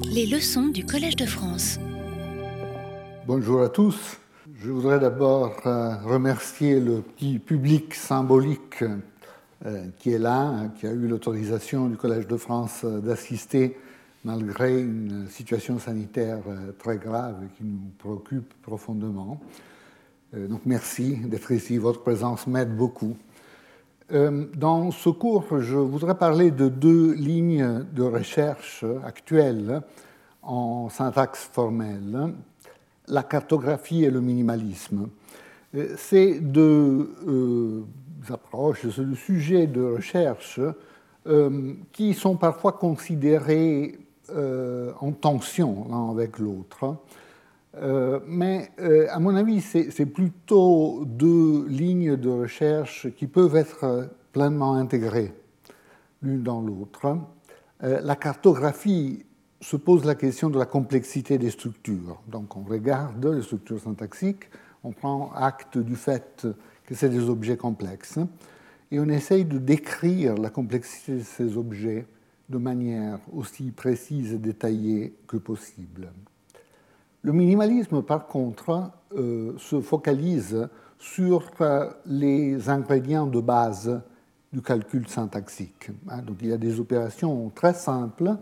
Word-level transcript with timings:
Les 0.00 0.26
leçons 0.26 0.68
du 0.68 0.84
Collège 0.84 1.16
de 1.16 1.26
France. 1.26 1.78
Bonjour 3.26 3.62
à 3.62 3.68
tous. 3.68 4.18
Je 4.60 4.70
voudrais 4.70 4.98
d'abord 4.98 5.54
euh, 5.66 5.96
remercier 6.04 6.80
le 6.80 7.02
petit 7.02 7.38
public 7.38 7.94
symbolique 7.94 8.82
euh, 9.66 9.86
qui 9.98 10.12
est 10.12 10.18
là, 10.18 10.40
hein, 10.40 10.68
qui 10.68 10.86
a 10.86 10.92
eu 10.92 11.06
l'autorisation 11.08 11.88
du 11.88 11.96
Collège 11.96 12.26
de 12.26 12.36
France 12.36 12.82
euh, 12.84 13.00
d'assister 13.00 13.76
malgré 14.24 14.80
une 14.80 15.28
situation 15.28 15.78
sanitaire 15.78 16.38
très 16.78 16.96
grave 16.96 17.36
qui 17.56 17.64
nous 17.64 17.90
préoccupe 17.98 18.54
profondément. 18.62 19.40
Donc 20.32 20.60
merci 20.64 21.16
d'être 21.16 21.50
ici. 21.50 21.76
Votre 21.76 22.02
présence 22.02 22.46
m'aide 22.46 22.76
beaucoup. 22.76 23.16
Euh, 24.12 24.44
dans 24.54 24.90
ce 24.90 25.08
cours, 25.08 25.60
je 25.60 25.76
voudrais 25.76 26.16
parler 26.16 26.50
de 26.50 26.68
deux 26.68 27.14
lignes 27.14 27.86
de 27.94 28.02
recherche 28.02 28.84
actuelles 29.06 29.80
en 30.42 30.90
syntaxe 30.90 31.48
formelle, 31.50 32.34
la 33.08 33.22
cartographie 33.22 34.04
et 34.04 34.10
le 34.10 34.20
minimalisme. 34.20 35.08
Euh, 35.74 35.94
ces 35.96 36.40
deux 36.40 37.14
euh, 37.26 37.84
approches, 38.28 38.86
ces 38.90 39.02
deux 39.02 39.14
sujets 39.14 39.66
de 39.66 39.82
recherche 39.82 40.60
qui 41.92 42.14
sont 42.14 42.34
parfois 42.34 42.72
considérés 42.72 43.96
en 44.28 45.12
tension 45.12 45.86
l'un 45.88 46.10
avec 46.10 46.40
l'autre. 46.40 46.96
Euh, 47.76 48.20
mais 48.26 48.70
euh, 48.80 49.06
à 49.10 49.18
mon 49.18 49.34
avis, 49.34 49.60
c'est 49.60 50.06
plutôt 50.06 51.04
deux 51.06 51.66
lignes 51.68 52.16
de 52.16 52.28
recherche 52.28 53.08
qui 53.16 53.26
peuvent 53.26 53.56
être 53.56 54.10
pleinement 54.32 54.74
intégrées 54.74 55.32
l'une 56.22 56.42
dans 56.42 56.60
l'autre. 56.60 57.18
Euh, 57.82 58.00
la 58.02 58.16
cartographie 58.16 59.24
se 59.60 59.76
pose 59.76 60.04
la 60.04 60.14
question 60.14 60.50
de 60.50 60.58
la 60.58 60.66
complexité 60.66 61.38
des 61.38 61.50
structures. 61.50 62.20
Donc 62.28 62.56
on 62.56 62.62
regarde 62.62 63.24
les 63.24 63.42
structures 63.42 63.80
syntaxiques, 63.80 64.44
on 64.84 64.92
prend 64.92 65.32
acte 65.32 65.78
du 65.78 65.96
fait 65.96 66.46
que 66.84 66.94
c'est 66.94 67.08
des 67.08 67.28
objets 67.28 67.56
complexes, 67.56 68.18
et 68.90 68.98
on 68.98 69.08
essaye 69.08 69.44
de 69.44 69.58
décrire 69.58 70.36
la 70.36 70.50
complexité 70.50 71.14
de 71.14 71.22
ces 71.22 71.56
objets 71.56 72.06
de 72.48 72.58
manière 72.58 73.18
aussi 73.32 73.70
précise 73.70 74.34
et 74.34 74.38
détaillée 74.38 75.14
que 75.26 75.36
possible. 75.36 76.10
Le 77.24 77.32
minimalisme, 77.32 78.02
par 78.02 78.26
contre, 78.26 78.90
euh, 79.16 79.52
se 79.56 79.80
focalise 79.80 80.68
sur 80.98 81.50
euh, 81.60 81.88
les 82.04 82.68
ingrédients 82.68 83.28
de 83.28 83.40
base 83.40 84.00
du 84.52 84.60
calcul 84.60 85.06
syntaxique. 85.06 85.90
Hein. 86.08 86.22
Il 86.40 86.48
y 86.48 86.52
a 86.52 86.56
des 86.56 86.80
opérations 86.80 87.52
très 87.54 87.74
simples, 87.74 88.36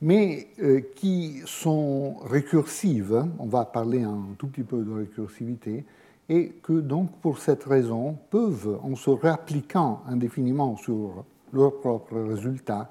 mais 0.00 0.48
euh, 0.62 0.80
qui 0.96 1.42
sont 1.44 2.16
récursives. 2.24 3.26
On 3.38 3.46
va 3.46 3.66
parler 3.66 4.02
un 4.02 4.28
tout 4.38 4.46
petit 4.46 4.62
peu 4.62 4.82
de 4.82 4.92
récursivité 4.92 5.84
et 6.30 6.48
que 6.62 6.80
donc 6.80 7.10
pour 7.20 7.38
cette 7.38 7.64
raison 7.64 8.16
peuvent, 8.30 8.80
en 8.82 8.96
se 8.96 9.10
réappliquant 9.10 10.02
indéfiniment 10.08 10.78
sur 10.78 11.26
leurs 11.52 11.78
propres 11.78 12.18
résultats, 12.20 12.90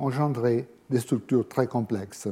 engendrer 0.00 0.66
des 0.90 0.98
structures 0.98 1.46
très 1.46 1.68
complexes. 1.68 2.28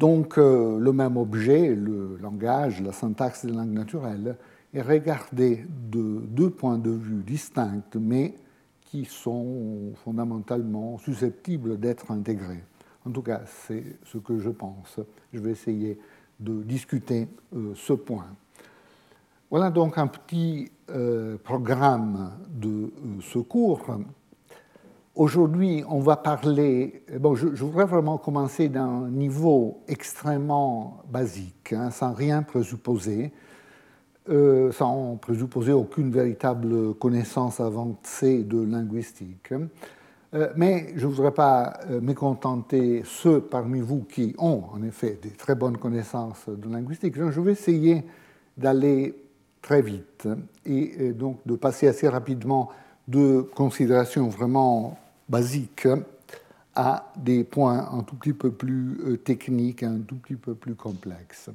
Donc 0.00 0.38
euh, 0.38 0.78
le 0.78 0.94
même 0.94 1.18
objet, 1.18 1.74
le 1.74 2.16
langage, 2.22 2.80
la 2.80 2.90
syntaxe 2.90 3.44
des 3.44 3.52
langues 3.52 3.74
naturelles, 3.74 4.34
est 4.72 4.80
regardé 4.80 5.66
de 5.68 6.22
deux 6.26 6.48
points 6.48 6.78
de 6.78 6.90
vue 6.90 7.22
distincts, 7.22 7.98
mais 8.00 8.34
qui 8.80 9.04
sont 9.04 9.92
fondamentalement 10.02 10.96
susceptibles 10.96 11.78
d'être 11.78 12.10
intégrés. 12.10 12.64
En 13.06 13.10
tout 13.10 13.20
cas, 13.20 13.42
c'est 13.44 13.84
ce 14.04 14.16
que 14.16 14.38
je 14.38 14.48
pense. 14.48 15.00
Je 15.34 15.38
vais 15.38 15.50
essayer 15.50 15.98
de 16.38 16.62
discuter 16.62 17.28
euh, 17.54 17.74
ce 17.74 17.92
point. 17.92 18.28
Voilà 19.50 19.68
donc 19.68 19.98
un 19.98 20.06
petit 20.06 20.72
euh, 20.88 21.36
programme 21.44 22.32
de 22.48 22.90
ce 23.20 23.38
cours 23.38 23.98
Aujourd'hui, 25.20 25.84
on 25.86 25.98
va 25.98 26.16
parler. 26.16 27.02
Bon, 27.18 27.34
je, 27.34 27.48
voudrais 27.48 27.84
vraiment 27.84 28.16
commencer 28.16 28.70
d'un 28.70 29.10
niveau 29.10 29.82
extrêmement 29.86 31.02
basique, 31.12 31.74
hein, 31.74 31.90
sans 31.90 32.14
rien 32.14 32.42
présupposer, 32.42 33.30
euh, 34.30 34.72
sans 34.72 35.16
présupposer 35.16 35.72
aucune 35.72 36.10
véritable 36.10 36.94
connaissance 36.94 37.60
avancée 37.60 38.44
de 38.44 38.62
linguistique. 38.62 39.52
Euh, 40.32 40.48
mais 40.56 40.94
je 40.96 41.06
ne 41.06 41.12
voudrais 41.12 41.34
pas 41.34 41.80
euh, 41.90 42.00
mécontenter 42.00 43.02
ceux 43.04 43.42
parmi 43.42 43.80
vous 43.80 44.04
qui 44.04 44.34
ont 44.38 44.64
en 44.72 44.82
effet 44.82 45.18
des 45.20 45.32
très 45.32 45.54
bonnes 45.54 45.76
connaissances 45.76 46.48
de 46.48 46.72
linguistique. 46.72 47.14
je 47.14 47.40
vais 47.42 47.52
essayer 47.52 48.04
d'aller 48.56 49.14
très 49.60 49.82
vite 49.82 50.26
et 50.64 51.12
donc 51.12 51.40
de 51.44 51.56
passer 51.56 51.88
assez 51.88 52.08
rapidement 52.08 52.70
de 53.06 53.42
considérations 53.54 54.28
vraiment 54.28 54.96
basiques 55.30 55.88
à 56.74 57.12
des 57.16 57.44
points 57.44 57.88
un 57.92 58.02
tout 58.02 58.16
petit 58.16 58.32
peu 58.32 58.50
plus 58.50 58.98
euh, 59.04 59.16
techniques, 59.16 59.82
un 59.82 60.00
tout 60.00 60.16
petit 60.16 60.36
peu 60.36 60.54
plus 60.54 60.74
complexes. 60.74 61.50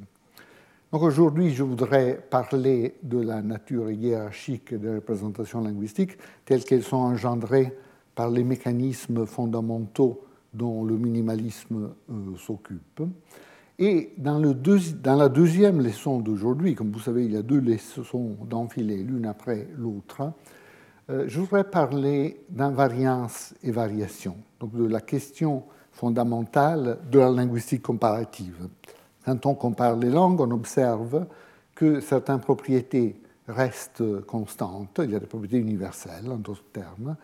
Donc 0.92 1.04
aujourd'hui, 1.04 1.54
je 1.54 1.64
voudrais 1.64 2.26
parler 2.30 2.96
de 3.04 3.20
la 3.20 3.42
nature 3.42 3.92
hiérarchique 3.92 4.74
des 4.74 4.96
représentations 4.96 5.62
linguistiques 5.62 6.18
telles 6.46 6.64
qu'elles 6.64 6.84
sont 6.84 6.98
engendrées 6.98 7.76
par 8.14 8.30
les 8.30 8.44
mécanismes 8.44 9.26
fondamentaux 9.26 10.22
dont 10.54 10.86
le 10.86 10.98
minimalisme 10.98 11.90
euh, 12.10 12.38
s'occupe. 12.38 13.02
Et 13.78 14.14
dans, 14.18 14.40
le 14.40 14.54
dans, 14.54 15.16
la 15.16 15.28
deuxième 15.28 15.82
leçon 15.82 16.20
d'aujourd'hui, 16.20 16.76
comme 16.76 16.92
vous 16.92 17.00
savez, 17.00 17.26
il 17.26 17.34
y 17.34 17.38
a 17.38 17.42
deux 17.42 17.60
leçons 17.60 18.38
d'enfiler 18.50 19.04
l'une 19.04 19.26
après 19.26 19.68
l'autre, 19.78 20.32
je 21.10 21.40
voudrais 21.40 21.64
parler 21.64 22.44
d'invariance 22.50 23.54
et 23.64 23.72
variation, 23.72 24.38
donc 24.60 24.74
de 24.74 24.86
la 24.86 25.02
question 25.02 25.64
fondamentale 25.92 26.98
de 27.12 27.20
la 27.20 27.30
linguistique 27.30 27.84
comparative. 27.84 28.68
Quand 29.24 29.46
on 29.46 29.56
compare 29.56 29.96
les 29.96 30.10
langues, 30.10 30.42
on 30.42 30.52
observe 30.52 31.26
que 31.74 32.00
certaines 32.00 32.40
propriétés 32.40 33.20
restent 33.48 34.22
constantes, 34.22 35.00
il 35.04 35.12
y 35.12 35.16
a 35.16 35.20
des 35.20 35.28
propriétés 35.28 35.58
universelles 35.58 36.32
en 36.32 36.38
d'autres 36.38 36.64
termes, 36.74 37.16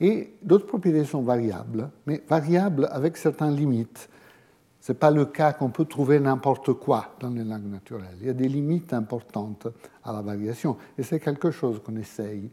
et 0.00 0.34
d'autres 0.42 0.66
propriétés 0.66 1.04
sont 1.04 1.22
variables, 1.22 1.90
mais 2.06 2.22
variables 2.28 2.88
avec 2.90 3.16
certaines 3.16 3.54
limites. 3.54 4.08
Ce 4.80 4.92
n'est 4.92 4.98
pas 4.98 5.10
le 5.10 5.26
cas 5.26 5.52
qu'on 5.52 5.70
peut 5.70 5.84
trouver 5.84 6.20
n'importe 6.20 6.72
quoi 6.74 7.14
dans 7.20 7.30
les 7.30 7.44
langues 7.44 7.70
naturelles. 7.70 8.16
Il 8.20 8.26
y 8.26 8.30
a 8.30 8.34
des 8.34 8.48
limites 8.48 8.92
importantes 8.92 9.66
à 10.04 10.12
la 10.12 10.22
variation, 10.22 10.76
et 10.96 11.02
c'est 11.02 11.20
quelque 11.20 11.50
chose 11.50 11.82
qu'on 11.84 11.96
essaye 11.96 12.50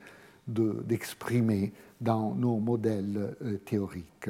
d'exprimer 0.47 1.71
dans 2.01 2.35
nos 2.35 2.57
modèles 2.57 3.35
euh, 3.41 3.57
théoriques. 3.65 4.29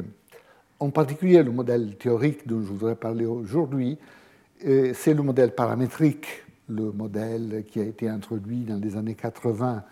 En 0.80 0.90
particulier, 0.90 1.42
le 1.44 1.52
modèle 1.52 1.96
théorique 1.98 2.48
dont 2.48 2.62
je 2.62 2.72
voudrais 2.72 2.96
parler 2.96 3.26
aujourd'hui, 3.26 3.98
euh, 4.66 4.92
c'est 4.94 5.14
le 5.14 5.24
modèle 5.24 5.56
paramétrique, 5.56 6.44
le 6.70 6.92
modèle 6.92 7.64
qui 7.68 7.80
a 7.80 7.84
été 7.84 8.08
introduit 8.08 8.64
dans 8.64 8.78
les 8.78 8.96
années 8.96 9.16
80, 9.16 9.84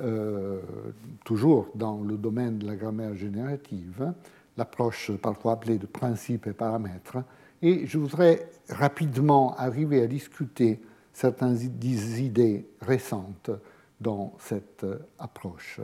euh, 0.00 0.60
toujours 1.24 1.68
dans 1.74 2.02
le 2.02 2.16
domaine 2.16 2.58
de 2.58 2.66
la 2.66 2.76
grammaire 2.76 3.14
générative, 3.14 4.12
l'approche 4.56 5.12
parfois 5.12 5.52
appelée 5.52 5.78
de 5.78 5.86
principe 5.86 6.46
et 6.46 6.52
paramètres. 6.52 7.18
Et 7.62 7.86
je 7.86 7.98
voudrais 7.98 8.48
rapidement 8.68 9.56
arriver 9.56 10.02
à 10.02 10.06
discuter 10.06 10.80
certaines 11.12 11.58
idées 11.60 12.66
récentes 12.80 13.50
dans 14.04 14.34
cette 14.38 14.84
euh, 14.84 14.98
approche. 15.18 15.80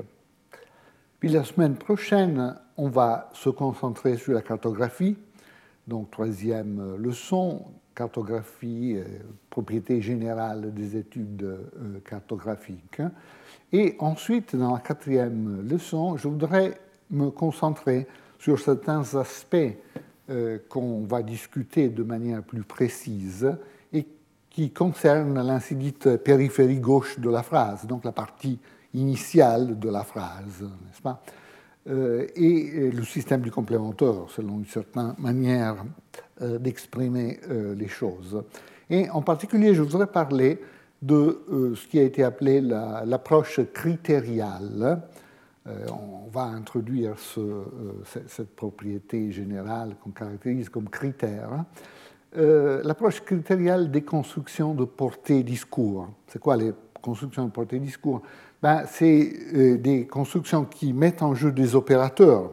Puis 1.19 1.31
la 1.31 1.43
semaine 1.43 1.75
prochaine, 1.75 2.55
on 2.77 2.89
va 2.89 3.31
se 3.33 3.49
concentrer 3.49 4.17
sur 4.17 4.35
la 4.35 4.43
cartographie, 4.43 5.17
donc 5.89 6.11
troisième 6.11 6.81
euh, 6.81 6.97
leçon, 6.99 7.65
cartographie, 7.95 8.95
euh, 8.97 9.05
propriété 9.49 10.03
générale 10.03 10.73
des 10.73 10.97
études 10.97 11.59
cartographiques. 12.05 13.03
Et 13.73 13.97
ensuite, 13.99 14.55
dans 14.55 14.75
la 14.75 14.81
quatrième 14.81 15.67
leçon, 15.69 16.17
je 16.17 16.29
voudrais 16.29 16.79
me 17.11 17.31
concentrer 17.31 18.07
sur 18.39 18.59
certains 18.59 19.15
aspects 19.17 19.77
qu'on 20.69 21.01
va 21.01 21.23
discuter 21.25 21.89
de 21.89 22.05
manière 22.05 22.45
plus 22.45 22.63
précise 22.63 23.53
qui 24.61 24.73
concerne 24.73 25.43
l'ainsi 25.43 25.75
périphérie 26.23 26.81
gauche 26.81 27.19
de 27.19 27.31
la 27.31 27.43
phrase, 27.43 27.87
donc 27.87 28.05
la 28.05 28.13
partie 28.13 28.59
initiale 28.93 29.79
de 29.79 29.89
la 29.89 30.05
phrase, 30.05 30.61
n'est-ce 30.61 31.01
pas? 31.01 31.23
Euh, 31.89 32.27
Et 32.37 32.91
le 32.91 33.03
système 33.05 33.41
du 33.41 33.51
complémentaire, 33.51 34.27
selon 34.29 34.59
une 34.59 34.67
certaine 34.67 35.15
manière 35.17 35.77
euh, 36.43 36.59
d'exprimer 36.59 37.41
euh, 37.49 37.75
les 37.75 37.89
choses. 37.89 38.43
Et 38.91 39.09
en 39.09 39.23
particulier, 39.23 39.75
je 39.75 39.81
voudrais 39.81 40.09
parler 40.09 40.61
de 41.01 41.73
ce 41.75 41.87
qui 41.87 41.99
a 41.99 42.03
été 42.03 42.23
appelé 42.23 42.61
l'approche 42.61 43.61
critériale 43.73 45.01
on 45.67 46.29
va 46.31 46.43
introduire 46.43 47.15
cette 48.05 48.55
propriété 48.55 49.33
générale 49.33 49.95
qu'on 50.03 50.11
caractérise 50.11 50.69
comme 50.69 50.91
critère. 50.91 51.65
L'approche 52.33 53.21
critériale 53.23 53.91
des 53.91 54.03
constructions 54.03 54.75
de 54.75 54.85
portée-discours. 54.85 56.09
C'est 56.29 56.39
quoi 56.39 56.57
les 56.57 56.73
constructions 57.03 57.45
de 57.45 57.51
portée-discours 57.51 58.23
ben, 58.63 58.85
C'est 58.87 59.79
des 59.79 60.07
constructions 60.07 60.65
qui 60.65 60.93
mettent 60.93 61.23
en 61.23 61.35
jeu 61.35 61.51
des 61.51 61.75
opérateurs, 61.75 62.53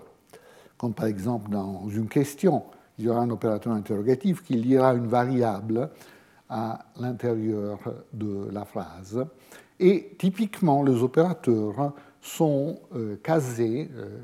comme 0.77 0.93
par 0.93 1.05
exemple 1.05 1.51
dans 1.51 1.87
une 1.89 2.07
question 2.07 2.63
il 2.97 3.05
y 3.05 3.09
aura 3.09 3.21
un 3.21 3.29
opérateur 3.29 3.73
interrogatif 3.73 4.43
qui 4.43 4.55
liera 4.55 4.93
une 4.93 5.07
variable 5.07 5.89
à 6.49 6.85
l'intérieur 6.99 7.79
de 8.13 8.49
la 8.51 8.65
phrase. 8.65 9.25
Et 9.79 10.15
typiquement, 10.17 10.81
les 10.81 11.03
opérateurs 11.03 11.93
sont 12.21 12.79
euh, 12.95 13.17
casés, 13.21 13.89
euh, 13.95 14.17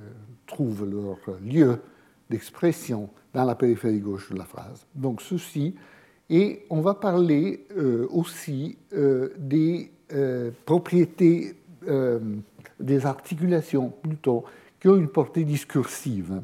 trouvent 0.48 0.90
leur 0.90 1.38
lieu 1.40 1.80
d'expression 2.30 3.10
dans 3.34 3.46
la 3.46 3.56
périphérie 3.56 4.00
gauche 4.00 4.32
de 4.32 4.38
la 4.38 4.46
phrase. 4.46 4.86
Donc 4.96 5.22
ceci, 5.22 5.76
et 6.30 6.66
on 6.70 6.82
va 6.82 6.94
parler 6.94 7.66
euh, 7.78 8.08
aussi 8.12 8.78
des 9.38 9.92
propriétés, 10.66 11.56
des 12.80 13.06
articulations 13.06 13.90
plutôt, 13.90 14.44
qui 14.80 14.88
ont 14.88 14.96
une 14.96 15.08
portée 15.08 15.44
discursive 15.44 16.42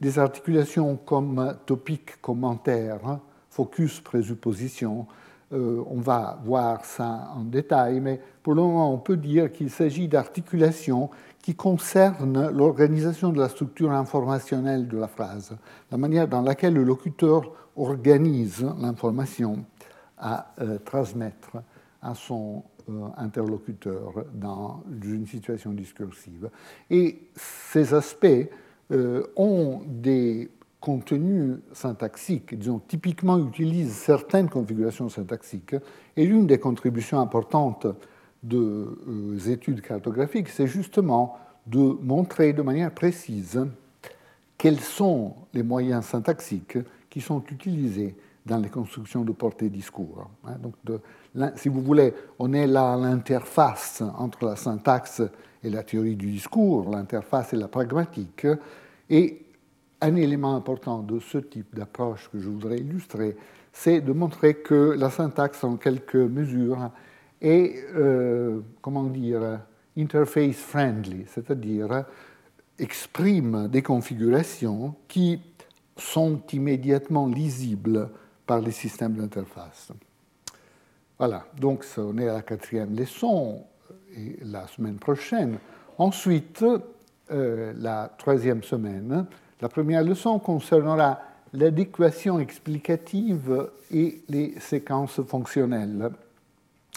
des 0.00 0.18
articulations 0.18 0.96
comme 0.96 1.56
topique, 1.66 2.20
commentaire, 2.20 3.06
hein, 3.06 3.20
focus, 3.50 4.00
présupposition. 4.00 5.06
Euh, 5.52 5.82
on 5.88 6.00
va 6.00 6.38
voir 6.44 6.84
ça 6.84 7.32
en 7.34 7.42
détail, 7.42 7.98
mais 7.98 8.20
pour 8.42 8.54
le 8.54 8.62
moment, 8.62 8.94
on 8.94 8.98
peut 8.98 9.16
dire 9.16 9.50
qu'il 9.50 9.68
s'agit 9.68 10.06
d'articulations 10.06 11.10
qui 11.42 11.56
concernent 11.56 12.50
l'organisation 12.50 13.30
de 13.30 13.40
la 13.40 13.48
structure 13.48 13.90
informationnelle 13.90 14.86
de 14.86 14.96
la 14.96 15.08
phrase, 15.08 15.56
la 15.90 15.98
manière 15.98 16.28
dans 16.28 16.42
laquelle 16.42 16.74
le 16.74 16.84
locuteur 16.84 17.52
organise 17.76 18.64
l'information 18.78 19.64
à 20.18 20.52
euh, 20.60 20.78
transmettre 20.78 21.56
à 22.00 22.14
son 22.14 22.62
euh, 22.88 23.08
interlocuteur 23.16 24.24
dans 24.32 24.84
une 25.02 25.26
situation 25.26 25.72
discursive. 25.72 26.48
Et 26.90 27.28
ces 27.34 27.92
aspects 27.92 28.48
ont 29.36 29.82
des 29.86 30.50
contenus 30.80 31.58
syntaxiques, 31.72 32.54
disons, 32.54 32.80
typiquement 32.80 33.38
utilisent 33.38 33.92
certaines 33.92 34.48
configurations 34.48 35.08
syntaxiques. 35.08 35.76
Et 36.16 36.26
l'une 36.26 36.46
des 36.46 36.58
contributions 36.58 37.20
importantes 37.20 37.86
des 38.42 38.56
euh, 38.56 39.38
études 39.48 39.82
cartographiques, 39.82 40.48
c'est 40.48 40.66
justement 40.66 41.36
de 41.66 41.78
montrer 41.78 42.52
de 42.54 42.62
manière 42.62 42.90
précise 42.92 43.60
quels 44.56 44.80
sont 44.80 45.34
les 45.52 45.62
moyens 45.62 46.06
syntaxiques 46.06 46.78
qui 47.10 47.20
sont 47.20 47.42
utilisés 47.50 48.16
dans 48.46 48.58
les 48.58 48.70
constructions 48.70 49.22
de 49.22 49.32
portée-discours. 49.32 50.30
Hein. 50.46 50.56
Donc, 50.62 50.74
si 51.56 51.68
vous 51.68 51.82
voulez, 51.82 52.14
on 52.38 52.52
est 52.52 52.66
là 52.66 52.94
à 52.94 52.96
l'interface 52.96 54.02
entre 54.18 54.46
la 54.46 54.56
syntaxe 54.56 55.22
et 55.62 55.70
la 55.70 55.82
théorie 55.82 56.16
du 56.16 56.30
discours, 56.30 56.90
l'interface 56.90 57.52
et 57.52 57.56
la 57.56 57.68
pragmatique. 57.68 58.46
Et 59.08 59.42
un 60.00 60.16
élément 60.16 60.56
important 60.56 61.00
de 61.02 61.18
ce 61.20 61.38
type 61.38 61.74
d'approche 61.74 62.28
que 62.32 62.38
je 62.38 62.48
voudrais 62.48 62.78
illustrer, 62.78 63.36
c'est 63.72 64.00
de 64.00 64.12
montrer 64.12 64.54
que 64.54 64.94
la 64.98 65.10
syntaxe, 65.10 65.62
en 65.64 65.76
quelque 65.76 66.18
mesure, 66.18 66.90
est, 67.40 67.84
euh, 67.94 68.60
comment 68.80 69.04
dire, 69.04 69.60
interface 69.96 70.56
friendly, 70.56 71.24
c'est-à-dire 71.28 72.04
exprime 72.78 73.68
des 73.68 73.82
configurations 73.82 74.94
qui 75.06 75.40
sont 75.96 76.40
immédiatement 76.52 77.28
lisibles 77.28 78.08
par 78.46 78.60
les 78.60 78.70
systèmes 78.70 79.14
d'interface. 79.14 79.92
Voilà, 81.18 81.44
donc 81.58 81.84
on 81.98 82.16
est 82.16 82.28
à 82.28 82.34
la 82.34 82.42
quatrième 82.42 82.96
leçon 82.96 83.64
et 84.16 84.38
la 84.42 84.66
semaine 84.66 84.96
prochaine. 84.96 85.58
Ensuite, 85.98 86.64
euh, 87.30 87.72
la 87.76 88.10
troisième 88.18 88.62
semaine. 88.64 89.26
La 89.60 89.68
première 89.68 90.02
leçon 90.02 90.38
concernera 90.38 91.20
l'adéquation 91.52 92.38
explicative 92.40 93.68
et 93.92 94.22
les 94.28 94.54
séquences 94.58 95.20
fonctionnelles. 95.22 96.10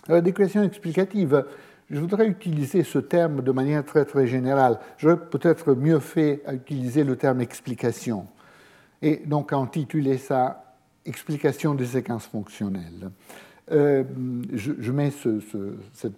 L'adéquation 0.07 0.63
explicative, 0.63 1.45
je 1.89 2.00
voudrais 2.00 2.27
utiliser 2.27 2.83
ce 2.83 3.00
terme 3.00 3.42
de 3.42 3.51
manière 3.51 3.83
très 3.83 4.06
très 4.06 4.27
générale. 4.27 4.80
J'aurais 4.98 5.19
peut-être 5.19 5.74
mieux 5.74 6.00
fait 6.00 6.42
à 6.45 6.54
utiliser 6.54 7.04
le 7.04 7.15
terme 7.15 7.42
explication 7.42 8.27
et 9.01 9.18
donc 9.25 9.51
intituler 9.54 10.18
ça 10.18 10.63
explication 11.06 11.75
des 11.75 11.86
séquences 11.86 12.27
fonctionnelles. 12.27 13.12
Euh, 13.71 14.04
je, 14.54 14.92
mets 14.92 15.12
ce, 15.12 15.39
cette 15.94 16.18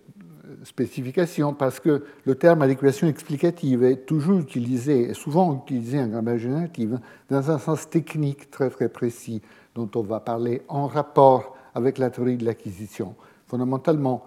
spécification 0.63 1.53
parce 1.53 1.79
que 1.79 2.03
le 2.25 2.35
terme 2.35 2.61
adéquation 2.61 3.07
explicative 3.07 3.83
est 3.83 4.05
toujours 4.05 4.39
utilisé, 4.39 5.13
souvent 5.13 5.61
utilisé 5.63 5.99
en 5.99 6.07
grammaire 6.07 6.37
générative, 6.37 6.99
dans 7.29 7.51
un 7.51 7.59
sens 7.59 7.89
technique 7.89 8.51
très 8.51 8.69
très 8.69 8.89
précis 8.89 9.41
dont 9.75 9.89
on 9.95 10.01
va 10.01 10.19
parler 10.19 10.61
en 10.67 10.87
rapport 10.87 11.55
avec 11.73 11.97
la 11.97 12.09
théorie 12.09 12.37
de 12.37 12.45
l'acquisition. 12.45 13.15
Fondamentalement, 13.47 14.25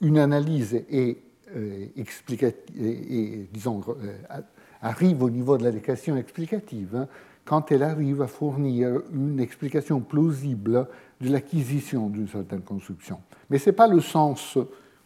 une 0.00 0.18
analyse 0.18 0.74
est, 0.74 1.18
euh, 1.56 1.86
et, 1.96 3.48
disons, 3.52 3.80
euh, 3.88 4.40
arrive 4.82 5.22
au 5.22 5.30
niveau 5.30 5.58
de 5.58 5.64
l'adéquation 5.64 6.16
explicative 6.16 6.94
hein, 6.94 7.08
quand 7.44 7.72
elle 7.72 7.82
arrive 7.82 8.22
à 8.22 8.26
fournir 8.26 9.00
une 9.12 9.40
explication 9.40 10.00
plausible 10.00 10.86
de 11.20 11.30
l'acquisition 11.30 12.08
d'une 12.08 12.28
certaine 12.28 12.62
construction. 12.62 13.20
Mais 13.48 13.58
ce 13.58 13.70
n'est 13.70 13.76
pas 13.76 13.88
le 13.88 14.00
sens 14.00 14.56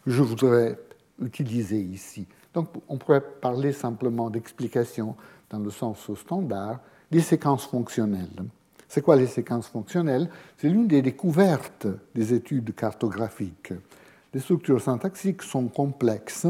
je 0.06 0.22
voudrais 0.22 0.78
utiliser 1.20 1.80
ici. 1.80 2.26
Donc 2.52 2.68
on 2.88 2.96
pourrait 2.96 3.20
parler 3.20 3.72
simplement 3.72 4.30
d'explication 4.30 5.16
dans 5.50 5.58
le 5.58 5.70
sens 5.70 6.12
standard 6.14 6.80
des 7.10 7.20
séquences 7.20 7.66
fonctionnelles. 7.66 8.44
C'est 8.88 9.02
quoi 9.02 9.16
les 9.16 9.26
séquences 9.26 9.68
fonctionnelles? 9.68 10.28
C'est 10.56 10.68
l'une 10.68 10.86
des 10.86 11.02
découvertes 11.02 11.86
des 12.14 12.32
études 12.32 12.74
cartographiques. 12.74 13.72
Les 14.32 14.40
structures 14.40 14.80
syntaxiques 14.80 15.42
sont 15.42 15.68
complexes 15.68 16.46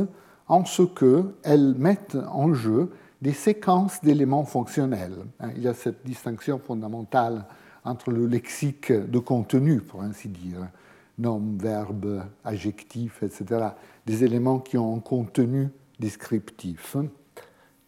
en 0.46 0.64
ce 0.64 0.82
qu'elles 0.82 1.74
mettent 1.74 2.18
en 2.30 2.52
jeu 2.52 2.90
des 3.22 3.32
séquences 3.32 4.02
d'éléments 4.02 4.44
fonctionnels. 4.44 5.24
Il 5.56 5.62
y 5.62 5.68
a 5.68 5.74
cette 5.74 6.04
distinction 6.04 6.58
fondamentale 6.58 7.46
entre 7.84 8.10
le 8.10 8.26
lexique 8.26 8.92
de 8.92 9.18
contenu, 9.18 9.80
pour 9.80 10.02
ainsi 10.02 10.28
dire, 10.28 10.68
nom, 11.18 11.42
verbe, 11.58 12.22
adjectif, 12.44 13.22
etc., 13.22 13.68
des 14.06 14.24
éléments 14.24 14.58
qui 14.58 14.78
ont 14.78 14.96
un 14.96 15.00
contenu 15.00 15.68
descriptif, 15.98 16.96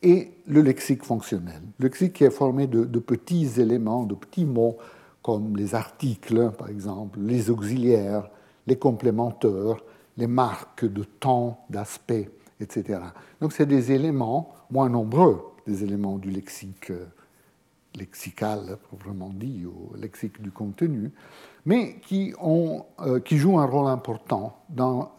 et 0.03 0.33
le 0.47 0.63
lexique 0.63 1.05
fonctionnel. 1.05 1.63
Le 1.79 1.87
lexique 1.87 2.15
qui 2.15 2.25
est 2.25 2.31
formé 2.31 2.67
de, 2.67 2.85
petits 2.99 3.61
éléments, 3.61 4.05
de 4.05 4.15
petits 4.15 4.45
mots, 4.45 4.77
comme 5.23 5.57
les 5.57 5.75
articles, 5.75 6.53
par 6.53 6.69
exemple, 6.69 7.19
les 7.21 7.51
auxiliaires, 7.51 8.29
les 8.67 8.77
complémenteurs, 8.77 9.85
les 10.17 10.27
marques 10.29 10.85
de 10.85 11.03
temps, 11.03 11.65
d'aspect, 11.69 12.31
etc. 12.61 13.01
Donc 13.41 13.53
c'est 13.53 13.67
des 13.67 13.93
éléments 13.93 14.55
moins 14.71 14.89
nombreux, 14.89 15.43
des 15.67 15.83
éléments 15.83 16.19
du 16.19 16.31
lexique 16.31 16.93
lexical 17.97 18.77
proprement 18.89 19.31
dit, 19.35 19.65
ou 19.67 19.95
lexique 19.97 20.41
du 20.41 20.51
contenu, 20.51 21.13
mais 21.65 21.97
qui, 22.01 22.35
ont, 22.41 22.85
euh, 23.01 23.21
qui 23.21 23.37
jouent 23.37 23.59
un 23.59 23.67
rôle 23.67 23.89
important 23.89 24.63
dans 24.69 25.13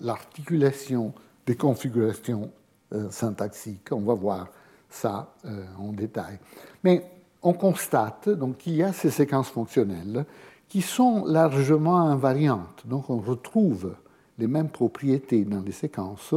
l'articulation 0.00 1.12
des 1.46 1.56
configurations 1.56 2.50
euh, 2.92 3.10
syntaxiques. 3.10 3.92
On 3.92 4.00
va 4.00 4.14
voir 4.14 4.48
ça 4.88 5.34
euh, 5.44 5.64
en 5.78 5.92
détail. 5.92 6.38
Mais 6.82 7.10
on 7.42 7.52
constate 7.52 8.30
qu'il 8.58 8.76
y 8.76 8.82
a 8.82 8.92
ces 8.92 9.10
séquences 9.10 9.50
fonctionnelles 9.50 10.24
qui 10.68 10.80
sont 10.80 11.24
largement 11.26 12.00
invariantes. 12.00 12.86
Donc 12.86 13.10
on 13.10 13.18
retrouve 13.18 13.94
les 14.38 14.46
mêmes 14.46 14.70
propriétés 14.70 15.44
dans 15.44 15.60
les 15.60 15.72
séquences 15.72 16.34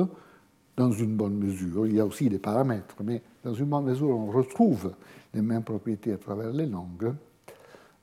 dans 0.78 0.92
une 0.92 1.16
bonne 1.16 1.36
mesure. 1.36 1.88
Il 1.88 1.96
y 1.96 2.00
a 2.00 2.06
aussi 2.06 2.30
des 2.30 2.38
paramètres, 2.38 2.96
mais 3.04 3.22
dans 3.44 3.54
une 3.54 3.66
bonne 3.66 3.86
mesure, 3.86 4.10
on 4.10 4.28
retrouve 4.28 4.94
les 5.34 5.42
mêmes 5.42 5.64
propriétés 5.64 6.14
à 6.14 6.18
travers 6.18 6.52
les 6.52 6.68
langues. 6.68 7.14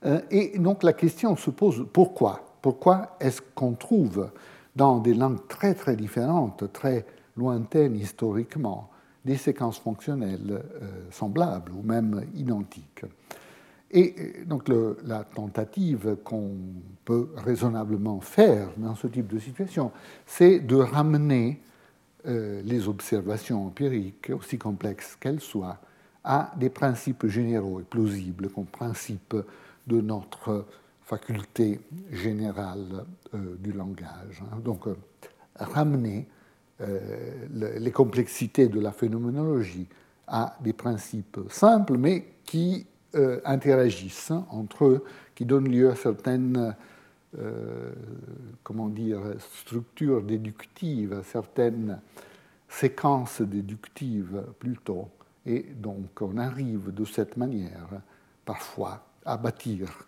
Euh, 0.05 0.19
et 0.29 0.59
donc 0.59 0.83
la 0.83 0.93
question 0.93 1.35
se 1.37 1.49
pose 1.49 1.87
pourquoi? 1.91 2.57
Pourquoi 2.61 3.15
est-ce 3.19 3.41
qu'on 3.41 3.73
trouve 3.73 4.29
dans 4.75 4.99
des 4.99 5.13
langues 5.13 5.47
très 5.47 5.73
très 5.73 5.95
différentes, 5.95 6.71
très 6.73 7.05
lointaines 7.37 7.95
historiquement, 7.95 8.89
des 9.23 9.37
séquences 9.37 9.79
fonctionnelles 9.79 10.61
euh, 10.81 10.87
semblables 11.11 11.71
ou 11.71 11.81
même 11.81 12.25
identiques? 12.35 13.05
Et 13.91 14.15
euh, 14.19 14.45
donc 14.45 14.69
la 15.05 15.23
tentative 15.23 16.17
qu'on 16.25 16.51
peut 17.05 17.29
raisonnablement 17.37 18.19
faire 18.19 18.67
dans 18.75 18.95
ce 18.95 19.07
type 19.07 19.27
de 19.27 19.39
situation, 19.39 19.91
c'est 20.25 20.59
de 20.59 20.75
ramener 20.75 21.61
les 22.25 22.87
observations 22.87 23.67
empiriques, 23.67 24.31
aussi 24.31 24.57
complexes 24.57 25.15
qu'elles 25.19 25.41
soient, 25.41 25.77
à 26.23 26.51
des 26.57 26.69
principes 26.69 27.27
généraux 27.27 27.79
et 27.79 27.83
plausibles 27.83 28.49
comme 28.49 28.65
principes 28.65 29.35
de 29.85 30.01
notre 30.01 30.65
faculté 31.03 31.79
générale 32.11 33.05
du 33.59 33.71
langage. 33.71 34.41
Hein. 34.41 34.57
Donc, 34.63 34.85
ramener 35.55 36.27
les 36.79 37.91
complexités 37.91 38.67
de 38.67 38.79
la 38.79 38.91
phénoménologie 38.91 39.87
à 40.27 40.57
des 40.61 40.73
principes 40.73 41.39
simples, 41.49 41.97
mais 41.97 42.25
qui 42.43 42.85
euh, 43.15 43.39
interagissent 43.45 44.33
entre 44.49 44.85
eux, 44.85 45.05
qui 45.35 45.45
donnent 45.45 45.69
lieu 45.69 45.89
à 45.89 45.95
certaines 45.95 46.75
euh, 47.39 47.91
comment 48.63 48.87
dire, 48.89 49.21
structures 49.39 50.23
déductives, 50.23 51.13
à 51.13 51.23
certaines 51.23 51.99
séquences 52.67 53.41
déductives 53.41 54.43
plutôt. 54.59 55.09
Et 55.45 55.61
donc 55.61 56.21
on 56.21 56.37
arrive 56.37 56.93
de 56.93 57.05
cette 57.05 57.37
manière 57.37 58.01
parfois 58.45 59.05
à 59.25 59.37
bâtir 59.37 60.07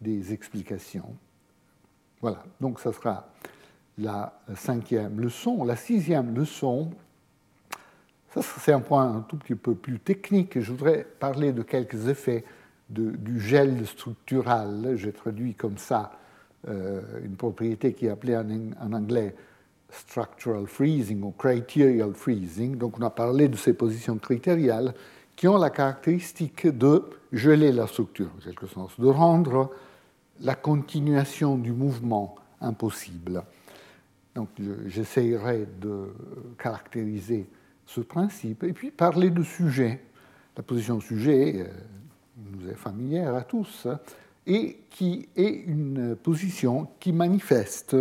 des 0.00 0.32
explications. 0.32 1.14
Voilà, 2.20 2.42
donc 2.60 2.80
ça 2.80 2.92
sera 2.92 3.28
la 3.98 4.40
cinquième 4.54 5.20
leçon. 5.20 5.64
La 5.64 5.76
sixième 5.76 6.34
leçon, 6.34 6.90
ça, 8.30 8.42
c'est 8.42 8.72
un 8.72 8.80
point 8.80 9.16
un 9.16 9.20
tout 9.20 9.36
petit 9.36 9.54
peu 9.54 9.74
plus 9.74 9.98
technique. 9.98 10.60
Je 10.60 10.70
voudrais 10.70 11.04
parler 11.18 11.52
de 11.52 11.62
quelques 11.62 12.08
effets 12.08 12.44
du 12.88 13.40
gel 13.40 13.86
structural. 13.86 14.94
J'ai 14.96 15.12
traduit 15.12 15.54
comme 15.54 15.78
ça 15.78 16.12
une 16.66 17.36
propriété 17.36 17.92
qui 17.92 18.06
est 18.06 18.10
appelée 18.10 18.36
en, 18.36 18.92
anglais 18.92 19.34
structural 19.90 20.66
freezing 20.66 21.22
ou 21.22 21.30
criterial 21.30 22.12
freezing. 22.12 22.76
Donc 22.76 22.98
on 22.98 23.02
a 23.02 23.10
parlé 23.10 23.48
de 23.48 23.56
ces 23.56 23.72
positions 23.72 24.18
critériales 24.18 24.94
qui 25.36 25.46
ont 25.46 25.56
la 25.56 25.70
caractéristique 25.70 26.66
de 26.66 27.04
geler 27.32 27.72
la 27.72 27.86
structure, 27.86 28.30
en 28.36 28.40
quelque 28.40 28.66
sens, 28.66 28.98
de 28.98 29.06
rendre 29.06 29.70
la 30.40 30.54
continuation 30.54 31.56
du 31.56 31.72
mouvement 31.72 32.34
impossible. 32.60 33.42
Donc 34.34 34.48
j'essaierai 34.86 35.66
de 35.80 36.12
caractériser 36.58 37.46
ce 37.86 38.00
principe, 38.00 38.64
et 38.64 38.72
puis 38.72 38.90
parler 38.90 39.30
de 39.30 39.42
sujet. 39.42 40.00
La 40.56 40.62
position 40.62 41.00
sujet 41.00 41.54
euh, 41.56 41.68
nous 42.36 42.68
est 42.68 42.74
familière 42.74 43.34
à 43.34 43.42
tous, 43.42 43.86
et 44.48 44.80
qui 44.90 45.28
est 45.36 45.62
une 45.66 46.16
position 46.16 46.88
qui 46.98 47.12
manifeste 47.12 47.96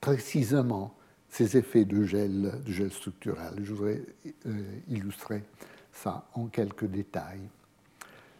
précisément 0.00 0.94
ces 1.28 1.58
effets 1.58 1.84
de 1.84 2.04
gel, 2.04 2.52
de 2.64 2.72
gel 2.72 2.90
structural. 2.90 3.54
Je 3.62 3.74
voudrais 3.74 4.02
euh, 4.46 4.62
illustrer 4.88 5.42
ça 5.92 6.26
en 6.34 6.46
quelques 6.46 6.86
détails. 6.86 7.42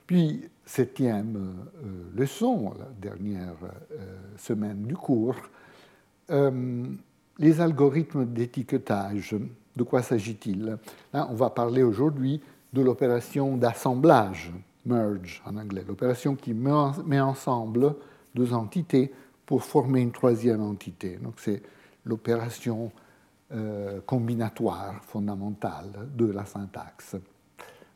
Puis, 0.06 0.48
septième 0.64 1.36
euh, 1.84 2.18
leçon, 2.18 2.72
la 2.78 2.88
dernière 3.00 3.56
semaine 4.38 4.84
du 4.84 4.96
cours, 4.96 5.36
les 7.38 7.60
algorithmes 7.60 8.24
d'étiquetage 8.24 9.36
de 9.76 9.82
quoi 9.82 10.02
s'agit-il? 10.02 10.76
On 11.12 11.34
va 11.34 11.50
parler 11.50 11.82
aujourd'hui 11.82 12.40
de 12.72 12.82
l'opération 12.82 13.56
d'assemblage, 13.56 14.52
merge 14.86 15.42
en 15.46 15.56
anglais, 15.56 15.84
l'opération 15.86 16.34
qui 16.34 16.54
met 16.54 17.20
ensemble 17.20 17.94
deux 18.34 18.52
entités 18.52 19.12
pour 19.46 19.62
former 19.64 20.00
une 20.00 20.12
troisième 20.12 20.62
entité. 20.62 21.16
Donc 21.16 21.34
c'est 21.36 21.62
l'opération 22.04 22.90
euh, 23.52 24.00
combinatoire 24.06 25.02
fondamentale 25.04 26.08
de 26.16 26.26
la 26.26 26.44
syntaxe. 26.44 27.16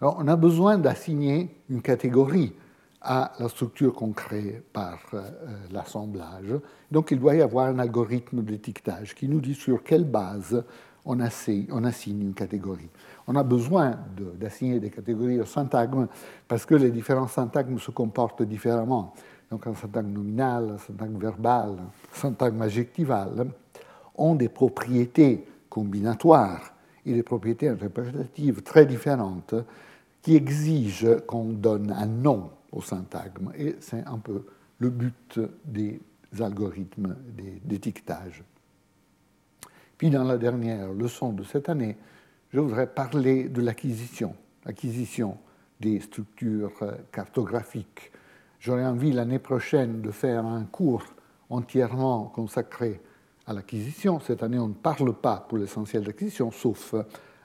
On 0.00 0.28
a 0.28 0.36
besoin 0.36 0.76
d'assigner 0.76 1.48
une 1.70 1.80
catégorie 1.80 2.52
à 3.00 3.32
la 3.38 3.48
structure 3.48 3.94
qu'on 3.94 4.12
crée 4.12 4.62
par 4.72 4.98
euh, 5.14 5.30
l'assemblage. 5.70 6.54
Donc 6.90 7.10
il 7.10 7.18
doit 7.18 7.36
y 7.36 7.40
avoir 7.40 7.68
un 7.68 7.78
algorithme 7.78 8.42
d'étiquetage 8.42 9.14
qui 9.14 9.28
nous 9.28 9.40
dit 9.40 9.54
sur 9.54 9.82
quelle 9.82 10.04
base 10.04 10.62
on, 11.06 11.20
assigne 11.20 12.20
une 12.20 12.34
catégorie. 12.34 12.90
On 13.28 13.34
a 13.34 13.42
besoin 13.42 13.98
d'assigner 14.38 14.78
des 14.78 14.90
catégories 14.90 15.40
au 15.40 15.44
syntagme 15.44 16.06
parce 16.46 16.64
que 16.64 16.74
les 16.74 16.90
différents 16.90 17.26
syntagmes 17.26 17.78
se 17.78 17.90
comportent 17.90 18.42
différemment. 18.42 19.14
Donc 19.50 19.66
un 19.66 19.74
syntagme 19.74 20.12
nominal, 20.12 20.70
un 20.74 20.78
syntagme 20.78 21.18
verbal, 21.18 21.70
un 21.70 22.16
syntagme 22.16 22.62
adjectival 22.62 23.46
ont 24.16 24.34
des 24.34 24.48
propriétés 24.48 25.44
combinatoires 25.68 26.74
et 27.04 27.14
des 27.14 27.22
propriétés 27.22 27.68
interprétatives 27.68 28.62
très 28.62 28.86
différentes 28.86 29.54
qui 30.22 30.34
exigent 30.34 31.20
qu'on 31.26 31.44
donne 31.44 31.92
un 31.92 32.06
nom 32.06 32.50
au 32.72 32.82
syntagme. 32.82 33.52
Et 33.56 33.76
c'est 33.80 34.04
un 34.06 34.18
peu 34.18 34.44
le 34.78 34.90
but 34.90 35.40
des 35.64 36.00
algorithmes 36.40 37.16
d'étiquetage. 37.64 38.42
Puis 39.96 40.10
dans 40.10 40.24
la 40.24 40.36
dernière 40.36 40.92
leçon 40.92 41.32
de 41.32 41.42
cette 41.44 41.68
année, 41.68 41.96
je 42.56 42.60
voudrais 42.62 42.86
parler 42.86 43.50
de 43.50 43.60
l'acquisition, 43.60 44.34
l'acquisition 44.64 45.36
des 45.78 46.00
structures 46.00 46.72
euh, 46.80 46.92
cartographiques. 47.12 48.10
J'aurais 48.60 48.86
envie 48.86 49.12
l'année 49.12 49.38
prochaine 49.38 50.00
de 50.00 50.10
faire 50.10 50.46
un 50.46 50.64
cours 50.64 51.04
entièrement 51.50 52.24
consacré 52.34 53.02
à 53.46 53.52
l'acquisition. 53.52 54.20
Cette 54.20 54.42
année, 54.42 54.58
on 54.58 54.68
ne 54.68 54.72
parle 54.72 55.12
pas 55.12 55.44
pour 55.46 55.58
l'essentiel 55.58 56.04
d'acquisition, 56.04 56.50
sauf 56.50 56.94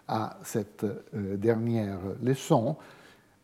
à 0.07 0.37
cette 0.43 0.85
euh, 0.85 1.35
dernière 1.35 1.99
leçon. 2.23 2.77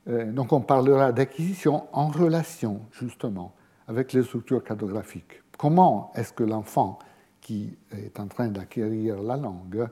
Euh, 0.08 0.32
donc 0.32 0.54
on 0.54 0.62
parlera 0.62 1.12
d'acquisition 1.12 1.88
en 1.92 2.08
relation 2.08 2.80
justement 2.94 3.54
avec 3.90 4.14
les 4.14 4.24
structures 4.24 4.64
cartographiques. 4.64 5.44
Comment 5.58 6.14
est-ce 6.16 6.32
que 6.32 6.46
l'enfant 6.46 6.98
qui 7.42 7.78
est 7.92 8.18
en 8.22 8.28
train 8.28 8.48
d'acquérir 8.48 9.22
la 9.22 9.36
langue, 9.36 9.90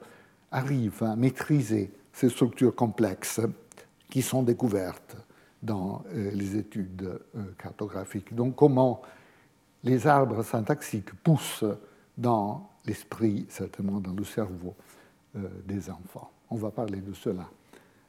arrive 0.56 1.04
à 1.04 1.18
maîtriser 1.18 1.92
ces 2.14 2.30
structures 2.30 2.74
complexes 2.74 3.42
qui 4.10 4.22
sont 4.22 4.42
découvertes 4.42 5.18
dans 5.62 6.04
euh, 6.14 6.32
les 6.32 6.56
études 6.56 7.20
euh, 7.36 7.44
cartographiques. 7.58 8.34
Donc 8.34 8.56
comment 8.56 9.02
les 9.84 10.08
arbres 10.08 10.44
syntaxiques 10.44 11.14
poussent 11.16 11.66
dans 12.18 12.70
l'esprit, 12.86 13.46
certainement 13.50 14.00
dans 14.00 14.14
le 14.14 14.24
cerveau 14.24 14.76
euh, 15.36 15.50
des 15.66 15.90
enfants. 15.90 16.32
On 16.50 16.56
va 16.56 16.72
parler 16.72 17.02
de 17.02 17.14
cela 17.14 17.50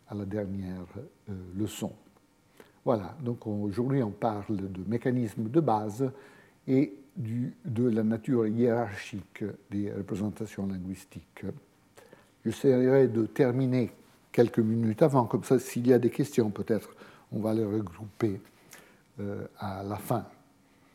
à 0.08 0.14
la 0.14 0.24
dernière 0.24 0.86
leçon. 1.56 1.92
Voilà, 2.84 3.16
donc 3.20 3.44
aujourd'hui 3.44 4.04
on 4.04 4.12
parle 4.12 4.56
de 4.56 4.84
mécanismes 4.86 5.48
de 5.48 5.60
base 5.60 6.08
et 6.68 6.94
de 7.16 7.88
la 7.88 8.04
nature 8.04 8.46
hiérarchique 8.46 9.42
des 9.68 9.90
représentations 9.90 10.68
linguistiques. 10.68 11.44
J'essaierai 12.46 13.08
de 13.08 13.26
terminer 13.26 13.90
quelques 14.30 14.60
minutes 14.60 15.02
avant, 15.02 15.24
comme 15.24 15.42
ça, 15.42 15.58
s'il 15.58 15.88
y 15.88 15.92
a 15.92 15.98
des 15.98 16.10
questions, 16.10 16.48
peut-être 16.50 16.90
on 17.32 17.40
va 17.40 17.52
les 17.52 17.64
regrouper 17.64 18.40
euh, 19.18 19.48
à 19.58 19.82
la 19.82 19.96
fin. 19.96 20.24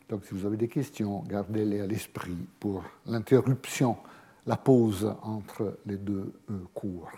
Donc, 0.08 0.24
si 0.24 0.32
vous 0.32 0.46
avez 0.46 0.56
des 0.56 0.68
questions, 0.68 1.22
gardez-les 1.28 1.82
à 1.82 1.86
l'esprit 1.86 2.38
pour 2.58 2.82
l'interruption, 3.06 3.98
la 4.46 4.56
pause 4.56 5.14
entre 5.22 5.76
les 5.84 5.98
deux 5.98 6.32
euh, 6.50 6.54
cours. 6.72 7.10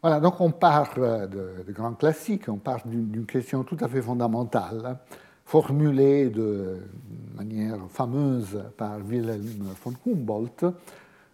Voilà, 0.00 0.18
donc 0.18 0.40
on 0.40 0.50
part 0.50 0.94
euh, 0.96 1.26
de, 1.26 1.62
de 1.66 1.72
grands 1.72 1.92
classiques, 1.92 2.48
on 2.48 2.56
part 2.56 2.86
d'une 2.86 3.26
question 3.26 3.64
tout 3.64 3.76
à 3.82 3.88
fait 3.88 4.00
fondamentale 4.00 4.98
formulé 5.44 6.30
de 6.30 6.78
manière 7.36 7.76
fameuse 7.90 8.64
par 8.78 8.98
Wilhelm 8.98 9.74
von 9.84 9.92
Humboldt, 10.06 10.64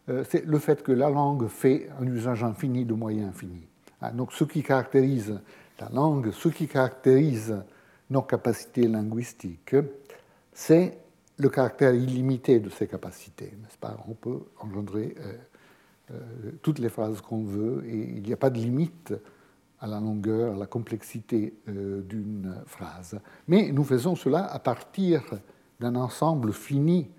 c'est 0.07 0.45
le 0.45 0.59
fait 0.59 0.83
que 0.83 0.93
la 0.93 1.11
langue 1.11 1.47
fait 1.47 1.89
un 2.01 2.07
usage 2.07 2.43
infini 2.43 2.85
de 2.85 2.95
moyens 2.95 3.29
infinis. 3.29 3.69
Ah, 4.01 4.11
donc 4.11 4.33
ce 4.33 4.43
qui 4.43 4.63
caractérise 4.63 5.39
la 5.81 5.89
langue, 5.89 6.33
ce 6.33 6.49
qui 6.49 6.67
caractérise 6.67 7.57
nos 8.11 8.23
capacités 8.23 8.89
linguistiques, 8.89 9.77
c'est 10.53 10.99
le 11.39 11.49
caractère 11.49 11.95
illimité 11.95 12.61
de 12.61 12.69
ces 12.69 12.87
capacités. 12.87 13.55
N'est-ce 13.63 13.79
pas? 13.79 13.97
On 14.09 14.15
peut 14.15 14.41
engendrer 14.61 15.15
euh, 15.19 15.33
euh, 16.13 16.51
toutes 16.63 16.79
les 16.79 16.89
phrases 16.89 17.21
qu'on 17.21 17.45
veut 17.45 17.85
et 17.87 18.17
il 18.17 18.23
n'y 18.23 18.33
a 18.33 18.37
pas 18.37 18.51
de 18.51 18.59
limite 18.59 19.15
à 19.81 19.87
la 19.87 19.99
longueur, 19.99 20.55
à 20.55 20.59
la 20.59 20.67
complexité 20.67 21.55
euh, 21.69 22.03
d'une 22.03 22.63
phrase. 22.67 23.19
Mais 23.49 23.73
nous 23.73 23.85
faisons 23.85 24.15
cela 24.15 24.45
à 24.45 24.59
partir 24.59 25.23
d'un 25.81 25.97
ensemble 25.97 26.53
fini 26.53 27.11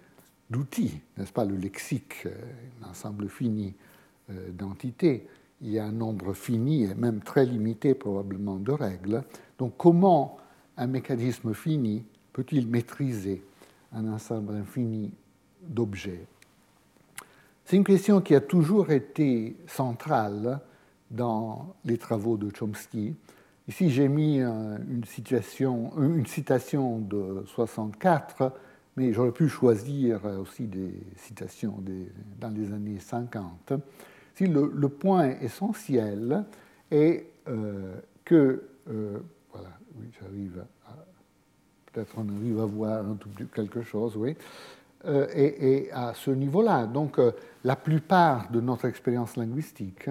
d'outils, 0.53 1.01
n'est-ce 1.17 1.33
pas 1.33 1.43
Le 1.43 1.55
lexique, 1.55 2.25
euh, 2.25 2.31
un 2.81 2.91
ensemble 2.91 3.27
fini 3.27 3.73
euh, 4.29 4.51
d'entités. 4.51 5.27
Il 5.61 5.71
y 5.71 5.79
a 5.79 5.85
un 5.85 5.91
nombre 5.91 6.33
fini 6.33 6.83
et 6.83 6.93
même 6.93 7.21
très 7.21 7.45
limité 7.45 7.95
probablement 7.95 8.57
de 8.57 8.71
règles. 8.71 9.23
Donc 9.57 9.73
comment 9.77 10.37
un 10.77 10.87
mécanisme 10.87 11.53
fini 11.53 12.03
peut-il 12.31 12.67
maîtriser 12.67 13.43
un 13.93 14.07
ensemble 14.07 14.53
infini 14.55 15.11
d'objets? 15.61 16.25
C'est 17.65 17.77
une 17.77 17.83
question 17.83 18.21
qui 18.21 18.35
a 18.35 18.41
toujours 18.41 18.91
été 18.91 19.55
centrale 19.67 20.59
dans 21.09 21.75
les 21.85 21.97
travaux 21.97 22.37
de 22.37 22.49
Chomsky. 22.49 23.15
Ici, 23.69 23.89
j'ai 23.89 24.09
mis 24.09 24.41
une, 24.41 25.05
une 25.97 26.25
citation 26.25 26.99
de 26.99 27.43
64, 27.47 28.51
mais 28.95 29.13
j'aurais 29.13 29.31
pu 29.31 29.49
choisir 29.49 30.23
aussi 30.39 30.67
des 30.67 30.93
citations 31.15 31.83
dans 32.39 32.49
les 32.49 32.71
années 32.71 32.99
50. 32.99 33.73
Si 34.35 34.47
le, 34.47 34.89
point 34.89 35.39
essentiel 35.41 36.43
est 36.89 37.25
euh, 37.47 37.95
que, 38.25 38.63
euh, 38.89 39.19
voilà, 39.51 39.69
oui, 39.95 40.05
j'arrive 40.19 40.63
peut-être 41.91 42.13
on 42.17 42.27
arrive 42.27 42.59
à 42.59 42.65
voir 42.65 43.05
un 43.05 43.13
tout 43.13 43.29
quelque 43.53 43.83
chose, 43.83 44.17
oui, 44.17 44.35
euh, 45.05 45.27
et, 45.35 45.91
à 45.91 46.13
ce 46.15 46.31
niveau-là, 46.31 46.87
donc 46.87 47.19
la 47.63 47.75
plupart 47.75 48.49
de 48.49 48.59
notre 48.59 48.85
expérience 48.85 49.37
linguistique, 49.37 50.09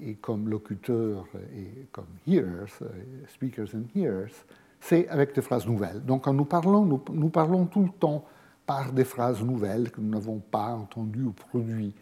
et 0.00 0.14
comme 0.14 0.48
locuteurs 0.48 1.26
et 1.56 1.86
comme 1.90 2.06
hearers, 2.28 2.84
speakers 3.26 3.74
and 3.74 3.86
hearers, 3.96 4.44
c'est 4.80 5.08
avec 5.08 5.34
des 5.34 5.42
phrases 5.42 5.66
nouvelles. 5.66 6.04
Donc 6.04 6.24
quand 6.24 6.32
nous 6.32 6.44
parlons, 6.44 6.84
nous, 6.84 7.28
parlons 7.28 7.66
tout 7.66 7.82
le 7.82 7.90
temps 7.90 8.24
par 8.66 8.92
des 8.92 9.04
phrases 9.04 9.42
nouvelles 9.42 9.90
que 9.90 10.00
nous 10.00 10.10
n'avons 10.10 10.38
pas 10.38 10.74
entendues 10.74 11.24
ou 11.24 11.32
produites 11.32 11.94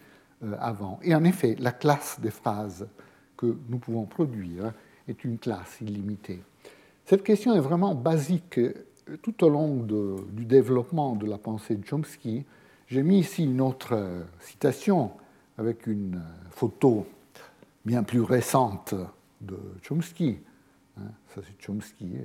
euh, 0.43 0.55
avant. 0.59 0.99
Et 1.03 1.15
en 1.15 1.25
effet, 1.25 1.57
la 1.59 1.73
classe 1.73 2.21
des 2.21 2.31
phrases 2.31 2.87
que 3.37 3.57
nous 3.69 3.79
pouvons 3.79 4.05
produire 4.05 4.73
est 5.09 5.25
une 5.25 5.39
classe 5.39 5.81
illimitée. 5.81 6.43
Cette 7.05 7.23
question 7.23 7.55
est 7.55 7.61
vraiment 7.61 7.95
basique 7.95 8.59
tout 9.23 9.45
au 9.45 9.49
long 9.49 9.77
du 10.33 10.45
développement 10.45 11.15
de 11.15 11.27
la 11.27 11.39
pensée 11.39 11.77
de 11.77 11.87
Chomsky. 11.87 12.45
J'ai 12.89 13.03
mis 13.03 13.21
ici 13.21 13.45
une 13.45 13.61
autre 13.61 13.95
euh, 13.95 14.23
citation 14.41 15.13
avec 15.59 15.87
une 15.87 16.17
euh, 16.17 16.51
photo 16.51 17.07
bien 17.85 18.03
plus 18.03 18.21
récente 18.21 18.95
de 19.41 19.59
Chomsky. 19.83 20.39
Hein. 20.99 21.11
ça, 21.35 21.41
c'est 21.47 21.65
Chomsky. 21.65 22.17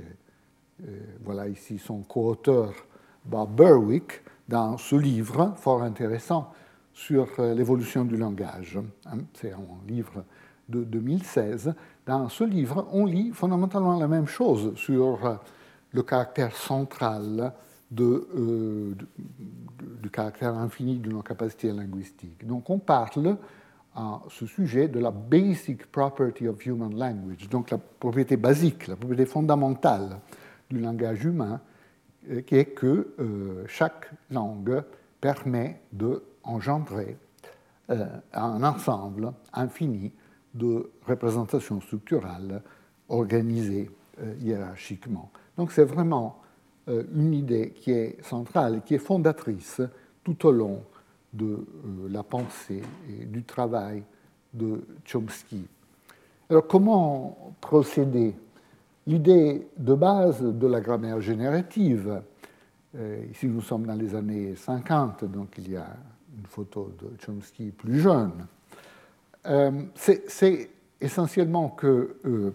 Voilà 1.23 1.47
ici 1.47 1.77
son 1.77 2.01
co-auteur 2.01 2.73
Bob 3.25 3.55
Berwick 3.55 4.21
dans 4.47 4.77
ce 4.77 4.95
livre 4.95 5.53
fort 5.57 5.83
intéressant 5.83 6.51
sur 6.93 7.27
euh, 7.39 7.53
l'évolution 7.53 8.05
du 8.05 8.17
langage. 8.17 8.77
Hein, 9.05 9.19
c'est 9.33 9.51
un 9.51 9.59
livre 9.87 10.23
de 10.67 10.83
2016. 10.83 11.73
Dans 12.05 12.29
ce 12.29 12.43
livre, 12.43 12.87
on 12.91 13.05
lit 13.05 13.31
fondamentalement 13.31 13.97
la 13.97 14.07
même 14.07 14.27
chose 14.27 14.73
sur 14.75 15.25
euh, 15.25 15.35
le 15.93 16.03
caractère 16.03 16.55
central 16.55 17.53
euh, 17.99 18.95
du 20.01 20.09
caractère 20.09 20.55
infini 20.55 20.97
de 20.97 21.09
nos 21.09 21.21
capacités 21.21 21.71
linguistiques. 21.71 22.45
Donc 22.45 22.69
on 22.69 22.79
parle 22.79 23.37
à 23.95 24.21
ce 24.29 24.45
sujet 24.45 24.87
de 24.87 24.99
la 24.99 25.11
basic 25.11 25.91
property 25.91 26.47
of 26.47 26.65
human 26.65 26.97
language, 26.97 27.49
donc 27.49 27.71
la 27.71 27.77
propriété 27.77 28.37
basique, 28.37 28.87
la 28.87 28.95
propriété 28.95 29.25
fondamentale 29.25 30.19
du 30.71 30.79
langage 30.79 31.25
humain, 31.25 31.61
qui 32.45 32.55
est 32.55 32.65
que 32.65 33.13
chaque 33.67 34.09
langue 34.29 34.83
permet 35.19 35.81
de 35.91 36.23
engendrer 36.43 37.17
euh, 37.89 38.05
un 38.33 38.63
ensemble 38.63 39.33
infini 39.53 40.11
de 40.53 40.91
représentations 41.05 41.81
structurales 41.81 42.61
organisées 43.09 43.89
euh, 44.21 44.33
hiérarchiquement. 44.39 45.31
Donc 45.57 45.71
c'est 45.71 45.83
vraiment 45.83 46.39
euh, 46.87 47.03
une 47.13 47.33
idée 47.33 47.71
qui 47.71 47.91
est 47.91 48.23
centrale 48.23 48.81
qui 48.85 48.95
est 48.95 48.99
fondatrice 48.99 49.81
tout 50.23 50.45
au 50.45 50.51
long 50.51 50.83
de 51.33 51.65
la 52.09 52.23
pensée 52.23 52.81
et 53.09 53.25
du 53.25 53.43
travail 53.43 54.03
de 54.53 54.85
Chomsky. 55.05 55.65
Alors 56.49 56.67
comment 56.67 57.53
procéder 57.61 58.35
L'idée 59.07 59.67
de 59.77 59.93
base 59.93 60.41
de 60.41 60.67
la 60.67 60.79
grammaire 60.79 61.21
générative, 61.21 62.21
ici 63.31 63.47
nous 63.47 63.61
sommes 63.61 63.85
dans 63.85 63.95
les 63.95 64.13
années 64.13 64.55
50, 64.55 65.25
donc 65.25 65.55
il 65.57 65.71
y 65.71 65.77
a 65.77 65.87
une 66.37 66.45
photo 66.45 66.91
de 66.99 67.09
Chomsky 67.19 67.71
plus 67.71 67.99
jeune, 67.99 68.45
euh, 69.47 69.83
c'est 69.95 70.69
essentiellement 70.99 71.69
que 71.69 72.17
euh, 72.25 72.51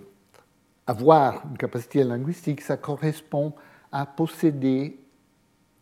avoir 0.86 1.44
une 1.50 1.58
capacité 1.58 2.04
linguistique, 2.04 2.60
ça 2.60 2.76
correspond 2.76 3.52
à 3.90 4.06
posséder 4.06 4.98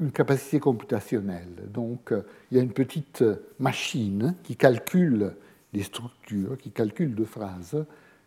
une 0.00 0.10
capacité 0.10 0.58
computationnelle. 0.60 1.68
Donc, 1.68 2.12
euh, 2.12 2.22
il 2.50 2.56
y 2.56 2.60
a 2.60 2.62
une 2.62 2.72
petite 2.72 3.22
machine 3.58 4.34
qui 4.42 4.56
calcule 4.56 5.34
des 5.72 5.82
structures, 5.82 6.56
qui 6.56 6.70
calcule 6.70 7.14
des 7.14 7.26
phrases 7.26 7.84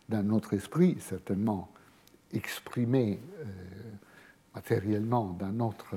dans 0.08 0.22
notre 0.22 0.54
esprit, 0.54 0.96
certainement 1.00 1.68
exprimées 2.32 3.20
matériellement 4.54 5.36
dans 5.38 5.52
notre 5.52 5.96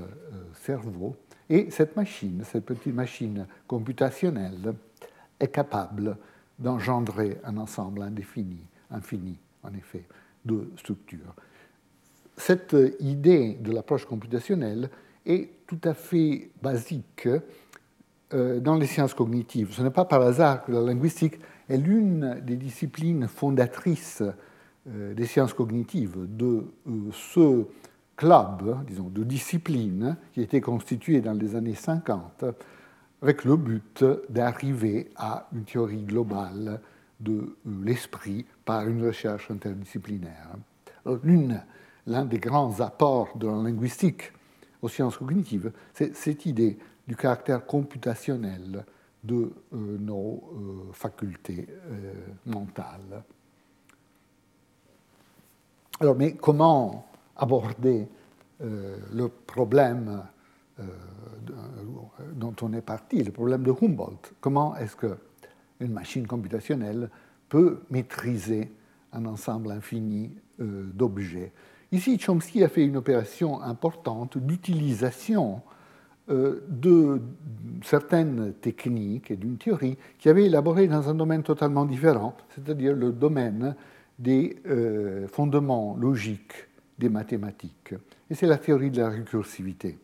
cerveau, 0.54 1.15
et 1.50 1.70
cette 1.70 1.96
machine, 1.96 2.44
cette 2.46 2.65
petite 2.65 2.94
machine 2.94 3.46
computationnelle, 3.67 4.74
est 5.39 5.50
capable 5.50 6.17
d'engendrer 6.60 7.38
un 7.44 7.58
ensemble 7.58 8.04
indéfini, 8.04 8.63
infini, 8.91 9.38
en 9.63 9.74
effet, 9.74 10.06
de 10.46 10.72
structures. 10.78 11.36
Cette 12.38 12.76
idée 13.00 13.56
de 13.56 13.72
l'approche 13.72 14.06
computationnelle 14.06 14.89
est 15.26 15.50
tout 15.67 15.82
à 15.84 15.94
fait 15.94 16.50
basique 16.62 17.28
euh, 18.34 18.60
dans 18.60 18.76
les 18.76 18.88
sciences 18.88 19.13
cognitives. 19.13 19.74
Ce 19.74 19.82
n'est 19.82 19.91
pas 19.91 20.06
par 20.06 20.22
hasard 20.22 20.63
que 20.63 20.72
la 20.72 20.82
linguistique 20.82 21.36
est 21.70 21.78
l'une 21.78 22.39
des 22.46 22.56
disciplines 22.56 23.28
fondatrices 23.28 24.22
euh, 24.22 24.32
des 24.86 25.26
sciences 25.26 25.54
cognitives, 25.54 26.17
de 26.28 26.65
euh, 26.88 27.12
ce 27.12 27.65
club, 28.15 28.86
disons, 28.88 29.10
de 29.10 29.24
discipline 29.24 30.17
qui 30.34 30.41
a 30.41 30.44
été 30.44 30.62
constitué 30.62 31.22
dans 31.22 31.34
les 31.34 31.56
années 31.56 31.76
50 31.76 32.46
avec 33.22 33.46
le 33.46 33.56
but 33.56 34.04
d'arriver 34.30 35.12
à 35.15 35.48
une 35.54 35.63
théorie 35.63 36.04
globale 36.04 36.82
de 37.20 37.34
euh, 37.34 37.84
l'esprit 37.84 38.46
par 38.65 38.88
une 38.88 39.06
recherche 39.06 39.52
interdisciplinaire. 39.52 40.50
L'un 42.08 42.26
des 42.26 42.39
grands 42.39 42.80
apports 42.80 43.38
de 43.38 43.48
la 43.48 43.54
linguistique 43.54 44.32
aux 44.82 44.89
sciences 44.89 45.17
cognitives, 45.17 45.72
c'est 45.94 46.15
cette 46.15 46.48
idée 46.48 46.80
du 47.08 47.15
caractère 47.15 47.65
computationnel 47.65 48.84
de 49.24 49.36
euh, 49.36 49.98
nos 50.00 50.44
euh, 50.54 50.91
facultés 50.94 51.67
mentales. 52.46 53.24
Alors, 56.01 56.15
mais 56.15 56.33
comment 56.33 57.05
aborder 57.37 58.07
euh, 58.63 58.97
le 59.13 59.27
problème 59.27 60.23
euh, 60.79 60.83
dont 62.33 62.55
on 62.63 62.73
est 62.73 62.81
parti, 62.81 63.23
le 63.23 63.31
problème 63.31 63.61
de 63.61 63.71
Humboldt? 63.71 64.33
Comment 64.41 64.75
est-ce 64.77 64.95
qu'une 64.95 65.91
machine 65.93 66.25
computationnelle 66.25 67.11
peut 67.49 67.81
maîtriser 67.91 68.71
un 69.13 69.25
ensemble 69.25 69.69
infini 69.69 70.31
euh, 70.59 70.89
d'objets? 70.91 71.51
Ici, 71.91 72.17
Chomsky 72.17 72.63
a 72.63 72.67
fait 72.67 72.83
une 72.83 72.97
opération 72.97 73.61
importante 73.61 74.39
d'utilisation 74.39 75.61
de 76.27 77.21
certaines 77.83 78.53
techniques 78.53 79.31
et 79.31 79.35
d'une 79.35 79.57
théorie 79.57 79.97
qui 80.17 80.29
avait 80.29 80.45
élaboré 80.45 80.87
dans 80.87 81.09
un 81.09 81.13
domaine 81.13 81.43
totalement 81.43 81.83
différent, 81.83 82.37
c'est-à-dire 82.55 82.95
le 82.95 83.11
domaine 83.11 83.75
des 84.21 84.55
fondements 85.31 85.97
logiques 85.99 86.67
des 87.01 87.10
mathématiques. 87.10 87.95
Et 88.29 88.36
c'est 88.36 88.45
la 88.45 88.57
théorie 88.57 88.91
de 88.91 89.01
la 89.01 89.10
récursivité 89.10 89.97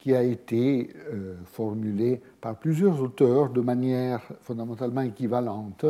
qui 0.00 0.14
a 0.14 0.22
été 0.22 0.90
euh, 1.12 1.36
formulée 1.44 2.20
par 2.40 2.56
plusieurs 2.56 3.00
auteurs 3.02 3.50
de 3.50 3.60
manière 3.60 4.22
fondamentalement 4.40 5.02
équivalente. 5.02 5.84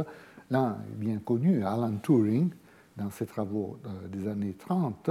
L'un 0.50 0.78
est 0.92 0.98
bien 0.98 1.18
connu, 1.18 1.64
Alan 1.64 1.94
Turing, 2.02 2.50
dans 2.96 3.10
ses 3.10 3.24
travaux 3.24 3.78
euh, 3.86 4.08
des 4.08 4.28
années 4.28 4.56
30, 4.58 5.10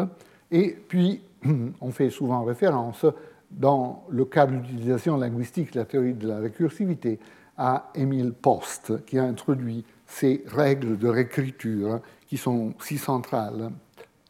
et 0.52 0.76
puis 0.88 1.22
on 1.82 1.92
fait 1.92 2.10
souvent 2.10 2.44
référence, 2.44 3.06
dans 3.50 4.04
le 4.10 4.26
cas 4.26 4.46
de 4.46 4.52
l'utilisation 4.52 5.18
linguistique 5.18 5.74
la 5.74 5.86
théorie 5.86 6.14
de 6.14 6.28
la 6.28 6.40
récursivité, 6.40 7.20
à 7.58 7.92
Émile 7.96 8.34
Post, 8.34 9.06
qui 9.06 9.18
a 9.18 9.24
introduit 9.24 9.84
ces 10.10 10.44
règles 10.48 10.98
de 10.98 11.08
réécriture 11.08 12.02
qui 12.28 12.38
sont 12.38 12.74
si 12.82 12.98
centrales 12.98 13.72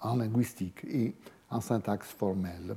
en 0.02 0.18
linguistique 0.18 0.86
et 0.86 1.16
en 1.50 1.62
syntaxe 1.62 2.10
formelle. 2.10 2.76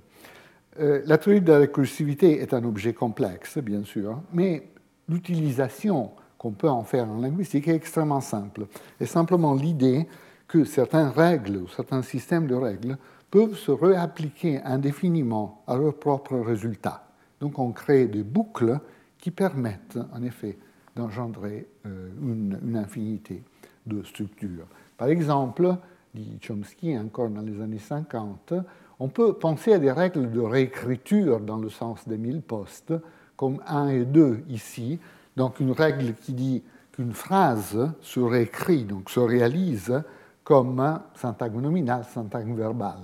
Euh, 0.81 1.03
la 1.05 1.19
théorie 1.19 1.43
de 1.43 1.53
la 1.53 1.59
récursivité 1.59 2.41
est 2.41 2.55
un 2.55 2.65
objet 2.65 2.95
complexe, 2.95 3.59
bien 3.59 3.85
sûr, 3.85 4.23
mais 4.33 4.69
l'utilisation 5.09 6.13
qu'on 6.39 6.53
peut 6.53 6.71
en 6.71 6.83
faire 6.83 7.09
en 7.09 7.21
linguistique 7.21 7.69
est 7.69 7.75
extrêmement 7.75 8.21
simple. 8.21 8.67
Et 9.01 9.07
simplement 9.07 9.55
l'idée 9.55 10.07
que 10.49 10.65
certaines 10.65 11.09
règles 11.09 11.57
ou 11.59 11.69
certains 11.69 12.03
systèmes 12.03 12.47
de 12.47 12.55
règles 12.55 12.97
peuvent 13.31 13.57
se 13.57 13.71
réappliquer 13.71 14.61
indéfiniment 14.65 15.63
à 15.67 15.77
leurs 15.77 15.99
propres 15.99 16.39
résultats. 16.39 17.09
Donc 17.41 17.59
on 17.59 17.73
crée 17.73 18.07
des 18.07 18.23
boucles 18.23 18.79
qui 19.19 19.31
permettent 19.31 19.99
en 20.13 20.23
effet 20.23 20.59
d'engendrer 20.97 21.67
une, 21.85 22.59
une, 22.63 22.77
infinité 22.77 23.43
de 23.87 24.03
structures. 24.03 24.67
Par 24.97 25.09
exemple, 25.09 25.77
dit 26.15 26.39
Chomsky 26.41 26.97
encore 26.99 27.31
dans 27.31 27.41
les 27.41 27.61
années 27.61 27.79
50, 27.79 28.55
on 29.01 29.09
peut 29.09 29.33
penser 29.33 29.73
à 29.73 29.79
des 29.79 29.91
règles 29.91 30.31
de 30.31 30.41
réécriture 30.41 31.41
dans 31.41 31.57
le 31.57 31.69
sens 31.69 32.07
des 32.07 32.19
mille 32.19 32.43
postes, 32.43 32.95
comme 33.37 33.61
1 33.67 33.89
et 33.89 34.05
2 34.05 34.45
ici. 34.49 35.01
Donc 35.37 35.59
une 35.61 35.73
règle 35.73 36.15
qui 36.15 36.33
dit 36.33 36.63
qu'une 36.93 37.13
phrase 37.13 37.91
se 38.01 38.21
réécrit, 38.21 38.85
donc 38.85 39.11
se 39.11 39.21
réalise 39.21 40.03
comme 40.45 41.01
syntagme 41.15 41.61
nominal, 41.61 42.05
syntagme 42.05 42.55
verbal. 42.55 42.99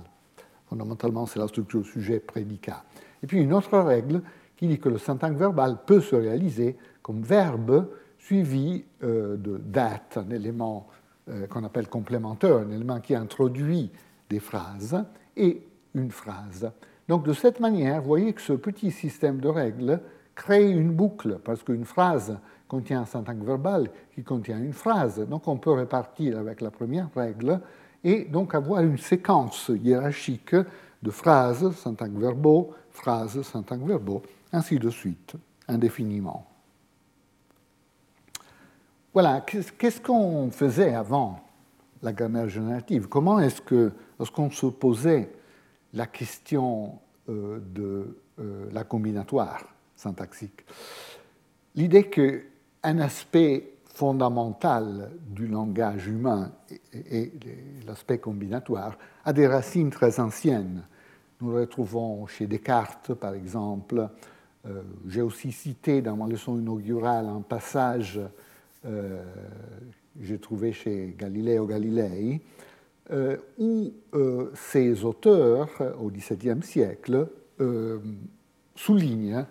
Fondamentalement, 0.67 1.25
c'est 1.25 1.39
la 1.39 1.47
structure 1.47 1.85
sujet-prédicat. 1.85 2.83
Et 3.23 3.27
puis 3.27 3.41
une 3.41 3.53
autre 3.53 3.77
règle 3.79 4.21
qui 4.55 4.67
dit 4.67 4.79
que 4.79 4.89
le 4.89 4.97
syntagme 4.97 5.35
verbal 5.35 5.77
peut 5.85 6.01
se 6.01 6.15
réaliser 6.15 6.77
comme 7.09 7.23
verbe 7.23 7.87
suivi 8.19 8.85
euh, 9.01 9.35
de 9.35 9.57
date, 9.57 10.19
un 10.23 10.29
élément 10.29 10.85
euh, 11.27 11.47
qu'on 11.47 11.63
appelle 11.63 11.87
complémentaire, 11.87 12.57
un 12.57 12.69
élément 12.69 12.99
qui 12.99 13.15
introduit 13.15 13.89
des 14.29 14.39
phrases, 14.39 15.03
et 15.35 15.65
une 15.95 16.11
phrase. 16.11 16.71
Donc 17.07 17.25
de 17.25 17.33
cette 17.33 17.59
manière, 17.61 18.01
vous 18.01 18.09
voyez 18.09 18.31
que 18.33 18.41
ce 18.41 18.53
petit 18.53 18.91
système 18.91 19.39
de 19.39 19.47
règles 19.47 20.01
crée 20.35 20.69
une 20.69 20.91
boucle, 20.91 21.39
parce 21.43 21.63
qu'une 21.63 21.83
phrase 21.83 22.37
contient 22.67 23.01
un 23.01 23.05
syntagme 23.07 23.43
verbal 23.43 23.89
qui 24.13 24.21
contient 24.23 24.59
une 24.59 24.73
phrase. 24.73 25.19
Donc 25.27 25.47
on 25.47 25.57
peut 25.57 25.71
répartir 25.71 26.37
avec 26.37 26.61
la 26.61 26.69
première 26.69 27.09
règle 27.15 27.59
et 28.03 28.25
donc 28.25 28.53
avoir 28.53 28.83
une 28.83 28.99
séquence 28.99 29.71
hiérarchique 29.83 30.53
de 31.01 31.09
phrases, 31.09 31.71
syntagmes 31.71 32.19
verbaux, 32.19 32.75
phrases, 32.91 33.41
syntagmes 33.41 33.87
verbaux, 33.87 34.21
ainsi 34.53 34.77
de 34.77 34.91
suite, 34.91 35.33
indéfiniment. 35.67 36.48
Voilà, 39.13 39.41
qu'est-ce 39.41 39.99
qu'on 39.99 40.51
faisait 40.51 40.93
avant 40.93 41.39
la 42.03 42.13
grammaire 42.13 42.47
générative? 42.47 43.07
Comment 43.07 43.39
est-ce 43.39 43.59
que, 43.59 43.91
lorsqu'on 44.19 44.51
se 44.51 44.67
posait 44.67 45.31
la 45.93 46.05
question 46.05 46.99
euh, 47.27 47.59
de 47.73 48.17
euh, 48.39 48.69
la 48.71 48.83
combinatoire 48.83 49.65
syntaxique, 49.95 50.63
l'idée 51.75 52.07
qu'un 52.07 52.99
aspect 52.99 53.73
fondamental 53.85 55.11
du 55.27 55.47
langage 55.47 56.07
humain 56.07 56.51
et 56.93 57.31
l'aspect 57.87 58.19
combinatoire 58.19 58.95
a 59.25 59.33
des 59.33 59.47
racines 59.47 59.89
très 59.89 60.19
anciennes. 60.19 60.83
Nous 61.41 61.51
le 61.51 61.61
retrouvons 61.61 62.27
chez 62.27 62.45
Descartes, 62.45 63.15
par 63.15 63.33
exemple. 63.33 64.07
Euh, 64.67 64.83
j'ai 65.07 65.21
aussi 65.21 65.51
cité 65.51 66.01
dans 66.01 66.15
ma 66.15 66.27
leçon 66.27 66.59
inaugurale 66.59 67.27
un 67.27 67.41
passage 67.41 68.19
euh, 68.85 69.23
j'ai 70.21 70.39
trouvé 70.39 70.71
chez 70.71 71.15
Galileo 71.17 71.65
Galilei, 71.65 72.41
euh, 73.11 73.37
où 73.57 73.91
euh, 74.13 74.51
ces 74.53 75.03
auteurs, 75.03 75.69
au 76.01 76.09
XVIIe 76.09 76.63
siècle, 76.63 77.27
soulignent 78.73 79.45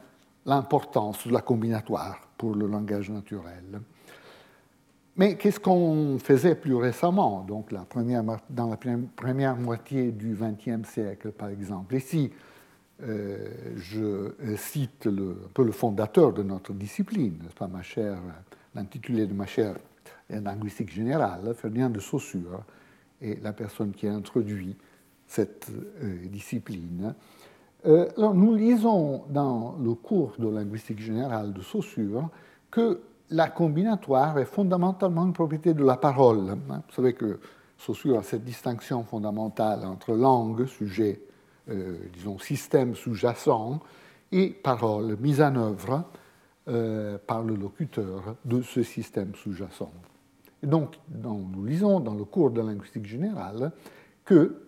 l'importance 0.46 1.26
de 1.26 1.32
la 1.32 1.42
combinatoire 1.42 2.26
pour 2.38 2.54
le 2.54 2.66
langage 2.66 3.10
naturel. 3.10 3.80
Mais 5.16 5.36
qu'est-ce 5.36 5.60
qu'on 5.60 6.18
faisait 6.18 6.54
plus 6.54 6.74
récemment, 6.74 7.44
donc 7.46 7.70
dans 8.48 8.70
la 8.70 8.76
première 9.16 9.56
moitié 9.56 10.10
du 10.10 10.34
XXe 10.34 10.88
siècle, 10.88 11.32
par 11.32 11.50
exemple 11.50 11.96
Ici, 11.96 12.30
je 12.98 14.32
cite 14.56 15.06
un 15.06 15.48
peu 15.52 15.64
le 15.64 15.72
fondateur 15.72 16.32
de 16.32 16.42
notre 16.42 16.72
discipline, 16.72 17.36
pas, 17.58 17.68
ma 17.68 17.82
chère 17.82 18.20
l'intitulé 18.74 19.26
de 19.26 19.34
ma 19.34 19.46
chaire 19.46 19.76
linguistique 20.30 20.92
générale, 20.92 21.54
Ferdinand 21.54 21.90
de 21.90 22.00
Saussure 22.00 22.62
est 23.20 23.42
la 23.42 23.52
personne 23.52 23.92
qui 23.92 24.06
a 24.06 24.12
introduit 24.12 24.76
cette 25.26 25.70
euh, 26.02 26.26
discipline. 26.26 27.14
Euh, 27.86 28.08
nous 28.16 28.54
lisons 28.54 29.24
dans 29.28 29.76
le 29.80 29.94
cours 29.94 30.34
de 30.38 30.48
linguistique 30.48 31.00
générale 31.00 31.52
de 31.52 31.60
Saussure 31.60 32.28
que 32.70 33.00
la 33.30 33.48
combinatoire 33.48 34.38
est 34.38 34.46
fondamentalement 34.46 35.26
une 35.26 35.32
propriété 35.32 35.74
de 35.74 35.84
la 35.84 35.96
parole. 35.96 36.56
Vous 36.68 36.94
savez 36.94 37.12
que 37.12 37.38
Saussure 37.76 38.18
a 38.18 38.22
cette 38.22 38.44
distinction 38.44 39.04
fondamentale 39.04 39.84
entre 39.84 40.14
langue, 40.14 40.66
sujet, 40.66 41.20
euh, 41.68 41.96
disons 42.12 42.38
système 42.38 42.94
sous-jacent, 42.94 43.80
et 44.32 44.48
parole, 44.50 45.16
mise 45.20 45.40
en 45.40 45.54
œuvre. 45.54 46.04
Euh, 46.68 47.16
par 47.26 47.42
le 47.44 47.54
locuteur 47.54 48.36
de 48.44 48.60
ce 48.60 48.82
système 48.82 49.34
sous-jacent. 49.34 49.90
donc, 50.62 50.96
nous 51.08 51.64
lisons 51.64 51.98
dans 51.98 52.12
le 52.12 52.24
cours 52.24 52.50
de 52.50 52.60
linguistique 52.60 53.06
générale 53.06 53.72
que 54.26 54.64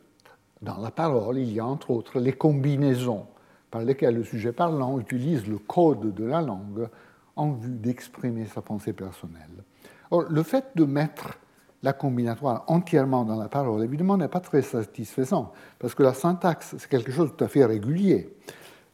dans 0.62 0.78
la 0.78 0.90
parole, 0.90 1.36
il 1.36 1.52
y 1.52 1.60
a 1.60 1.66
entre 1.66 1.90
autres 1.90 2.18
les 2.18 2.32
combinaisons 2.32 3.26
par 3.70 3.82
lesquelles 3.82 4.14
le 4.14 4.24
sujet 4.24 4.52
parlant 4.52 4.98
utilise 4.98 5.46
le 5.46 5.58
code 5.58 6.14
de 6.14 6.24
la 6.24 6.40
langue 6.40 6.88
en 7.36 7.52
vue 7.52 7.76
d'exprimer 7.76 8.46
sa 8.46 8.62
pensée 8.62 8.94
personnelle. 8.94 9.62
Or, 10.10 10.22
le 10.30 10.42
fait 10.42 10.68
de 10.76 10.86
mettre 10.86 11.38
la 11.82 11.92
combinatoire 11.92 12.64
entièrement 12.68 13.24
dans 13.24 13.36
la 13.36 13.48
parole, 13.50 13.84
évidemment, 13.84 14.16
n'est 14.16 14.28
pas 14.28 14.40
très 14.40 14.62
satisfaisant, 14.62 15.52
parce 15.78 15.94
que 15.94 16.02
la 16.02 16.14
syntaxe, 16.14 16.76
c'est 16.78 16.88
quelque 16.88 17.12
chose 17.12 17.32
de 17.32 17.36
tout 17.36 17.44
à 17.44 17.48
fait 17.48 17.66
régulier. 17.66 18.34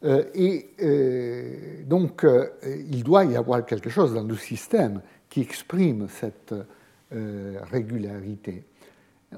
Euh, 0.07 0.25
et 0.35 0.71
euh, 0.83 1.83
donc, 1.85 2.25
euh, 2.25 2.49
il 2.89 3.03
doit 3.03 3.25
y 3.25 3.37
avoir 3.37 3.67
quelque 3.67 3.91
chose 3.91 4.15
dans 4.15 4.23
le 4.23 4.37
système 4.37 5.01
qui 5.29 5.41
exprime 5.41 6.07
cette 6.09 6.55
régularité. 7.71 8.65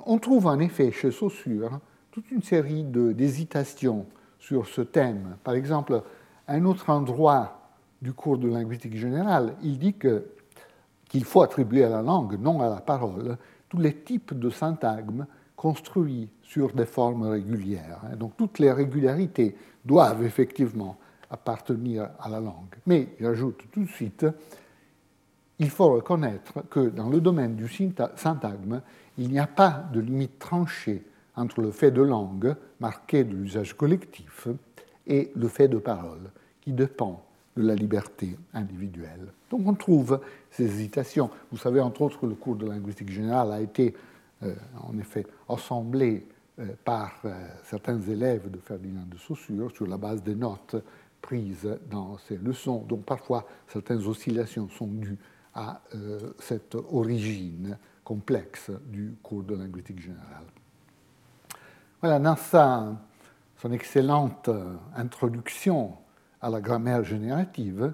On 0.07 0.19
trouve 0.19 0.47
en 0.47 0.59
effet 0.59 0.91
chez 0.91 1.11
Saussure 1.11 1.81
toute 2.11 2.31
une 2.31 2.43
série 2.43 2.83
d'hésitations 2.83 4.07
sur 4.39 4.67
ce 4.67 4.81
thème. 4.81 5.37
Par 5.45 5.55
exemple, 5.55 6.03
à 6.47 6.55
un 6.55 6.65
autre 6.65 6.89
endroit 6.89 7.73
du 8.01 8.15
cours 8.15 8.39
de 8.39 8.49
linguistique 8.49 8.97
générale, 8.97 9.55
il 9.63 9.79
dit 9.79 9.93
qu'il 9.93 11.25
faut 11.25 11.43
attribuer 11.43 11.85
à 11.85 11.91
la 11.91 12.01
langue, 12.01 12.41
non 12.41 12.63
à 12.63 12.71
la 12.71 12.81
parole, 12.81 13.37
tous 13.69 13.79
les 13.79 13.95
types 13.95 14.39
de 14.39 14.49
syntagmes 14.49 15.27
construits 15.57 16.31
sur 16.41 16.73
des 16.73 16.87
formes 16.87 17.25
régulières. 17.25 18.01
Hein. 18.05 18.17
Donc 18.17 18.37
toutes 18.37 18.61
les 18.61 18.73
régularités 18.73 19.57
doivent 19.89 20.23
effectivement 20.23 20.99
appartenir 21.31 22.11
à 22.21 22.29
la 22.29 22.41
langue. 22.41 22.77
Mais, 22.87 23.09
j'ajoute 23.19 23.65
tout 23.73 23.83
de 23.83 23.89
suite, 23.89 24.27
il 25.59 25.71
faut 25.71 25.93
reconnaître 25.93 26.63
que 26.71 26.89
dans 26.91 27.09
le 27.09 27.21
domaine 27.21 27.57
du 27.57 27.69
syntagme, 28.15 28.83
il 29.17 29.31
n'y 29.31 29.41
a 29.41 29.47
pas 29.47 29.89
de 29.93 29.99
limite 29.99 30.39
tranchée 30.39 31.03
entre 31.35 31.63
le 31.63 31.71
fait 31.71 31.91
de 31.91 32.03
langue, 32.03 32.55
marqué 32.81 33.25
de 33.25 33.35
l'usage 33.35 33.77
collectif, 33.77 34.49
et 35.07 35.33
le 35.35 35.49
fait 35.49 35.69
de 35.69 35.79
parole, 35.79 36.31
qui 36.61 36.73
dépend 36.73 37.25
de 37.57 37.63
la 37.63 37.75
liberté 37.75 38.37
individuelle. 38.53 39.33
Donc 39.51 39.67
on 39.67 39.75
trouve 39.75 40.21
ces 40.51 40.65
hésitations. 40.65 41.31
Vous 41.51 41.57
savez, 41.57 41.81
entre 41.81 42.03
autres, 42.03 42.21
que 42.21 42.27
le 42.27 42.35
cours 42.35 42.57
de 42.57 42.67
linguistique 42.67 43.11
générale 43.11 43.53
a 43.53 43.61
été, 43.61 43.95
euh, 44.43 44.55
en 44.83 44.97
effet, 44.99 45.27
assemblé 45.49 46.27
par 46.85 47.21
euh, 47.25 47.33
certains 47.65 48.01
élèves 48.01 48.51
de 48.51 48.59
Ferdinand 48.59 49.07
de 49.07 49.17
Saussure 49.17 49.71
sur 49.71 49.87
la 49.87 49.97
base 49.97 50.23
des 50.23 50.35
notes 50.35 50.77
prises 51.21 51.79
dans 51.91 52.19
ces 52.19 52.37
leçons, 52.37 52.85
dont 52.89 52.99
parfois 52.99 53.47
certaines 53.67 54.05
oscillations 54.07 54.69
sont 54.69 54.87
dues 54.87 55.19
à 55.55 55.81
euh, 55.95 56.33
cette 56.39 56.75
origine 56.75 57.79
complexe 58.05 58.71
du 58.87 59.15
cours 59.23 59.43
de 59.43 59.55
linguistique 59.55 60.01
générale. 60.01 60.47
Voilà, 62.01 62.19
dans 62.19 62.37
son 62.37 63.73
excellente 63.73 64.49
introduction 64.95 65.95
à 66.41 66.49
la 66.49 66.61
grammaire 66.61 67.03
générative, 67.03 67.93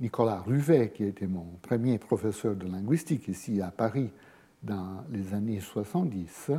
Nicolas 0.00 0.40
Ruvet, 0.40 0.92
qui 0.94 1.04
était 1.04 1.26
mon 1.26 1.46
premier 1.60 1.98
professeur 1.98 2.56
de 2.56 2.66
linguistique 2.66 3.28
ici 3.28 3.60
à 3.60 3.70
Paris 3.70 4.10
dans 4.62 5.04
les 5.10 5.34
années 5.34 5.60
70, 5.60 6.50
euh, 6.50 6.58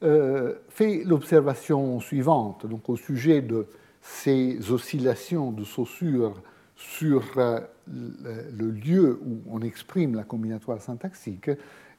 fait 0.00 1.04
l'observation 1.04 2.00
suivante, 2.00 2.66
donc 2.66 2.88
au 2.88 2.96
sujet 2.96 3.42
de 3.42 3.66
ces 4.00 4.70
oscillations 4.70 5.52
de 5.52 5.64
Saussure 5.64 6.34
sur 6.76 7.22
euh, 7.36 7.60
le 7.86 8.70
lieu 8.70 9.20
où 9.24 9.42
on 9.50 9.60
exprime 9.60 10.14
la 10.14 10.24
combinatoire 10.24 10.80
syntaxique, 10.80 11.50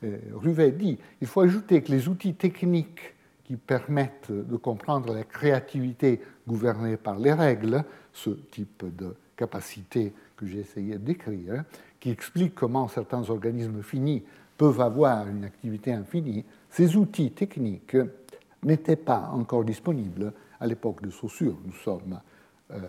euh, 0.04 0.18
Ruvet 0.34 0.72
dit 0.72 0.98
il 1.22 1.28
faut 1.28 1.42
ajouter 1.42 1.82
que 1.82 1.92
les 1.92 2.08
outils 2.08 2.34
techniques 2.34 3.14
qui 3.44 3.56
permettent 3.58 4.32
de 4.32 4.56
comprendre 4.58 5.14
la 5.14 5.24
créativité 5.24 6.22
gouvernée 6.48 6.98
par 6.98 7.20
les 7.20 7.34
règles, 7.34 7.84
ce 8.14 8.30
type 8.30 8.84
de 8.98 9.14
capacité 9.36 10.14
que 10.36 10.46
j'ai 10.46 10.60
essayé 10.60 10.94
de 10.94 11.06
décrire, 11.06 11.64
qui 12.00 12.10
explique 12.10 12.56
comment 12.56 12.88
certains 12.88 13.30
organismes 13.30 13.84
finis 13.84 14.24
peuvent 14.58 14.82
avoir 14.82 15.28
une 15.28 15.44
activité 15.44 15.92
infinie, 15.92 16.46
ces 16.72 16.96
outils 16.96 17.32
techniques 17.32 17.98
n'étaient 18.64 18.96
pas 18.96 19.30
encore 19.34 19.64
disponibles 19.64 20.34
à 20.60 20.66
l'époque 20.66 21.02
de 21.02 21.10
Saussure. 21.10 21.58
Nous 21.66 21.74
sommes 21.74 22.20
euh, 22.72 22.80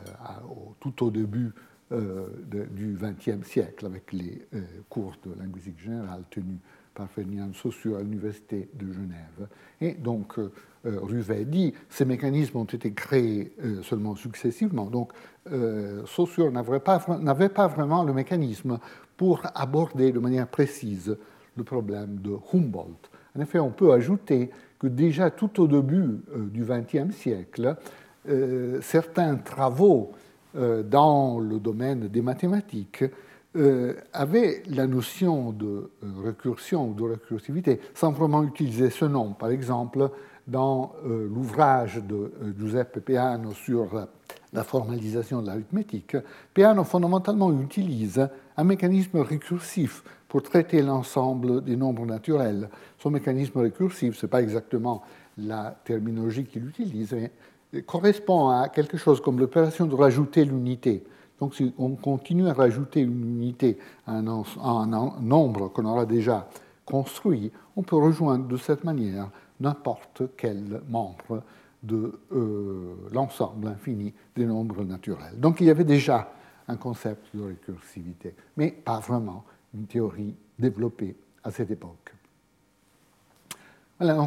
tout 0.81 1.05
au 1.05 1.11
début 1.11 1.53
du 1.91 2.97
XXe 2.99 3.47
siècle, 3.47 3.85
avec 3.85 4.15
les 4.15 4.47
cours 4.89 5.13
de 5.27 5.39
linguistique 5.39 5.79
générale 5.79 6.23
tenus 6.31 6.57
par 6.95 7.11
Ferdinand 7.11 7.53
Saussure 7.53 7.99
à 7.99 8.03
l'Université 8.03 8.71
de 8.73 8.91
Genève. 8.91 9.47
Et 9.79 9.93
donc, 9.93 10.39
Ruvet 10.85 11.45
dit, 11.45 11.75
ces 11.91 12.07
mécanismes 12.07 12.57
ont 12.57 12.65
été 12.65 12.95
créés 12.95 13.55
seulement 13.83 14.17
successivement. 14.17 14.87
Donc, 14.87 15.13
Saussure 16.07 16.51
n'avait 16.51 16.81
pas, 16.81 17.67
vraiment 17.67 18.05
le 18.05 18.15
mécanisme 18.15 18.79
pour 19.19 19.43
aborder 19.55 20.13
de 20.13 20.19
manière 20.19 20.49
précise 20.49 21.15
le 21.57 21.65
problème 21.65 22.21
de 22.21 22.37
Humboldt. 22.53 23.11
En 23.37 23.41
effet, 23.41 23.59
on 23.59 23.71
peut 23.71 23.93
ajouter 23.93 24.51
que 24.79 24.87
déjà 24.87 25.31
tout 25.31 25.61
au 25.61 25.69
début 25.69 26.21
euh, 26.35 26.47
du 26.51 26.65
XXe 26.65 27.15
siècle, 27.15 27.77
euh, 28.29 28.81
certains 28.83 29.37
travaux 29.37 30.13
euh, 30.57 30.83
dans 30.83 31.39
le 31.39 31.59
domaine 31.59 32.09
des 32.09 32.23
mathématiques 32.23 33.05
avaient 34.15 34.63
la 34.67 34.87
notion 34.87 35.53
de 35.53 35.91
récursion 36.25 36.89
ou 36.89 36.95
de 36.95 37.03
récursivité 37.03 37.81
sans 37.93 38.11
vraiment 38.11 38.43
utiliser 38.45 38.89
ce 38.89 39.05
nom. 39.05 39.35
Par 39.35 39.51
exemple, 39.51 40.09
dans 40.47 40.95
l'ouvrage 41.05 42.03
de 42.03 42.33
Giuseppe 42.59 43.01
Peano 43.01 43.53
sur 43.53 44.09
la 44.55 44.65
formalisation 44.65 45.43
de 45.43 45.49
l'arithmétique, 45.49 46.17
Peano 46.55 46.83
fondamentalement 46.83 47.53
utilise 47.61 48.27
un 48.57 48.65
mécanisme 48.65 49.19
récursif 49.19 50.03
pour 50.33 50.43
traiter 50.43 50.81
l'ensemble 50.81 51.63
des 51.63 51.77
nombres 51.77 52.07
naturels. 52.07 52.71
Son 52.99 53.11
mécanisme 53.11 53.59
récursif, 53.59 54.17
ce 54.17 54.25
n'est 54.25 54.31
pas 54.31 54.41
exactement 54.41 55.03
la 55.37 55.77
terminologie 55.85 56.47
qu'il 56.47 56.67
utilise, 56.67 57.13
mais 57.13 57.83
correspond 57.83 58.49
à 58.49 58.71
quelque 58.71 58.97
chose 58.97 59.21
comme 59.21 59.39
l'opération 59.39 59.85
de 59.85 59.95
rajouter 59.95 60.47
l'unité. 60.47 61.05
Donc 61.39 61.55
si 61.55 61.75
on 61.77 61.97
continue 61.97 62.49
à 62.49 62.55
rajouter 62.55 63.01
une 63.01 63.43
unité 63.43 63.77
à 64.07 64.15
un, 64.15 64.23
nombre 65.21 65.69
qu'on 65.69 65.85
aura 65.85 66.07
déjà 66.07 66.49
construit, 66.87 67.53
on 67.77 67.83
peut 67.83 67.97
rejoindre 67.97 68.49
de 68.49 68.57
cette 68.57 68.85
manière 68.85 69.29
n'importe 69.61 70.23
quel 70.39 70.81
membre 70.89 71.43
de 71.83 72.19
euh, 72.33 72.95
l'ensemble 73.13 73.69
infini 73.69 74.15
des 74.35 74.47
nombres 74.47 74.83
naturels. 74.83 75.39
Donc 75.39 75.61
il 75.61 75.67
y 75.67 75.71
avait 75.71 75.85
déjà 75.85 76.33
un 76.69 76.77
concept 76.77 77.37
de 77.37 77.43
récursivité, 77.43 78.35
mais 78.57 78.71
pas 78.71 78.99
vraiment 78.99 79.45
une 79.75 79.87
théorie 79.87 80.35
développée 80.59 81.17
à 81.45 81.51
cette 81.51 81.71
époque. 81.71 82.13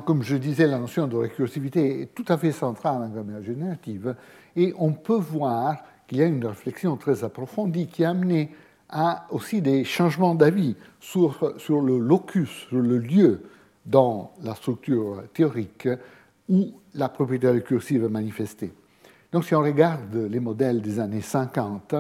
Comme 0.06 0.24
je 0.24 0.38
disais, 0.38 0.68
la 0.68 0.80
notion 0.80 1.06
de 1.08 1.18
récursivité 1.18 2.02
est 2.02 2.16
tout 2.16 2.26
à 2.30 2.38
fait 2.38 2.54
centrale 2.54 3.02
en 3.02 3.10
grammaire 3.10 3.44
générative, 3.44 4.16
et 4.56 4.74
on 4.78 4.94
peut 4.94 5.18
voir 5.18 5.84
qu'il 6.08 6.20
y 6.20 6.22
a 6.22 6.28
une 6.28 6.46
réflexion 6.46 6.96
très 6.96 7.24
approfondie 7.24 7.88
qui 7.88 8.06
a 8.06 8.12
amené 8.12 8.56
à 8.88 9.28
aussi 9.32 9.62
des 9.62 9.84
changements 9.84 10.36
d'avis 10.36 10.76
sur 11.00 11.54
le 11.70 12.00
locus, 12.00 12.68
sur 12.70 12.80
le 12.80 13.00
lieu 13.00 13.42
dans 13.86 14.32
la 14.44 14.56
structure 14.56 15.24
théorique 15.34 15.90
où 16.48 16.72
la 16.94 17.10
propriété 17.10 17.50
récursive 17.50 18.04
est 18.04 18.10
manifestée. 18.10 18.72
Donc 19.32 19.44
si 19.44 19.56
on 19.56 19.62
regarde 19.62 20.16
les 20.16 20.40
modèles 20.40 20.82
des 20.82 21.00
années 21.00 21.22
50, 21.22 21.96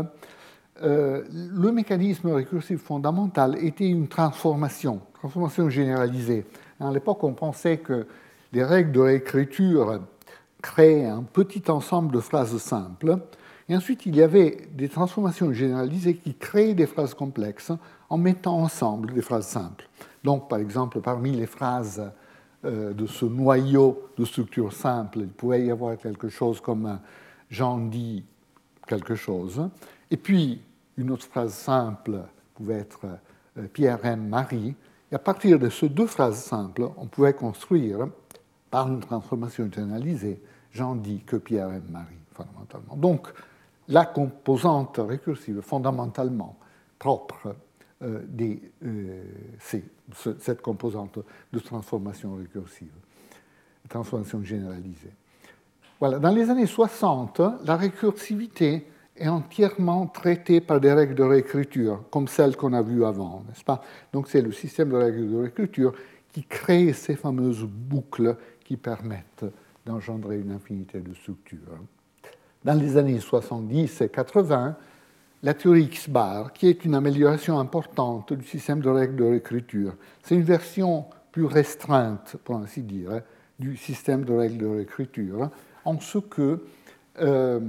euh, 0.83 1.23
le 1.31 1.71
mécanisme 1.71 2.29
récursif 2.31 2.81
fondamental 2.81 3.57
était 3.63 3.87
une 3.87 4.07
transformation, 4.07 4.99
transformation 5.13 5.69
généralisée. 5.69 6.45
À 6.79 6.91
l'époque, 6.91 7.23
on 7.23 7.33
pensait 7.33 7.77
que 7.77 8.05
les 8.51 8.63
règles 8.63 8.91
de 8.91 8.99
réécriture 8.99 10.01
créaient 10.61 11.05
un 11.05 11.23
petit 11.23 11.63
ensemble 11.69 12.13
de 12.13 12.19
phrases 12.19 12.57
simples, 12.57 13.19
et 13.69 13.75
ensuite 13.75 14.05
il 14.05 14.15
y 14.15 14.21
avait 14.21 14.67
des 14.73 14.89
transformations 14.89 15.53
généralisées 15.53 16.15
qui 16.15 16.33
créaient 16.33 16.73
des 16.73 16.87
phrases 16.87 17.13
complexes 17.13 17.71
en 18.09 18.17
mettant 18.17 18.57
ensemble 18.57 19.13
des 19.13 19.21
phrases 19.21 19.47
simples. 19.47 19.87
Donc, 20.23 20.49
par 20.49 20.59
exemple, 20.59 20.99
parmi 20.99 21.31
les 21.31 21.45
phrases 21.45 22.11
euh, 22.65 22.93
de 22.93 23.05
ce 23.05 23.25
noyau 23.25 24.09
de 24.17 24.25
structure 24.25 24.73
simple, 24.73 25.19
il 25.19 25.27
pouvait 25.27 25.65
y 25.65 25.71
avoir 25.71 25.97
quelque 25.97 26.27
chose 26.27 26.59
comme 26.59 26.99
j'en 27.49 27.77
dis 27.77 28.25
quelque 28.87 29.15
chose. 29.15 29.69
Et 30.11 30.17
puis, 30.17 30.61
une 30.97 31.11
autre 31.11 31.25
phrase 31.25 31.53
simple 31.53 32.21
pouvait 32.53 32.79
être 32.79 33.05
euh, 33.57 33.67
Pierre 33.67 34.05
aime 34.05 34.27
Marie. 34.27 34.75
Et 35.11 35.15
à 35.15 35.19
partir 35.19 35.59
de 35.59 35.69
ces 35.69 35.89
deux 35.89 36.07
phrases 36.07 36.43
simples, 36.43 36.89
on 36.97 37.07
pouvait 37.07 37.33
construire, 37.33 38.07
par 38.71 38.87
une 38.87 38.99
transformation 38.99 39.63
internalisée, 39.65 40.41
j'en 40.71 40.95
dis 40.95 41.21
que 41.25 41.37
Pierre 41.37 41.71
aime 41.71 41.87
Marie, 41.89 42.19
fondamentalement. 42.33 42.95
Donc, 42.95 43.27
la 43.87 44.05
composante 44.05 44.99
récursive, 44.99 45.61
fondamentalement 45.61 46.57
propre 46.97 47.55
euh, 48.01 48.21
euh, 48.83 49.23
cette 50.39 50.61
composante 50.61 51.19
de 51.53 51.59
transformation 51.59 52.35
récursive, 52.35 52.91
transformation 53.87 54.43
généralisée. 54.43 55.13
Voilà. 55.99 56.19
Dans 56.19 56.31
les 56.31 56.49
années 56.49 56.65
60, 56.65 57.41
la 57.63 57.77
récursivité 57.77 58.87
est 59.15 59.27
entièrement 59.27 60.07
traitée 60.07 60.61
par 60.61 60.79
des 60.79 60.91
règles 60.91 61.15
de 61.15 61.23
réécriture, 61.23 62.03
comme 62.09 62.27
celles 62.27 62.55
qu'on 62.57 62.73
a 62.73 62.81
vues 62.81 63.05
avant, 63.05 63.43
n'est-ce 63.47 63.63
pas? 63.63 63.81
Donc 64.11 64.27
c'est 64.27 64.41
le 64.41 64.51
système 64.51 64.89
de 64.89 64.97
règles 64.97 65.31
de 65.31 65.37
réécriture 65.37 65.93
qui 66.33 66.43
crée 66.43 66.91
ces 66.93 67.15
fameuses 67.15 67.63
boucles 67.63 68.35
qui 68.63 68.75
permettent 68.75 69.45
d'engendrer 69.85 70.39
une 70.39 70.51
infinité 70.51 70.99
de 70.99 71.13
structures. 71.13 71.59
Dans 72.63 72.73
les 72.73 72.97
années 72.97 73.19
70 73.19 74.01
et 74.01 74.09
80, 74.09 74.75
la 75.43 75.53
théorie 75.53 75.83
X-bar, 75.83 76.51
qui 76.51 76.67
est 76.67 76.83
une 76.83 76.95
amélioration 76.95 77.59
importante 77.59 78.33
du 78.33 78.45
système 78.45 78.81
de 78.81 78.89
règles 78.89 79.15
de 79.15 79.23
réécriture, 79.23 79.93
c'est 80.23 80.35
une 80.35 80.41
version 80.41 81.05
plus 81.31 81.45
restreinte, 81.45 82.37
pour 82.43 82.55
ainsi 82.55 82.81
dire, 82.81 83.21
du 83.59 83.77
système 83.77 84.25
de 84.25 84.33
règles 84.33 84.57
de 84.57 84.65
réécriture, 84.65 85.49
en 85.85 85.99
ce 85.99 86.17
qu'elle 86.17 86.57
euh, 87.19 87.59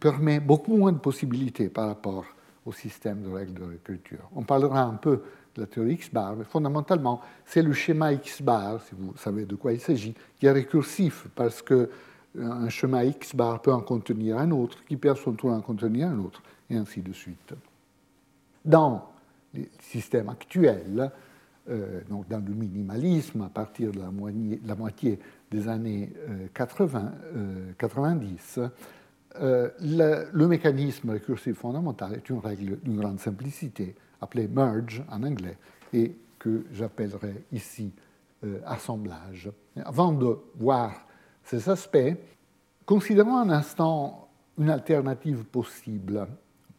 permet 0.00 0.40
beaucoup 0.40 0.76
moins 0.76 0.92
de 0.92 0.98
possibilités 0.98 1.68
par 1.68 1.88
rapport 1.88 2.24
au 2.64 2.72
système 2.72 3.22
de 3.22 3.28
règles 3.28 3.54
de 3.54 3.64
réécriture. 3.64 4.28
On 4.34 4.42
parlera 4.42 4.82
un 4.82 4.94
peu 4.94 5.22
de 5.54 5.60
la 5.60 5.66
théorie 5.66 5.94
X-bar, 5.94 6.36
mais 6.36 6.44
fondamentalement, 6.44 7.20
c'est 7.44 7.62
le 7.62 7.72
schéma 7.72 8.12
X-bar, 8.12 8.80
si 8.82 8.94
vous 8.96 9.14
savez 9.16 9.44
de 9.44 9.54
quoi 9.54 9.72
il 9.72 9.80
s'agit, 9.80 10.14
qui 10.38 10.46
est 10.46 10.52
récursif 10.52 11.26
parce 11.34 11.62
que 11.62 11.90
un 12.38 12.68
schéma 12.68 13.04
X-bar 13.04 13.60
peut 13.60 13.72
en 13.72 13.80
contenir 13.80 14.38
un 14.38 14.50
autre, 14.52 14.82
qui 14.84 14.96
perd 14.96 15.18
son 15.18 15.32
tour 15.32 15.50
en 15.50 15.60
contenir 15.60 16.08
un 16.08 16.18
autre, 16.18 16.42
et 16.70 16.76
ainsi 16.76 17.02
de 17.02 17.12
suite. 17.12 17.54
Dans 18.64 19.10
les 19.52 19.68
systèmes 19.80 20.30
actuels, 20.30 21.10
euh, 21.68 22.00
donc 22.08 22.28
dans 22.28 22.42
le 22.44 22.54
minimalisme, 22.54 23.42
à 23.42 23.48
partir 23.48 23.92
de 23.92 24.00
la 24.64 24.74
moitié 24.74 25.18
des 25.52 25.68
années 25.68 26.12
80, 26.54 27.12
euh, 27.36 27.72
90, 27.78 28.60
euh, 29.40 29.68
le, 29.80 30.26
le, 30.32 30.48
mécanisme 30.48 31.10
récursif 31.10 31.58
fondamental 31.58 32.14
est 32.14 32.28
une 32.30 32.38
règle 32.38 32.80
d'une 32.80 32.96
grande 32.96 33.20
simplicité, 33.20 33.94
appelée 34.20 34.48
merge 34.48 35.02
en 35.10 35.22
anglais, 35.22 35.58
et 35.92 36.16
que 36.38 36.64
j'appellerai 36.72 37.44
ici 37.52 37.92
assemblage. 38.66 39.52
Avant 39.84 40.10
de 40.12 40.36
voir 40.56 41.06
ces 41.44 41.68
aspects, 41.68 42.16
considérons 42.84 43.36
un 43.36 43.50
instant 43.50 44.28
une 44.58 44.70
alternative 44.70 45.44
possible. 45.44 46.26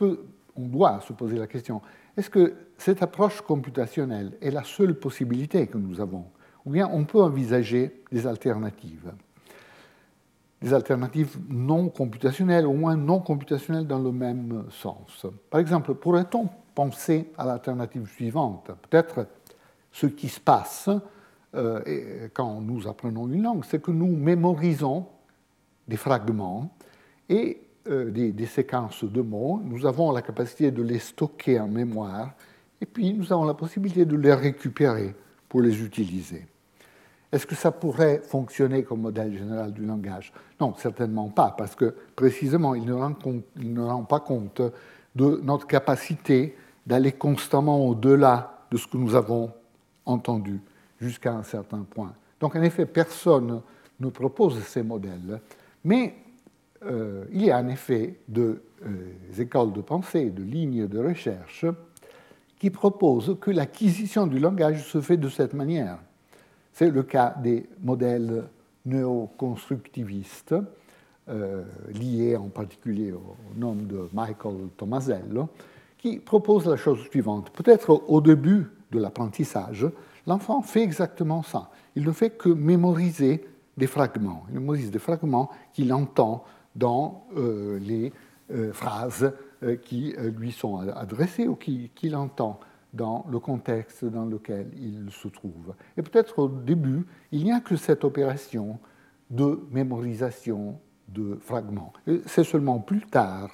On 0.01 0.67
doit 0.67 0.99
se 1.01 1.13
poser 1.13 1.37
la 1.37 1.47
question, 1.47 1.81
est-ce 2.17 2.29
que 2.29 2.53
cette 2.77 3.01
approche 3.01 3.41
computationnelle 3.41 4.33
est 4.41 4.51
la 4.51 4.63
seule 4.63 4.99
possibilité 4.99 5.67
que 5.67 5.77
nous 5.77 5.99
avons 5.99 6.25
Ou 6.65 6.71
bien 6.71 6.89
on 6.91 7.05
peut 7.05 7.21
envisager 7.21 8.03
des 8.11 8.25
alternatives 8.25 9.11
Des 10.61 10.73
alternatives 10.73 11.37
non 11.49 11.89
computationnelles, 11.89 12.65
au 12.65 12.73
moins 12.73 12.95
non 12.95 13.19
computationnelles 13.19 13.87
dans 13.87 13.99
le 13.99 14.11
même 14.11 14.65
sens. 14.69 15.25
Par 15.49 15.59
exemple, 15.59 15.93
pourrait-on 15.93 16.49
penser 16.73 17.31
à 17.37 17.45
l'alternative 17.45 18.07
suivante? 18.07 18.71
Peut-être 18.89 19.27
ce 19.91 20.07
qui 20.07 20.29
se 20.29 20.39
passe 20.39 20.89
euh, 21.55 22.27
quand 22.33 22.61
nous 22.61 22.87
apprenons 22.87 23.27
une 23.27 23.43
langue, 23.43 23.63
c'est 23.65 23.81
que 23.81 23.91
nous 23.91 24.15
mémorisons 24.15 25.05
des 25.87 25.97
fragments 25.97 26.75
et 27.29 27.61
euh, 27.89 28.09
des, 28.09 28.45
séquences 28.45 29.03
de 29.03 29.21
mots. 29.21 29.61
Nous 29.63 29.85
avons 29.85 30.11
la 30.11 30.21
capacité 30.21 30.71
de 30.71 30.81
les 30.81 30.99
stocker 30.99 31.59
en 31.59 31.67
mémoire 31.67 32.33
et 32.79 32.85
puis 32.85 33.13
nous 33.13 33.31
avons 33.31 33.45
la 33.45 33.53
possibilité 33.53 34.05
de 34.05 34.15
les 34.15 34.33
récupérer 34.33 35.13
pour 35.49 35.61
les 35.61 35.83
utiliser. 35.83 36.47
Est-ce 37.33 37.47
que 37.47 37.55
ça 37.55 37.71
pourrait 37.71 38.21
fonctionner 38.23 38.83
comme 38.83 39.01
modèle 39.01 39.35
général 39.35 39.73
du 39.73 39.83
langage? 39.83 40.31
Non, 40.61 40.75
certainement 40.77 41.29
pas, 41.29 41.55
parce 41.57 41.73
que 41.73 41.95
précisément, 42.15 42.75
il 42.75 42.85
ne 42.85 43.81
rend, 43.81 44.03
pas 44.03 44.19
compte 44.19 44.61
de 45.15 45.41
notre 45.43 45.65
capacité 45.65 46.55
d'aller 46.85 47.11
constamment 47.13 47.87
au-delà 47.87 48.65
de 48.69 48.77
ce 48.77 48.85
que 48.85 48.97
nous 48.97 49.15
avons 49.15 49.51
entendu 50.05 50.61
jusqu'à 51.01 51.33
un 51.33 51.41
certain 51.41 51.83
point. 51.89 52.13
Donc 52.39 52.55
en 52.55 52.61
effet, 52.61 52.85
personne 52.85 53.61
ne 53.99 54.09
propose 54.09 54.63
ces 54.65 54.83
modèles, 54.83 55.41
mais 55.83 56.13
euh, 56.85 57.25
il 57.31 57.45
y 57.45 57.49
a 57.49 57.57
en 57.57 57.67
effet 57.67 58.19
des 58.27 58.59
écoles 59.39 59.73
de 59.73 59.81
pensée, 59.81 60.29
de 60.29 60.43
lignes 60.43 60.87
de 60.87 60.99
recherche 60.99 61.65
qui 62.59 62.69
proposent 62.69 63.35
que 63.41 63.49
l'acquisition 63.49 64.27
du 64.27 64.37
langage 64.37 64.87
se 64.87 65.01
fait 65.01 65.17
de 65.17 65.29
cette 65.29 65.55
manière. 65.55 65.97
C'est 66.73 66.89
le 66.89 67.03
cas 67.03 67.35
des 67.41 67.69
modèles 67.81 68.43
néoconstructivistes, 68.85 70.55
liés 71.93 72.35
en 72.35 72.49
particulier 72.49 73.13
au 73.13 73.37
nom 73.55 73.75
de 73.75 74.09
Michael 74.11 74.69
Tomasello, 74.75 75.47
qui 75.97 76.19
propose 76.19 76.67
la 76.67 76.75
chose 76.75 76.99
suivante. 77.09 77.49
Peut-être 77.51 78.03
au 78.07 78.19
début 78.19 78.67
de 78.91 78.99
l'apprentissage, 78.99 79.87
l'enfant 80.27 80.61
fait 80.61 80.81
exactement 80.81 81.43
ça. 81.43 81.69
Il 81.95 82.03
ne 82.03 82.11
fait 82.11 82.31
que 82.31 82.49
mémoriser 82.49 83.45
des 83.77 83.87
fragments. 83.87 84.43
Il 84.49 84.55
mémorise 84.55 84.91
des 84.91 84.99
fragments 84.99 85.49
qu'il 85.73 85.93
entend 85.93 86.43
dans 86.75 87.25
euh, 87.37 87.79
les 87.79 88.11
euh, 88.51 88.73
phrases 88.73 89.31
euh, 89.63 89.75
qui 89.75 90.13
lui 90.37 90.51
sont 90.51 90.79
adressées 90.89 91.47
ou 91.47 91.55
qu'il 91.55 92.15
entend 92.15 92.59
dans 92.93 93.25
le 93.29 93.39
contexte 93.39 94.05
dans 94.05 94.25
lequel 94.25 94.71
il 94.75 95.09
se 95.11 95.27
trouve. 95.27 95.73
Et 95.97 96.01
peut-être 96.01 96.39
au 96.39 96.47
début, 96.47 97.05
il 97.31 97.43
n'y 97.43 97.51
a 97.51 97.59
que 97.59 97.75
cette 97.75 98.03
opération 98.03 98.79
de 99.29 99.67
mémorisation 99.71 100.79
de 101.07 101.37
fragments. 101.41 101.91
C'est 102.25 102.43
seulement 102.43 102.79
plus 102.79 103.01
tard 103.01 103.49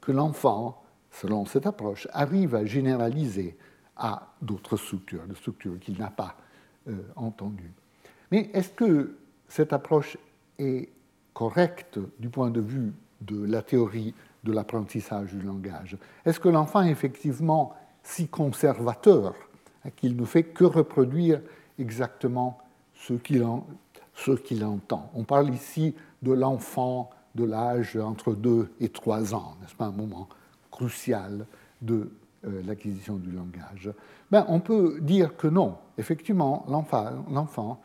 que 0.00 0.12
l'enfant 0.12 0.82
selon 1.10 1.44
cette 1.46 1.66
approche, 1.66 2.06
arrive 2.12 2.54
à 2.54 2.64
généraliser 2.64 3.56
à 3.96 4.34
d'autres 4.40 4.76
structures, 4.76 5.26
des 5.26 5.34
structures 5.34 5.78
qu'il 5.80 5.98
n'a 5.98 6.10
pas 6.10 6.36
euh, 6.88 6.94
entendues. 7.16 7.72
Mais 8.30 8.50
est-ce 8.52 8.70
que 8.70 9.16
cette 9.48 9.72
approche 9.72 10.16
est 10.58 10.90
correcte 11.32 11.98
du 12.18 12.28
point 12.28 12.50
de 12.50 12.60
vue 12.60 12.92
de 13.20 13.44
la 13.44 13.62
théorie 13.62 14.14
de 14.44 14.52
l'apprentissage 14.52 15.32
du 15.32 15.40
langage? 15.40 15.96
Est-ce 16.24 16.38
que 16.38 16.48
l'enfant 16.48 16.82
effectivement 16.82 17.74
si 18.08 18.26
conservateur 18.26 19.34
qu'il 19.96 20.16
ne 20.16 20.24
fait 20.24 20.42
que 20.42 20.64
reproduire 20.64 21.40
exactement 21.78 22.58
ce 22.94 23.12
qu'il 23.12 23.44
entend 24.64 25.10
On 25.14 25.24
parle 25.24 25.50
ici 25.50 25.94
de 26.22 26.32
l'enfant 26.32 27.10
de 27.34 27.44
l'âge 27.44 27.96
entre 27.96 28.34
2 28.34 28.70
et 28.80 28.88
3 28.88 29.34
ans, 29.34 29.56
n'est-ce 29.60 29.74
pas 29.74 29.84
un 29.84 29.92
moment 29.92 30.28
crucial 30.70 31.46
de 31.82 32.10
euh, 32.46 32.62
l'acquisition 32.66 33.16
du 33.16 33.30
langage 33.30 33.90
ben, 34.30 34.44
On 34.48 34.60
peut 34.60 34.98
dire 35.00 35.36
que 35.36 35.46
non. 35.46 35.76
Effectivement, 35.98 36.64
l'enfant, 36.68 37.80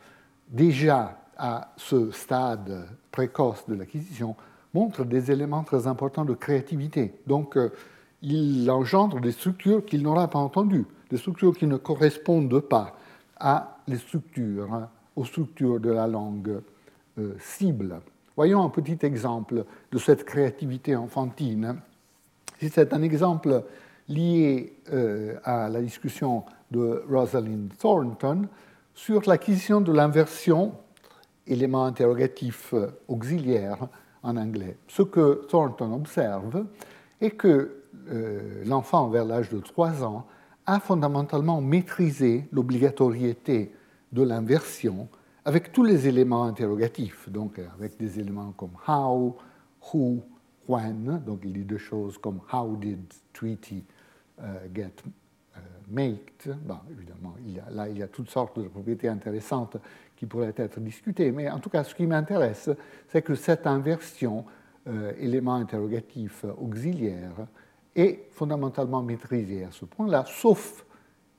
déjà 0.48 1.18
à 1.36 1.72
ce 1.76 2.10
stade 2.12 2.88
précoce 3.12 3.66
de 3.68 3.74
l'acquisition, 3.74 4.36
montre 4.72 5.04
des 5.04 5.30
éléments 5.30 5.64
très 5.64 5.86
importants 5.86 6.24
de 6.24 6.34
créativité. 6.34 7.14
Donc, 7.26 7.56
euh, 7.56 7.70
il 8.24 8.70
engendre 8.70 9.20
des 9.20 9.32
structures 9.32 9.84
qu'il 9.84 10.02
n'aura 10.02 10.28
pas 10.28 10.38
entendues, 10.38 10.86
des 11.10 11.18
structures 11.18 11.56
qui 11.56 11.66
ne 11.66 11.76
correspondent 11.76 12.60
pas 12.60 12.96
à 13.38 13.78
les 13.86 13.98
structures, 13.98 14.72
hein, 14.72 14.88
aux 15.14 15.24
structures 15.24 15.78
de 15.78 15.90
la 15.90 16.06
langue 16.06 16.60
euh, 17.18 17.34
cible. 17.38 18.00
Voyons 18.36 18.64
un 18.64 18.70
petit 18.70 18.98
exemple 19.02 19.64
de 19.92 19.98
cette 19.98 20.24
créativité 20.24 20.96
enfantine 20.96 21.76
c'est 22.70 22.92
un 22.92 23.02
exemple 23.02 23.64
lié 24.08 24.74
euh, 24.92 25.36
à 25.44 25.68
la 25.68 25.80
discussion 25.80 26.44
de 26.70 27.04
Rosalind 27.08 27.72
Thornton 27.78 28.48
sur 28.94 29.22
l'acquisition 29.26 29.80
de 29.80 29.92
l'inversion 29.92 30.72
élément 31.46 31.84
interrogatif 31.84 32.74
auxiliaire 33.08 33.88
en 34.22 34.36
anglais. 34.36 34.76
Ce 34.88 35.02
que 35.02 35.46
Thornton 35.48 35.92
observe 35.92 36.64
est 37.20 37.32
que 37.32 37.48
euh, 37.48 37.83
l'enfant 38.64 39.08
vers 39.08 39.24
l'âge 39.24 39.48
de 39.48 39.58
3 39.58 40.04
ans 40.04 40.26
a 40.66 40.80
fondamentalement 40.80 41.60
maîtrisé 41.60 42.48
l'obligatoriété 42.52 43.72
de 44.12 44.22
l'inversion 44.22 45.08
avec 45.44 45.72
tous 45.72 45.84
les 45.84 46.08
éléments 46.08 46.44
interrogatifs, 46.44 47.28
donc 47.28 47.60
avec 47.78 47.98
des 47.98 48.18
éléments 48.18 48.52
comme 48.52 48.76
how, 48.88 49.36
who, 49.92 50.22
when, 50.66 51.22
donc 51.24 51.40
il 51.44 51.52
dit 51.52 51.64
des 51.64 51.78
choses 51.78 52.16
comme 52.18 52.40
How 52.52 52.76
did 52.76 53.00
treaty 53.32 53.84
uh, 54.38 54.42
get 54.74 54.92
uh, 55.54 55.58
made. 55.88 56.18
Bon, 56.64 56.78
Évidemment, 56.90 57.34
là, 57.70 57.88
il 57.88 57.98
y 57.98 58.02
a 58.02 58.08
toutes 58.08 58.30
sortes 58.30 58.58
de 58.58 58.68
propriétés 58.68 59.08
intéressantes 59.08 59.76
qui 60.16 60.24
pourraient 60.24 60.54
être 60.56 60.80
discutées, 60.80 61.30
mais 61.30 61.50
en 61.50 61.58
tout 61.58 61.68
cas, 61.68 61.84
ce 61.84 61.94
qui 61.94 62.06
m'intéresse, 62.06 62.70
c'est 63.08 63.22
que 63.22 63.34
cette 63.34 63.66
inversion, 63.66 64.46
euh, 64.86 65.12
élément 65.18 65.54
interrogatif 65.54 66.44
auxiliaire, 66.58 67.46
est 67.94 68.28
fondamentalement 68.30 69.02
maîtrisée 69.02 69.64
à 69.64 69.70
ce 69.70 69.84
point-là, 69.84 70.24
sauf 70.26 70.84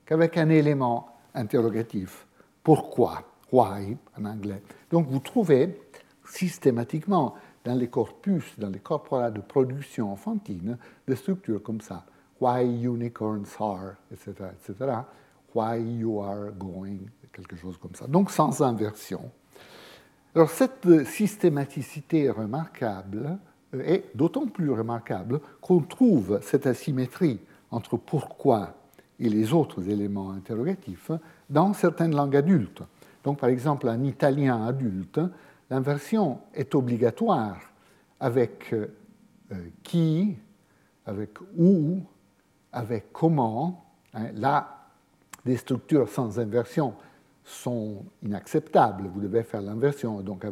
qu'avec 0.06 0.38
un 0.38 0.50
élément 0.50 1.08
interrogatif. 1.34 2.26
Pourquoi? 2.64 3.24
Why? 3.52 3.98
En 4.18 4.26
anglais. 4.26 4.62
Donc 4.90 5.08
vous 5.08 5.20
trouvez 5.20 5.80
systématiquement 6.26 7.36
dans 7.64 7.76
les 7.76 7.90
corpus, 7.90 8.58
dans 8.58 8.70
les 8.70 8.80
corpora 8.80 9.32
de 9.32 9.42
production 9.42 10.12
enfantine, 10.12 10.78
des 11.08 11.16
structures 11.16 11.62
comme 11.62 11.82
ça. 11.82 12.06
Why 12.40 12.64
unicorns 12.64 13.48
are, 13.60 13.96
etc., 14.12 14.50
etc. 14.54 14.92
Why 15.54 15.80
you 15.80 16.22
are 16.22 16.52
going, 16.52 17.00
quelque 17.32 17.56
chose 17.56 17.78
comme 17.78 17.96
ça. 17.96 18.08
Donc 18.08 18.30
sans 18.30 18.62
inversion. 18.62 19.32
Alors 20.36 20.50
cette 20.50 21.06
systématicité 21.06 22.30
remarquable 22.30 23.26
euh, 23.26 23.36
est 23.74 24.16
d'autant 24.16 24.48
plus 24.48 24.72
remarquable 24.72 25.40
qu'on 25.62 25.82
trouve 25.82 26.40
cette 26.42 26.68
asymétrie 26.68 27.40
entre 27.72 27.98
pourquoi 27.98 28.74
et 29.20 29.30
les 29.30 29.54
autres 29.54 29.88
éléments 29.90 30.32
interrogatifs 30.32 31.12
dans 31.50 31.74
certaines 31.74 32.16
langues 32.16 32.36
adultes. 32.36 32.84
Donc 33.24 33.40
par 33.40 33.50
exemple 33.50 33.88
en 33.90 34.04
italien 34.04 34.66
adulte, 34.66 35.20
l'inversion 35.70 36.40
est 36.54 36.76
obligatoire 36.76 37.58
avec 38.20 38.74
euh, 38.74 38.88
qui, 39.84 40.36
avec 41.06 41.32
où, 41.58 42.00
avec 42.72 43.12
comment. 43.12 43.86
Hein. 44.14 44.30
Là, 44.34 44.88
des 45.46 45.58
structures 45.58 46.10
sans 46.10 46.40
inversion 46.40 46.94
sont 47.44 48.04
inacceptables. 48.24 49.08
Vous 49.08 49.22
devez 49.22 49.44
faire 49.44 49.62
l'inversion, 49.62 50.22
donc 50.22 50.46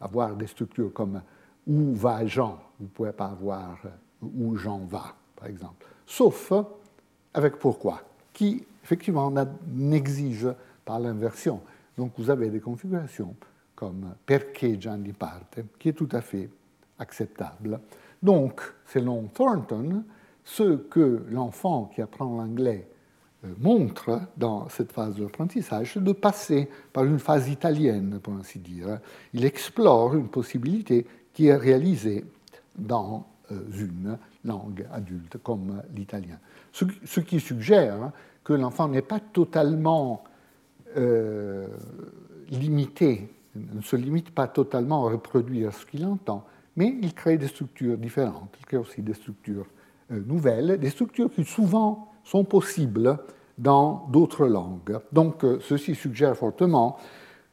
avoir 0.00 0.34
des 0.34 0.46
structures 0.46 0.92
comme 0.92 1.20
où 1.68 1.94
va 1.94 2.26
Jean? 2.26 2.58
Vous 2.80 2.86
ne 2.86 2.90
pouvez 2.90 3.12
pas 3.12 3.26
avoir 3.26 3.78
euh, 3.84 3.88
où 4.22 4.56
Jean 4.56 4.80
va, 4.86 5.14
par 5.36 5.48
exemple. 5.48 5.86
Sauf 6.06 6.52
avec 7.34 7.58
pourquoi, 7.58 8.02
qui 8.32 8.64
effectivement 8.82 9.32
n'exige 9.66 10.48
pas 10.84 10.98
l'inversion. 10.98 11.60
Donc 11.96 12.12
vous 12.16 12.30
avez 12.30 12.48
des 12.48 12.60
configurations 12.60 13.34
comme 13.74 14.14
perché 14.26 14.76
Gianni 14.80 15.12
parte, 15.12 15.60
qui 15.78 15.90
est 15.90 15.92
tout 15.92 16.08
à 16.10 16.20
fait 16.20 16.50
acceptable. 16.98 17.78
Donc, 18.20 18.60
selon 18.86 19.28
Thornton, 19.28 20.02
ce 20.42 20.76
que 20.76 21.22
l'enfant 21.30 21.88
qui 21.94 22.02
apprend 22.02 22.36
l'anglais 22.36 22.88
euh, 23.44 23.54
montre 23.60 24.20
dans 24.36 24.68
cette 24.68 24.90
phase 24.90 25.14
de 25.14 25.22
l'apprentissage, 25.22 25.92
c'est 25.94 26.02
de 26.02 26.12
passer 26.12 26.68
par 26.92 27.04
une 27.04 27.20
phase 27.20 27.48
italienne, 27.48 28.18
pour 28.20 28.34
ainsi 28.34 28.58
dire. 28.58 28.98
Il 29.32 29.44
explore 29.44 30.16
une 30.16 30.28
possibilité 30.28 31.06
qui 31.38 31.46
est 31.46 31.56
réalisée 31.56 32.24
dans 32.76 33.24
euh, 33.52 33.60
une 33.78 34.18
langue 34.44 34.84
adulte 34.92 35.38
comme 35.40 35.80
l'italien. 35.94 36.36
Ce 36.72 37.20
qui 37.20 37.38
suggère 37.38 38.10
que 38.42 38.54
l'enfant 38.54 38.88
n'est 38.88 39.02
pas 39.02 39.20
totalement 39.20 40.24
euh, 40.96 41.68
limité 42.50 43.32
ne 43.54 43.80
se 43.82 43.94
limite 43.94 44.30
pas 44.34 44.48
totalement 44.48 45.06
à 45.06 45.10
reproduire 45.12 45.72
ce 45.72 45.86
qu'il 45.86 46.04
entend, 46.06 46.44
mais 46.74 46.96
il 47.02 47.14
crée 47.14 47.38
des 47.38 47.46
structures 47.46 47.96
différentes, 47.98 48.56
il 48.58 48.66
crée 48.66 48.76
aussi 48.78 49.00
des 49.00 49.14
structures 49.14 49.66
euh, 50.10 50.20
nouvelles, 50.26 50.76
des 50.80 50.90
structures 50.90 51.30
qui 51.30 51.44
souvent 51.44 52.10
sont 52.24 52.42
possibles 52.42 53.16
dans 53.58 54.08
d'autres 54.10 54.48
langues. 54.48 54.98
Donc 55.12 55.46
ceci 55.60 55.94
suggère 55.94 56.36
fortement 56.36 56.98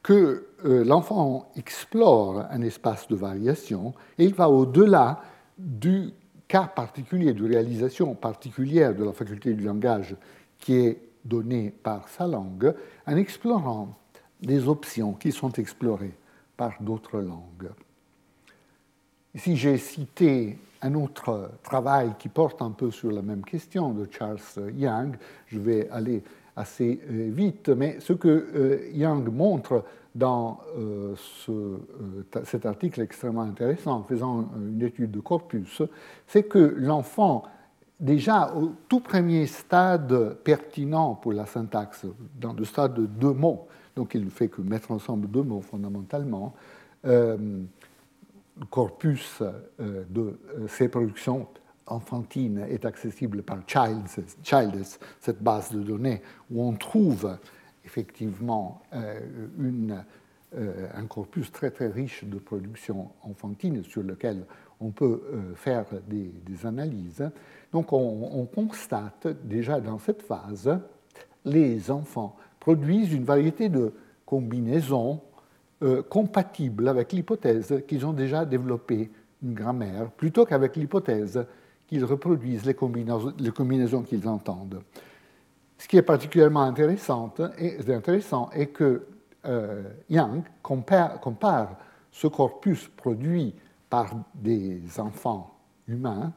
que 0.02 0.48
euh, 0.66 0.84
l'enfant 0.84 1.50
explore 1.56 2.44
un 2.50 2.60
espace 2.62 3.06
de 3.08 3.14
variation 3.14 3.94
et 4.18 4.24
il 4.24 4.34
va 4.34 4.48
au-delà 4.48 5.22
du 5.56 6.10
cas 6.48 6.66
particulier, 6.66 7.32
de 7.32 7.46
réalisation 7.46 8.14
particulière 8.14 8.94
de 8.94 9.04
la 9.04 9.12
faculté 9.12 9.54
du 9.54 9.64
langage 9.64 10.16
qui 10.58 10.74
est 10.74 11.00
donnée 11.24 11.70
par 11.70 12.08
sa 12.08 12.26
langue, 12.26 12.74
en 13.06 13.16
explorant 13.16 13.96
des 14.40 14.68
options 14.68 15.12
qui 15.12 15.32
sont 15.32 15.52
explorées 15.52 16.14
par 16.56 16.74
d'autres 16.80 17.18
langues. 17.18 17.70
Ici, 19.34 19.56
j'ai 19.56 19.76
cité 19.76 20.58
un 20.82 20.94
autre 20.94 21.50
travail 21.62 22.12
qui 22.18 22.28
porte 22.28 22.62
un 22.62 22.70
peu 22.70 22.90
sur 22.90 23.10
la 23.10 23.22
même 23.22 23.44
question 23.44 23.90
de 23.90 24.08
Charles 24.10 24.40
Young. 24.74 25.16
Je 25.46 25.58
vais 25.58 25.88
aller 25.90 26.22
assez 26.56 27.00
vite, 27.08 27.68
mais 27.68 28.00
ce 28.00 28.14
que 28.14 28.88
Yang 28.92 29.28
montre 29.28 29.84
dans 30.14 30.60
ce, 31.16 31.76
cet 32.44 32.64
article 32.64 33.02
extrêmement 33.02 33.42
intéressant, 33.42 33.98
en 33.98 34.02
faisant 34.02 34.48
une 34.56 34.82
étude 34.82 35.10
de 35.10 35.20
corpus, 35.20 35.82
c'est 36.26 36.44
que 36.44 36.58
l'enfant, 36.58 37.42
déjà 38.00 38.54
au 38.54 38.72
tout 38.88 39.00
premier 39.00 39.46
stade 39.46 40.38
pertinent 40.42 41.14
pour 41.14 41.34
la 41.34 41.44
syntaxe, 41.44 42.06
dans 42.40 42.54
le 42.54 42.64
stade 42.64 42.94
de 42.94 43.04
deux 43.04 43.34
mots, 43.34 43.68
donc 43.94 44.14
il 44.14 44.24
ne 44.24 44.30
fait 44.30 44.48
que 44.48 44.62
mettre 44.62 44.90
ensemble 44.90 45.28
deux 45.28 45.42
mots 45.42 45.60
fondamentalement, 45.60 46.54
le 47.04 47.66
corpus 48.70 49.42
de 49.78 50.38
ces 50.68 50.88
productions 50.88 51.46
enfantine 51.86 52.66
est 52.68 52.84
accessible 52.84 53.42
par 53.42 53.58
Childs, 53.66 54.98
cette 55.20 55.42
base 55.42 55.70
de 55.72 55.82
données 55.82 56.22
où 56.50 56.62
on 56.62 56.72
trouve 56.72 57.36
effectivement 57.84 58.82
euh, 58.94 59.20
une, 59.58 60.04
euh, 60.56 60.88
un 60.94 61.06
corpus 61.06 61.50
très 61.52 61.70
très 61.70 61.88
riche 61.88 62.24
de 62.24 62.38
production 62.38 63.10
enfantine 63.22 63.82
sur 63.84 64.02
lequel 64.02 64.44
on 64.80 64.90
peut 64.90 65.22
euh, 65.32 65.54
faire 65.54 65.86
des, 66.06 66.32
analyses. 66.66 67.30
Donc 67.72 67.92
on, 67.92 68.30
on, 68.32 68.44
constate 68.44 69.28
déjà 69.44 69.80
dans 69.80 69.98
cette 69.98 70.22
phase, 70.22 70.78
les 71.44 71.90
enfants 71.90 72.36
produisent 72.58 73.12
une 73.12 73.24
variété 73.24 73.68
de 73.68 73.92
combinaisons 74.24 75.20
compatibles 76.08 76.88
avec 76.88 77.12
l'hypothèse 77.12 77.82
qu'ils 77.86 78.06
ont 78.06 78.14
déjà 78.14 78.46
développé 78.46 79.10
une 79.42 79.52
grammaire, 79.52 80.10
plutôt 80.10 80.46
qu'avec 80.46 80.74
l'hypothèse 80.74 81.46
qu'ils 81.86 82.04
reproduisent 82.04 82.64
les 82.64 82.74
combinaisons, 82.74 84.02
qu'ils 84.02 84.28
entendent. 84.28 84.82
Ce 85.78 85.86
qui 85.86 85.96
est 85.96 86.02
particulièrement 86.02 86.62
intéressant, 86.62 87.32
et, 87.58 87.78
intéressant 87.90 88.50
est 88.50 88.68
que 88.68 89.06
euh, 89.44 89.82
Yang 90.08 90.44
compare, 90.62 91.76
ce 92.10 92.26
corpus 92.26 92.88
produit 92.88 93.54
par 93.88 94.14
des 94.34 94.80
enfants 94.98 95.54
humains, 95.86 96.32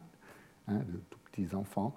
hein, 0.67 0.75
de 0.75 0.99
tout 1.09 1.17
petits 1.31 1.55
enfants, 1.55 1.95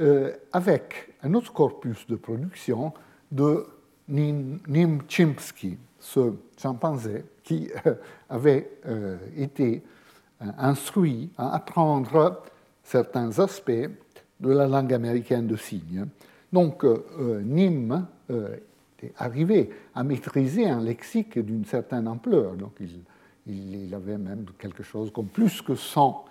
euh, 0.00 0.32
avec 0.52 1.14
un 1.22 1.32
autre 1.34 1.52
corpus 1.52 2.06
de 2.06 2.16
production 2.16 2.92
de 3.30 3.66
Nim, 4.08 5.02
Chimpsky, 5.08 5.78
ce 5.98 6.34
chimpanzé 6.56 7.24
qui 7.44 7.70
euh, 7.86 7.94
avait 8.28 8.70
été 9.36 9.82
instruit 10.58 11.30
à 11.36 11.54
apprendre 11.54 12.42
certains 12.90 13.38
aspects 13.38 13.88
de 14.40 14.50
la 14.50 14.66
langue 14.66 14.92
américaine 14.92 15.46
de 15.46 15.56
signes. 15.56 16.06
Donc, 16.52 16.84
euh, 16.84 17.04
euh, 17.20 17.40
Nîmes 17.40 18.06
euh, 18.30 18.56
est 19.00 19.12
arrivé 19.16 19.70
à 19.94 20.02
maîtriser 20.02 20.68
un 20.68 20.82
lexique 20.82 21.38
d'une 21.38 21.64
certaine 21.64 22.08
ampleur. 22.08 22.54
Donc, 22.54 22.72
il, 23.46 23.94
avait 23.94 24.18
même 24.18 24.44
quelque 24.58 24.82
chose 24.82 25.12
comme 25.12 25.26
plus 25.26 25.62
que 25.62 25.74
100 25.74 26.24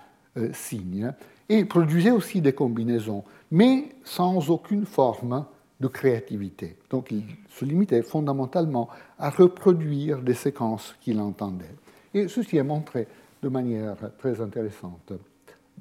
signes. 0.54 1.12
Et 1.48 1.60
il 1.60 1.68
produisait 1.68 2.12
aussi 2.12 2.42
des 2.42 2.54
combinaisons, 2.54 3.24
mais 3.52 3.90
sans 4.04 4.50
aucune 4.50 4.86
forme 4.86 5.46
de 5.80 5.88
créativité. 5.88 6.78
Donc, 6.90 7.12
il 7.12 7.24
se 7.50 7.66
limitait 7.66 8.04
fondamentalement 8.04 8.90
à 9.18 9.30
reproduire 9.30 10.22
des 10.22 10.34
séquences 10.34 10.96
qu'il 11.02 11.20
entendait. 11.20 11.76
Et 12.14 12.28
ceci 12.28 12.58
est 12.58 12.64
montré 12.64 13.08
de 13.42 13.50
manière 13.50 13.96
très 14.18 14.40
intéressante 14.42 15.14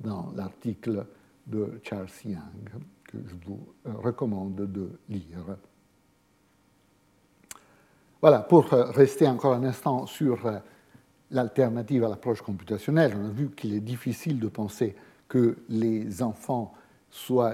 dans 0.00 0.32
l'article 0.36 1.06
de 1.46 1.80
Charles 1.82 2.08
Young, 2.24 2.82
que 3.04 3.18
je 3.26 3.34
vous 3.46 3.66
euh, 3.86 3.92
recommande 3.94 4.54
de 4.54 4.90
lire. 5.08 5.56
Voilà, 8.20 8.40
pour 8.40 8.72
euh, 8.72 8.90
rester 8.90 9.26
encore 9.26 9.54
un 9.54 9.64
instant 9.64 10.06
sur 10.06 10.46
euh, 10.46 10.58
l'alternative 11.30 12.04
à 12.04 12.08
l'approche 12.08 12.42
computationnelle, 12.42 13.16
on 13.18 13.26
a 13.26 13.30
vu 13.30 13.50
qu'il 13.50 13.74
est 13.74 13.80
difficile 13.80 14.38
de 14.38 14.48
penser 14.48 14.94
que 15.28 15.56
les 15.68 16.22
enfants 16.22 16.74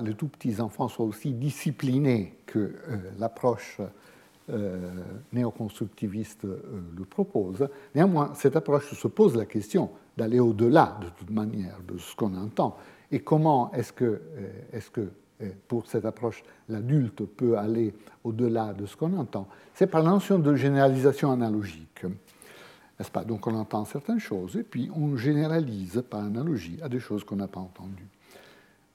les 0.03 0.15
tout 0.15 0.27
petits 0.27 0.61
enfants 0.61 0.89
soient 0.89 1.07
aussi 1.07 1.33
disciplinés 1.33 2.35
que 2.45 2.75
l'approche 3.21 3.81
néoconstructiviste 5.33 6.43
le 6.43 7.05
propose. 7.05 7.69
Néanmoins, 7.95 8.33
cette 8.35 8.57
approche 8.57 8.93
se 8.93 9.07
pose 9.07 9.37
la 9.37 9.47
question 9.47 9.91
d'aller 10.17 10.41
au-delà, 10.41 10.99
de 11.01 11.09
toute 11.19 11.31
manière, 11.31 11.79
de 11.87 11.99
ce 11.99 12.15
qu'on 12.15 12.35
entend. 12.37 12.77
Et 13.11 13.21
comment 13.21 13.73
est-ce 13.73 13.93
que, 13.93 14.05
euh, 14.05 14.51
est 14.73 14.91
que 14.91 15.09
euh, 15.43 15.51
pour 15.69 15.87
cette 15.87 16.05
approche, 16.05 16.43
l'adulte 16.69 17.25
peut 17.25 17.59
aller 17.59 17.95
au-delà 18.23 18.73
de 18.73 18.87
ce 18.87 18.97
qu'on 18.97 19.13
entend? 19.17 19.49
C'est 19.75 19.87
par 19.87 20.03
la 20.03 20.11
notion 20.11 20.39
de 20.39 20.55
généralisation 20.55 21.33
analogique. 21.33 22.05
N'est-ce 22.99 23.11
pas? 23.11 23.25
Donc 23.25 23.47
on 23.47 23.55
entend 23.55 23.85
certaines 23.85 24.21
choses 24.21 24.57
et 24.57 24.63
puis 24.63 24.91
on 24.95 25.17
généralise 25.17 26.03
par 26.09 26.21
analogie 26.21 26.79
à 26.83 26.89
des 26.89 27.01
choses 27.01 27.25
qu'on 27.25 27.37
n'a 27.37 27.49
pas 27.49 27.61
entendues. 27.61 28.09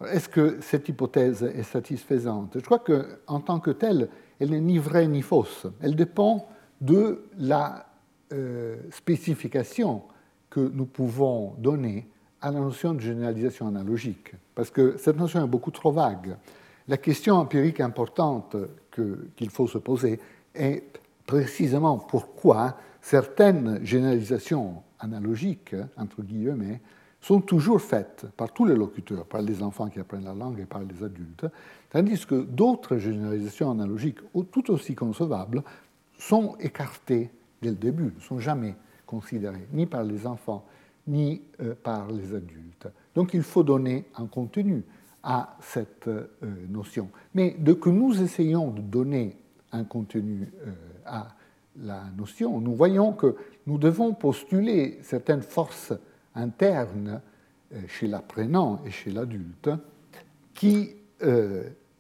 Est-ce 0.05 0.29
que 0.29 0.59
cette 0.61 0.87
hypothèse 0.87 1.43
est 1.43 1.63
satisfaisante? 1.63 2.53
Je 2.55 2.63
crois 2.63 2.79
qu'en 2.79 3.41
tant 3.41 3.59
que 3.59 3.71
telle, 3.71 4.07
elle 4.39 4.51
n'est 4.51 4.61
ni 4.61 4.77
vraie 4.77 5.07
ni 5.07 5.21
fausse. 5.21 5.67
Elle 5.81 5.95
dépend 5.95 6.47
de 6.79 7.25
la 7.37 7.85
euh, 8.31 8.77
spécification 8.91 10.03
que 10.49 10.59
nous 10.59 10.85
pouvons 10.85 11.53
donner 11.57 12.07
à 12.41 12.51
la 12.51 12.59
notion 12.59 12.93
de 12.93 12.99
généralisation 12.99 13.67
analogique, 13.67 14.33
parce 14.55 14.71
que 14.71 14.97
cette 14.97 15.17
notion 15.17 15.43
est 15.43 15.47
beaucoup 15.47 15.71
trop 15.71 15.91
vague. 15.91 16.37
La 16.87 16.97
question 16.97 17.35
empirique 17.35 17.81
importante 17.81 18.55
qu'il 18.91 19.49
faut 19.49 19.67
se 19.67 19.77
poser 19.77 20.19
est 20.55 20.83
précisément 21.25 21.97
pourquoi 21.97 22.77
certaines 23.01 23.83
généralisations 23.85 24.81
analogiques, 24.99 25.75
entre 25.97 26.23
guillemets, 26.23 26.81
sont 27.21 27.41
toujours 27.41 27.81
faites 27.81 28.25
par 28.37 28.51
tous 28.53 28.65
les 28.65 28.75
locuteurs, 28.75 29.25
par 29.25 29.41
les 29.41 29.61
enfants 29.61 29.89
qui 29.89 29.99
apprennent 29.99 30.23
la 30.23 30.33
langue 30.33 30.59
et 30.59 30.65
par 30.65 30.81
les 30.81 31.03
adultes, 31.03 31.45
tandis 31.89 32.25
que 32.25 32.41
d'autres 32.41 32.97
généralisations 32.97 33.71
analogiques, 33.71 34.19
tout 34.51 34.71
aussi 34.71 34.95
concevables, 34.95 35.61
sont 36.17 36.55
écartées 36.59 37.29
dès 37.61 37.69
le 37.69 37.75
début, 37.75 38.13
ne 38.15 38.21
sont 38.21 38.39
jamais 38.39 38.75
considéré, 39.09 39.67
ni 39.73 39.87
par 39.87 40.03
les 40.03 40.27
enfants, 40.27 40.63
ni 41.07 41.41
euh, 41.61 41.73
par 41.73 42.11
les 42.11 42.35
adultes. 42.35 42.87
Donc 43.15 43.33
il 43.33 43.41
faut 43.41 43.63
donner 43.63 44.05
un 44.15 44.27
contenu 44.27 44.83
à 45.23 45.57
cette 45.61 46.07
euh, 46.07 46.27
notion. 46.69 47.09
Mais 47.33 47.55
de 47.57 47.73
que 47.73 47.89
nous 47.89 48.21
essayons 48.21 48.69
de 48.69 48.81
donner 48.81 49.35
un 49.71 49.83
contenu 49.83 50.51
euh, 50.61 50.71
à 51.07 51.29
la 51.81 52.03
notion, 52.15 52.61
nous 52.61 52.75
voyons 52.75 53.13
que 53.13 53.35
nous 53.65 53.79
devons 53.79 54.13
postuler 54.13 54.99
certaines 55.01 55.41
forces 55.41 55.93
internes 56.35 57.21
chez 57.87 58.07
l'apprenant 58.07 58.81
et 58.85 58.91
chez 58.91 59.11
l'adulte 59.11 59.69
qui 60.53 60.89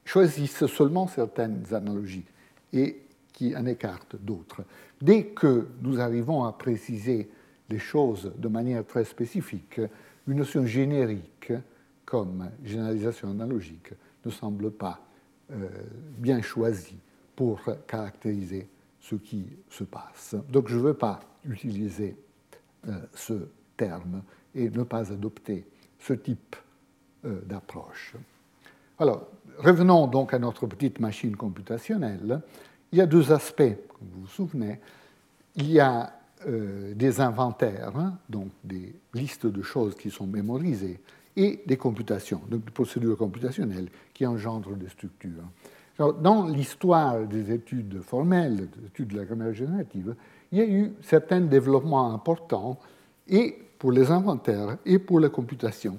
choisissent 0.03 0.65
seulement 0.65 1.07
certaines 1.07 1.63
analogies 1.71 2.25
et 2.73 3.03
qui 3.39 3.55
en 3.55 3.65
écartent 3.65 4.17
d'autres. 4.17 4.65
Dès 5.01 5.27
que 5.27 5.69
nous 5.81 6.01
arrivons 6.01 6.43
à 6.43 6.51
préciser 6.51 7.29
les 7.69 7.79
choses 7.79 8.33
de 8.37 8.49
manière 8.49 8.85
très 8.85 9.05
spécifique, 9.05 9.79
une 10.27 10.39
notion 10.39 10.65
générique 10.65 11.53
comme 12.03 12.49
généralisation 12.65 13.31
analogique 13.31 13.93
ne 14.25 14.29
semble 14.29 14.71
pas 14.71 14.99
euh, 15.51 15.69
bien 16.17 16.41
choisie 16.41 16.99
pour 17.33 17.61
caractériser 17.87 18.67
ce 18.99 19.15
qui 19.15 19.45
se 19.69 19.85
passe. 19.85 20.35
Donc 20.49 20.67
je 20.67 20.75
ne 20.75 20.81
veux 20.81 20.93
pas 20.93 21.21
utiliser 21.45 22.17
euh, 22.89 22.99
ce 23.13 23.47
terme 23.77 24.21
et 24.53 24.69
ne 24.69 24.83
pas 24.83 25.13
adopter 25.13 25.65
ce 25.97 26.11
type 26.11 26.57
euh, 27.23 27.39
d'approche. 27.45 28.15
Alors, 28.99 29.29
revenons 29.59 30.07
donc 30.07 30.33
à 30.33 30.39
notre 30.39 30.67
petite 30.67 30.99
machine 30.99 31.37
computationnelle. 31.37 32.41
Il 32.91 32.97
y 32.97 33.01
a 33.01 33.05
deux 33.05 33.31
aspects, 33.31 33.61
comme 33.89 34.07
vous 34.13 34.21
vous 34.21 34.27
souvenez. 34.27 34.79
Il 35.55 35.71
y 35.71 35.79
a 35.79 36.11
euh, 36.47 36.93
des 36.93 37.21
inventaires, 37.21 37.91
hein, 37.97 38.17
donc 38.29 38.49
des 38.63 38.93
listes 39.13 39.45
de 39.45 39.61
choses 39.61 39.95
qui 39.95 40.09
sont 40.09 40.27
mémorisées, 40.27 40.99
et 41.35 41.61
des 41.65 41.77
computations, 41.77 42.41
donc 42.49 42.65
des 42.65 42.71
procédures 42.71 43.17
computationnelles 43.17 43.89
qui 44.13 44.25
engendrent 44.25 44.75
des 44.75 44.89
structures. 44.89 45.43
dans 45.97 46.47
l'histoire 46.47 47.25
des 47.27 47.51
études 47.51 48.01
formelles, 48.01 48.69
des 48.69 48.85
études 48.87 49.09
de 49.09 49.17
la 49.17 49.25
grammaire 49.25 49.53
générative, 49.53 50.15
il 50.51 50.57
y 50.57 50.61
a 50.61 50.65
eu 50.65 50.93
certains 51.01 51.41
développements 51.41 52.13
importants, 52.13 52.79
et 53.27 53.57
pour 53.77 53.91
les 53.91 54.11
inventaires 54.11 54.77
et 54.85 54.99
pour 54.99 55.19
la 55.19 55.29
computation. 55.29 55.97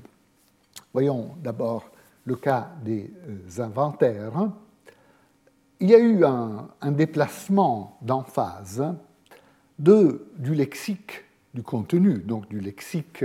Voyons 0.93 1.31
d'abord 1.43 1.91
le 2.25 2.37
cas 2.37 2.71
des 2.85 3.11
euh, 3.29 3.63
inventaires 3.63 4.51
il 5.81 5.89
y 5.89 5.95
a 5.95 5.99
eu 5.99 6.25
un, 6.25 6.69
déplacement 6.93 7.99
d'emphase 8.03 8.85
de, 9.79 10.27
du 10.39 10.55
lexique 10.55 11.25
du 11.55 11.63
contenu, 11.63 12.19
donc 12.19 12.49
du 12.49 12.61
lexique 12.61 13.25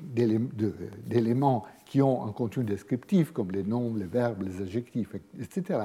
d'éléments 0.00 1.64
qui 1.86 2.02
ont 2.02 2.26
un 2.26 2.32
contenu 2.32 2.64
descriptif, 2.64 3.30
comme 3.30 3.52
les 3.52 3.62
noms, 3.62 3.94
les 3.94 4.06
verbes, 4.06 4.42
les 4.42 4.60
adjectifs, 4.60 5.14
etc., 5.40 5.80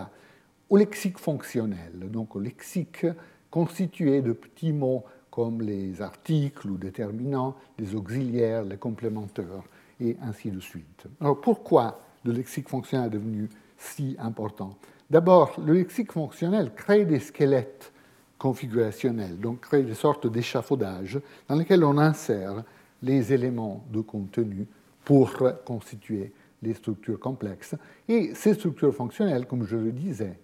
au 0.69 0.77
lexique 0.77 1.19
fonctionnel, 1.19 2.09
donc 2.09 2.35
au 2.35 2.39
lexique 2.39 3.05
constitué 3.49 4.21
de 4.21 4.31
petits 4.31 4.71
mots 4.71 5.03
comme 5.29 5.61
les 5.61 6.01
articles 6.01 6.69
ou 6.69 6.77
déterminants, 6.77 7.55
les 7.77 7.93
auxiliaires, 7.95 8.63
les 8.63 8.77
complémentaires, 8.77 9.63
et 9.99 10.17
ainsi 10.21 10.49
de 10.49 10.59
suite. 10.59 11.05
Alors 11.19 11.39
pourquoi 11.39 12.01
le 12.23 12.31
lexique 12.33 12.69
fonctionnel 12.69 13.07
est 13.07 13.11
devenu 13.11 13.49
si 13.81 14.15
important 14.19 14.77
D'abord, 15.11 15.59
le 15.65 15.73
lexique 15.73 16.13
fonctionnel 16.13 16.71
crée 16.73 17.03
des 17.03 17.19
squelettes 17.19 17.91
configurationnels, 18.37 19.37
donc 19.37 19.59
crée 19.59 19.83
des 19.83 19.93
sortes 19.93 20.25
d'échafaudages 20.25 21.19
dans 21.49 21.55
lesquels 21.55 21.83
on 21.83 21.97
insère 21.97 22.63
les 23.03 23.33
éléments 23.33 23.83
de 23.91 23.99
contenu 23.99 24.65
pour 25.03 25.33
constituer 25.65 26.31
les 26.61 26.73
structures 26.73 27.19
complexes. 27.19 27.75
Et 28.07 28.33
ces 28.35 28.53
structures 28.53 28.95
fonctionnelles, 28.95 29.45
comme 29.47 29.65
je 29.65 29.75
le 29.75 29.91
disais, 29.91 30.39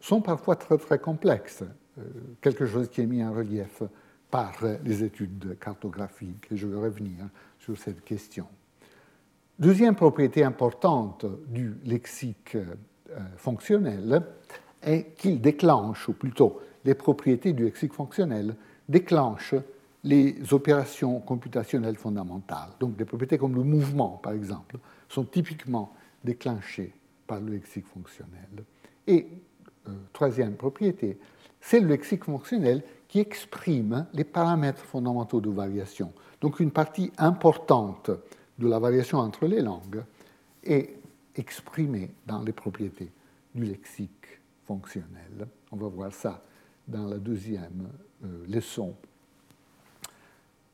sont 0.00 0.20
parfois 0.20 0.56
très 0.56 0.76
très 0.76 0.98
complexes, 0.98 1.64
euh, 1.98 2.02
quelque 2.42 2.66
chose 2.66 2.90
qui 2.90 3.00
est 3.00 3.06
mis 3.06 3.24
en 3.24 3.32
relief 3.32 3.82
par 4.30 4.52
les 4.84 5.02
études 5.02 5.56
cartographiques, 5.58 6.48
et 6.50 6.56
je 6.58 6.66
vais 6.66 6.76
revenir 6.76 7.24
sur 7.58 7.78
cette 7.78 8.04
question. 8.04 8.46
Deuxième 9.58 9.94
propriété 9.94 10.42
importante 10.42 11.26
du 11.46 11.76
lexique 11.84 12.56
euh, 12.56 12.64
fonctionnel 13.36 14.20
est 14.82 15.14
qu'il 15.16 15.40
déclenche, 15.40 16.08
ou 16.08 16.12
plutôt 16.12 16.60
les 16.84 16.94
propriétés 16.94 17.52
du 17.52 17.64
lexique 17.64 17.92
fonctionnel 17.92 18.56
déclenchent 18.88 19.54
les 20.02 20.36
opérations 20.52 21.20
computationnelles 21.20 21.94
fondamentales. 21.94 22.70
Donc 22.80 22.96
des 22.96 23.04
propriétés 23.04 23.38
comme 23.38 23.54
le 23.54 23.62
mouvement, 23.62 24.20
par 24.22 24.32
exemple, 24.32 24.78
sont 25.08 25.24
typiquement 25.24 25.94
déclenchées 26.24 26.92
par 27.28 27.40
le 27.40 27.52
lexique 27.52 27.86
fonctionnel. 27.86 28.64
Et 29.06 29.28
euh, 29.86 29.92
troisième 30.12 30.54
propriété, 30.54 31.16
c'est 31.60 31.78
le 31.78 31.86
lexique 31.86 32.24
fonctionnel 32.24 32.82
qui 33.06 33.20
exprime 33.20 34.06
les 34.14 34.24
paramètres 34.24 34.82
fondamentaux 34.82 35.40
de 35.40 35.50
variation. 35.50 36.12
Donc 36.40 36.58
une 36.58 36.72
partie 36.72 37.12
importante 37.18 38.10
de 38.58 38.68
la 38.68 38.78
variation 38.78 39.18
entre 39.18 39.46
les 39.46 39.60
langues 39.60 40.02
est 40.62 40.96
exprimée 41.36 42.10
dans 42.26 42.42
les 42.42 42.52
propriétés 42.52 43.10
du 43.54 43.64
lexique 43.64 44.40
fonctionnel. 44.66 45.46
On 45.72 45.76
va 45.76 45.88
voir 45.88 46.12
ça 46.12 46.42
dans 46.86 47.06
la 47.06 47.18
deuxième 47.18 47.88
euh, 48.24 48.44
leçon. 48.48 48.94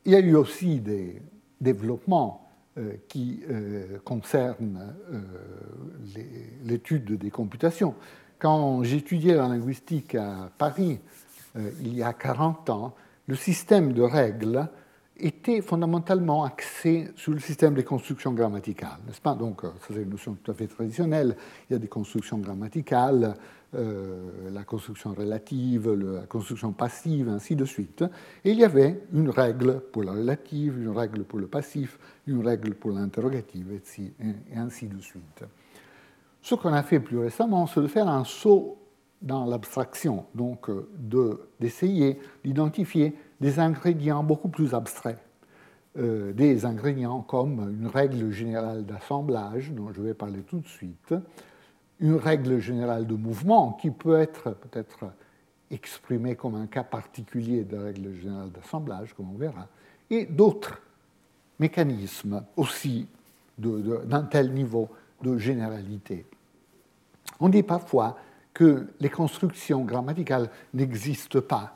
Il 0.05 0.13
y 0.13 0.15
a 0.15 0.19
eu 0.19 0.35
aussi 0.35 0.79
des 0.79 1.21
développements 1.59 2.49
euh, 2.77 2.93
qui 3.07 3.43
concernent 4.03 4.95
l'étude 6.65 7.17
des 7.17 7.29
computations. 7.29 7.95
Quand 8.41 8.81
j'étudiais 8.81 9.35
la 9.35 9.47
linguistique 9.47 10.15
à 10.15 10.49
Paris, 10.57 10.99
euh, 11.55 11.69
il 11.81 11.93
y 11.95 12.01
a 12.01 12.11
40 12.11 12.71
ans, 12.71 12.95
le 13.27 13.35
système 13.35 13.93
de 13.93 14.01
règles 14.01 14.67
était 15.25 15.61
fondamentalement 15.61 16.43
axé 16.43 17.09
sur 17.15 17.31
le 17.31 17.39
système 17.39 17.73
des 17.73 17.83
constructions 17.83 18.33
grammaticales, 18.33 18.99
n'est-ce 19.05 19.21
pas? 19.21 19.35
Donc, 19.35 19.63
euh, 19.63 19.69
c'est 19.87 19.95
une 19.95 20.09
notion 20.09 20.35
tout 20.41 20.51
à 20.51 20.53
fait 20.53 20.67
traditionnelle. 20.67 21.35
Il 21.69 21.73
y 21.73 21.75
a 21.75 21.79
des 21.79 21.87
constructions 21.87 22.37
grammaticales, 22.39 23.35
euh, 23.73 24.51
la 24.51 24.63
construction 24.63 25.13
relative, 25.13 25.89
la 25.89 26.25
construction 26.27 26.73
passive, 26.73 27.29
ainsi 27.29 27.55
de 27.55 27.65
suite. 27.65 28.03
Et 28.43 28.51
il 28.51 28.59
y 28.59 28.65
avait 28.65 29.03
une 29.13 29.29
règle 29.29 29.81
pour 29.91 30.03
la 30.03 30.11
relative, 30.11 30.81
une 30.81 30.89
règle 30.89 31.23
pour 31.23 31.39
le 31.39 31.47
passif, 31.47 31.97
une 32.27 32.45
règle 32.45 32.73
pour 32.73 32.91
l'interrogative, 32.91 33.79
et 33.99 34.57
ainsi 34.57 34.87
de 34.87 34.99
suite. 34.99 35.45
Ce 36.41 36.55
qu'on 36.55 36.73
a 36.73 36.83
fait 36.83 36.99
plus 36.99 37.19
récemment, 37.19 37.67
c'est 37.67 37.81
de 37.81 37.87
faire 37.87 38.07
un 38.07 38.23
saut 38.23 38.77
dans 39.21 39.45
l'abstraction, 39.45 40.25
donc 40.33 40.69
euh, 40.69 41.47
d'essayer 41.59 42.19
d'identifier 42.43 43.15
des 43.41 43.59
ingrédients 43.59 44.23
beaucoup 44.23 44.49
plus 44.49 44.73
abstraits, 44.73 45.19
euh, 45.97 46.31
des 46.31 46.65
ingrédients 46.65 47.21
comme 47.21 47.59
une 47.81 47.87
règle 47.87 48.31
générale 48.31 48.85
d'assemblage, 48.85 49.71
dont 49.71 49.91
je 49.91 50.01
vais 50.01 50.13
parler 50.13 50.41
tout 50.43 50.59
de 50.59 50.67
suite, 50.67 51.13
une 51.99 52.15
règle 52.15 52.59
générale 52.59 53.07
de 53.07 53.15
mouvement 53.15 53.73
qui 53.73 53.89
peut 53.89 54.19
être 54.19 54.51
peut-être 54.51 55.11
exprimée 55.71 56.35
comme 56.35 56.55
un 56.55 56.67
cas 56.67 56.83
particulier 56.83 57.63
de 57.63 57.77
règle 57.77 58.13
générale 58.13 58.51
d'assemblage, 58.51 59.13
comme 59.13 59.31
on 59.31 59.37
verra, 59.37 59.67
et 60.09 60.25
d'autres 60.25 60.79
mécanismes 61.59 62.43
aussi 62.55 63.07
d'un 63.57 64.23
tel 64.23 64.53
niveau 64.53 64.89
de 65.21 65.37
généralité. 65.37 66.25
On 67.39 67.49
dit 67.49 67.63
parfois 67.63 68.17
que 68.53 68.87
les 68.99 69.09
constructions 69.09 69.83
grammaticales 69.83 70.49
n'existent 70.73 71.41
pas 71.41 71.75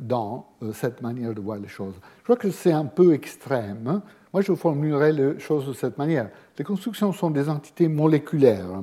dans 0.00 0.46
euh, 0.62 0.72
cette 0.72 1.02
manière 1.02 1.34
de 1.34 1.40
voir 1.40 1.58
les 1.58 1.68
choses. 1.68 1.94
Je 2.18 2.24
crois 2.24 2.36
que 2.36 2.50
c'est 2.50 2.72
un 2.72 2.84
peu 2.84 3.14
extrême. 3.14 4.00
Moi, 4.32 4.42
je 4.42 4.52
formulerais 4.54 5.12
les 5.12 5.38
choses 5.38 5.66
de 5.66 5.72
cette 5.72 5.98
manière. 5.98 6.30
Les 6.58 6.64
constructions 6.64 7.12
sont 7.12 7.30
des 7.30 7.48
entités 7.48 7.88
moléculaires 7.88 8.82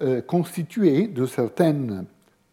euh, 0.00 0.20
constituées 0.22 1.08
de 1.08 1.26
certains 1.26 2.04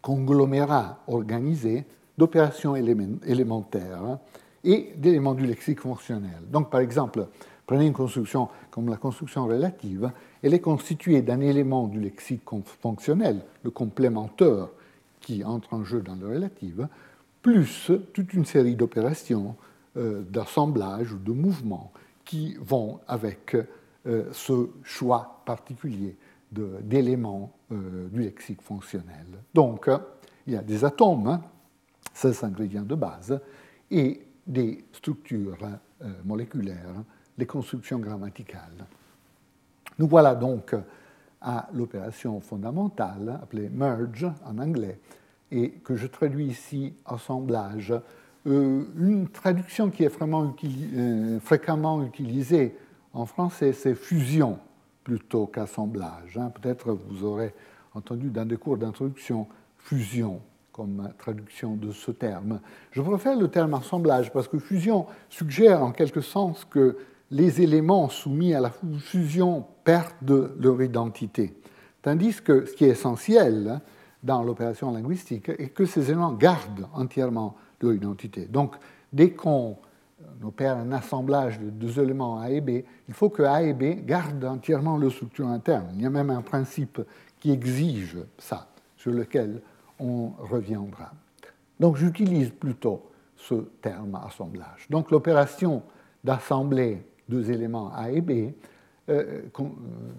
conglomérats 0.02 0.98
organisés 1.06 1.84
d'opérations 2.18 2.74
élémentaires 2.74 4.18
et 4.64 4.92
d'éléments 4.96 5.34
du 5.34 5.46
lexique 5.46 5.80
fonctionnel. 5.80 6.42
Donc, 6.50 6.70
par 6.70 6.80
exemple, 6.80 7.26
prenez 7.66 7.86
une 7.86 7.92
construction 7.92 8.48
comme 8.70 8.88
la 8.88 8.96
construction 8.96 9.46
relative, 9.46 10.10
elle 10.42 10.54
est 10.54 10.60
constituée 10.60 11.22
d'un 11.22 11.40
élément 11.40 11.86
du 11.86 12.00
lexique 12.00 12.42
fonctionnel, 12.80 13.42
le 13.62 13.70
complémentaire 13.70 14.68
qui 15.20 15.44
entre 15.44 15.74
en 15.74 15.84
jeu 15.84 16.00
dans 16.00 16.14
le 16.14 16.26
relatif, 16.26 16.74
plus 17.46 17.92
toute 18.12 18.34
une 18.34 18.44
série 18.44 18.74
d'opérations 18.74 19.54
euh, 19.96 20.22
d'assemblage 20.22 21.12
ou 21.12 21.18
de 21.18 21.30
mouvements 21.30 21.92
qui 22.24 22.56
vont 22.60 22.98
avec 23.06 23.54
euh, 23.54 24.24
ce 24.32 24.68
choix 24.82 25.42
particulier 25.46 26.16
d'éléments 26.50 27.52
euh, 27.70 28.08
du 28.08 28.22
lexique 28.22 28.62
fonctionnel. 28.62 29.26
Donc, 29.54 29.88
il 30.44 30.54
y 30.54 30.56
a 30.56 30.62
des 30.62 30.84
atomes, 30.84 31.40
16 32.14 32.42
hein, 32.42 32.48
ingrédients 32.48 32.82
de 32.82 32.96
base, 32.96 33.40
et 33.92 34.26
des 34.44 34.84
structures 34.92 35.68
moléculaires, 36.24 37.04
les 37.38 37.46
constructions 37.46 38.00
grammaticales. 38.00 38.86
Nous 40.00 40.08
voilà 40.08 40.34
donc 40.34 40.74
à 41.40 41.68
l'opération 41.72 42.40
fondamentale, 42.40 43.38
appelée 43.40 43.68
merge 43.68 44.26
en 44.44 44.58
anglais, 44.58 44.98
et 45.50 45.70
que 45.70 45.96
je 45.96 46.06
traduis 46.06 46.46
ici 46.46 46.94
assemblage. 47.04 47.94
Euh, 48.46 48.84
une 48.98 49.28
traduction 49.28 49.90
qui 49.90 50.04
est 50.04 50.08
vraiment 50.08 50.54
euh, 50.64 51.40
fréquemment 51.40 52.02
utilisée 52.04 52.76
en 53.12 53.26
français, 53.26 53.72
c'est 53.72 53.94
fusion 53.94 54.58
plutôt 55.02 55.46
qu'assemblage. 55.46 56.36
Hein. 56.38 56.50
Peut-être 56.50 56.92
vous 57.08 57.24
aurez 57.24 57.54
entendu 57.94 58.30
dans 58.30 58.44
des 58.44 58.56
cours 58.56 58.76
d'introduction 58.76 59.46
fusion 59.78 60.40
comme 60.72 61.10
traduction 61.16 61.74
de 61.74 61.90
ce 61.90 62.10
terme. 62.10 62.60
Je 62.90 63.00
préfère 63.00 63.34
le 63.36 63.48
terme 63.48 63.72
assemblage 63.74 64.30
parce 64.30 64.46
que 64.46 64.58
fusion 64.58 65.06
suggère 65.30 65.82
en 65.82 65.90
quelque 65.90 66.20
sens 66.20 66.66
que 66.66 66.98
les 67.30 67.62
éléments 67.62 68.08
soumis 68.10 68.52
à 68.52 68.60
la 68.60 68.70
fusion 68.98 69.64
perdent 69.84 70.52
leur 70.60 70.82
identité. 70.82 71.54
Tandis 72.02 72.42
que 72.42 72.66
ce 72.66 72.74
qui 72.74 72.84
est 72.84 72.90
essentiel 72.90 73.80
dans 74.22 74.42
l'opération 74.42 74.90
linguistique 74.90 75.48
est 75.48 75.68
que 75.68 75.84
ces 75.84 76.10
éléments 76.10 76.32
gardent 76.32 76.88
entièrement 76.94 77.56
leur 77.80 77.92
identité. 77.92 78.46
Donc, 78.46 78.76
dès 79.12 79.30
qu'on 79.30 79.76
opère 80.42 80.76
un 80.76 80.92
assemblage 80.92 81.60
de 81.60 81.70
deux 81.70 82.00
éléments 82.00 82.40
A 82.40 82.50
et 82.50 82.60
B, 82.60 82.82
il 83.08 83.14
faut 83.14 83.28
que 83.28 83.42
A 83.42 83.62
et 83.62 83.74
B 83.74 84.04
gardent 84.04 84.44
entièrement 84.44 84.96
leur 84.96 85.12
structure 85.12 85.48
interne. 85.48 85.88
Il 85.94 86.02
y 86.02 86.06
a 86.06 86.10
même 86.10 86.30
un 86.30 86.42
principe 86.42 87.00
qui 87.38 87.50
exige 87.50 88.16
ça, 88.38 88.68
sur 88.96 89.12
lequel 89.12 89.60
on 89.98 90.30
reviendra. 90.38 91.12
Donc 91.78 91.96
j'utilise 91.96 92.50
plutôt 92.50 93.10
ce 93.36 93.54
terme 93.80 94.18
assemblage. 94.26 94.86
Donc 94.90 95.10
l'opération 95.10 95.82
d'assembler 96.24 97.06
deux 97.28 97.50
éléments 97.50 97.92
A 97.94 98.10
et 98.10 98.20
B, 98.20 98.30
euh, 98.30 98.52
euh, 99.08 99.42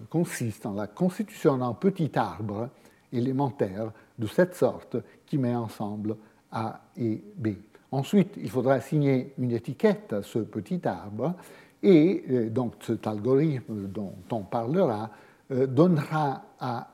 consiste 0.08 0.64
en 0.64 0.72
la 0.72 0.86
constitution 0.86 1.58
d'un 1.58 1.74
petit 1.74 2.10
arbre 2.16 2.70
élémentaire 3.12 3.92
de 4.18 4.26
cette 4.26 4.54
sorte 4.54 4.96
qui 5.26 5.38
met 5.38 5.54
ensemble 5.54 6.16
A 6.52 6.80
et 6.96 7.22
B. 7.36 7.48
Ensuite, 7.90 8.34
il 8.36 8.50
faudra 8.50 8.74
assigner 8.74 9.32
une 9.38 9.52
étiquette 9.52 10.12
à 10.12 10.22
ce 10.22 10.40
petit 10.40 10.80
arbre 10.86 11.34
et 11.82 12.24
euh, 12.30 12.50
donc 12.50 12.74
cet 12.80 13.06
algorithme 13.06 13.86
dont 13.88 14.14
on 14.30 14.42
parlera 14.42 15.10
donnera 15.50 16.42
à 16.60 16.90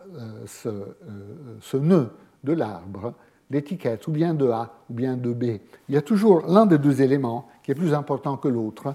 ce, 0.47 0.69
ce 1.61 1.77
nœud 1.77 2.13
de 2.45 2.53
l'arbre 2.53 3.13
l'étiquette 3.51 4.07
ou 4.07 4.13
bien 4.13 4.35
de 4.35 4.49
A 4.49 4.73
ou 4.91 4.95
bien 4.95 5.17
de 5.17 5.33
B. 5.33 5.45
Il 5.89 5.95
y 5.95 5.97
a 5.97 6.03
toujours 6.03 6.47
l'un 6.47 6.67
des 6.67 6.79
deux 6.79 7.03
éléments 7.03 7.49
qui 7.63 7.73
est 7.73 7.75
plus 7.75 7.95
important 7.95 8.37
que 8.37 8.49
l'autre 8.49 8.95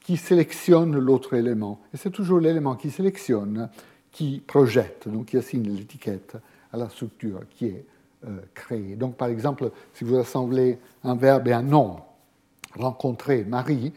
qui 0.00 0.16
sélectionne 0.16 0.98
l'autre 0.98 1.34
élément. 1.34 1.80
Et 1.92 1.96
c'est 1.96 2.10
toujours 2.10 2.40
l'élément 2.40 2.74
qui 2.74 2.90
sélectionne 2.90 3.68
qui 4.10 4.42
projette, 4.44 5.08
donc 5.08 5.26
qui 5.26 5.36
assigne 5.36 5.70
l'étiquette 5.70 6.36
à 6.72 6.76
la 6.76 6.88
structure 6.88 7.40
qui 7.50 7.66
est 7.66 7.84
euh, 8.26 8.38
créée. 8.54 8.96
Donc 8.96 9.16
par 9.16 9.28
exemple, 9.28 9.70
si 9.94 10.04
vous 10.04 10.16
assemblez 10.16 10.78
un 11.04 11.14
verbe 11.14 11.48
et 11.48 11.52
un 11.52 11.62
nom, 11.62 11.96
rencontrer 12.78 13.44
Marie, 13.44 13.94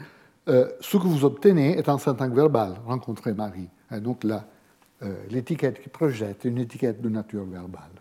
euh, 0.47 0.69
ce 0.79 0.95
que 0.95 1.07
vous 1.07 1.25
obtenez 1.25 1.77
est 1.77 1.89
un 1.89 1.97
syntaxe 1.97 2.33
verbal, 2.33 2.75
rencontrer 2.85 3.33
Marie. 3.33 3.67
Et 3.91 3.99
donc 3.99 4.23
là, 4.23 4.45
euh, 5.01 5.13
l'étiquette 5.29 5.81
qui 5.81 5.89
projette 5.89 6.45
une 6.45 6.57
étiquette 6.57 7.01
de 7.01 7.09
nature 7.09 7.43
verbale. 7.43 7.91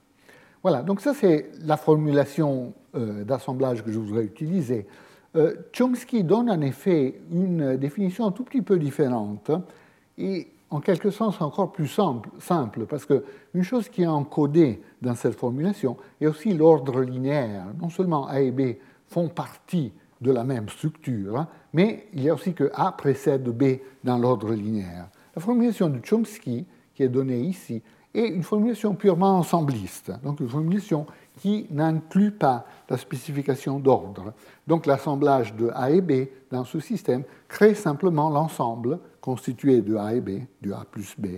Voilà, 0.63 0.83
donc 0.83 1.01
ça 1.01 1.13
c'est 1.13 1.51
la 1.65 1.77
formulation 1.77 2.73
d'assemblage 2.95 3.83
que 3.83 3.91
je 3.91 3.99
voudrais 3.99 4.23
utiliser. 4.23 4.87
Chomsky 5.73 6.23
donne 6.23 6.49
en 6.51 6.61
effet 6.61 7.21
une 7.33 7.77
définition 7.79 8.27
un 8.27 8.31
tout 8.31 8.45
petit 8.45 8.63
peu 8.63 8.79
différente 8.79 9.51
et 10.19 10.52
en 10.73 10.81
quelque 10.81 11.11
sens 11.11 11.41
encore 11.43 11.71
plus 11.71 11.87
simple, 11.87 12.31
simple 12.39 12.87
parce 12.87 13.05
qu'une 13.05 13.63
chose 13.63 13.91
qui 13.91 14.03
est 14.03 14.07
encodée 14.07 14.81
dans 15.03 15.15
cette 15.15 15.39
formulation 15.39 15.99
est 16.21 16.27
aussi 16.27 16.55
l'ordre 16.55 17.03
linéaire. 17.03 17.67
Non 17.81 17.91
seulement 17.91 18.27
A 18.27 18.41
et 18.41 18.51
B 18.51 18.77
font 19.07 19.29
partie 19.29 19.93
de 20.23 20.33
la 20.33 20.45
même 20.45 20.71
structure, 20.71 21.37
hein, 21.37 21.49
mais 21.75 22.09
il 22.15 22.23
y 22.23 22.31
a 22.31 22.35
aussi 22.35 22.55
que 22.55 22.71
A 22.73 22.93
précède 22.93 23.47
B 23.51 23.81
dans 24.03 24.17
l'ordre 24.17 24.53
linéaire. 24.55 25.09
La 25.37 25.43
formulation 25.43 25.91
de 25.91 26.01
Chomsky, 26.03 26.65
qui 26.95 27.03
est 27.03 27.09
donnée 27.09 27.41
ici, 27.41 27.83
est 28.15 28.29
une 28.29 28.43
formulation 28.43 28.95
purement 28.95 29.39
ensembliste, 29.39 30.11
donc 30.23 30.41
une 30.41 30.49
formulation 30.49 31.07
qui 31.41 31.67
n'inclut 31.71 32.31
pas 32.31 32.65
la 32.89 32.97
spécification 32.97 33.79
d'ordre. 33.79 34.33
Donc 34.67 34.87
l'assemblage 34.87 35.55
de 35.55 35.71
A 35.75 35.91
et 35.91 36.01
B 36.01 36.29
dans 36.51 36.65
ce 36.65 36.81
système 36.81 37.25
crée 37.49 37.75
simplement 37.75 38.31
l'ensemble 38.31 39.01
constitué 39.23 39.81
de 39.81 39.97
A 39.97 40.15
et 40.15 40.21
B, 40.21 40.41
du 40.61 40.75
A 40.75 40.85
plus 40.91 41.15
B, 41.17 41.29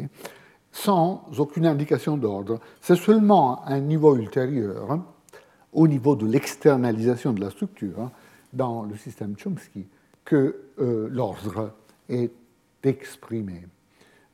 sans 0.73 1.25
aucune 1.39 1.67
indication 1.67 2.17
d'ordre. 2.17 2.59
C'est 2.81 2.97
seulement 2.97 3.63
à 3.65 3.75
un 3.75 3.81
niveau 3.81 4.17
ultérieur, 4.17 4.91
hein, 4.91 5.07
au 5.73 5.87
niveau 5.87 6.17
de 6.17 6.27
l'externalisation 6.27 7.33
de 7.33 7.41
la 7.41 7.51
structure, 7.51 8.01
hein, 8.01 8.11
dans 8.53 8.83
le 8.83 8.97
système 8.97 9.37
Chomsky, 9.37 9.87
que 10.25 10.57
euh, 10.81 11.09
l'ordre 11.11 11.73
est 12.09 12.33
exprimé. 12.83 13.67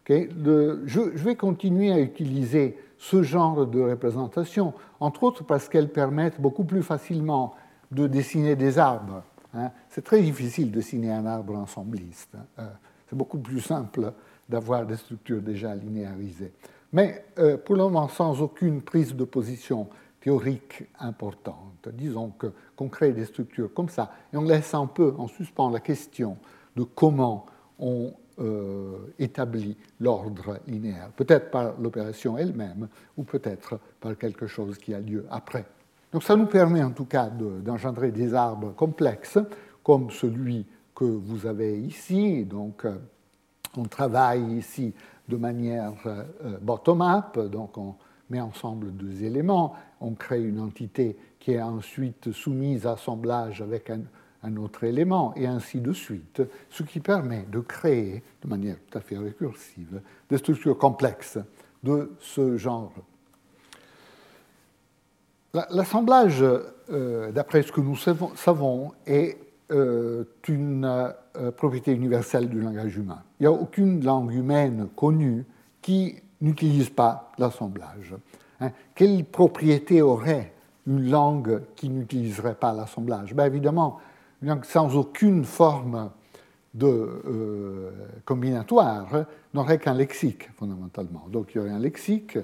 je, 0.08 1.00
vais 1.22 1.36
continuer 1.36 1.92
à 1.92 2.00
utiliser 2.00 2.78
ce 2.98 3.22
genre 3.22 3.66
de 3.66 3.80
représentation, 3.80 4.74
entre 5.00 5.24
autres 5.24 5.44
parce 5.44 5.68
qu'elles 5.68 5.90
permettent 5.90 6.40
beaucoup 6.40 6.64
plus 6.64 6.82
facilement 6.82 7.54
de 7.90 8.06
dessiner 8.06 8.56
des 8.56 8.78
arbres. 8.78 9.22
Hein. 9.54 9.70
C'est 9.88 10.04
très 10.04 10.22
difficile 10.22 10.70
de 10.70 10.76
dessiner 10.76 11.10
un 11.10 11.26
arbre 11.26 11.56
ensembliste. 11.56 12.36
Euh, 12.58 12.66
c'est 13.10 13.16
beaucoup 13.16 13.38
plus 13.38 13.60
simple 13.60 14.12
d'avoir 14.48 14.86
des 14.86 14.96
structures 14.96 15.42
déjà 15.42 15.74
linéarisées. 15.74 16.52
Mais 16.92 17.24
euh, 17.38 17.56
pour 17.56 17.74
le 17.74 17.82
moment, 17.82 18.08
sans 18.08 18.40
aucune 18.40 18.82
prise 18.82 19.16
de 19.16 19.24
position 19.24 19.88
théorique 20.20 20.84
importante. 21.00 21.88
Disons 21.92 22.32
qu'on 22.76 22.88
crée 22.88 23.12
des 23.12 23.24
structures 23.24 23.72
comme 23.74 23.88
ça 23.88 24.12
et 24.32 24.36
on 24.36 24.42
laisse 24.42 24.74
un 24.74 24.86
peu 24.86 25.14
en 25.18 25.26
suspens 25.26 25.70
la 25.70 25.80
question 25.80 26.36
de 26.76 26.84
comment 26.84 27.46
on 27.78 28.12
euh, 28.38 29.12
établit 29.18 29.76
l'ordre 29.98 30.58
linéaire, 30.66 31.10
peut-être 31.16 31.50
par 31.50 31.80
l'opération 31.80 32.38
elle-même 32.38 32.88
ou 33.16 33.24
peut-être 33.24 33.80
par 34.00 34.16
quelque 34.16 34.46
chose 34.46 34.78
qui 34.78 34.94
a 34.94 35.00
lieu 35.00 35.26
après. 35.30 35.64
Donc 36.12 36.22
ça 36.22 36.36
nous 36.36 36.46
permet 36.46 36.82
en 36.82 36.90
tout 36.90 37.06
cas 37.06 37.28
d'engendrer 37.28 38.12
des 38.12 38.34
arbres 38.34 38.72
complexes 38.74 39.38
comme 39.82 40.10
celui 40.10 40.66
que 41.00 41.04
vous 41.06 41.46
avez 41.46 41.80
ici. 41.80 42.44
Donc, 42.44 42.84
euh, 42.84 42.96
on 43.74 43.84
travaille 43.84 44.58
ici 44.58 44.92
de 45.28 45.36
manière 45.36 45.94
euh, 46.04 46.24
bottom-up, 46.60 47.38
donc 47.38 47.78
on 47.78 47.94
met 48.28 48.40
ensemble 48.40 48.92
deux 48.92 49.24
éléments, 49.24 49.74
on 50.00 50.12
crée 50.12 50.42
une 50.42 50.60
entité 50.60 51.16
qui 51.38 51.52
est 51.52 51.62
ensuite 51.62 52.32
soumise 52.32 52.86
à 52.86 52.92
assemblage 52.92 53.62
avec 53.62 53.88
un, 53.88 54.02
un 54.42 54.56
autre 54.56 54.84
élément, 54.84 55.32
et 55.36 55.46
ainsi 55.46 55.80
de 55.80 55.92
suite, 55.94 56.42
ce 56.68 56.82
qui 56.82 57.00
permet 57.00 57.46
de 57.50 57.60
créer, 57.60 58.22
de 58.42 58.48
manière 58.48 58.76
tout 58.90 58.98
à 58.98 59.00
fait 59.00 59.16
récursive, 59.16 60.02
des 60.28 60.36
structures 60.36 60.76
complexes 60.76 61.38
de 61.82 62.12
ce 62.20 62.58
genre. 62.58 62.92
L'assemblage, 65.70 66.44
euh, 66.90 67.32
d'après 67.32 67.62
ce 67.62 67.72
que 67.72 67.80
nous 67.80 67.96
savons, 67.96 68.92
est 69.06 69.49
euh, 69.70 70.24
une 70.48 70.84
euh, 70.84 71.50
propriété 71.52 71.92
universelle 71.92 72.48
du 72.48 72.60
langage 72.60 72.96
humain. 72.96 73.22
Il 73.38 73.44
n'y 73.44 73.46
a 73.46 73.52
aucune 73.52 74.04
langue 74.04 74.32
humaine 74.32 74.88
connue 74.96 75.44
qui 75.80 76.16
n'utilise 76.40 76.90
pas 76.90 77.32
l'assemblage. 77.38 78.14
Hein. 78.60 78.70
Quelle 78.94 79.24
propriété 79.24 80.02
aurait 80.02 80.52
une 80.86 81.10
langue 81.10 81.62
qui 81.76 81.88
n'utiliserait 81.88 82.54
pas 82.54 82.72
l'assemblage? 82.72 83.34
Ben 83.34 83.46
Évidemment, 83.46 84.00
une 84.42 84.48
langue 84.48 84.64
sans 84.64 84.96
aucune 84.96 85.44
forme 85.44 86.10
de 86.74 86.86
euh, 86.86 87.90
combinatoire 88.24 89.24
n'aurait 89.54 89.78
qu'un 89.78 89.94
lexique, 89.94 90.50
fondamentalement. 90.56 91.26
Donc 91.30 91.50
il 91.54 91.58
y 91.58 91.60
aurait 91.60 91.70
un 91.70 91.78
lexique 91.80 92.38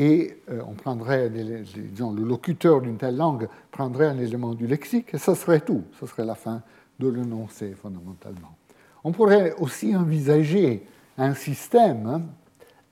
et 0.00 0.36
on 0.48 0.74
prendrait, 0.74 1.28
disons, 1.28 2.12
le 2.12 2.22
locuteur 2.22 2.80
d'une 2.80 2.98
telle 2.98 3.16
langue 3.16 3.48
prendrait 3.72 4.06
un 4.06 4.16
élément 4.16 4.54
du 4.54 4.68
lexique, 4.68 5.12
et 5.12 5.18
ça 5.18 5.34
serait 5.34 5.58
tout, 5.58 5.82
ce 5.98 6.06
serait 6.06 6.24
la 6.24 6.36
fin 6.36 6.62
de 7.00 7.08
l'énoncé 7.08 7.72
fondamentalement. 7.72 8.54
On 9.02 9.10
pourrait 9.10 9.54
aussi 9.58 9.96
envisager 9.96 10.86
un 11.18 11.34
système 11.34 12.06
hein, 12.06 12.22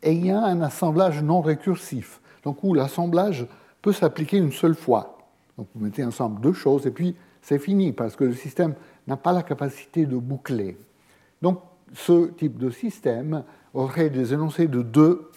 ayant 0.03 0.43
un 0.43 0.61
assemblage 0.63 1.23
non 1.23 1.43
récursif, 1.43 2.21
donc 2.43 2.59
où 2.65 2.75
l'assemblage 2.75 3.47
peut 3.83 3.93
s'appliquer 3.93 4.39
une 4.39 4.51
seule 4.51 4.75
fois. 4.75 5.19
Donc 5.57 5.69
vous 5.77 5.85
mettez 5.85 6.03
ensemble 6.03 6.41
deux 6.41 6.55
choses 6.55 6.89
et 6.89 6.91
puis 6.91 7.15
c'est 7.41 7.61
fini 7.61 7.93
parce 7.93 8.17
que 8.17 8.25
le 8.25 8.35
système 8.35 8.75
n'a 9.07 9.17
pas 9.17 9.33
la 9.33 9.45
capacité 9.45 10.07
de 10.07 10.17
boucler. 10.17 10.77
Donc 11.41 11.61
ce 11.95 12.31
type 12.31 12.59
de 12.59 12.71
système 12.71 13.45
aurait 13.75 14.11
des 14.11 14.35
énoncés 14.35 14.67
de 14.67 14.83
deux 14.83 15.31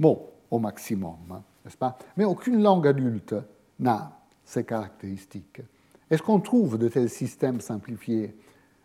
mots 0.00 0.31
au 0.52 0.58
maximum, 0.58 1.16
hein, 1.30 1.42
n'est-ce 1.64 1.78
pas? 1.78 1.96
Mais 2.16 2.24
aucune 2.24 2.62
langue 2.62 2.86
adulte 2.86 3.34
n'a 3.80 4.12
ces 4.44 4.64
caractéristiques. 4.64 5.62
Est-ce 6.10 6.22
qu'on 6.22 6.40
trouve 6.40 6.76
de 6.76 6.88
tels 6.88 7.08
systèmes 7.08 7.60
simplifiés 7.60 8.36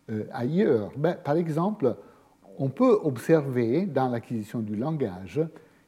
euh, 0.10 0.24
ailleurs? 0.32 0.92
Ben, 0.96 1.16
Par 1.16 1.36
exemple, 1.36 1.94
on 2.58 2.70
peut 2.70 2.98
observer 3.04 3.86
dans 3.86 4.08
l'acquisition 4.08 4.60
du 4.60 4.78
langage 4.78 5.42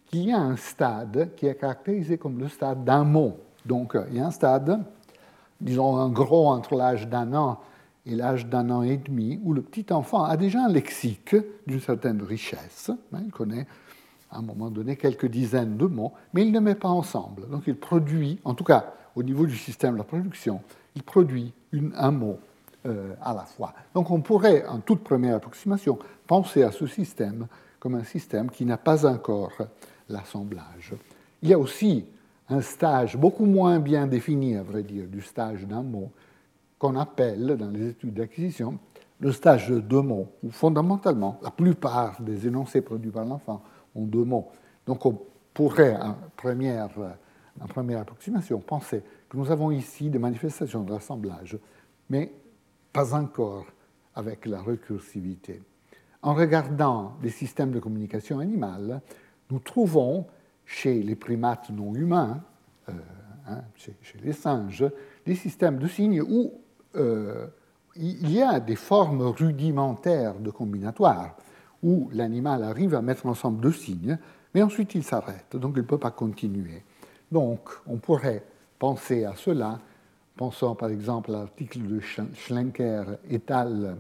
qu'il 0.05 0.27
y 0.27 0.33
a 0.33 0.39
un 0.39 0.57
stade 0.57 1.29
qui 1.37 1.47
est 1.47 1.55
caractérisé 1.55 2.17
comme 2.17 2.39
le 2.39 2.49
stade 2.49 2.83
d'un 2.83 3.05
mot. 3.05 3.37
Donc 3.65 3.95
il 4.09 4.17
y 4.17 4.19
a 4.19 4.25
un 4.25 4.31
stade, 4.31 4.83
disons 5.61 5.95
un 5.95 6.09
gros 6.09 6.49
entre 6.49 6.75
l'âge 6.75 7.07
d'un 7.07 7.33
an 7.33 7.59
et 8.05 8.15
l'âge 8.15 8.47
d'un 8.47 8.69
an 8.69 8.81
et 8.81 8.97
demi, 8.97 9.39
où 9.43 9.53
le 9.53 9.61
petit 9.61 9.93
enfant 9.93 10.23
a 10.23 10.35
déjà 10.35 10.65
un 10.65 10.69
lexique 10.69 11.35
d'une 11.65 11.79
certaine 11.79 12.21
richesse. 12.21 12.91
Hein, 13.13 13.21
il 13.23 13.31
connaît 13.31 13.65
à 14.31 14.39
un 14.39 14.41
moment 14.41 14.69
donné 14.69 14.95
quelques 14.95 15.27
dizaines 15.27 15.77
de 15.77 15.85
mots, 15.85 16.13
mais 16.33 16.43
il 16.43 16.51
ne 16.51 16.59
met 16.59 16.75
pas 16.75 16.89
ensemble. 16.89 17.49
Donc 17.49 17.63
il 17.67 17.75
produit, 17.75 18.39
en 18.43 18.53
tout 18.53 18.63
cas 18.63 18.93
au 19.15 19.23
niveau 19.23 19.45
du 19.45 19.57
système 19.57 19.93
de 19.93 19.97
la 19.97 20.03
production, 20.03 20.61
il 20.95 21.03
produit 21.03 21.53
un 21.95 22.11
mot 22.11 22.39
euh, 22.85 23.13
à 23.21 23.33
la 23.33 23.43
fois. 23.43 23.73
Donc 23.93 24.11
on 24.11 24.21
pourrait, 24.21 24.65
en 24.67 24.79
toute 24.79 25.03
première 25.03 25.35
approximation, 25.35 25.97
penser 26.27 26.63
à 26.63 26.71
ce 26.71 26.87
système 26.87 27.47
comme 27.79 27.95
un 27.95 28.03
système 28.03 28.49
qui 28.49 28.65
n'a 28.65 28.77
pas 28.77 29.05
encore 29.05 29.57
l'assemblage. 30.09 30.93
Il 31.41 31.49
y 31.49 31.53
a 31.53 31.59
aussi 31.59 32.05
un 32.49 32.61
stage 32.61 33.15
beaucoup 33.15 33.45
moins 33.45 33.79
bien 33.79 34.07
défini, 34.07 34.55
à 34.55 34.63
vrai 34.63 34.83
dire, 34.83 35.07
du 35.07 35.21
stage 35.21 35.65
d'un 35.65 35.83
mot, 35.83 36.11
qu'on 36.77 36.95
appelle, 36.95 37.57
dans 37.57 37.69
les 37.69 37.89
études 37.89 38.13
d'acquisition, 38.13 38.79
le 39.19 39.31
stage 39.31 39.69
de 39.69 39.79
deux 39.79 40.01
mots, 40.01 40.27
où 40.43 40.49
fondamentalement, 40.49 41.39
la 41.43 41.51
plupart 41.51 42.21
des 42.21 42.47
énoncés 42.47 42.81
produits 42.81 43.11
par 43.11 43.25
l'enfant 43.25 43.61
ont 43.95 44.05
deux 44.05 44.23
mots. 44.23 44.49
Donc 44.85 45.05
on 45.05 45.19
pourrait, 45.53 45.95
en 45.95 46.15
première, 46.35 46.89
en 47.59 47.99
approximation, 47.99 48.59
penser 48.59 49.03
que 49.29 49.37
nous 49.37 49.51
avons 49.51 49.71
ici 49.71 50.09
des 50.09 50.19
manifestations 50.19 50.83
de 50.83 50.91
l'assemblage, 50.91 51.57
mais 52.09 52.31
pas 52.91 53.13
encore 53.13 53.65
avec 54.15 54.45
la 54.45 54.61
récursivité. 54.61 55.61
En 56.21 56.33
regardant 56.33 57.13
les 57.23 57.29
systèmes 57.29 57.71
de 57.71 57.79
communication 57.79 58.39
animale, 58.39 59.01
nous 59.51 59.59
trouvons 59.59 60.25
chez 60.65 61.01
les 61.01 61.15
primates 61.15 61.69
non 61.69 61.95
humains, 61.95 62.43
euh, 62.89 62.93
hein, 63.47 63.61
chez, 63.75 63.95
les 64.23 64.33
singes, 64.33 64.85
des 65.25 65.35
systèmes 65.35 65.77
de 65.77 65.87
signes 65.87 66.21
où 66.21 66.53
euh, 66.95 67.47
il 67.95 68.31
y 68.31 68.41
a 68.41 68.59
des 68.59 68.75
formes 68.75 69.21
rudimentaires 69.21 70.39
de 70.39 70.51
combinatoire, 70.51 71.35
où 71.83 72.09
l'animal 72.13 72.63
arrive 72.63 72.95
à 72.95 73.01
mettre 73.01 73.25
ensemble 73.25 73.61
deux 73.61 73.71
signes, 73.71 74.17
mais 74.53 74.61
ensuite 74.61 74.95
il 74.95 75.03
s'arrête, 75.03 75.55
donc 75.55 75.73
il 75.75 75.83
ne 75.83 75.87
peut 75.87 75.97
pas 75.97 76.11
continuer. 76.11 76.83
Donc 77.31 77.69
on 77.87 77.97
pourrait 77.97 78.43
penser 78.77 79.25
à 79.25 79.35
cela. 79.35 79.79
Pensons 80.35 80.75
par 80.75 80.89
exemple 80.89 81.31
à 81.31 81.39
l'article 81.39 81.79
de 81.85 81.99
Schlenker 81.99 83.17
et 83.29 83.41
al. 83.49 83.97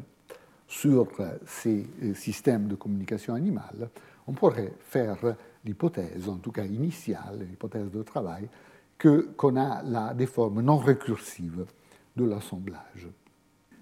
sur 0.67 1.07
ces 1.45 1.87
systèmes 2.13 2.67
de 2.67 2.75
communication 2.75 3.33
animale, 3.33 3.89
on 4.27 4.33
pourrait 4.33 4.73
faire 4.79 5.17
l'hypothèse, 5.65 6.29
en 6.29 6.37
tout 6.37 6.51
cas 6.51 6.63
initiale, 6.63 7.39
l'hypothèse 7.49 7.91
de 7.91 8.03
travail, 8.03 8.47
qu'on 9.35 9.55
a 9.55 9.81
là 9.83 10.13
des 10.13 10.27
formes 10.27 10.61
non 10.61 10.77
récursives 10.77 11.65
de 12.15 12.25
l'assemblage. 12.25 13.07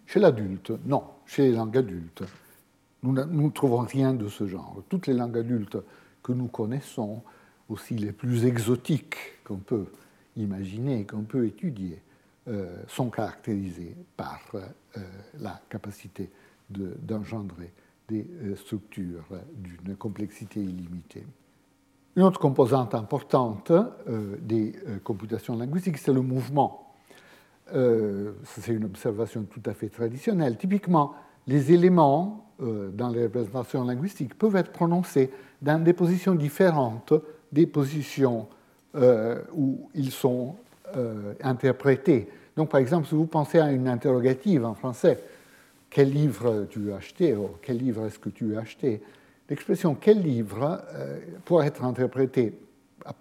Chez 0.05 0.19
l'adulte, 0.19 0.71
non. 0.85 1.03
Chez 1.25 1.49
les 1.49 1.55
langues 1.57 1.77
adultes, 1.77 2.23
nous 3.03 3.13
ne 3.13 3.49
trouvons 3.49 3.79
rien 3.79 4.13
de 4.13 4.27
ce 4.27 4.47
genre. 4.47 4.83
Toutes 4.89 5.07
les 5.07 5.13
langues 5.13 5.37
adultes 5.37 5.77
que 6.23 6.31
nous 6.31 6.47
connaissons, 6.47 7.21
aussi 7.69 7.95
les 7.95 8.11
plus 8.11 8.45
exotiques 8.45 9.17
qu'on 9.43 9.57
peut 9.57 9.87
imaginer, 10.35 11.05
qu'on 11.05 11.23
peut 11.23 11.45
étudier, 11.45 12.01
euh, 12.47 12.77
sont 12.87 13.09
caractérisées 13.09 13.95
par 14.15 14.41
euh, 14.55 15.01
la 15.39 15.59
capacité 15.69 16.29
d'engendrer 16.69 17.73
des 18.07 18.25
euh, 18.43 18.55
structures 18.55 19.25
d'une 19.53 19.95
complexité 19.97 20.61
illimitée. 20.61 21.25
Une 22.15 22.23
autre 22.23 22.39
composante 22.39 22.95
importante 22.95 23.71
des 24.41 24.73
computations 25.03 25.55
linguistiques, 25.55 25.99
c'est 25.99 26.13
le 26.13 26.21
mouvement. 26.21 26.95
c'est 27.67 28.73
une 28.73 28.85
observation 28.85 29.43
tout 29.43 29.61
à 29.67 29.75
fait 29.75 29.89
traditionnelle. 29.89 30.57
Typiquement, 30.57 31.13
les 31.47 31.71
éléments 31.71 32.45
dans 32.59 33.09
les 33.09 33.23
représentations 33.23 33.83
linguistiques 33.83 34.37
peuvent 34.37 34.55
être 34.55 34.71
prononcés 34.71 35.31
dans 35.61 35.81
des 35.83 35.93
positions 35.93 36.33
différentes 36.33 37.13
des 37.51 37.67
positions 37.67 38.47
où 39.55 39.89
ils 39.93 40.11
sont 40.11 40.55
interprétés. 41.41 42.27
Donc, 42.57 42.69
par 42.69 42.79
exemple, 42.79 43.07
si 43.07 43.13
vous 43.13 43.27
pensez 43.27 43.59
à 43.59 43.71
une 43.71 43.87
interrogative 43.87 44.65
en 44.65 44.73
français, 44.73 45.19
quel 45.89 46.09
livre 46.09 46.67
tu 46.69 46.91
as 46.91 46.97
acheté 46.97 47.35
ou 47.35 47.51
quel 47.61 47.77
livre 47.77 48.05
est-ce 48.05 48.19
que 48.19 48.29
tu 48.29 48.57
as 48.57 48.61
acheté 48.61 49.01
L'expression 49.49 49.95
quel 49.95 50.21
livre, 50.21 50.81
euh, 50.93 51.19
pour 51.45 51.63
être 51.63 51.83
interprétée 51.83 52.59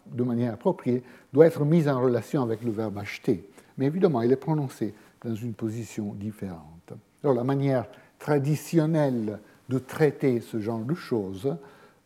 de 0.07 0.23
manière 0.25 0.55
appropriée, 0.55 1.03
doit 1.33 1.47
être 1.47 1.65
mise 1.65 1.89
en 1.89 2.01
relation 2.01 2.43
avec 2.43 2.65
le 2.65 2.73
verbe 2.73 2.99
acheter. 2.99 3.49
Mais 3.79 3.87
évidemment, 3.87 4.23
il 4.23 4.33
est 4.33 4.37
prononcé 4.37 4.95
dans 5.23 5.35
une 5.35 5.53
position 5.53 6.15
différente. 6.15 6.93
Alors, 7.23 7.37
la 7.37 7.45
manière 7.45 7.87
traditionnelle 8.19 9.39
de 9.69 9.79
traiter 9.79 10.41
ce 10.41 10.61
genre 10.61 10.81
de 10.81 10.95
choses, 10.95 11.57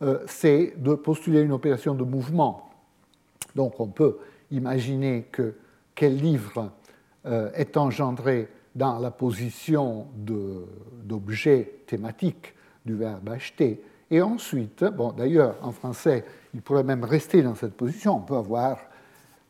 euh, 0.01 0.19
c'est 0.27 0.73
de 0.77 0.95
postuler 0.95 1.41
une 1.41 1.51
opération 1.51 1.93
de 1.93 2.03
mouvement. 2.03 2.71
Donc, 3.55 3.79
on 3.79 3.87
peut 3.87 4.17
imaginer 4.49 5.27
que 5.31 5.53
quel 5.93 6.17
livre 6.17 6.71
euh, 7.25 7.51
est 7.53 7.77
engendré 7.77 8.49
dans 8.75 8.99
la 8.99 9.11
position 9.11 10.07
d'objet 11.03 11.83
thématique 11.85 12.53
du 12.85 12.95
verbe 12.95 13.29
acheter. 13.29 13.83
Et 14.09 14.21
ensuite, 14.21 14.83
bon, 14.83 15.11
d'ailleurs, 15.11 15.55
en 15.61 15.71
français, 15.71 16.25
il 16.53 16.61
pourrait 16.61 16.83
même 16.83 17.03
rester 17.03 17.43
dans 17.43 17.55
cette 17.55 17.73
position. 17.73 18.17
On 18.17 18.21
peut 18.21 18.35
avoir 18.35 18.79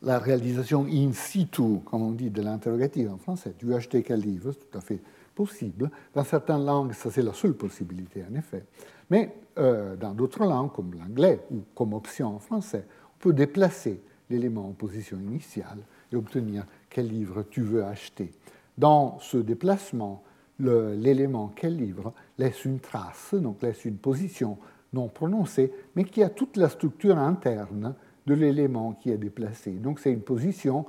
la 0.02 0.20
réalisation 0.20 0.86
in 0.92 1.14
situ, 1.14 1.80
comme 1.86 2.02
on 2.02 2.12
dit, 2.12 2.30
de 2.30 2.42
l'interrogative 2.42 3.12
en 3.12 3.18
français. 3.18 3.54
Tu 3.58 3.68
veux 3.68 3.76
acheter 3.76 4.04
quel 4.04 4.20
livre? 4.20 4.52
C'est 4.52 4.70
tout 4.70 4.78
à 4.78 4.82
fait 4.82 5.00
possible. 5.36 5.90
Dans 6.14 6.24
certaines 6.24 6.66
langues, 6.66 6.94
ça 6.94 7.12
c'est 7.12 7.22
la 7.22 7.34
seule 7.34 7.54
possibilité, 7.54 8.24
en 8.30 8.36
effet. 8.36 8.64
Mais 9.10 9.36
euh, 9.58 9.96
dans 9.96 10.14
d'autres 10.14 10.46
langues, 10.46 10.72
comme 10.72 10.94
l'anglais 10.94 11.42
ou 11.52 11.64
comme 11.76 11.94
option 11.94 12.36
en 12.36 12.40
français, 12.40 12.86
on 13.16 13.20
peut 13.20 13.34
déplacer 13.34 14.02
l'élément 14.30 14.68
en 14.68 14.72
position 14.72 15.18
initiale 15.20 15.80
et 16.12 16.16
obtenir 16.16 16.66
quel 16.90 17.08
livre 17.08 17.44
tu 17.50 17.62
veux 17.62 17.84
acheter. 17.84 18.32
Dans 18.78 19.20
ce 19.20 19.38
déplacement, 19.38 20.24
l'élément 20.60 21.52
quel 21.56 21.76
livre 21.76 22.14
laisse 22.38 22.66
une 22.66 22.80
trace, 22.80 23.34
donc 23.34 23.62
laisse 23.62 23.86
une 23.86 23.98
position 23.98 24.58
non 24.94 25.08
prononcée, 25.08 25.72
mais 25.96 26.04
qui 26.04 26.24
a 26.24 26.30
toute 26.30 26.58
la 26.58 26.70
structure 26.70 27.18
interne 27.18 27.96
de 28.28 28.34
l'élément 28.34 28.94
qui 28.94 29.10
est 29.10 29.18
déplacé. 29.18 29.72
Donc 29.72 30.00
c'est 30.00 30.12
une 30.12 30.22
position 30.22 30.86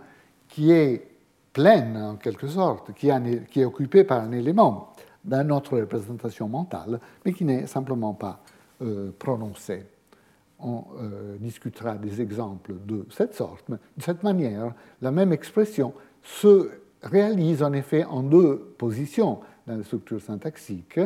qui 0.49 0.73
est 0.73 1.12
pleine, 1.53 1.97
en 1.97 2.17
quelque 2.17 2.47
sorte, 2.47 2.93
qui, 2.95 3.09
est 3.09 3.65
occupée 3.65 4.05
par 4.05 4.23
un 4.23 4.33
élément 4.33 4.93
dans 5.25 5.47
notre 5.47 5.79
représentation 5.79 6.49
mentale, 6.49 6.99
mais 7.25 7.33
qui 7.33 7.45
n'est 7.45 7.67
simplement 7.67 8.15
pas 8.15 8.41
euh, 8.83 9.11
prononcé. 9.19 9.87
On 10.59 10.85
euh, 11.01 11.37
discutera 11.39 11.95
des 11.97 12.21
exemples 12.21 12.75
de 12.85 13.07
cette 13.11 13.35
sorte, 13.35 13.65
mais 13.69 13.77
de 13.97 14.03
cette 14.03 14.23
manière, 14.23 14.73
la 15.01 15.11
même 15.11 15.33
expression 15.33 15.93
se 16.23 16.71
réalise 17.03 17.63
en 17.63 17.73
effet 17.73 18.05
en 18.05 18.23
deux 18.23 18.75
positions 18.79 19.41
dans 19.67 19.77
la 19.77 19.85
structure 19.85 20.21
syntaxique, 20.21 21.01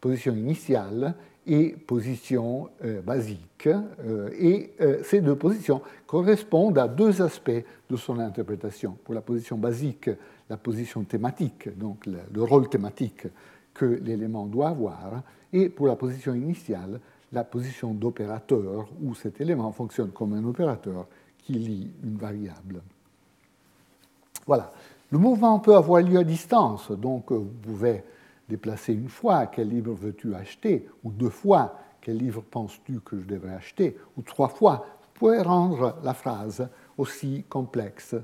position 0.00 0.34
initiale 0.34 1.14
et 1.46 1.70
position 1.70 2.68
euh, 2.84 3.00
basique. 3.00 3.68
Euh, 3.68 4.30
et 4.38 4.72
euh, 4.80 5.02
ces 5.04 5.20
deux 5.20 5.36
positions 5.36 5.80
correspondent 6.06 6.78
à 6.78 6.88
deux 6.88 7.22
aspects 7.22 7.64
de 7.88 7.96
son 7.96 8.18
interprétation. 8.18 8.96
Pour 9.04 9.14
la 9.14 9.20
position 9.20 9.56
basique, 9.56 10.10
la 10.50 10.56
position 10.56 11.04
thématique, 11.04 11.76
donc 11.78 12.06
le, 12.06 12.42
rôle 12.42 12.68
thématique 12.68 13.26
que 13.74 13.84
l'élément 13.84 14.46
doit 14.46 14.68
avoir, 14.68 15.22
et 15.52 15.68
pour 15.68 15.86
la 15.86 15.96
position 15.96 16.34
initiale, 16.34 17.00
la 17.32 17.44
position 17.44 17.94
d'opérateur, 17.94 18.88
où 19.02 19.14
cet 19.14 19.40
élément 19.40 19.70
fonctionne 19.72 20.10
comme 20.10 20.32
un 20.34 20.44
opérateur 20.44 21.06
qui 21.38 21.54
lit 21.54 21.90
une 22.02 22.16
variable. 22.16 22.82
Voilà. 24.46 24.72
Le 25.10 25.18
mouvement 25.18 25.60
peut 25.60 25.76
avoir 25.76 26.02
lieu 26.02 26.18
à 26.18 26.24
distance, 26.24 26.90
donc 26.90 27.30
vous 27.30 27.52
pouvez 27.62 28.02
déplacer 28.48 28.92
une 28.92 29.08
fois 29.08 29.46
quel 29.46 29.68
livre 29.68 29.92
veux-tu 29.92 30.34
acheter, 30.34 30.88
ou 31.04 31.10
deux 31.10 31.30
fois 31.30 31.78
quel 32.06 32.18
livre 32.18 32.40
penses-tu 32.40 33.00
que 33.00 33.18
je 33.18 33.26
devrais 33.26 33.54
acheter, 33.54 33.96
ou 34.16 34.22
trois 34.22 34.48
fois. 34.48 34.86
Vous 35.00 35.18
pouvez 35.18 35.42
rendre 35.42 35.96
la 36.04 36.14
phrase 36.14 36.68
aussi 36.96 37.44
complexe 37.48 38.14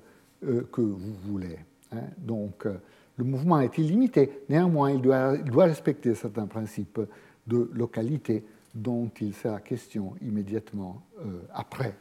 euh, 0.44 0.68
que 0.70 0.80
vous 0.80 1.14
voulez. 1.26 1.58
Hein. 1.90 2.04
Donc 2.16 2.64
euh, 2.64 2.80
le 3.16 3.24
mouvement 3.24 3.58
est 3.58 3.76
illimité, 3.78 4.44
néanmoins 4.48 4.92
il 4.92 5.02
doit, 5.02 5.34
respecter 5.56 6.14
certains 6.14 6.46
principes 6.46 7.00
de 7.48 7.68
localité 7.72 8.44
dont 8.72 9.10
il 9.20 9.34
sera 9.34 9.58
question 9.58 10.14
immédiatement 10.22 11.02
euh, 11.18 11.40
après. 11.52 11.96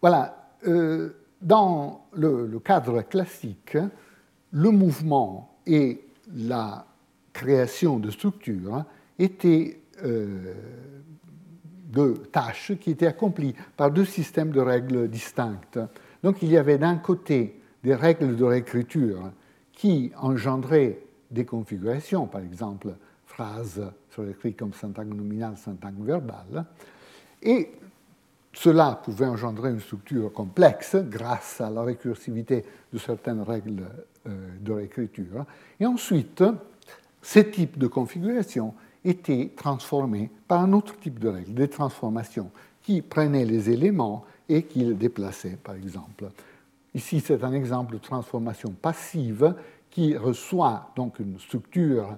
Voilà. 0.00 0.50
dans 1.42 2.06
le, 2.12 2.58
cadre 2.58 3.02
classique, 3.02 3.76
le 4.50 4.70
mouvement 4.70 5.58
et 5.66 6.04
la 6.34 6.86
création 7.32 7.98
de 7.98 8.10
structures 8.10 8.84
étaient 9.18 9.80
euh, 10.04 10.54
deux 11.94 12.14
tâches 12.32 12.72
qui 12.80 12.90
étaient 12.90 13.06
accomplies 13.06 13.54
par 13.76 13.90
deux 13.90 14.04
systèmes 14.04 14.50
de 14.50 14.60
règles 14.60 15.08
distinctes. 15.08 15.78
Donc 16.22 16.42
il 16.42 16.50
y 16.50 16.56
avait 16.56 16.78
d'un 16.78 16.96
côté 16.96 17.60
des 17.82 17.94
règles 17.94 18.36
de 18.36 18.44
réécriture 18.44 19.30
qui 19.72 20.10
engendraient 20.16 20.98
des 21.30 21.44
configurations, 21.44 22.26
par 22.26 22.40
exemple 22.40 22.94
phrases 23.26 23.82
sur 24.10 24.28
écrites 24.28 24.56
comme 24.56 24.72
syntagme 24.72 25.14
nominal, 25.14 25.56
syntagme 25.56 26.04
verbal, 26.04 26.64
et 27.42 27.70
cela 28.54 29.00
pouvait 29.02 29.26
engendrer 29.26 29.70
une 29.70 29.80
structure 29.80 30.32
complexe 30.32 30.96
grâce 30.96 31.60
à 31.60 31.70
la 31.70 31.82
récursivité 31.82 32.64
de 32.92 32.98
certaines 32.98 33.42
règles 33.42 33.84
euh, 34.26 34.48
de 34.60 34.72
réécriture. 34.72 35.44
Et 35.80 35.86
ensuite, 35.86 36.42
ces 37.20 37.50
types 37.50 37.78
de 37.78 37.88
configurations 37.88 38.74
étaient 39.04 39.50
transformés 39.56 40.30
par 40.48 40.60
un 40.60 40.72
autre 40.72 40.98
type 40.98 41.18
de 41.18 41.28
règles, 41.28 41.54
des 41.54 41.68
transformations, 41.68 42.50
qui 42.82 43.02
prenaient 43.02 43.44
les 43.44 43.70
éléments 43.70 44.24
et 44.48 44.62
qui 44.62 44.80
les 44.80 44.94
déplaçaient, 44.94 45.58
par 45.62 45.74
exemple. 45.74 46.30
Ici, 46.94 47.20
c'est 47.20 47.42
un 47.42 47.52
exemple 47.52 47.94
de 47.94 47.98
transformation 47.98 48.70
passive 48.70 49.54
qui 49.90 50.16
reçoit 50.16 50.90
donc 50.94 51.18
une 51.18 51.38
structure, 51.38 52.16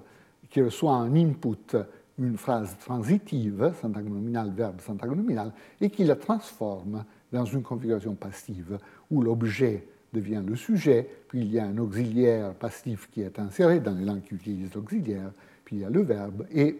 qui 0.49 0.61
reçoit 0.61 0.93
un 0.93 1.15
input 1.15 1.77
une 2.19 2.37
phrase 2.37 2.75
transitive, 2.79 3.73
syntagme 3.81 4.13
nominal, 4.13 4.51
verbe, 4.51 4.81
syntagme 4.81 5.15
nominal, 5.15 5.51
et 5.79 5.89
qui 5.89 6.03
la 6.03 6.15
transforme 6.15 7.05
dans 7.31 7.45
une 7.45 7.61
configuration 7.61 8.15
passive 8.15 8.79
où 9.11 9.21
l'objet 9.21 9.85
devient 10.13 10.41
le 10.45 10.55
sujet, 10.55 11.07
puis 11.27 11.41
il 11.41 11.51
y 11.51 11.59
a 11.59 11.65
un 11.65 11.77
auxiliaire 11.77 12.53
passif 12.53 13.09
qui 13.11 13.21
est 13.21 13.37
inséré 13.39 13.79
dans 13.79 13.93
les 13.93 14.05
langues 14.05 14.23
qui 14.23 14.35
utilisent 14.35 14.73
l'auxiliaire, 14.73 15.31
puis 15.65 15.77
il 15.77 15.81
y 15.81 15.85
a 15.85 15.89
le 15.89 16.01
verbe, 16.01 16.45
et 16.51 16.77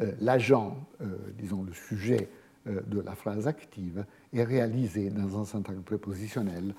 euh, 0.00 0.12
l'agent, 0.20 0.76
euh, 1.00 1.06
disons 1.38 1.62
le 1.62 1.72
sujet 1.72 2.28
euh, 2.66 2.80
de 2.86 3.00
la 3.00 3.14
phrase 3.14 3.46
active, 3.46 4.04
est 4.32 4.44
réalisé 4.44 5.10
dans 5.10 5.40
un 5.40 5.44
syntagme 5.44 5.82
prépositionnel 5.82 6.74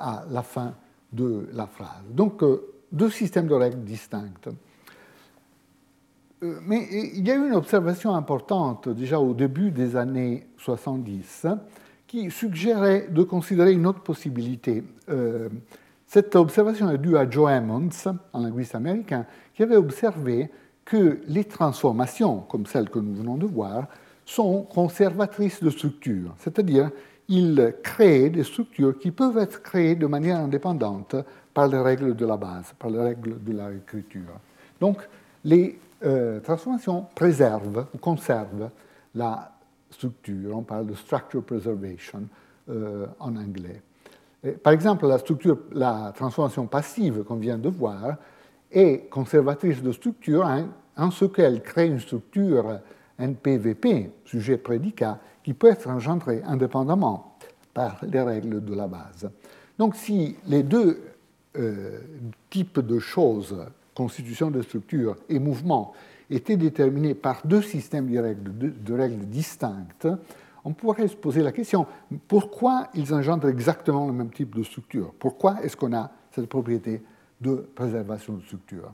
à 0.00 0.24
la 0.28 0.42
fin 0.42 0.74
de 1.12 1.48
la 1.52 1.68
phrase. 1.68 2.02
Donc 2.10 2.42
deux 2.90 3.08
systèmes 3.08 3.46
de 3.46 3.54
règles 3.54 3.84
distinctes. 3.84 4.48
Euh, 6.42 6.58
mais 6.66 6.88
il 6.90 7.26
y 7.26 7.30
a 7.30 7.34
eu 7.34 7.46
une 7.46 7.54
observation 7.54 8.14
importante 8.14 8.88
déjà 8.88 9.20
au 9.20 9.34
début 9.34 9.70
des 9.70 9.96
années 9.96 10.46
70 10.58 11.46
qui 12.06 12.30
suggérait 12.30 13.08
de 13.10 13.22
considérer 13.22 13.72
une 13.72 13.86
autre 13.86 14.00
possibilité. 14.00 14.82
Euh, 15.08 15.48
Cette 16.06 16.34
observation 16.34 16.90
est 16.90 16.98
due 16.98 17.16
à 17.16 17.28
Joe 17.28 17.50
Emmons, 17.50 17.88
un 18.34 18.40
linguiste 18.40 18.74
américain, 18.74 19.26
qui 19.54 19.62
avait 19.62 19.76
observé 19.76 20.50
que 20.84 21.20
les 21.28 21.44
transformations, 21.44 22.40
comme 22.48 22.66
celles 22.66 22.90
que 22.90 22.98
nous 22.98 23.14
venons 23.14 23.36
de 23.36 23.46
voir, 23.46 23.86
sont 24.24 24.62
conservatrices 24.62 25.62
de 25.62 25.70
structures, 25.70 26.34
c'est-à-dire 26.38 26.90
il 27.28 27.74
crée 27.82 28.28
des 28.28 28.42
structures 28.42 28.98
qui 28.98 29.12
peuvent 29.12 29.38
être 29.38 29.62
créées 29.62 29.94
de 29.94 30.06
manière 30.08 30.38
indépendante 30.38 31.14
par 31.54 31.68
les 31.68 31.78
règles 31.78 32.16
de 32.16 32.26
la 32.26 32.36
base, 32.36 32.74
par 32.76 32.90
les 32.90 32.98
règles 32.98 33.42
de 33.44 33.52
la 33.52 33.70
écriture. 33.72 34.40
Donc, 34.80 34.98
les 35.44 35.78
euh, 36.04 36.40
transformations 36.40 37.06
préservent 37.14 37.86
ou 37.94 37.98
conservent 37.98 38.70
la 39.14 39.52
structure. 39.90 40.56
On 40.56 40.62
parle 40.62 40.86
de 40.86 40.94
structure 40.94 41.42
preservation 41.42 42.22
euh, 42.68 43.06
en 43.18 43.36
anglais. 43.36 43.82
par 44.62 44.72
exemple, 44.72 45.06
la, 45.72 46.12
transformation 46.14 46.66
passive 46.66 47.24
qu'on 47.24 47.36
vient 47.36 47.58
de 47.58 47.68
voir 47.68 48.16
est 48.70 49.10
conservatrice 49.10 49.82
de 49.82 49.92
structure 49.92 50.48
en 50.96 51.10
ce 51.10 51.24
qu'elle 51.24 51.62
crée 51.62 51.88
une 51.88 52.00
structure 52.00 52.80
NPVP, 53.18 54.10
sujet-prédicat, 54.24 55.18
qui 55.42 55.54
peut 55.54 55.68
être 55.68 55.88
engendré 55.88 56.42
indépendamment 56.44 57.36
par 57.74 57.98
les 58.02 58.20
règles 58.20 58.64
de 58.64 58.74
la 58.74 58.86
base. 58.86 59.30
Donc 59.78 59.96
si 59.96 60.36
les 60.46 60.62
deux 60.62 61.00
euh, 61.56 62.00
types 62.50 62.80
de 62.80 62.98
choses, 62.98 63.56
constitution 64.00 64.50
de 64.50 64.62
structure 64.62 65.16
et 65.28 65.38
mouvement, 65.38 65.92
étaient 66.30 66.56
déterminés 66.56 67.14
par 67.14 67.42
deux 67.44 67.60
systèmes 67.60 68.10
de 68.10 68.18
règles, 68.18 68.72
règles 68.94 69.26
distinctes, 69.26 70.08
on 70.64 70.72
pourrait 70.72 71.08
se 71.08 71.16
poser 71.16 71.42
la 71.42 71.52
question 71.52 71.86
pourquoi 72.26 72.88
ils 72.94 73.12
engendrent 73.12 73.48
exactement 73.48 74.06
le 74.06 74.14
même 74.14 74.30
type 74.30 74.56
de 74.56 74.62
structure? 74.62 75.12
Pourquoi 75.18 75.62
est-ce 75.62 75.76
qu'on 75.76 75.92
a 75.92 76.10
cette 76.34 76.48
propriété 76.48 77.02
de 77.42 77.56
préservation 77.74 78.34
de 78.34 78.42
structure 78.42 78.90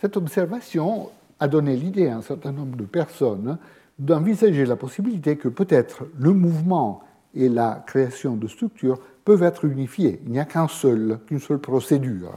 Cette 0.00 0.16
observation 0.16 1.10
a 1.38 1.46
donné 1.46 1.76
l'idée 1.76 2.08
à 2.08 2.16
un 2.16 2.22
certain 2.22 2.50
nombre 2.50 2.76
de 2.76 2.84
personnes 2.84 3.58
d'envisager 3.96 4.66
la 4.66 4.76
possibilité 4.76 5.36
que 5.36 5.48
peut-être 5.48 6.04
le 6.18 6.32
mouvement 6.32 7.02
et 7.34 7.48
la 7.48 7.84
création 7.86 8.34
de 8.34 8.48
structures 8.48 8.98
peuvent 9.24 9.44
être 9.44 9.64
unifiés. 9.66 10.20
Il 10.26 10.32
n'y 10.32 10.40
a 10.40 10.44
qu'un 10.44 10.66
seul, 10.66 11.18
qu'une 11.26 11.38
seule 11.38 11.60
procédure. 11.60 12.32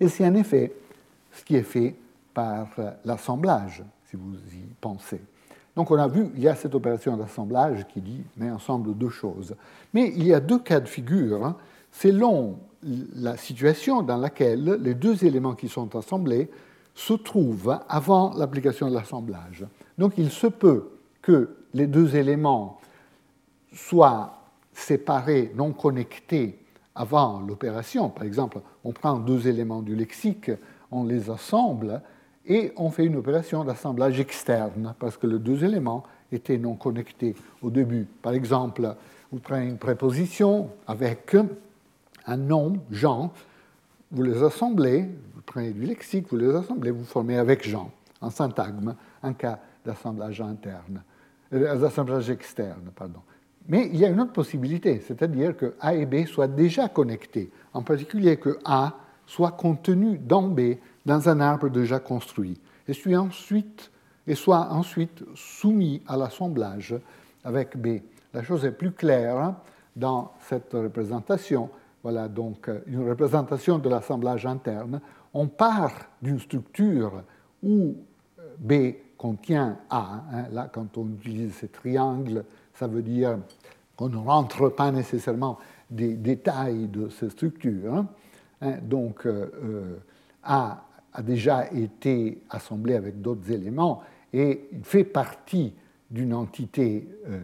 Et 0.00 0.08
c'est 0.08 0.26
en 0.26 0.34
effet 0.34 0.72
ce 1.36 1.44
qui 1.44 1.56
est 1.56 1.62
fait 1.62 1.94
par 2.34 2.68
l'assemblage, 3.04 3.82
si 4.10 4.16
vous 4.16 4.34
y 4.34 4.64
pensez. 4.80 5.20
Donc 5.74 5.90
on 5.90 5.98
a 5.98 6.08
vu, 6.08 6.30
il 6.34 6.42
y 6.42 6.48
a 6.48 6.54
cette 6.54 6.74
opération 6.74 7.16
d'assemblage 7.16 7.86
qui 7.92 8.00
dit 8.00 8.22
met 8.36 8.50
ensemble 8.50 8.96
deux 8.96 9.10
choses. 9.10 9.54
Mais 9.92 10.12
il 10.16 10.26
y 10.26 10.32
a 10.32 10.40
deux 10.40 10.58
cas 10.58 10.80
de 10.80 10.88
figure 10.88 11.44
hein, 11.44 11.56
selon 11.92 12.58
la 13.16 13.36
situation 13.36 14.02
dans 14.02 14.16
laquelle 14.16 14.78
les 14.80 14.94
deux 14.94 15.24
éléments 15.24 15.54
qui 15.54 15.68
sont 15.68 15.94
assemblés 15.94 16.50
se 16.94 17.12
trouvent 17.12 17.78
avant 17.88 18.32
l'application 18.34 18.88
de 18.88 18.94
l'assemblage. 18.94 19.66
Donc 19.98 20.14
il 20.16 20.30
se 20.30 20.46
peut 20.46 20.88
que 21.20 21.56
les 21.74 21.86
deux 21.86 22.16
éléments 22.16 22.80
soient 23.72 24.38
séparés, 24.72 25.52
non 25.54 25.72
connectés 25.72 26.58
avant 26.94 27.40
l'opération. 27.40 28.08
Par 28.08 28.24
exemple, 28.24 28.60
on 28.84 28.92
prend 28.92 29.18
deux 29.18 29.46
éléments 29.48 29.82
du 29.82 29.94
lexique, 29.94 30.50
on 30.90 31.04
les 31.04 31.30
assemble 31.30 32.02
et 32.46 32.72
on 32.76 32.90
fait 32.90 33.04
une 33.04 33.16
opération 33.16 33.64
d'assemblage 33.64 34.20
externe 34.20 34.94
parce 34.98 35.16
que 35.16 35.26
les 35.26 35.38
deux 35.38 35.64
éléments 35.64 36.04
étaient 36.30 36.58
non 36.58 36.74
connectés 36.74 37.34
au 37.62 37.70
début. 37.70 38.06
Par 38.22 38.32
exemple, 38.32 38.94
vous 39.32 39.38
prenez 39.40 39.66
une 39.66 39.78
préposition 39.78 40.70
avec 40.86 41.36
un 42.26 42.36
nom, 42.36 42.78
Jean, 42.90 43.32
vous 44.10 44.22
les 44.22 44.42
assemblez, 44.42 45.02
vous 45.34 45.42
prenez 45.44 45.70
du 45.70 45.82
lexique, 45.82 46.28
vous 46.30 46.36
les 46.36 46.54
assemblez, 46.54 46.90
vous 46.90 47.04
formez 47.04 47.38
avec 47.38 47.68
Jean, 47.68 47.90
en 48.20 48.30
syntagme, 48.30 48.94
un 49.22 49.32
cas 49.32 49.58
d'assemblage 49.84 50.40
interne, 50.40 51.02
euh, 51.52 51.76
d'assemblage 51.76 52.30
externe, 52.30 52.90
pardon. 52.94 53.20
Mais 53.68 53.88
il 53.92 53.96
y 53.96 54.04
a 54.04 54.08
une 54.08 54.20
autre 54.20 54.32
possibilité, 54.32 55.02
c'est-à-dire 55.06 55.56
que 55.56 55.74
A 55.80 55.94
et 55.94 56.06
B 56.06 56.24
soient 56.26 56.46
déjà 56.46 56.88
connectés, 56.88 57.50
en 57.72 57.82
particulier 57.82 58.36
que 58.36 58.58
A 58.64 58.94
soit 59.26 59.52
contenu 59.52 60.18
dans 60.18 60.48
B 60.48 60.76
dans 61.04 61.28
un 61.28 61.40
arbre 61.40 61.68
déjà 61.68 62.00
construit, 62.00 62.60
et 62.88 62.94
soit 64.34 64.68
ensuite, 64.70 65.24
soumis 65.34 66.02
à 66.06 66.16
l'assemblage 66.16 66.94
avec 67.44 67.76
B. 67.76 68.00
La 68.34 68.42
chose 68.42 68.64
est 68.64 68.72
plus 68.72 68.92
claire 68.92 69.54
dans 69.94 70.32
cette 70.40 70.72
représentation. 70.72 71.70
Voilà 72.02 72.28
donc 72.28 72.70
une 72.86 73.08
représentation 73.08 73.78
de 73.78 73.88
l'assemblage 73.88 74.46
interne. 74.46 75.00
On 75.32 75.46
part 75.46 75.92
d'une 76.20 76.38
structure 76.40 77.22
où 77.62 77.94
B 78.58 78.72
contient 79.16 79.78
A. 79.90 80.22
Hein. 80.32 80.44
Là, 80.52 80.68
quand 80.72 80.98
on 80.98 81.06
utilise 81.08 81.54
ces 81.54 81.68
triangles, 81.68 82.44
ça 82.74 82.86
veut 82.86 83.02
dire 83.02 83.38
qu'on 83.96 84.08
ne 84.08 84.16
rentre 84.16 84.68
pas 84.68 84.90
nécessairement 84.90 85.58
des 85.90 86.14
détails 86.14 86.88
de 86.88 87.08
ces 87.08 87.30
structures. 87.30 88.04
Hein. 88.60 88.78
Donc, 88.82 89.26
euh, 89.26 89.50
euh, 89.62 89.96
A 90.42 90.84
a 91.12 91.22
déjà 91.22 91.70
été 91.72 92.42
assemblé 92.50 92.94
avec 92.94 93.20
d'autres 93.20 93.50
éléments 93.50 94.02
et 94.32 94.68
fait 94.82 95.04
partie 95.04 95.72
d'une 96.10 96.34
entité 96.34 97.08
euh, 97.26 97.40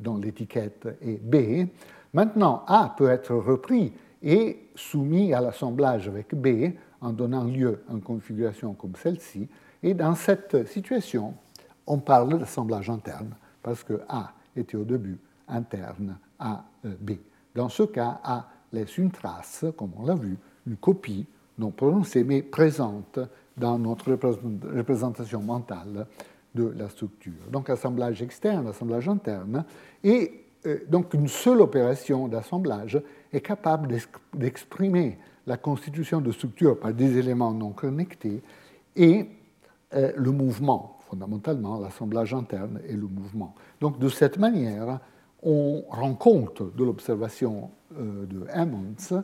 dont 0.00 0.18
l'étiquette 0.18 0.88
est 1.00 1.22
B. 1.22 1.68
Maintenant, 2.12 2.64
A 2.66 2.94
peut 2.96 3.08
être 3.08 3.34
repris 3.34 3.92
et 4.22 4.68
soumis 4.74 5.32
à 5.32 5.40
l'assemblage 5.40 6.08
avec 6.08 6.34
B 6.34 6.72
en 7.00 7.12
donnant 7.12 7.44
lieu 7.44 7.82
à 7.88 7.92
une 7.92 8.02
configuration 8.02 8.74
comme 8.74 8.96
celle-ci. 8.96 9.48
Et 9.82 9.94
dans 9.94 10.14
cette 10.14 10.66
situation, 10.66 11.34
on 11.86 11.98
parle 11.98 12.38
d'assemblage 12.38 12.90
interne, 12.90 13.34
parce 13.62 13.84
que 13.84 14.00
A 14.08 14.32
était 14.56 14.76
au 14.76 14.84
début 14.84 15.18
interne 15.48 16.18
à 16.38 16.64
euh, 16.84 16.94
B. 17.00 17.12
Dans 17.54 17.68
ce 17.68 17.84
cas, 17.84 18.20
A 18.24 18.48
laisse 18.72 18.98
une 18.98 19.10
trace, 19.10 19.64
comme 19.76 19.90
on 19.98 20.04
l'a 20.04 20.14
vu, 20.14 20.36
une 20.66 20.76
copie, 20.76 21.26
non 21.58 21.70
prononcée, 21.70 22.24
mais 22.24 22.42
présente 22.42 23.18
dans 23.56 23.78
notre 23.78 24.12
représentation 24.12 25.40
mentale 25.40 26.06
de 26.54 26.72
la 26.76 26.88
structure. 26.88 27.50
Donc 27.50 27.70
assemblage 27.70 28.22
externe, 28.22 28.66
assemblage 28.66 29.08
interne, 29.08 29.64
et 30.02 30.44
euh, 30.66 30.78
donc 30.88 31.14
une 31.14 31.28
seule 31.28 31.60
opération 31.60 32.28
d'assemblage 32.28 33.00
est 33.32 33.40
capable 33.40 33.94
d'exprimer 34.34 35.18
la 35.46 35.56
constitution 35.56 36.20
de 36.20 36.32
structure 36.32 36.78
par 36.78 36.92
des 36.92 37.18
éléments 37.18 37.52
non 37.52 37.70
connectés 37.70 38.42
et 38.96 39.26
euh, 39.94 40.12
le 40.16 40.30
mouvement, 40.32 40.98
fondamentalement 41.08 41.78
l'assemblage 41.78 42.34
interne 42.34 42.80
et 42.88 42.94
le 42.94 43.06
mouvement. 43.06 43.54
Donc 43.80 43.98
de 43.98 44.08
cette 44.08 44.38
manière, 44.38 45.00
on 45.46 45.84
rend 45.88 46.14
compte 46.14 46.62
de 46.76 46.84
l'observation 46.84 47.70
euh, 47.96 48.26
de 48.26 48.46
Emmons, 48.52 49.22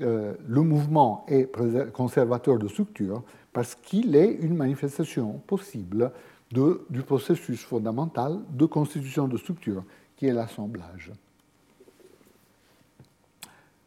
euh, 0.00 0.34
le 0.46 0.60
mouvement 0.62 1.26
est 1.28 1.50
conservateur 1.92 2.58
de 2.58 2.68
structure 2.68 3.22
parce 3.52 3.74
qu'il 3.74 4.16
est 4.16 4.32
une 4.32 4.56
manifestation 4.56 5.40
possible 5.46 6.12
du 6.52 7.02
processus 7.02 7.64
fondamental 7.64 8.38
de 8.50 8.64
constitution 8.64 9.26
de 9.26 9.36
structure, 9.36 9.82
qui 10.16 10.26
est 10.26 10.32
l'assemblage. 10.32 11.10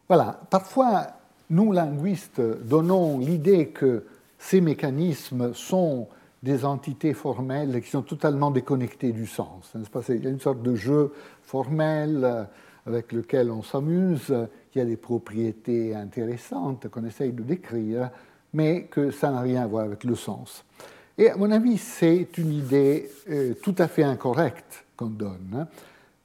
Voilà, 0.09 0.41
parfois, 0.49 1.07
nous, 1.49 1.71
linguistes, 1.71 2.41
donnons 2.41 3.19
l'idée 3.19 3.69
que 3.69 4.05
ces 4.37 4.59
mécanismes 4.59 5.53
sont 5.53 6.09
des 6.43 6.65
entités 6.65 7.13
formelles 7.13 7.81
qui 7.81 7.89
sont 7.89 8.03
totalement 8.03 8.51
déconnectées 8.51 9.11
du 9.11 9.25
sens. 9.25 9.73
Il 10.09 10.23
y 10.23 10.27
a 10.27 10.29
une 10.29 10.39
sorte 10.39 10.61
de 10.61 10.75
jeu 10.75 11.11
formel 11.43 12.21
euh, 12.23 12.43
avec 12.85 13.11
lequel 13.11 13.51
on 13.51 13.63
s'amuse, 13.63 14.33
qui 14.71 14.79
a 14.79 14.85
des 14.85 14.97
propriétés 14.97 15.93
intéressantes 15.93 16.87
qu'on 16.87 17.05
essaye 17.05 17.33
de 17.33 17.43
décrire, 17.43 18.09
mais 18.53 18.83
que 18.83 19.11
ça 19.11 19.31
n'a 19.31 19.41
rien 19.41 19.63
à 19.63 19.67
voir 19.67 19.85
avec 19.85 20.03
le 20.03 20.15
sens. 20.15 20.63
Et 21.17 21.29
à 21.29 21.35
mon 21.35 21.51
avis, 21.51 21.77
c'est 21.77 22.37
une 22.37 22.53
idée 22.53 23.09
euh, 23.29 23.53
tout 23.61 23.75
à 23.77 23.87
fait 23.87 24.03
incorrecte 24.03 24.85
qu'on 24.95 25.07
donne, 25.07 25.49
hein, 25.53 25.67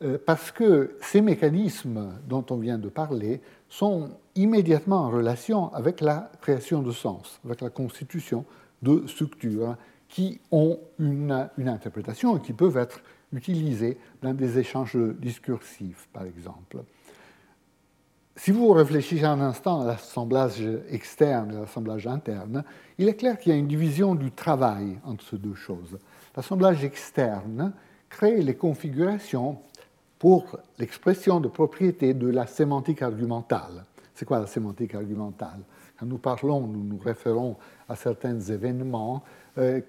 euh, 0.02 0.18
parce 0.24 0.50
que 0.50 0.96
ces 1.00 1.20
mécanismes 1.20 2.12
dont 2.28 2.44
on 2.50 2.56
vient 2.56 2.78
de 2.78 2.88
parler 2.88 3.40
sont 3.68 4.10
immédiatement 4.34 5.06
en 5.06 5.10
relation 5.10 5.72
avec 5.72 6.00
la 6.00 6.30
création 6.42 6.82
de 6.82 6.92
sens, 6.92 7.40
avec 7.44 7.60
la 7.60 7.70
constitution 7.70 8.44
de 8.82 9.06
structures 9.06 9.76
qui 10.12 10.38
ont 10.50 10.78
une, 10.98 11.48
interprétation 11.66 12.36
et 12.36 12.42
qui 12.42 12.52
peuvent 12.52 12.76
être 12.76 13.00
utilisées 13.32 13.96
dans 14.20 14.34
des 14.34 14.58
échanges 14.58 14.94
discursifs, 14.94 16.06
par 16.12 16.24
exemple. 16.24 16.84
Si 18.36 18.50
vous 18.50 18.70
réfléchissez 18.72 19.24
un 19.24 19.40
instant 19.40 19.80
à 19.80 19.86
l'assemblage 19.86 20.62
externe 20.90 21.52
et 21.52 21.60
l'assemblage 21.60 22.06
interne, 22.06 22.62
il 22.98 23.08
est 23.08 23.14
clair 23.14 23.38
qu'il 23.38 23.52
y 23.52 23.54
a 23.54 23.58
une 23.58 23.66
division 23.66 24.14
du 24.14 24.30
travail 24.30 24.98
entre 25.04 25.24
ces 25.24 25.38
deux 25.38 25.54
choses. 25.54 25.98
L'assemblage 26.36 26.84
externe 26.84 27.72
crée 28.10 28.42
les 28.42 28.54
configurations 28.54 29.60
pour 30.18 30.58
l'expression 30.78 31.40
de 31.40 31.48
propriétés 31.48 32.12
de 32.12 32.28
la 32.28 32.46
sémantique 32.46 33.00
argumentale, 33.00 33.86
C'est 34.12 34.26
quoi 34.26 34.40
la 34.40 34.46
sémantique 34.46 34.94
argumentale? 34.94 35.60
Quand 35.98 36.06
nous 36.06 36.18
parlons, 36.18 36.66
nous 36.66 36.84
nous 36.84 36.98
référons 36.98 37.56
à 37.88 37.96
certains 37.96 38.38
événements 38.38 39.22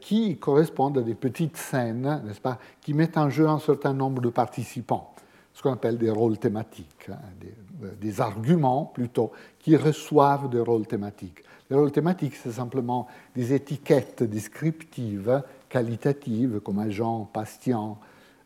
qui 0.02 0.38
correspondent 0.38 0.98
à 0.98 1.02
des 1.02 1.16
petites 1.16 1.56
scènes, 1.56 2.22
n'est-ce 2.26 2.42
pas, 2.42 2.60
qui 2.82 2.94
mettent 2.94 3.18
en 3.18 3.30
jeu 3.30 3.48
un 3.48 3.60
certain 3.60 3.94
nombre 3.94 4.22
de 4.22 4.30
participants, 4.30 5.14
ce 5.54 5.62
qu'on 5.62 5.74
appelle 5.74 5.98
des 5.98 6.10
rôles 6.10 6.38
thématiques, 6.38 7.10
hein, 7.10 7.18
des, 7.40 7.54
euh, 7.86 7.92
des, 8.00 8.22
arguments 8.22 8.86
plutôt, 8.86 9.32
qui 9.60 9.76
reçoivent 9.76 10.50
des 10.50 10.60
rôles 10.60 10.88
thématiques. 10.88 11.44
Les 11.70 11.78
rôles 11.78 11.92
thématiques, 11.92 12.36
c'est 12.36 12.52
simplement 12.52 13.08
des 13.36 13.54
étiquettes 13.54 14.24
descriptives, 14.24 15.42
qualitatives, 15.70 16.60
comme 16.60 16.80
agent, 16.80 17.30
patient, 17.32 18.00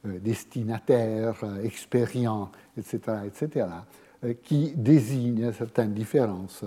euh, 0.06 0.20
destinataire, 0.20 1.44
expérient, 1.64 2.50
etc., 2.78 3.00
etc., 3.26 3.68
qui 4.44 4.74
désignent 4.76 5.52
certaines 5.54 5.94
différences 5.94 6.66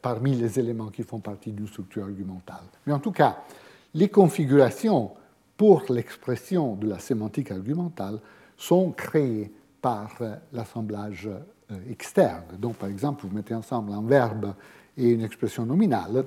parmi 0.00 0.36
les 0.36 0.58
éléments 0.58 0.88
qui 0.88 1.02
font 1.02 1.18
partie 1.18 1.52
d'une 1.52 1.66
structure 1.66 2.04
argumentale. 2.04 2.62
Mais 2.86 2.92
en 2.92 3.00
tout 3.00 3.10
cas, 3.10 3.38
les 3.94 4.08
configurations 4.08 5.12
pour 5.56 5.84
l'expression 5.90 6.74
de 6.76 6.88
la 6.88 6.98
sémantique 6.98 7.50
argumentale 7.50 8.18
sont 8.56 8.92
créées 8.92 9.52
par 9.82 10.10
euh, 10.20 10.34
l'assemblage 10.52 11.28
euh, 11.28 11.76
externe. 11.90 12.44
Donc, 12.58 12.76
par 12.76 12.88
exemple, 12.88 13.26
vous 13.26 13.34
mettez 13.34 13.54
ensemble 13.54 13.92
un 13.92 14.02
verbe 14.02 14.54
et 14.96 15.10
une 15.10 15.22
expression 15.22 15.66
nominale, 15.66 16.24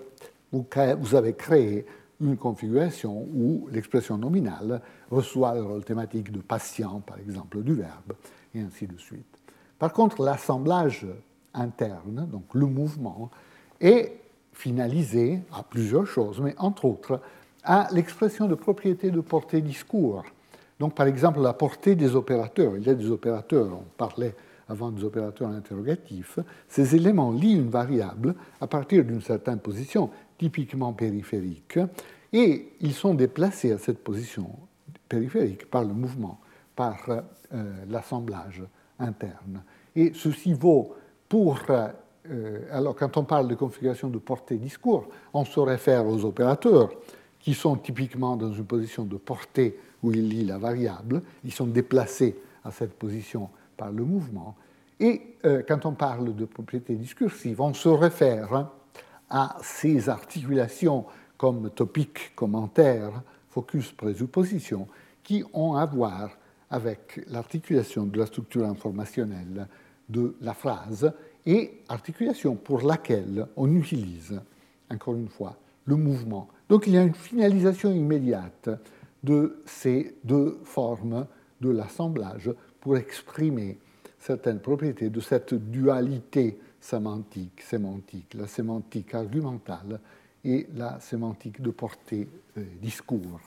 vous, 0.52 0.66
vous 1.00 1.16
avez 1.16 1.34
créé 1.34 1.86
une 2.22 2.38
configuration 2.38 3.28
où 3.34 3.68
l'expression 3.72 4.18
nominale 4.18 4.82
reçoit 5.10 5.56
le 5.56 5.64
rôle 5.64 5.84
thématique 5.84 6.32
de 6.32 6.42
patient, 6.42 7.02
par 7.02 7.18
exemple, 7.18 7.62
du 7.64 7.74
verbe, 7.74 8.14
et 8.54 8.62
ainsi 8.62 8.88
de 8.88 8.98
suite. 8.98 9.40
Par 9.80 9.94
contre, 9.94 10.24
l'assemblage 10.24 11.08
interne, 11.54 12.28
donc 12.32 12.46
le 12.54 12.66
mouvement, 12.66 13.30
est 13.80 14.14
finalisé 14.54 15.42
à 15.52 15.64
plusieurs 15.64 16.06
choses, 16.06 16.40
mais 16.40 16.56
entre 16.58 16.86
autres 16.86 17.20
à 17.64 17.88
l'expression 17.92 18.48
de 18.48 18.56
propriétés 18.56 19.10
de 19.10 19.22
portée 19.22 19.62
discours. 19.62 20.24
Donc, 20.80 20.96
par 20.96 21.08
exemple, 21.08 21.40
la 21.42 21.54
portée 21.54 21.96
des 21.96 22.16
opérateurs. 22.16 22.76
Il 22.78 22.86
y 22.86 22.90
a 22.90 22.94
des 22.94 23.10
opérateurs, 23.10 23.68
on 23.72 23.86
parlait 23.98 24.36
avant 24.68 24.92
des 24.92 25.04
opérateurs 25.04 25.50
interrogatifs. 25.50 26.40
Ces 26.68 26.96
éléments 26.96 27.32
lient 27.32 27.56
une 27.56 27.70
variable 27.70 28.36
à 28.60 28.68
partir 28.68 29.04
d'une 29.06 29.22
certaine 29.22 29.60
position, 29.60 30.10
typiquement 30.38 30.94
périphérique, 30.94 31.80
et 32.32 32.74
ils 32.82 32.94
sont 32.94 33.14
déplacés 33.14 33.72
à 33.72 33.78
cette 33.78 34.04
position 34.04 34.50
périphérique 35.08 35.70
par 35.70 35.84
le 35.84 35.94
mouvement, 35.94 36.40
par 36.76 36.98
euh, 37.10 37.74
l'assemblage 37.90 38.64
interne. 39.00 39.64
Et 39.96 40.12
ceci 40.16 40.54
vaut 40.54 40.96
pour, 41.34 41.58
euh, 42.30 42.60
alors 42.70 42.96
quand 42.96 43.18
on 43.18 43.24
parle 43.24 43.48
de 43.48 43.56
configuration 43.56 44.08
de 44.08 44.20
portée 44.20 44.58
discours, 44.58 45.10
on 45.34 45.44
se 45.44 45.60
réfère 45.60 46.06
aux 46.06 46.26
opérateurs 46.26 46.92
qui 47.40 47.56
sont 47.56 47.76
typiquement 47.76 48.36
dans 48.36 48.54
une 48.54 48.66
position 48.66 49.04
de 49.04 49.18
portée 49.18 49.80
où 50.04 50.12
ils 50.12 50.30
lient 50.30 50.46
la 50.46 50.60
variable, 50.60 51.24
ils 51.44 51.52
sont 51.52 51.66
déplacés 51.66 52.40
à 52.64 52.70
cette 52.70 52.94
position 52.94 53.50
par 53.76 53.92
le 53.92 54.04
mouvement. 54.04 54.56
Et 55.00 55.38
euh, 55.46 55.64
quand 55.68 55.88
on 55.88 55.94
parle 55.94 56.36
de 56.36 56.46
propriété 56.46 56.94
discursive, 56.94 57.60
on 57.60 57.74
se 57.74 57.90
réfère 57.90 58.68
à 59.28 59.58
ces 59.64 60.10
articulations 60.10 61.06
comme 61.36 61.72
topic, 61.72 62.36
commentaire, 62.36 63.24
focus, 63.50 63.92
présupposition, 63.92 64.88
qui 65.24 65.44
ont 65.52 65.74
à 65.78 65.88
voir 65.88 66.30
avec 66.70 67.22
l'articulation 67.26 68.04
de 68.04 68.20
la 68.20 68.28
structure 68.28 68.66
informationnelle 68.68 69.68
de 70.10 70.36
la 70.42 70.54
phrase 70.54 71.12
et 71.46 71.82
articulation 71.90 72.56
pour 72.56 72.82
laquelle 72.82 73.48
on 73.56 73.74
utilise, 73.76 74.40
encore 74.90 75.16
une 75.16 75.30
fois, 75.30 75.58
le 75.86 75.96
mouvement. 75.96 76.48
Donc 76.70 76.88
il 76.88 76.94
y 76.94 76.98
a 76.98 77.04
une 77.04 77.14
finalisation 77.14 77.92
immédiate 77.92 78.70
de 79.24 79.62
ces 79.66 80.16
deux 80.24 80.60
formes 80.64 81.26
de 81.62 81.70
l'assemblage 81.70 82.52
pour 82.80 82.98
exprimer 82.98 83.78
certaines 84.20 84.60
propriétés 84.60 85.10
de 85.10 85.20
cette 85.20 85.54
dualité 85.54 86.58
sémantique, 86.80 87.62
sémantique 87.62 88.34
la 88.34 88.48
sémantique 88.48 89.14
argumentale 89.16 90.00
et 90.44 90.68
la 90.76 91.00
sémantique 91.00 91.62
de 91.62 91.72
portée 91.72 92.28
euh, 92.58 92.64
discours. 92.82 93.40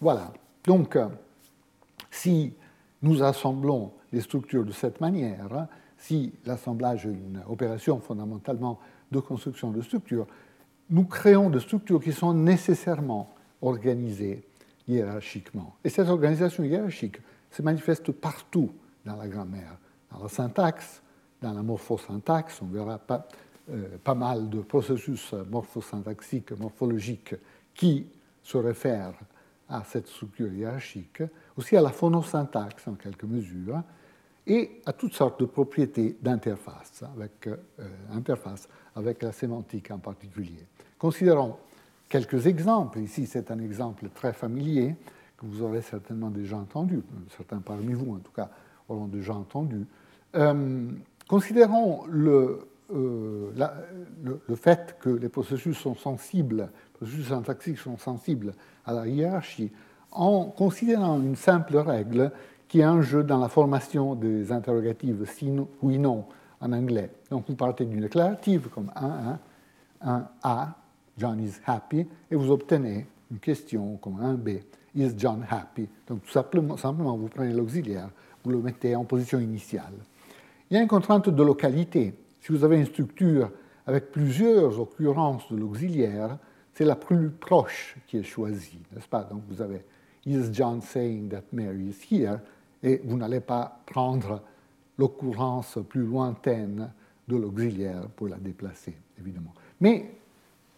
Voilà. 0.00 0.32
Donc, 0.66 0.96
si 2.10 2.54
nous 3.04 3.22
assemblons 3.22 3.92
les 4.12 4.22
structures 4.22 4.64
de 4.64 4.72
cette 4.72 5.00
manière, 5.00 5.68
si 5.98 6.32
l'assemblage 6.46 7.06
est 7.06 7.10
une 7.10 7.42
opération 7.48 8.00
fondamentalement 8.00 8.80
de 9.12 9.20
construction 9.20 9.70
de 9.70 9.82
structures, 9.82 10.26
nous 10.90 11.04
créons 11.04 11.50
des 11.50 11.60
structures 11.60 12.00
qui 12.00 12.12
sont 12.12 12.32
nécessairement 12.32 13.34
organisées 13.60 14.42
hiérarchiquement. 14.88 15.76
Et 15.84 15.90
cette 15.90 16.08
organisation 16.08 16.64
hiérarchique 16.64 17.18
se 17.50 17.62
manifeste 17.62 18.10
partout 18.10 18.70
dans 19.04 19.16
la 19.16 19.28
grammaire, 19.28 19.76
dans 20.10 20.22
la 20.22 20.28
syntaxe, 20.28 21.02
dans 21.42 21.52
la 21.52 21.62
morphosyntaxe. 21.62 22.60
On 22.62 22.66
verra 22.66 22.98
pas, 22.98 23.28
euh, 23.70 23.98
pas 24.02 24.14
mal 24.14 24.48
de 24.48 24.60
processus 24.60 25.34
morphosyntaxiques, 25.50 26.52
morphologiques 26.52 27.34
qui 27.74 28.06
se 28.42 28.56
réfèrent 28.56 29.14
à 29.74 29.84
cette 29.84 30.06
structure 30.06 30.52
hiérarchique, 30.52 31.22
aussi 31.56 31.76
à 31.76 31.80
la 31.80 31.90
phonosyntaxe 31.90 32.86
en 32.88 32.94
quelque 32.94 33.26
mesure, 33.26 33.82
et 34.46 34.82
à 34.84 34.92
toutes 34.92 35.14
sortes 35.14 35.40
de 35.40 35.46
propriétés 35.46 36.16
d'interface 36.20 37.02
avec, 37.16 37.46
euh, 37.46 37.56
interface 38.12 38.68
avec 38.94 39.22
la 39.22 39.32
sémantique 39.32 39.90
en 39.90 39.98
particulier. 39.98 40.66
Considérons 40.98 41.56
quelques 42.08 42.46
exemples. 42.46 42.98
Ici, 42.98 43.26
c'est 43.26 43.50
un 43.50 43.58
exemple 43.58 44.08
très 44.14 44.32
familier 44.32 44.96
que 45.36 45.46
vous 45.46 45.62
aurez 45.62 45.82
certainement 45.82 46.30
déjà 46.30 46.56
entendu, 46.56 47.02
certains 47.36 47.58
parmi 47.58 47.94
vous 47.94 48.14
en 48.14 48.18
tout 48.18 48.32
cas 48.32 48.50
auront 48.88 49.06
déjà 49.06 49.34
entendu. 49.34 49.86
Euh, 50.34 50.90
considérons 51.26 52.04
le, 52.06 52.60
euh, 52.92 53.50
le, 54.22 54.40
le, 54.46 54.56
fait 54.56 54.96
que 55.00 55.08
les 55.08 55.28
processus 55.28 55.76
sont 55.76 55.94
sensibles, 55.94 56.58
les 56.58 56.68
processus 56.94 57.28
syntaxiques 57.28 57.78
sont 57.78 57.98
sensibles 57.98 58.54
à 58.86 58.92
la 58.92 59.06
hiérarchie, 59.06 59.70
en 60.10 60.44
considérant 60.46 61.20
une 61.20 61.36
simple 61.36 61.76
règle 61.76 62.32
qui 62.68 62.80
est 62.80 62.84
un 62.84 63.02
jeu 63.02 63.22
dans 63.22 63.38
la 63.38 63.48
formation 63.48 64.14
des 64.14 64.50
interrogatives 64.50 65.24
si 65.30 65.52
oui 65.82 65.98
non 65.98 66.24
en 66.60 66.72
anglais. 66.72 67.10
Donc 67.30 67.44
vous 67.48 67.54
partez 67.54 67.84
d'une 67.84 68.00
déclarative 68.00 68.68
comme 68.68 68.90
un, 68.96 69.38
un, 70.00 70.10
un 70.10 70.28
A, 70.42 70.74
John 71.18 71.40
is 71.40 71.54
happy, 71.66 72.06
et 72.30 72.36
vous 72.36 72.50
obtenez 72.50 73.06
une 73.30 73.38
question 73.38 73.96
comme 73.96 74.20
un 74.20 74.34
B, 74.34 74.60
is 74.94 75.12
John 75.16 75.44
happy? 75.48 75.88
Donc 76.06 76.22
tout 76.22 76.30
simplement 76.30 77.16
vous 77.16 77.28
prenez 77.28 77.52
l'auxiliaire, 77.52 78.08
vous 78.44 78.50
le 78.50 78.58
mettez 78.58 78.96
en 78.96 79.04
position 79.04 79.38
initiale. 79.38 79.94
Il 80.70 80.76
y 80.76 80.80
a 80.80 80.82
une 80.82 80.88
contrainte 80.88 81.28
de 81.28 81.42
localité. 81.42 82.14
Si 82.40 82.52
vous 82.52 82.64
avez 82.64 82.78
une 82.78 82.86
structure 82.86 83.50
avec 83.86 84.10
plusieurs 84.10 84.80
occurrences 84.80 85.50
de 85.50 85.56
l'auxiliaire, 85.56 86.38
c'est 86.74 86.84
la 86.84 86.96
plus 86.96 87.30
proche 87.30 87.96
qui 88.06 88.18
est 88.18 88.24
choisie, 88.24 88.80
n'est-ce 88.92 89.08
pas? 89.08 89.22
Donc 89.22 89.42
vous 89.48 89.62
avez 89.62 89.84
Is 90.26 90.52
John 90.52 90.80
saying 90.80 91.28
that 91.28 91.44
Mary 91.52 91.88
is 91.88 92.04
here? 92.10 92.40
Et 92.82 93.00
vous 93.04 93.16
n'allez 93.16 93.40
pas 93.40 93.80
prendre 93.86 94.42
l'occurrence 94.98 95.78
plus 95.88 96.04
lointaine 96.04 96.92
de 97.28 97.36
l'auxiliaire 97.36 98.08
pour 98.16 98.28
la 98.28 98.36
déplacer, 98.36 98.96
évidemment. 99.18 99.54
Mais 99.80 100.16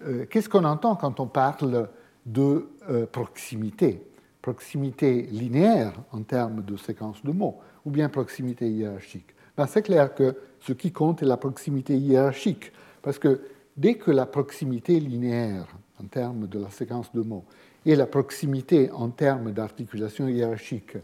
euh, 0.02 0.26
qu'est-ce 0.26 0.48
qu'on 0.48 0.64
entend 0.64 0.96
quand 0.96 1.18
on 1.20 1.26
parle 1.26 1.88
de 2.24 2.68
euh, 2.88 3.06
proximité? 3.06 4.02
Proximité 4.42 5.22
linéaire 5.22 5.94
en 6.12 6.22
termes 6.22 6.62
de 6.62 6.76
séquence 6.76 7.22
de 7.24 7.32
mots, 7.32 7.58
ou 7.84 7.90
bien 7.90 8.08
proximité 8.08 8.70
hiérarchique? 8.70 9.34
Ben, 9.56 9.66
C'est 9.66 9.82
clair 9.82 10.14
que 10.14 10.36
ce 10.60 10.72
qui 10.72 10.92
compte 10.92 11.22
est 11.22 11.26
la 11.26 11.36
proximité 11.36 11.96
hiérarchique, 11.96 12.72
parce 13.02 13.18
que 13.18 13.40
dès 13.76 13.94
que 13.94 14.10
la 14.10 14.26
proximité 14.26 15.00
linéaire 15.00 15.66
en 16.00 16.06
termes 16.06 16.46
de 16.46 16.58
la 16.58 16.70
séquence 16.70 17.12
de 17.12 17.22
mots 17.22 17.44
et 17.86 17.94
la 17.94 18.06
proximité 18.06 18.90
en 18.90 19.10
termes 19.10 19.52
d'articulation 19.52 20.28
hiérarchique 20.28 20.96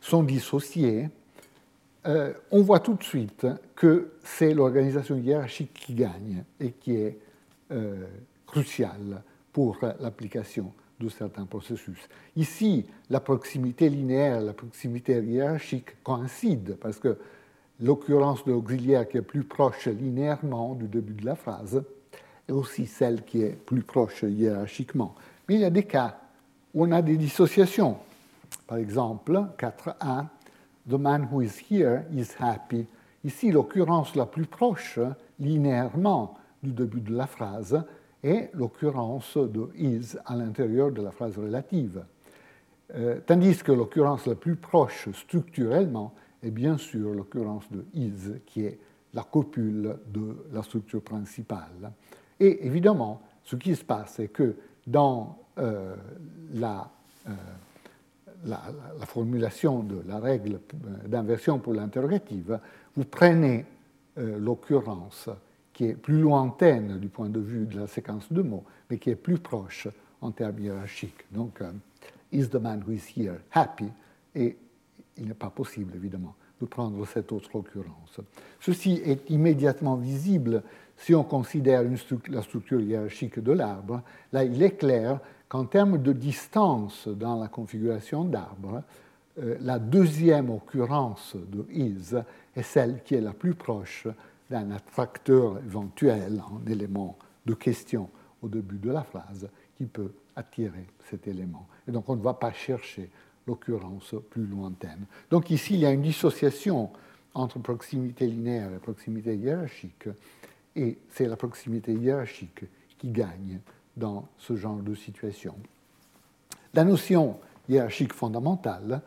sont 0.00 0.22
dissociés, 0.22 1.08
euh, 2.06 2.32
on 2.50 2.62
voit 2.62 2.80
tout 2.80 2.94
de 2.94 3.02
suite 3.02 3.46
que 3.74 4.12
c'est 4.22 4.54
l'organisation 4.54 5.16
hiérarchique 5.16 5.74
qui 5.74 5.94
gagne 5.94 6.44
et 6.60 6.72
qui 6.72 6.94
est 6.94 7.18
euh, 7.72 8.06
cruciale 8.46 9.22
pour 9.52 9.78
l'application 10.00 10.72
de 11.00 11.08
certains 11.08 11.46
processus. 11.46 11.98
Ici, 12.36 12.86
la 13.10 13.20
proximité 13.20 13.88
linéaire, 13.88 14.40
la 14.40 14.52
proximité 14.52 15.20
hiérarchique 15.20 16.02
coïncident 16.02 16.74
parce 16.80 16.98
que 16.98 17.18
l'occurrence 17.80 18.44
de 18.44 18.52
l'auxiliaire 18.52 19.08
qui 19.08 19.18
est 19.18 19.22
plus 19.22 19.44
proche 19.44 19.86
linéairement 19.86 20.74
du 20.74 20.86
début 20.86 21.14
de 21.14 21.26
la 21.26 21.34
phrase 21.34 21.82
est 22.52 22.58
aussi 22.58 22.86
celle 22.86 23.24
qui 23.24 23.42
est 23.42 23.56
plus 23.56 23.82
proche 23.82 24.22
hiérarchiquement. 24.22 25.14
Mais 25.48 25.56
il 25.56 25.60
y 25.60 25.64
a 25.64 25.70
des 25.70 25.84
cas 25.84 26.18
où 26.74 26.84
on 26.84 26.92
a 26.92 27.02
des 27.02 27.16
dissociations. 27.16 27.96
Par 28.66 28.78
exemple, 28.78 29.42
4a, 29.58 30.26
The 30.88 30.94
man 30.94 31.28
who 31.30 31.42
is 31.42 31.62
here 31.70 32.02
is 32.12 32.28
happy, 32.40 32.86
Ici, 33.24 33.52
l'occurrence 33.52 34.16
la 34.16 34.26
plus 34.26 34.46
proche, 34.46 34.98
linéairement, 35.38 36.34
du 36.62 36.72
début 36.72 37.00
de 37.00 37.14
la 37.14 37.26
phrase 37.26 37.82
est 38.22 38.50
l'occurrence 38.54 39.36
de 39.36 39.68
is 39.76 40.16
à 40.26 40.36
l'intérieur 40.36 40.92
de 40.92 41.02
la 41.02 41.10
phrase 41.10 41.38
relative. 41.38 42.04
Euh, 42.94 43.18
tandis 43.24 43.62
que 43.62 43.72
l'occurrence 43.72 44.26
la 44.26 44.34
plus 44.34 44.54
proche 44.54 45.08
structurellement 45.12 46.14
est 46.42 46.50
bien 46.50 46.78
sûr 46.78 47.14
l'occurrence 47.14 47.64
de 47.70 47.84
is, 47.94 48.40
qui 48.46 48.64
est 48.64 48.78
la 49.14 49.22
copule 49.22 49.96
de 50.12 50.36
la 50.52 50.62
structure 50.62 51.02
principale. 51.02 51.92
Et 52.40 52.66
évidemment, 52.66 53.22
ce 53.44 53.56
qui 53.56 53.74
se 53.74 53.84
passe, 53.84 54.14
c'est 54.16 54.28
que 54.28 54.56
dans 54.86 55.38
euh, 55.58 55.94
la, 56.54 56.90
euh, 57.28 57.32
la, 58.44 58.60
la, 58.98 59.06
formulation 59.06 59.82
de 59.82 60.02
la 60.06 60.18
règle 60.18 60.60
d'inversion 61.06 61.58
pour 61.58 61.74
l'interrogative, 61.74 62.58
vous 62.96 63.04
prenez 63.04 63.64
l'occurrence 64.16 65.30
qui 65.72 65.84
est 65.86 65.94
plus 65.94 66.20
lointaine 66.20 66.98
du 66.98 67.08
point 67.08 67.30
de 67.30 67.40
vue 67.40 67.64
de 67.64 67.80
la 67.80 67.86
séquence 67.86 68.30
de 68.30 68.42
mots, 68.42 68.64
mais 68.90 68.98
qui 68.98 69.08
est 69.08 69.16
plus 69.16 69.38
proche 69.38 69.88
en 70.20 70.30
termes 70.30 70.58
hiérarchiques. 70.58 71.24
Donc, 71.30 71.62
is 72.30 72.48
the 72.48 72.56
man 72.56 72.82
who 72.86 72.92
is 72.92 73.04
here 73.16 73.38
happy? 73.50 73.88
Et 74.34 74.56
il 75.16 75.28
n'est 75.28 75.34
pas 75.34 75.50
possible, 75.50 75.94
évidemment, 75.96 76.34
prendre 76.66 77.06
cette 77.06 77.32
autre 77.32 77.54
occurrence. 77.56 78.20
Ceci 78.60 79.00
est 79.04 79.30
immédiatement 79.30 79.96
visible 79.96 80.62
si 80.96 81.14
on 81.14 81.24
considère 81.24 81.82
la 82.28 82.42
structure 82.42 82.80
hiérarchique 82.80 83.40
de 83.40 83.52
l'arbre. 83.52 84.02
Là, 84.32 84.44
il 84.44 84.62
est 84.62 84.76
clair 84.76 85.18
qu'en 85.48 85.64
termes 85.64 85.98
de 85.98 86.12
distance 86.12 87.08
dans 87.08 87.40
la 87.40 87.48
configuration 87.48 88.24
d'arbre, 88.24 88.82
euh, 89.38 89.56
la 89.60 89.78
deuxième 89.78 90.50
occurrence 90.50 91.36
de 91.36 91.64
is 91.72 92.14
est 92.54 92.62
celle 92.62 93.02
qui 93.02 93.14
est 93.14 93.20
la 93.20 93.32
plus 93.32 93.54
proche 93.54 94.06
d'un 94.50 94.70
attracteur 94.70 95.58
éventuel 95.58 96.42
en 96.50 96.64
élément 96.70 97.16
de 97.46 97.54
question 97.54 98.10
au 98.42 98.48
début 98.48 98.78
de 98.78 98.90
la 98.90 99.02
phrase 99.02 99.48
qui 99.76 99.86
peut 99.86 100.12
attirer 100.36 100.86
cet 101.10 101.26
élément. 101.26 101.66
Et 101.88 101.92
donc 101.92 102.08
on 102.08 102.16
ne 102.16 102.22
va 102.22 102.34
pas 102.34 102.52
chercher 102.52 103.10
l'occurrence 103.46 104.14
plus 104.30 104.46
lointaine. 104.46 105.06
Donc 105.30 105.50
ici, 105.50 105.74
il 105.74 105.80
y 105.80 105.86
a 105.86 105.90
une 105.90 106.02
dissociation 106.02 106.90
entre 107.34 107.58
proximité 107.58 108.26
linéaire 108.26 108.72
et 108.74 108.78
proximité 108.78 109.36
hiérarchique, 109.36 110.08
et 110.76 110.98
c'est 111.10 111.26
la 111.26 111.36
proximité 111.36 111.92
hiérarchique 111.92 112.64
qui 112.98 113.08
gagne 113.08 113.60
dans 113.96 114.28
ce 114.38 114.56
genre 114.56 114.82
de 114.82 114.94
situation. 114.94 115.54
La 116.74 116.84
notion 116.84 117.38
hiérarchique 117.68 118.12
fondamentale 118.12 119.02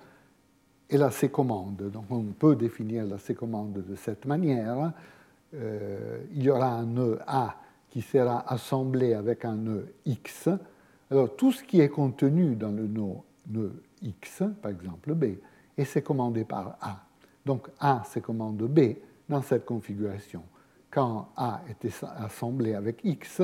est 0.90 0.98
la 0.98 1.12
sécommande. 1.12 1.90
Donc 1.92 2.06
on 2.10 2.24
peut 2.24 2.56
définir 2.56 3.06
la 3.06 3.18
sécommande 3.18 3.84
de 3.84 3.96
cette 3.96 4.26
manière. 4.26 4.92
Euh, 5.54 6.20
il 6.34 6.44
y 6.44 6.50
aura 6.50 6.74
un 6.74 6.86
nœud 6.86 7.20
A 7.26 7.56
qui 7.90 8.02
sera 8.02 8.52
assemblé 8.52 9.14
avec 9.14 9.46
un 9.46 9.56
nœud 9.56 9.94
X. 10.06 10.50
Alors 11.10 11.36
tout 11.36 11.52
ce 11.52 11.64
qui 11.64 11.80
est 11.80 11.90
contenu 11.90 12.56
dans 12.56 12.72
le 12.72 12.88
nœud 12.88 13.72
X, 14.02 14.44
par 14.62 14.72
exemple 14.72 15.14
B, 15.14 15.38
est 15.78 15.86
sécommandé 15.86 16.46
par 16.46 16.78
A. 16.82 17.06
Donc 17.46 17.70
A 17.80 18.04
sécommande 18.06 18.64
B 18.64 18.98
dans 19.30 19.42
cette 19.42 19.66
configuration. 19.66 20.44
Quand 20.90 21.30
A 21.36 21.62
est 21.70 22.04
assemblé 22.18 22.74
avec 22.74 23.02
X, 23.04 23.42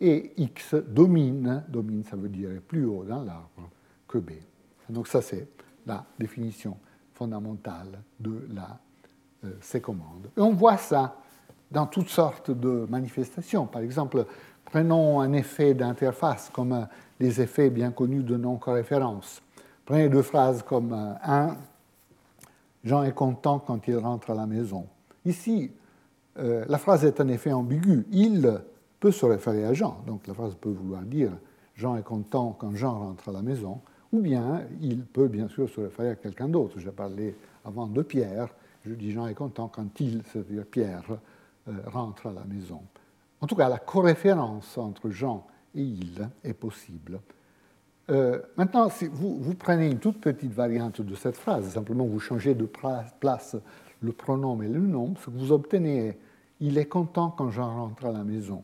et 0.00 0.32
X 0.36 0.74
domine, 0.74 1.64
domine 1.68 2.04
ça 2.04 2.16
veut 2.16 2.28
dire 2.28 2.50
plus 2.66 2.84
haut 2.84 3.04
dans 3.04 3.22
l'arbre 3.22 3.70
que 4.08 4.18
B. 4.18 4.32
Donc 4.88 5.08
ça 5.08 5.22
c'est 5.22 5.48
la 5.86 6.04
définition 6.18 6.76
fondamentale 7.14 8.02
de 8.18 8.46
la 8.52 8.78
euh, 9.44 9.52
sécommande. 9.60 10.30
Et 10.36 10.40
on 10.40 10.52
voit 10.52 10.76
ça 10.76 11.16
dans 11.70 11.86
toutes 11.86 12.08
sortes 12.08 12.50
de 12.50 12.86
manifestations. 12.88 13.66
Par 13.66 13.82
exemple, 13.82 14.26
prenons 14.64 15.20
un 15.20 15.32
effet 15.32 15.74
d'interface 15.74 16.50
comme 16.52 16.86
les 17.20 17.40
effets 17.40 17.70
bien 17.70 17.90
connus 17.90 18.22
de 18.22 18.36
non-corréférence. 18.36 19.42
Prenez 19.84 20.08
deux 20.08 20.22
phrases 20.22 20.62
comme 20.62 20.92
euh, 20.92 21.12
un 21.22 21.56
Jean 22.84 23.02
est 23.02 23.12
content 23.12 23.58
quand 23.58 23.86
il 23.88 23.96
rentre 23.96 24.30
à 24.30 24.34
la 24.34 24.46
maison. 24.46 24.86
Ici, 25.24 25.70
euh, 26.38 26.64
la 26.68 26.78
phrase 26.78 27.04
est 27.04 27.20
en 27.20 27.28
effet 27.28 27.52
ambiguë. 27.52 28.06
Il 28.12 28.60
peut 29.00 29.12
se 29.12 29.24
référer 29.26 29.64
à 29.64 29.72
Jean, 29.72 30.02
donc 30.06 30.26
la 30.26 30.34
phrase 30.34 30.54
peut 30.54 30.70
vouloir 30.70 31.02
dire 31.02 31.32
Jean 31.74 31.96
est 31.96 32.02
content 32.02 32.56
quand 32.58 32.74
Jean 32.74 32.98
rentre 32.98 33.28
à 33.28 33.32
la 33.32 33.42
maison, 33.42 33.80
ou 34.12 34.20
bien 34.20 34.62
il 34.80 35.04
peut 35.04 35.28
bien 35.28 35.48
sûr 35.48 35.68
se 35.68 35.80
référer 35.80 36.10
à 36.10 36.14
quelqu'un 36.14 36.48
d'autre. 36.48 36.78
J'ai 36.78 36.90
parlé 36.90 37.34
avant 37.64 37.86
de 37.86 38.02
Pierre, 38.02 38.48
je 38.86 38.94
dis 38.94 39.12
Jean 39.12 39.26
est 39.26 39.34
content 39.34 39.68
quand 39.68 40.00
il, 40.00 40.22
c'est-à-dire 40.30 40.64
Pierre, 40.66 41.04
euh, 41.68 41.72
rentre 41.86 42.26
à 42.26 42.32
la 42.32 42.44
maison. 42.44 42.80
En 43.40 43.46
tout 43.46 43.56
cas, 43.56 43.68
la 43.68 43.78
corréférence 43.78 44.78
entre 44.78 45.10
Jean 45.10 45.46
et 45.74 45.82
il 45.82 46.28
est 46.42 46.54
possible. 46.54 47.20
Euh, 48.10 48.40
maintenant, 48.56 48.90
si 48.90 49.06
vous, 49.06 49.38
vous, 49.40 49.54
prenez 49.54 49.86
une 49.90 49.98
toute 49.98 50.20
petite 50.20 50.52
variante 50.52 51.00
de 51.00 51.14
cette 51.14 51.36
phrase, 51.36 51.70
simplement 51.70 52.04
vous 52.04 52.20
changez 52.20 52.54
de 52.54 52.66
place 52.66 53.56
le 54.02 54.12
pronom 54.12 54.60
et 54.60 54.68
le 54.68 54.80
nom, 54.80 55.14
ce 55.16 55.26
que 55.26 55.30
vous 55.30 55.52
obtenez 55.52 56.08
est 56.08 56.18
il 56.60 56.78
est 56.78 56.86
content 56.86 57.30
quand 57.30 57.50
Jean 57.50 57.74
rentre 57.74 58.06
à 58.06 58.12
la 58.12 58.24
maison. 58.24 58.62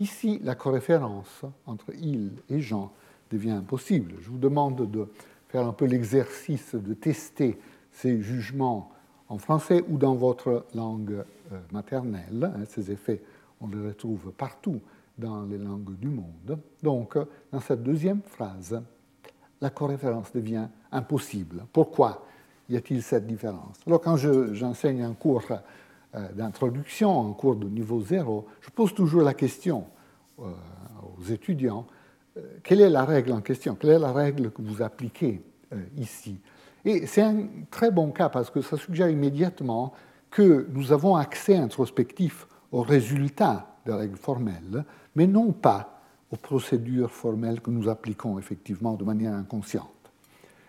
Ici, 0.00 0.40
la 0.42 0.54
corréférence 0.54 1.42
entre 1.66 1.92
il 2.00 2.32
et 2.50 2.60
Jean 2.60 2.92
devient 3.30 3.50
impossible. 3.50 4.14
Je 4.20 4.30
vous 4.30 4.38
demande 4.38 4.90
de 4.90 5.06
faire 5.48 5.66
un 5.66 5.72
peu 5.72 5.84
l'exercice 5.84 6.74
de 6.74 6.94
tester 6.94 7.58
ces 7.92 8.20
jugements 8.20 8.90
en 9.28 9.38
français 9.38 9.84
ou 9.88 9.96
dans 9.96 10.14
votre 10.14 10.66
langue 10.74 11.24
euh, 11.52 11.58
maternelle. 11.72 12.52
Hein, 12.54 12.64
ces 12.68 12.90
effets, 12.90 13.22
on 13.60 13.68
les 13.68 13.88
retrouve 13.88 14.32
partout 14.36 14.80
dans 15.18 15.42
les 15.44 15.58
langues 15.58 15.96
du 15.98 16.08
monde. 16.08 16.58
Donc, 16.82 17.16
dans 17.52 17.60
cette 17.60 17.82
deuxième 17.82 18.22
phrase, 18.22 18.80
la 19.60 19.70
corréférence 19.70 20.32
devient 20.32 20.68
impossible. 20.92 21.64
Pourquoi 21.72 22.26
y 22.68 22.76
a-t-il 22.76 23.02
cette 23.02 23.26
différence? 23.26 23.78
Alors, 23.86 24.00
quand 24.00 24.16
j'enseigne 24.16 25.02
un 25.02 25.14
cours 25.14 25.44
euh, 26.14 26.32
d'introduction, 26.32 27.30
un 27.30 27.32
cours 27.32 27.56
de 27.56 27.68
niveau 27.68 28.00
zéro, 28.02 28.46
je 28.60 28.70
pose 28.70 28.92
toujours 28.92 29.22
la 29.22 29.34
question 29.34 29.86
euh, 30.38 30.50
aux 31.18 31.24
étudiants 31.24 31.86
quelle 32.62 32.80
est 32.80 32.90
la 32.90 33.04
règle 33.04 33.32
en 33.32 33.40
question? 33.40 33.74
Quelle 33.74 33.90
est 33.90 33.98
la 33.98 34.12
règle 34.12 34.50
que 34.50 34.62
vous 34.62 34.82
appliquez 34.82 35.42
ici? 35.96 36.38
Et 36.84 37.06
c'est 37.06 37.22
un 37.22 37.46
très 37.70 37.90
bon 37.90 38.10
cas 38.10 38.28
parce 38.28 38.50
que 38.50 38.60
ça 38.60 38.76
suggère 38.76 39.08
immédiatement 39.08 39.92
que 40.30 40.66
nous 40.72 40.92
avons 40.92 41.16
accès 41.16 41.56
introspectif 41.56 42.46
aux 42.70 42.82
résultats 42.82 43.76
des 43.86 43.92
règles 43.92 44.16
formelles, 44.16 44.84
mais 45.16 45.26
non 45.26 45.50
pas 45.52 46.00
aux 46.30 46.36
procédures 46.36 47.10
formelles 47.10 47.60
que 47.60 47.70
nous 47.70 47.88
appliquons 47.88 48.38
effectivement 48.38 48.94
de 48.94 49.04
manière 49.04 49.34
inconsciente. 49.34 49.88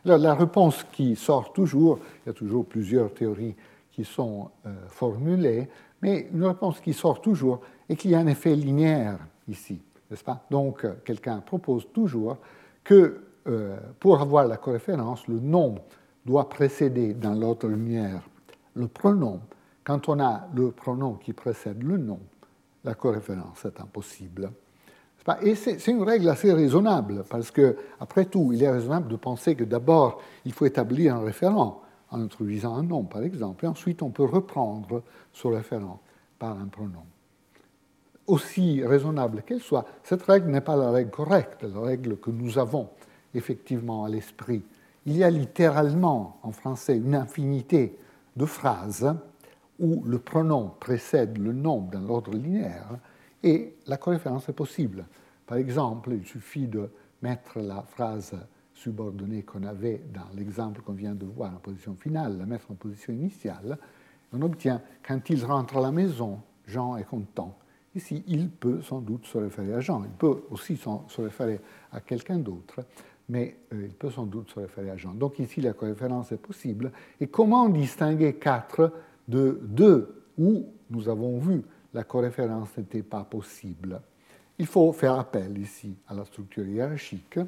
Alors, 0.05 0.17
la 0.17 0.33
réponse 0.33 0.85
qui 0.91 1.15
sort 1.15 1.51
toujours, 1.53 1.99
il 2.23 2.29
y 2.29 2.31
a 2.31 2.33
toujours 2.33 2.65
plusieurs 2.65 3.13
théories 3.13 3.55
qui 3.91 4.05
sont 4.05 4.49
euh, 4.65 4.73
formulées, 4.87 5.67
mais 6.01 6.29
une 6.33 6.45
réponse 6.45 6.79
qui 6.79 6.93
sort 6.93 7.21
toujours 7.21 7.61
est 7.89 7.95
qu'il 7.95 8.11
y 8.11 8.15
a 8.15 8.19
un 8.19 8.27
effet 8.27 8.55
linéaire 8.55 9.19
ici, 9.49 9.81
n'est-ce 10.09 10.23
pas? 10.23 10.45
Donc, 10.49 10.85
euh, 10.85 10.93
quelqu'un 11.03 11.39
propose 11.39 11.87
toujours 11.91 12.37
que 12.83 13.21
euh, 13.47 13.77
pour 13.99 14.21
avoir 14.21 14.47
la 14.47 14.57
corréférence, 14.57 15.27
le 15.27 15.39
nom 15.39 15.75
doit 16.25 16.47
précéder 16.47 17.13
dans 17.13 17.33
l'autre 17.33 17.67
lumière 17.67 18.21
le 18.75 18.87
pronom. 18.87 19.41
Quand 19.83 20.07
on 20.09 20.19
a 20.19 20.47
le 20.53 20.71
pronom 20.71 21.13
qui 21.13 21.33
précède 21.33 21.81
le 21.81 21.97
nom, 21.97 22.19
la 22.87 22.95
corréférence 22.95 23.65
est 23.65 23.79
impossible. 23.79 24.51
Et 25.41 25.55
c'est 25.55 25.87
une 25.87 26.03
règle 26.03 26.29
assez 26.29 26.53
raisonnable, 26.53 27.25
parce 27.29 27.51
que, 27.51 27.75
après 27.99 28.25
tout, 28.25 28.51
il 28.53 28.63
est 28.63 28.71
raisonnable 28.71 29.09
de 29.09 29.17
penser 29.17 29.55
que 29.55 29.65
d'abord, 29.65 30.21
il 30.45 30.53
faut 30.53 30.65
établir 30.65 31.15
un 31.15 31.19
référent 31.19 31.81
en 32.11 32.21
introduisant 32.21 32.75
un 32.75 32.83
nom, 32.83 33.03
par 33.03 33.23
exemple, 33.23 33.65
et 33.65 33.67
ensuite 33.67 34.01
on 34.01 34.09
peut 34.09 34.23
reprendre 34.23 35.03
ce 35.33 35.47
référent 35.47 35.99
par 36.39 36.57
un 36.57 36.67
pronom. 36.67 37.03
Aussi 38.27 38.83
raisonnable 38.85 39.43
qu'elle 39.45 39.61
soit, 39.61 39.85
cette 40.03 40.23
règle 40.23 40.49
n'est 40.49 40.61
pas 40.61 40.77
la 40.77 40.91
règle 40.91 41.11
correcte, 41.11 41.63
la 41.63 41.81
règle 41.81 42.17
que 42.17 42.31
nous 42.31 42.57
avons 42.57 42.87
effectivement 43.33 44.05
à 44.05 44.09
l'esprit 44.09 44.63
il 45.07 45.15
y 45.15 45.23
a 45.23 45.29
littéralement 45.29 46.37
en 46.43 46.51
français 46.51 46.97
une 46.97 47.15
infinité 47.15 47.97
de 48.35 48.45
phrases 48.45 49.15
où 49.79 50.03
le 50.05 50.19
pronom 50.19 50.73
précède 50.79 51.37
le 51.37 51.53
nom 51.53 51.81
dans 51.81 52.01
l'ordre 52.01 52.31
linéaire 52.31 52.97
et 53.43 53.75
la 53.85 53.97
corréférence 53.97 54.49
est 54.49 54.53
possible. 54.53 55.05
Par 55.45 55.57
exemple, 55.57 56.11
il 56.13 56.25
suffit 56.25 56.67
de 56.67 56.89
mettre 57.21 57.59
la 57.59 57.81
phrase 57.83 58.35
subordonnée 58.73 59.43
qu'on 59.43 59.63
avait 59.63 60.03
dans 60.13 60.27
l'exemple 60.35 60.81
qu'on 60.81 60.93
vient 60.93 61.15
de 61.15 61.25
voir 61.25 61.53
en 61.53 61.59
position 61.59 61.95
finale, 61.95 62.37
la 62.37 62.45
mettre 62.45 62.71
en 62.71 62.75
position 62.75 63.13
initiale. 63.13 63.77
On 64.33 64.41
obtient 64.41 64.81
quand 65.07 65.29
il 65.29 65.43
rentre 65.45 65.77
à 65.77 65.81
la 65.81 65.91
maison, 65.91 66.39
Jean 66.65 66.97
est 66.97 67.05
content. 67.05 67.57
Ici, 67.95 68.23
il 68.27 68.49
peut 68.49 68.81
sans 68.81 68.99
doute 68.99 69.25
se 69.25 69.37
référer 69.37 69.73
à 69.73 69.79
Jean. 69.79 70.03
Il 70.03 70.11
peut 70.11 70.43
aussi 70.51 70.77
se 70.77 71.21
référer 71.21 71.59
à 71.91 72.01
quelqu'un 72.01 72.37
d'autre 72.37 72.81
mais 73.29 73.57
euh, 73.73 73.83
il 73.83 73.93
peut 73.93 74.09
sans 74.09 74.25
doute 74.25 74.51
se 74.51 74.59
référer 74.59 74.89
à 74.89 74.97
Jean. 74.97 75.13
Donc 75.13 75.39
ici, 75.39 75.61
la 75.61 75.73
corréférence 75.73 76.31
est 76.31 76.37
possible. 76.37 76.91
Et 77.19 77.27
comment 77.27 77.69
distinguer 77.69 78.33
4 78.33 78.91
de 79.27 79.59
2 79.63 80.23
où 80.37 80.65
nous 80.89 81.09
avons 81.09 81.39
vu 81.39 81.63
la 81.93 82.03
coréférence 82.03 82.77
n'était 82.77 83.03
pas 83.03 83.23
possible. 83.23 83.99
Il 84.59 84.65
faut 84.65 84.91
faire 84.91 85.17
appel 85.19 85.57
ici 85.57 85.95
à 86.07 86.13
la 86.13 86.25
structure 86.25 86.65
hiérarchique 86.65 87.39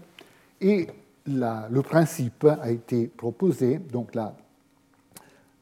et 0.62 0.88
le 1.28 1.82
principe 1.82 2.46
a 2.46 2.70
été 2.72 3.08
proposé, 3.08 3.78
donc 3.78 4.18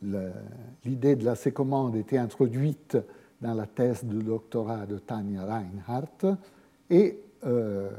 l'idée 0.02 1.15
de 1.15 1.26
la 1.26 1.35
sécommande 1.35 1.95
était 1.95 2.18
introduite 2.18 2.98
dans 3.41 3.53
la 3.53 3.65
thèse 3.65 4.03
de 4.03 4.22
doctorat 4.22 4.85
de 4.85 4.98
Tanja 4.99 5.44
Reinhardt 5.45 6.38
et 6.89 7.19
euh, 7.45 7.89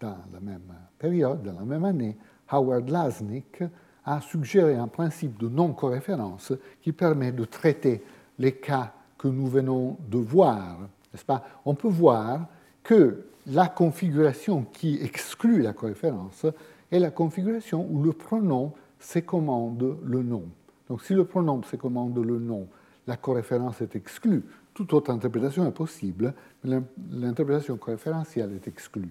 dans 0.00 0.18
la 0.32 0.40
même 0.40 0.72
période, 0.98 1.42
dans 1.42 1.58
la 1.58 1.64
même 1.64 1.84
année, 1.84 2.16
Howard 2.50 2.88
Lasnik 2.88 3.62
a 4.04 4.20
suggéré 4.20 4.76
un 4.76 4.88
principe 4.88 5.38
de 5.38 5.48
non-coréférence 5.48 6.52
qui 6.82 6.92
permet 6.92 7.32
de 7.32 7.44
traiter 7.44 8.02
les 8.38 8.52
cas 8.52 8.92
que 9.18 9.28
nous 9.28 9.46
venons 9.46 9.96
de 10.08 10.18
voir. 10.18 10.78
Pas? 11.26 11.44
On 11.64 11.74
peut 11.74 11.88
voir 11.88 12.46
que 12.82 13.24
la 13.46 13.66
configuration 13.66 14.64
qui 14.72 14.98
exclut 15.02 15.62
la 15.62 15.72
coréférence 15.72 16.46
est 16.90 16.98
la 16.98 17.10
configuration 17.10 17.86
où 17.90 18.02
le 18.02 18.12
pronom 18.12 18.72
s'écommande 18.98 19.98
le 20.04 20.22
nom. 20.22 20.44
Donc 20.88 21.02
si 21.02 21.14
le 21.14 21.24
pronom 21.24 21.62
s'écommande 21.62 22.18
le 22.18 22.38
nom, 22.38 22.66
la 23.06 23.16
coréférence 23.16 23.80
est 23.80 23.96
exclue. 23.96 24.44
Toute 24.74 24.92
autre 24.92 25.10
interprétation 25.10 25.66
est 25.66 25.72
possible, 25.72 26.34
mais 26.62 26.80
l'interprétation 27.10 27.76
coréférentielle 27.76 28.52
est 28.54 28.68
exclue. 28.68 29.10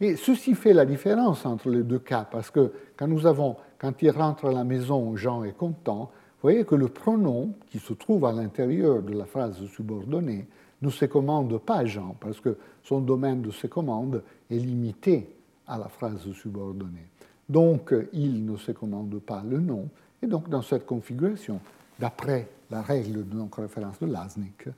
Et 0.00 0.16
ceci 0.16 0.54
fait 0.54 0.74
la 0.74 0.84
différence 0.84 1.46
entre 1.46 1.70
les 1.70 1.82
deux 1.82 1.98
cas, 1.98 2.26
parce 2.30 2.50
que 2.50 2.72
quand 2.96 3.08
nous 3.08 3.26
avons, 3.26 3.56
quand 3.78 4.02
il 4.02 4.10
rentre 4.10 4.46
à 4.46 4.52
la 4.52 4.64
maison, 4.64 5.16
Jean 5.16 5.42
est 5.44 5.56
content, 5.56 6.10
vous 6.36 6.42
voyez 6.42 6.64
que 6.64 6.74
le 6.74 6.88
pronom 6.88 7.54
qui 7.70 7.78
se 7.78 7.94
trouve 7.94 8.26
à 8.26 8.32
l'intérieur 8.32 9.02
de 9.02 9.12
la 9.14 9.24
phrase 9.24 9.64
subordonnée 9.66 10.46
ne 10.82 10.90
se 10.90 11.06
commande 11.06 11.58
pas 11.58 11.86
Jean, 11.86 12.14
parce 12.20 12.40
que 12.40 12.58
son 12.82 13.00
domaine 13.00 13.40
de 13.40 13.50
se 13.50 13.66
commande 13.66 14.22
est 14.50 14.58
limité 14.58 15.30
à 15.66 15.78
la 15.78 15.88
phrase 15.88 16.30
subordonnée. 16.32 17.08
Donc, 17.48 17.94
il 18.12 18.44
ne 18.44 18.56
se 18.56 18.72
commande 18.72 19.18
pas 19.20 19.42
le 19.48 19.60
nom, 19.60 19.88
et 20.22 20.26
donc 20.26 20.48
dans 20.50 20.62
cette 20.62 20.84
configuration, 20.84 21.58
d'après 21.98 22.48
la 22.70 22.82
règle 22.82 23.26
de 23.26 23.34
non-référence 23.34 23.98
de 24.00 24.06
Lasnik, 24.06 24.68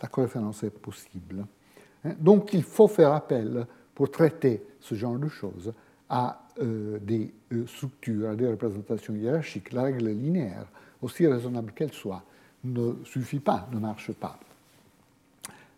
la 0.00 0.08
coréférence 0.08 0.62
est 0.62 0.70
possible. 0.70 1.44
Hein, 2.04 2.12
donc, 2.20 2.52
il 2.52 2.62
faut 2.62 2.86
faire 2.86 3.12
appel 3.12 3.66
pour 3.98 4.12
traiter 4.12 4.62
ce 4.78 4.94
genre 4.94 5.18
de 5.18 5.26
choses 5.26 5.72
à 6.08 6.40
euh, 6.62 7.00
des 7.00 7.32
euh, 7.52 7.66
structures, 7.66 8.30
à 8.30 8.36
des 8.36 8.46
représentations 8.46 9.12
hiérarchiques. 9.12 9.72
La 9.72 9.82
règle 9.82 10.10
linéaire, 10.10 10.66
aussi 11.02 11.26
raisonnable 11.26 11.72
qu'elle 11.72 11.92
soit, 11.92 12.22
ne 12.62 12.94
suffit 13.02 13.40
pas, 13.40 13.68
ne 13.72 13.80
marche 13.80 14.12
pas. 14.12 14.38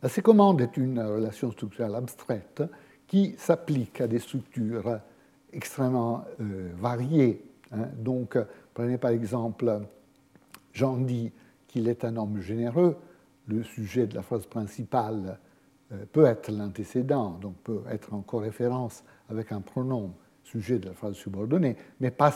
La 0.03 0.11
sécommande 0.11 0.61
est 0.61 0.77
une 0.77 1.01
relation 1.01 1.51
structurelle 1.51 1.95
abstraite 1.95 2.63
qui 3.07 3.35
s'applique 3.39 4.03
à 4.03 4.07
des 4.07 4.19
structures 4.19 5.01
extrêmement 5.51 6.27
euh, 6.43 6.73
variées. 6.77 7.43
Hein. 7.73 7.89
Donc, 7.97 8.37
prenez 8.75 8.99
par 8.99 9.13
exemple, 9.13 9.81
Jean 10.75 10.99
dit 10.99 11.33
qu'il 11.69 11.89
est 11.89 12.05
un 12.05 12.19
homme 12.19 12.43
généreux, 12.43 12.99
le 13.49 13.63
sujet 13.63 14.07
de 14.07 14.15
la 14.15 14.21
phrase 14.21 14.45
principale 14.45 15.39
peut 16.13 16.25
être 16.25 16.51
l'antécédent, 16.53 17.39
donc 17.41 17.55
peut 17.65 17.83
être 17.91 18.15
en 18.15 18.21
corréférence 18.21 19.03
avec 19.29 19.53
un 19.53 19.61
pronom 19.61 20.13
sujet 20.45 20.79
de 20.79 20.87
la 20.87 20.95
phrase 20.95 21.15
subordonnée, 21.15 21.77
mais 22.01 22.11
pas 22.11 22.31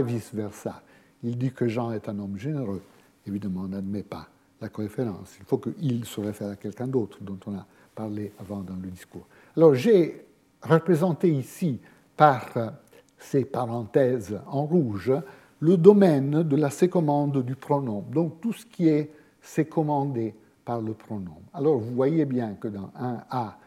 vice-versa. 0.00 0.82
Il 1.22 1.38
dit 1.38 1.52
que 1.52 1.68
Jean 1.68 1.92
est 1.92 2.08
un 2.08 2.18
homme 2.18 2.36
généreux. 2.36 2.82
Évidemment, 3.26 3.62
on 3.62 3.68
n'admet 3.68 4.02
pas 4.02 4.28
la 4.60 4.68
coréférence. 4.68 5.36
Il 5.38 5.44
faut 5.44 5.58
qu'il 5.58 6.04
se 6.04 6.20
réfère 6.20 6.50
à 6.50 6.56
quelqu'un 6.56 6.86
d'autre 6.86 7.18
dont 7.20 7.38
on 7.46 7.54
a 7.54 7.66
parlé 7.94 8.32
avant 8.38 8.60
dans 8.60 8.76
le 8.76 8.88
discours. 8.88 9.26
Alors 9.56 9.74
j'ai 9.74 10.24
représenté 10.62 11.30
ici 11.30 11.80
par 12.16 12.48
ces 13.18 13.44
parenthèses 13.44 14.40
en 14.46 14.64
rouge 14.64 15.12
le 15.60 15.76
domaine 15.76 16.42
de 16.42 16.56
la 16.56 16.70
sécommande 16.70 17.44
du 17.44 17.54
pronom, 17.54 18.04
donc 18.12 18.40
tout 18.40 18.52
ce 18.52 18.66
qui 18.66 18.88
est 18.88 19.12
sécommandé 19.40 20.34
par 20.64 20.80
le 20.80 20.92
pronom. 20.92 21.36
Alors 21.52 21.78
vous 21.78 21.94
voyez 21.94 22.24
bien 22.24 22.54
que 22.54 22.68
dans 22.68 22.90
un 22.94 23.22
a 23.30 23.58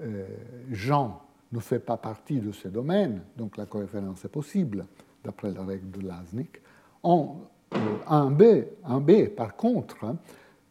euh, 0.00 0.26
Jean 0.70 1.20
ne 1.52 1.60
fait 1.60 1.78
pas 1.78 1.96
partie 1.96 2.40
de 2.40 2.52
ce 2.52 2.68
domaine, 2.68 3.22
donc 3.36 3.56
la 3.56 3.66
coréférence 3.66 4.24
est 4.24 4.28
possible, 4.28 4.86
d'après 5.22 5.52
la 5.52 5.64
règle 5.64 5.90
de 5.90 6.06
Lasnik. 6.06 6.60
En 7.02 7.36
euh, 7.74 7.78
un 8.08 8.30
b 8.30 8.42
un 8.84 9.00
b 9.00 9.28
par 9.28 9.56
contre, 9.56 10.04
hein, 10.04 10.16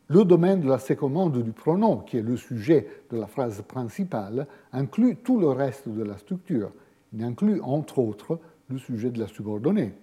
le 0.08 0.26
domaine 0.26 0.62
de 0.62 0.68
la 0.68 0.80
sécommande 0.80 1.42
du 1.42 1.52
pronom, 1.52 1.98
qui 1.98 2.18
est 2.18 2.22
le 2.22 2.38
sujet 2.38 2.88
de 3.10 3.18
la 3.18 3.28
phrase 3.28 3.62
principale, 3.62 4.48
inclut 4.72 5.16
tout 5.16 5.40
le 5.40 5.48
reste 5.48 5.88
de 5.88 6.04
la 6.04 6.18
structure. 6.18 6.72
Il 7.14 7.24
inclut, 7.24 7.62
entre 7.62 8.00
autres, 8.00 8.40
le 8.70 8.78
sujet 8.78 9.10
de 9.12 9.20
la 9.20 9.28
subordonnée. 9.28 9.94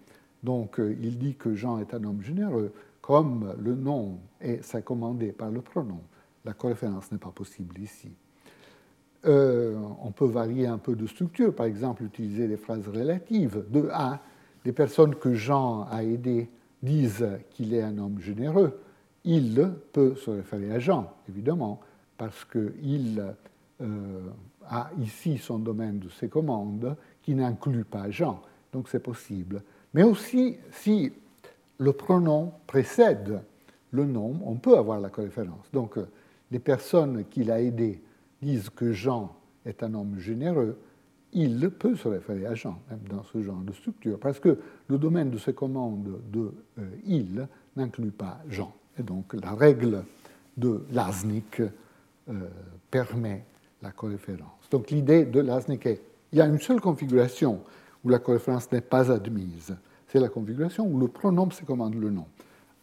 Donc, 0.43 0.81
euh, 0.81 0.97
il 1.01 1.19
dit 1.19 1.35
que 1.35 1.55
Jean 1.55 1.79
est 1.79 1.93
un 1.93 2.03
homme 2.05 2.23
généreux, 2.23 2.73
comme 3.11 3.57
le 3.59 3.75
nom 3.75 4.21
est 4.41 4.63
sécommandé 4.63 5.33
par 5.33 5.51
le 5.51 5.63
pronom, 5.63 5.99
la 6.45 6.53
coréférence 6.53 7.11
n'est 7.11 7.19
pas 7.19 7.33
possible 7.33 7.81
ici. 7.81 8.13
Euh, 9.25 9.77
on 10.01 10.13
peut 10.13 10.29
varier 10.29 10.69
un 10.69 10.79
peu 10.79 10.95
de 10.95 11.09
structure, 11.09 11.53
par 11.53 11.67
exemple 11.67 12.05
utiliser 12.05 12.47
des 12.47 12.57
phrases 12.57 12.87
relatives. 12.87 13.65
De 13.69 13.89
A, 13.93 14.21
les 14.65 14.71
personnes 14.71 15.17
que 15.17 15.35
Jean 15.35 15.89
a 15.91 16.05
aidées 16.05 16.51
disent 16.85 17.27
qu'il 17.51 17.75
est 17.75 17.83
un 17.83 17.99
homme 17.99 18.21
généreux. 18.21 18.81
Il 19.25 19.73
peut 19.93 20.15
se 20.15 20.31
référer 20.31 20.71
à 20.71 20.79
Jean, 20.79 21.13
évidemment, 21.29 21.81
parce 22.17 22.45
qu'il 22.45 23.35
euh, 23.81 24.21
a 24.69 24.89
ici 25.01 25.39
son 25.39 25.59
domaine 25.59 25.99
de 25.99 26.11
ses 26.11 26.29
commandes 26.29 26.95
qui 27.23 27.35
n'inclut 27.35 27.83
pas 27.83 28.09
Jean. 28.09 28.41
Donc 28.73 28.89
c'est 28.89 29.03
possible. 29.03 29.65
Mais 29.95 30.05
aussi, 30.05 30.59
si 30.71 31.13
le 31.81 31.93
pronom 31.93 32.53
précède 32.67 33.41
le 33.91 34.05
nom, 34.05 34.39
on 34.45 34.55
peut 34.55 34.77
avoir 34.77 35.01
la 35.01 35.09
coréférence. 35.09 35.67
Donc, 35.73 35.99
euh, 35.99 36.07
les 36.53 36.61
personnes 36.61 37.25
qu'il 37.25 37.51
a 37.51 37.61
aidées 37.61 38.01
disent 38.41 38.71
que 38.71 38.93
Jean 38.93 39.35
est 39.67 39.83
un 39.83 39.95
homme 39.95 40.19
généreux, 40.19 40.79
il 41.33 41.71
peut 41.71 41.97
se 41.97 42.07
référer 42.07 42.47
à 42.47 42.55
Jean, 42.55 42.81
même 42.91 43.01
dans 43.09 43.25
ce 43.25 43.41
genre 43.43 43.61
de 43.63 43.73
structure, 43.73 44.19
parce 44.19 44.39
que 44.39 44.59
le 44.89 44.99
domaine 44.99 45.31
de 45.31 45.39
ses 45.39 45.55
commandes 45.55 46.21
de 46.31 46.53
euh, 46.79 46.83
il 47.07 47.49
n'inclut 47.77 48.13
pas 48.13 48.41
Jean. 48.49 48.73
Et 48.99 49.03
donc, 49.03 49.35
la 49.35 49.55
règle 49.55 50.05
de 50.57 50.85
Lasnik 50.93 51.61
euh, 51.61 51.71
permet 52.91 53.45
la 53.83 53.91
coréférence. 53.91 54.69
Donc, 54.71 54.91
l'idée 54.91 55.25
de 55.25 55.41
Lasnik 55.41 55.87
est 55.87 56.03
il 56.33 56.39
y 56.39 56.43
a 56.43 56.47
une 56.47 56.61
seule 56.61 56.81
configuration 56.81 57.61
où 58.05 58.09
la 58.09 58.19
coréférence 58.19 58.71
n'est 58.71 58.81
pas 58.81 59.11
admise 59.11 59.75
c'est 60.11 60.19
la 60.19 60.29
configuration 60.29 60.87
où 60.87 60.99
le 60.99 61.09
pronom 61.09 61.51
se 61.51 61.65
commande 61.65 61.95
le 61.95 62.11
nom. 62.11 62.27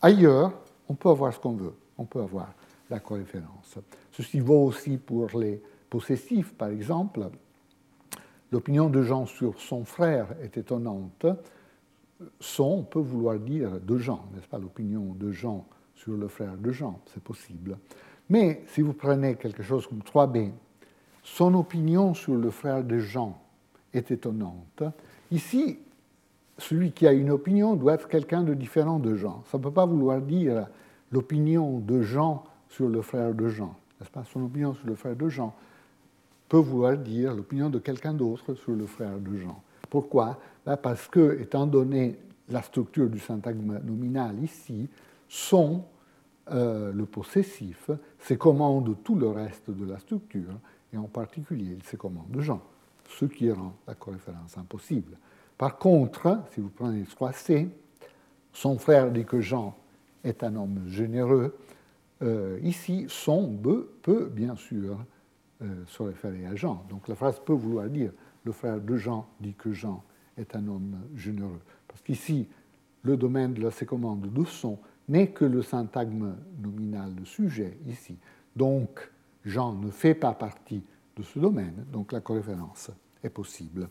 Ailleurs, 0.02 0.54
on 0.88 0.95
peut 0.95 1.10
avoir 1.10 1.34
ce 1.34 1.40
qu'on 1.40 1.54
veut, 1.54 1.74
on 1.98 2.06
peut 2.06 2.22
avoir 2.22 2.54
la 2.90 2.99
coréférence. 2.99 3.78
Ceci 4.12 4.40
vaut 4.40 4.66
aussi 4.66 4.98
pour 4.98 5.38
les 5.38 5.62
possessifs, 5.90 6.54
par 6.54 6.70
exemple. 6.70 7.28
L'opinion 8.52 8.90
de 8.90 9.02
Jean 9.02 9.26
sur 9.26 9.60
son 9.60 9.84
frère 9.84 10.28
est 10.41 10.58
étonnante. 10.58 11.26
Son 12.40 12.84
peut 12.84 12.99
vouloir 12.99 13.38
dire 13.40 13.80
de 13.82 13.98
Jean, 13.98 14.26
n'est-ce 14.34 14.48
pas? 14.48 14.58
L'opinion 14.58 15.14
de 15.14 15.32
Jean 15.32 15.66
sur 15.95 16.14
le 16.14 16.30
frère 16.30 16.56
de 16.56 16.72
Jean, 16.72 17.02
c'est 17.14 17.22
possible. 17.22 17.78
Mais 18.30 18.64
si 18.68 18.82
vous 18.82 18.94
prenez 18.94 19.36
quelque 19.36 19.64
chose 19.64 19.86
comme 19.86 19.99
3b, 19.99 20.52
son 21.24 21.54
opinion 21.56 22.14
sur 22.14 22.36
le 22.36 22.49
frère 22.52 22.84
de 22.86 22.99
Jean 22.99 23.41
est 23.94 24.12
étonnante. 24.12 24.84
Ici, 25.30 25.80
celui 26.58 26.92
qui 26.92 27.08
a 27.08 27.14
une 27.14 27.30
opinion 27.30 27.76
doit 27.76 27.94
être 27.94 28.08
quelqu'un 28.08 28.44
de 28.44 28.54
différent 28.54 29.00
de 29.00 29.16
Jean. 29.16 29.44
Ça 29.52 29.58
ne 29.58 29.64
peut 29.64 29.72
pas 29.72 29.86
vouloir 29.86 30.22
dire 30.22 30.68
l'opinion 31.12 31.80
de 31.80 32.02
Jean 32.02 32.44
sur 32.70 32.90
le 32.90 33.02
frère 33.02 33.34
de 33.34 33.48
Jean. 33.48 33.76
N'est-ce 34.00 34.12
pas? 34.12 34.24
Son 34.26 34.44
opinion 34.44 34.74
sur 34.74 34.88
le 34.88 34.96
frère 34.96 35.16
de 35.16 35.30
Jean 35.30 35.56
peut 36.50 36.58
vouloir 36.58 36.98
dire 36.98 37.34
l'opinion 37.34 37.70
de 37.70 37.80
quelqu'un 37.80 38.14
d'autre 38.14 38.54
sur 38.56 38.74
le 38.74 38.86
frère 38.86 39.18
de 39.20 39.38
Jean. 39.38 39.62
Pourquoi? 39.90 40.40
Ben, 40.66 40.78
Parce 40.78 41.08
que, 41.08 41.40
étant 41.40 41.68
donné 41.68 42.18
la 42.50 42.62
structure 42.62 43.10
du 43.10 43.20
syntagme 43.20 43.80
nominal 43.84 44.42
ici, 44.44 44.88
son, 45.28 45.84
euh, 46.52 46.94
le 46.94 47.06
possessif, 47.06 47.92
se 48.20 48.34
commande 48.36 48.96
tout 49.04 49.16
le 49.16 49.30
reste 49.30 49.70
de 49.70 49.86
la 49.86 50.00
structure, 50.00 50.54
et 50.94 50.98
en 50.98 51.04
particulier, 51.04 51.76
il 51.78 51.84
se 51.84 51.98
commande 51.98 52.40
Jean, 52.40 52.62
ce 53.08 53.26
qui 53.26 53.52
rend 53.52 53.74
la 53.88 53.96
coréférence 53.96 54.58
impossible. 54.58 55.18
Par 55.58 55.78
contre, 55.78 56.40
si 56.52 56.62
vous 56.62 56.70
prenez 56.70 57.04
3C, 57.04 57.70
son 58.54 58.78
frère 58.78 59.12
dit 59.12 59.26
que 59.26 59.40
Jean 59.40 59.76
est 60.24 60.44
un 60.44 60.56
homme 60.56 60.84
généreux. 60.88 61.58
Euh, 62.22 62.60
ici, 62.64 63.06
son 63.08 63.56
peut 64.02 64.30
bien 64.32 64.56
sûr 64.56 64.98
euh, 65.62 65.84
se 65.88 66.04
référer 66.04 66.46
à 66.46 66.56
Jean. 66.56 66.86
Donc 66.90 67.08
la 67.08 67.16
phrase 67.16 67.40
peut 67.44 67.54
vouloir 67.54 67.88
dire 67.88 68.12
le 68.44 68.52
frère 68.52 68.80
de 68.80 68.96
Jean 68.96 69.28
dit 69.40 69.54
que 69.54 69.72
Jean 69.74 70.04
est 70.38 70.56
un 70.56 70.68
homme 70.68 70.98
généreux. 71.16 71.62
Parce 71.88 72.02
qu'ici, 72.02 72.48
le 73.04 73.18
domaine 73.18 73.54
de 73.54 73.62
la 73.62 73.72
sécommande 73.72 74.32
de 74.32 74.46
son 74.46 74.78
n'est 75.08 75.30
que 75.30 75.46
le 75.46 75.62
syntagme 75.62 76.36
nominal 76.62 77.16
de 77.16 77.26
sujet 77.26 77.78
ici. 77.88 78.18
Donc, 78.56 79.10
Jean 79.46 79.74
ne 79.74 79.90
fait 79.90 80.14
pas 80.14 80.34
partie 80.34 80.84
de 81.16 81.24
ce 81.24 81.40
domaine, 81.40 81.86
donc 81.92 82.12
la 82.12 82.22
coréférence 82.22 82.92
est 83.24 83.30
possible. 83.30 83.88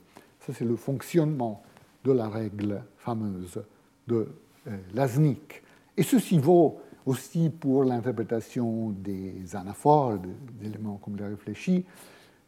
C'est 0.52 0.64
le 0.64 0.76
fonctionnement 0.76 1.62
de 2.04 2.12
la 2.12 2.28
règle 2.28 2.82
fameuse 2.96 3.62
de 4.06 4.28
euh, 4.68 4.76
Lasnik. 4.94 5.62
Et 5.96 6.02
ceci 6.02 6.38
vaut 6.38 6.80
aussi 7.04 7.50
pour 7.50 7.84
l'interprétation 7.84 8.90
des 8.90 9.54
anaphores, 9.54 10.18
des 10.18 10.66
éléments 10.66 11.00
comme 11.02 11.16
les 11.16 11.26
réfléchis, 11.26 11.84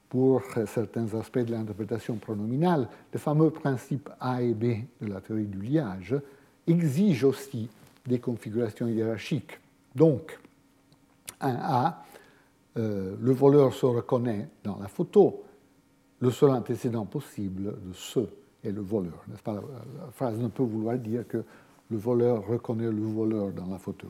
pour 0.09 0.43
certains 0.66 1.15
aspects 1.15 1.39
de 1.39 1.53
l'interprétation 1.53 2.16
pronominale. 2.16 2.89
Le 3.12 3.19
fameux 3.19 3.51
principe 3.51 4.09
A 4.20 4.43
et 4.43 4.55
B 4.55 4.85
de 5.01 5.07
la 5.07 5.20
théorie 5.20 5.47
du 5.47 5.61
liage 5.61 6.16
exige 6.66 7.25
aussi 7.25 7.69
des 8.07 8.19
configurations 8.19 8.89
hiérarchiques. 8.89 9.59
Donc, 9.95 10.39
un 11.41 11.57
A, 11.61 12.05
euh, 12.77 13.16
le 13.20 13.33
voleur 13.33 13.75
se 13.75 13.87
reconnaît 13.87 14.49
dans 14.65 14.79
la 14.79 14.89
photo, 14.89 15.43
le 16.20 16.31
seul 16.31 16.51
antécédent 16.51 17.07
possible 17.07 17.65
de 17.65 17.93
ce 17.93 18.20
est 18.65 18.73
le 18.73 18.81
voleur. 18.81 19.24
Pas? 19.45 19.55
La 19.55 20.11
phrase 20.12 20.39
ne 20.39 20.49
peut 20.49 20.62
vouloir 20.62 20.99
dire 20.99 21.27
que 21.27 21.45
le 21.90 21.97
voleur 21.97 22.47
reconnaît 22.47 22.90
le 22.90 23.03
voleur 23.03 23.53
dans 23.53 23.66
la 23.66 23.78
photo. 23.78 24.09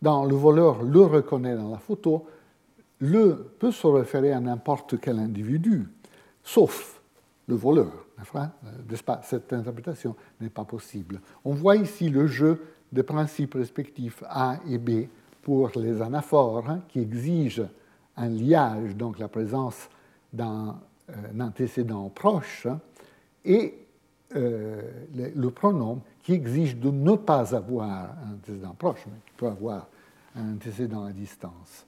Dans 0.00 0.24
le 0.24 0.34
voleur 0.34 0.82
le 0.82 1.02
reconnaît 1.02 1.56
dans 1.56 1.70
la 1.70 1.78
photo, 1.78 2.26
le 3.00 3.52
peut 3.58 3.72
se 3.72 3.86
référer 3.86 4.32
à 4.32 4.40
n'importe 4.40 5.00
quel 5.00 5.18
individu, 5.18 5.88
sauf 6.42 7.00
le 7.46 7.54
voleur. 7.54 8.06
Cette 9.22 9.52
interprétation 9.52 10.16
n'est 10.40 10.48
pas 10.48 10.64
possible. 10.64 11.20
On 11.44 11.54
voit 11.54 11.76
ici 11.76 12.08
le 12.08 12.26
jeu 12.26 12.60
des 12.90 13.02
principes 13.02 13.54
respectifs 13.54 14.22
A 14.28 14.58
et 14.68 14.78
B 14.78 15.06
pour 15.42 15.70
les 15.76 16.02
anaphores 16.02 16.68
hein, 16.68 16.80
qui 16.88 17.00
exigent 17.00 17.68
un 18.16 18.28
liage, 18.28 18.96
donc 18.96 19.18
la 19.18 19.28
présence 19.28 19.88
euh, 20.38 20.44
antécédent 21.40 22.08
proche, 22.08 22.66
hein, 22.66 22.80
et 23.44 23.74
euh, 24.36 24.82
le, 25.34 25.50
pronom 25.50 26.02
qui 26.22 26.34
exige 26.34 26.76
de 26.76 26.90
ne 26.90 27.16
pas 27.16 27.54
avoir 27.54 28.10
un 28.26 28.34
antécédent 28.34 28.74
proche, 28.78 29.04
mais 29.06 29.18
qui 29.24 29.32
peut 29.38 29.46
avoir 29.46 29.86
un 30.36 30.54
antécédent 30.54 31.04
à 31.04 31.12
distance. 31.12 31.86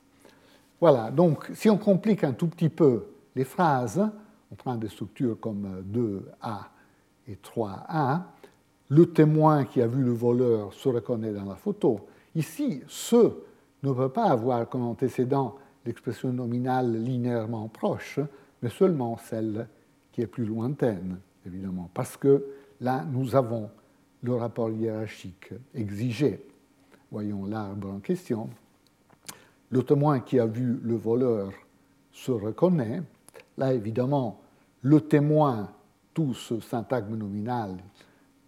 Voilà, 0.81 1.11
donc 1.11 1.51
si 1.53 1.69
on 1.69 1.77
complique 1.77 2.25
un 2.25 2.33
tout 2.33 2.47
petit 2.47 2.71
peu 2.71 3.05
les 3.37 3.45
phrases, 3.45 4.03
on 4.51 4.55
prend 4.55 4.77
des 4.77 4.89
structures 4.89 5.39
comme 5.39 5.85
2A 5.93 6.65
et 7.29 7.37
3A, 7.37 8.23
le 8.89 9.13
témoin 9.13 9.65
qui 9.65 9.83
a 9.83 9.87
vu 9.87 10.03
le 10.03 10.13
voleur 10.13 10.73
se 10.73 10.89
reconnaît 10.89 11.33
dans 11.33 11.45
la 11.45 11.57
photo. 11.57 12.01
Ici, 12.35 12.83
ce 12.89 13.35
ne 13.83 13.93
peut 13.93 14.09
pas 14.09 14.31
avoir 14.31 14.67
comme 14.67 14.87
antécédent 14.87 15.57
l'expression 15.85 16.33
nominale 16.33 16.93
linéairement 16.93 17.69
proche, 17.69 18.19
mais 18.63 18.71
seulement 18.71 19.17
celle 19.17 19.69
qui 20.13 20.23
est 20.23 20.27
plus 20.27 20.45
lointaine, 20.45 21.19
évidemment, 21.47 21.91
parce 21.95 22.17
que 22.17 22.45
là, 22.81 23.05
nous 23.11 23.35
avons 23.37 23.71
le 24.23 24.35
rapport 24.35 24.71
hiérarchique 24.71 25.53
exigé. 25.75 26.45
Voyons 27.11 27.47
l'arbre 27.47 27.91
en 27.91 28.01
question. 28.01 28.51
Le 29.71 29.83
témoin 29.83 30.21
qui 30.21 30.39
a 30.39 30.47
vu 30.47 30.79
le 30.83 30.95
voleur 30.95 31.53
se 32.13 32.33
reconnaît. 32.33 33.03
Là, 33.57 33.73
évidemment, 33.73 34.41
le 34.83 35.01
témoin, 35.01 35.71
tout 36.13 36.35
ce 36.35 36.61
syntagme 36.61 37.17
nominal, 37.17 37.77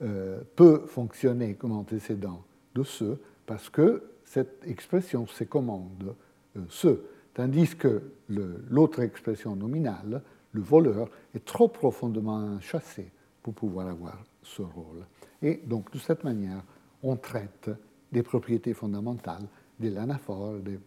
euh, 0.02 0.40
peut 0.56 0.82
fonctionner 0.86 1.54
comme 1.54 1.72
antécédent 1.72 2.42
de 2.74 2.82
ce, 2.82 3.18
parce 3.46 3.70
que 3.70 4.02
cette 4.24 4.66
expression 4.66 5.26
s'écommande 5.26 6.14
euh, 6.56 6.60
ce, 6.68 7.00
tandis 7.34 7.76
que 7.76 8.02
l'autre 8.28 9.00
expression 9.00 9.56
nominale, 9.56 10.22
le 10.52 10.60
voleur, 10.60 11.08
est 11.34 11.44
trop 11.44 11.68
profondément 11.68 12.60
chassé 12.60 13.10
pour 13.42 13.54
pouvoir 13.54 13.88
avoir 13.88 14.22
ce 14.42 14.62
rôle. 14.62 15.06
Et 15.40 15.60
donc, 15.64 15.90
de 15.92 15.98
cette 15.98 16.24
manière, 16.24 16.62
on 17.02 17.16
traite 17.16 17.70
des 18.10 18.22
propriétés 18.22 18.74
fondamentales 18.74 19.46
de 19.80 19.88
l'anaphore, 19.88 20.54
des, 20.58 20.78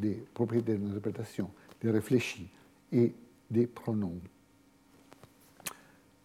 des, 0.00 0.24
propriétés 0.32 0.76
d'interprétation, 0.76 1.50
des 1.80 1.90
réfléchis 1.90 2.48
et 2.92 3.12
des 3.50 3.66
pronoms. 3.66 4.20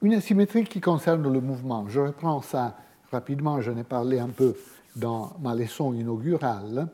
Une 0.02 0.14
asymétrie 0.14 0.66
qui 0.66 0.80
concerne 0.80 1.32
le 1.32 1.42
mouvement. 1.42 1.88
Je 1.90 2.00
reprends 2.00 2.42
ça 2.42 2.78
rapidement, 3.12 3.60
j'en 3.62 3.76
ai 3.78 3.84
parlé 3.84 4.20
un 4.20 4.30
peu 4.30 4.56
dans 4.96 5.36
ma 5.42 5.56
leçon 5.56 5.94
inaugurale. 5.94 6.88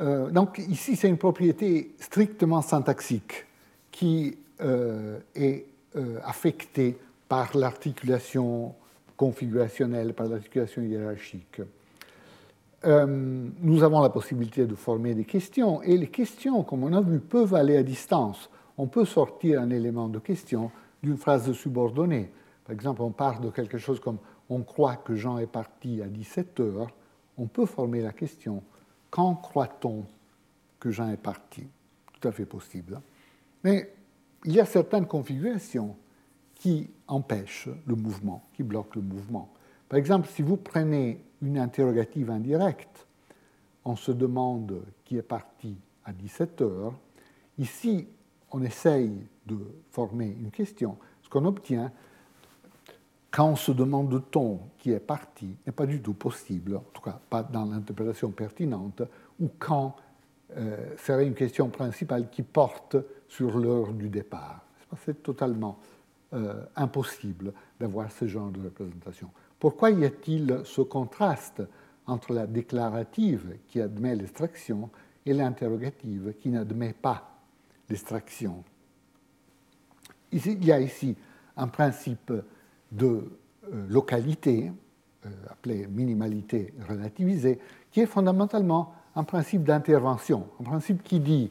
Euh, 0.00 0.30
donc 0.30 0.58
ici, 0.58 0.96
c'est 0.96 1.08
une 1.08 1.18
propriété 1.18 1.94
strictement 1.98 2.62
syntaxique 2.62 3.46
qui 3.90 4.36
euh, 4.60 5.18
est 5.34 5.66
euh, 5.96 6.18
affectée 6.24 6.96
par 7.28 7.56
l'articulation 7.56 8.74
configurationnelle, 9.16 10.14
par 10.14 10.28
l'articulation 10.28 10.82
hiérarchique. 10.82 11.60
Nous 12.84 13.82
avons 13.82 14.00
la 14.00 14.08
possibilité 14.08 14.64
de 14.64 14.76
former 14.76 15.12
des 15.12 15.24
questions, 15.24 15.82
et 15.82 15.96
les 15.96 16.06
questions, 16.06 16.62
comme 16.62 16.84
on 16.84 16.92
a 16.92 17.00
vu, 17.00 17.18
peuvent 17.18 17.54
aller 17.54 17.76
à 17.76 17.82
distance. 17.82 18.48
On 18.78 18.86
peut 18.86 19.04
sortir 19.04 19.60
un 19.60 19.70
élément 19.70 20.08
de 20.08 20.20
question 20.20 20.70
d'une 21.02 21.16
phrase 21.16 21.50
subordonnée. 21.52 22.30
Par 22.64 22.72
exemple, 22.72 23.02
on 23.02 23.10
part 23.10 23.40
de 23.40 23.50
quelque 23.50 23.78
chose 23.78 23.98
comme 23.98 24.18
on 24.48 24.62
croit 24.62 24.94
que 24.94 25.16
Jean 25.16 25.38
est 25.38 25.48
parti 25.48 26.00
à 26.00 26.06
17 26.06 26.60
heures. 26.60 26.86
On 27.36 27.46
peut 27.46 27.66
former 27.66 28.00
la 28.00 28.12
question 28.12 28.62
quand 29.10 29.34
croit-on 29.36 30.04
que 30.78 30.90
Jean 30.90 31.10
est 31.10 31.16
parti? 31.16 31.66
Tout 32.12 32.28
à 32.28 32.32
fait 32.32 32.46
possible. 32.46 33.00
Mais 33.64 33.92
il 34.44 34.52
y 34.52 34.60
a 34.60 34.66
certaines 34.66 35.06
configurations 35.06 35.96
qui 36.54 36.90
empêchent 37.06 37.68
le 37.86 37.94
mouvement, 37.94 38.44
qui 38.54 38.62
bloquent 38.62 38.96
le 38.96 39.02
mouvement. 39.02 39.52
Par 39.88 39.98
exemple, 39.98 40.28
si 40.28 40.42
vous 40.42 40.56
prenez 40.56 41.24
une 41.40 41.58
interrogative 41.58 42.30
indirecte, 42.30 43.06
on 43.84 43.96
se 43.96 44.12
demande 44.12 44.82
qui 45.04 45.16
est 45.16 45.22
parti 45.22 45.76
à 46.04 46.12
17 46.12 46.60
heures. 46.62 46.94
Ici, 47.58 48.06
on 48.50 48.62
essaye 48.62 49.26
de 49.46 49.58
former 49.90 50.26
une 50.26 50.50
question. 50.50 50.98
Ce 51.22 51.28
qu'on 51.28 51.44
obtient, 51.44 51.92
quand 53.30 53.56
se 53.56 53.72
demande 53.72 54.08
de 54.08 54.18
ton 54.18 54.60
qui 54.78 54.90
est 54.90 55.00
parti, 55.00 55.56
n'est 55.66 55.72
pas 55.72 55.86
du 55.86 56.00
tout 56.00 56.14
possible, 56.14 56.76
en 56.76 56.84
tout 56.92 57.02
cas 57.02 57.20
pas 57.28 57.42
dans 57.42 57.66
l'interprétation 57.66 58.30
pertinente, 58.30 59.02
ou 59.38 59.50
quand 59.58 59.96
euh, 60.56 60.96
serait 60.96 61.26
une 61.26 61.34
question 61.34 61.68
principale 61.68 62.30
qui 62.30 62.42
porte 62.42 62.96
sur 63.28 63.58
l'heure 63.58 63.92
du 63.92 64.08
départ. 64.08 64.64
C'est 65.04 65.22
totalement 65.22 65.78
euh, 66.32 66.64
impossible 66.74 67.52
d'avoir 67.78 68.10
ce 68.10 68.26
genre 68.26 68.50
de 68.50 68.62
représentation. 68.62 69.30
Pourquoi 69.58 69.90
y 69.90 70.04
a-t-il 70.06 70.62
ce 70.64 70.80
contraste 70.80 71.62
entre 72.06 72.32
la 72.32 72.46
déclarative 72.46 73.58
qui 73.66 73.80
admet 73.80 74.14
l'extraction 74.14 74.88
et 75.26 75.34
l'interrogative 75.34 76.34
qui 76.40 76.48
n'admet 76.48 76.94
pas 76.94 77.30
l'extraction? 77.90 78.64
Il 80.32 80.64
y 80.64 80.72
a 80.72 80.80
ici 80.80 81.14
un 81.56 81.68
principe 81.68 82.32
de 82.92 83.06
euh, 83.06 83.86
localité, 83.88 84.72
euh, 85.26 85.28
appelé 85.50 85.86
minimalité 85.86 86.72
relativisée, 86.88 87.58
qui 87.90 88.00
est 88.00 88.06
fondamentalement 88.06 88.94
un 89.16 89.24
principe 89.24 89.64
d'intervention, 89.64 90.46
un 90.60 90.64
principe 90.64 91.02
qui 91.02 91.20
dit 91.20 91.50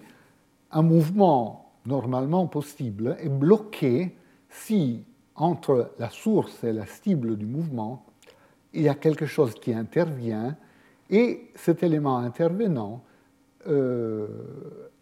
un 0.72 0.82
mouvement 0.82 1.72
normalement 1.86 2.48
possible 2.48 3.18
est 3.20 3.30
bloqué 3.30 4.16
si 4.50 5.04
entre 5.36 5.92
la 6.00 6.10
source 6.10 6.64
et 6.64 6.74
la 6.74 6.86
cible 6.86 7.38
du 7.38 7.46
mouvement, 7.46 8.06
il 8.74 8.84
y 8.84 8.90
a 8.90 8.96
quelque 8.96 9.26
chose 9.26 9.54
qui 9.54 9.74
intervient 9.74 10.56
et 11.10 11.52
cet 11.56 11.84
élément 11.84 12.18
intervenant 12.18 13.04
euh, 13.68 14.28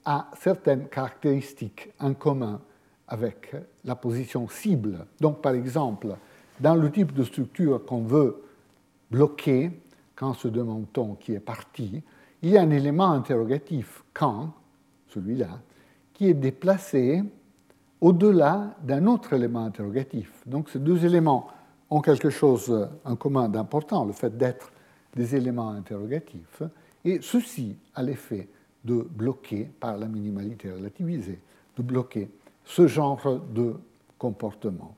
a 0.03 0.30
certaines 0.40 0.88
caractéristiques 0.88 1.91
en 1.99 2.14
commun 2.14 2.62
avec 3.07 3.56
la 3.84 3.95
position 3.95 4.48
cible. 4.48 5.06
Donc, 5.20 5.41
par 5.41 5.53
exemple, 5.53 6.16
dans 6.60 6.76
le 6.76 6.91
type 6.91 7.14
de 7.14 7.23
structure 7.23 7.84
qu'on 7.86 8.03
veut 8.03 8.41
bloquer, 9.11 9.72
quand 10.15 10.34
se 10.34 10.48
demande-t-on 10.48 11.15
qui 11.15 11.34
est 11.34 11.40
parti, 11.40 12.02
il 12.41 12.49
y 12.49 12.57
a 12.57 12.61
un 12.61 12.69
élément 12.69 13.11
interrogatif, 13.11 14.03
quand, 14.14 14.53
celui-là, 15.07 15.60
qui 16.14 16.30
est 16.30 16.34
déplacé 16.34 17.23
au-delà 18.02 18.76
d'un 18.84 19.06
autre 19.07 19.34
élément 19.34 19.65
interrogatif. 19.65 20.32
Donc 20.45 20.69
ces 20.69 20.80
deux 20.80 21.06
éléments 21.06 21.48
ont 21.90 22.02
quelque 22.02 22.30
chose 22.30 22.88
en 23.03 23.15
commun 23.15 23.49
d'important, 23.49 24.06
le 24.06 24.14
fait 24.14 24.38
d'être 24.38 24.72
des 25.15 25.36
éléments 25.36 25.69
interrogatifs, 25.69 26.61
et 27.03 27.19
ceci 27.22 27.76
a 27.94 28.03
l'effet 28.03 28.48
de 28.84 29.07
bloquer, 29.10 29.69
par 29.80 29.98
la 29.98 30.07
minimalité 30.07 30.72
relativisée, 30.72 31.40
de 31.77 31.84
bloquer 31.84 32.30
ce 32.64 32.88
genre 32.88 33.40
de 33.53 33.76
comportement. 34.18 34.95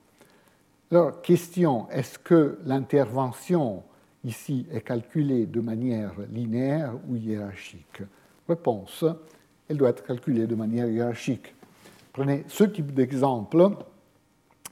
Alors, 0.90 1.22
question, 1.22 1.90
est-ce 1.90 2.18
que 2.18 2.60
l'intervention 2.64 3.84
ici 4.24 4.66
est 4.72 4.80
calculée 4.80 5.46
de 5.46 5.60
manière 5.60 6.14
linéaire 6.32 6.94
ou 7.10 7.18
hiérarchique? 7.18 8.04
Réponse, 8.48 9.04
elle 9.68 9.76
doit 9.76 9.90
être 9.90 10.06
calculée 10.06 10.48
de 10.48 10.56
manière 10.56 10.88
hiérarchique. 10.88 11.54
Prenez 12.14 12.46
ce 12.48 12.64
type 12.64 12.94
d'exemple, 12.94 13.68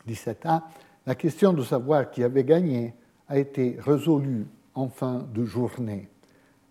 17a, 0.07 0.61
la 1.05 1.15
question 1.15 1.51
de 1.51 1.63
savoir 1.63 2.09
qui 2.09 2.23
avait 2.23 2.45
gagné 2.45 2.93
a 3.27 3.37
été 3.37 3.75
résolue 3.79 4.47
en 4.73 4.87
fin 4.87 5.27
de 5.33 5.43
journée. 5.43 6.07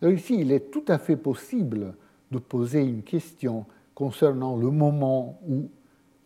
Alors 0.01 0.15
ici, 0.15 0.39
il 0.41 0.53
est 0.53 0.71
tout 0.71 0.85
à 0.89 0.97
fait 0.97 1.17
possible 1.17 1.95
de 2.31 2.39
poser 2.39 2.83
une 2.83 3.03
question 3.03 3.67
concernant 3.95 4.57
le 4.57 4.71
moment 4.71 5.39
où 5.47 5.69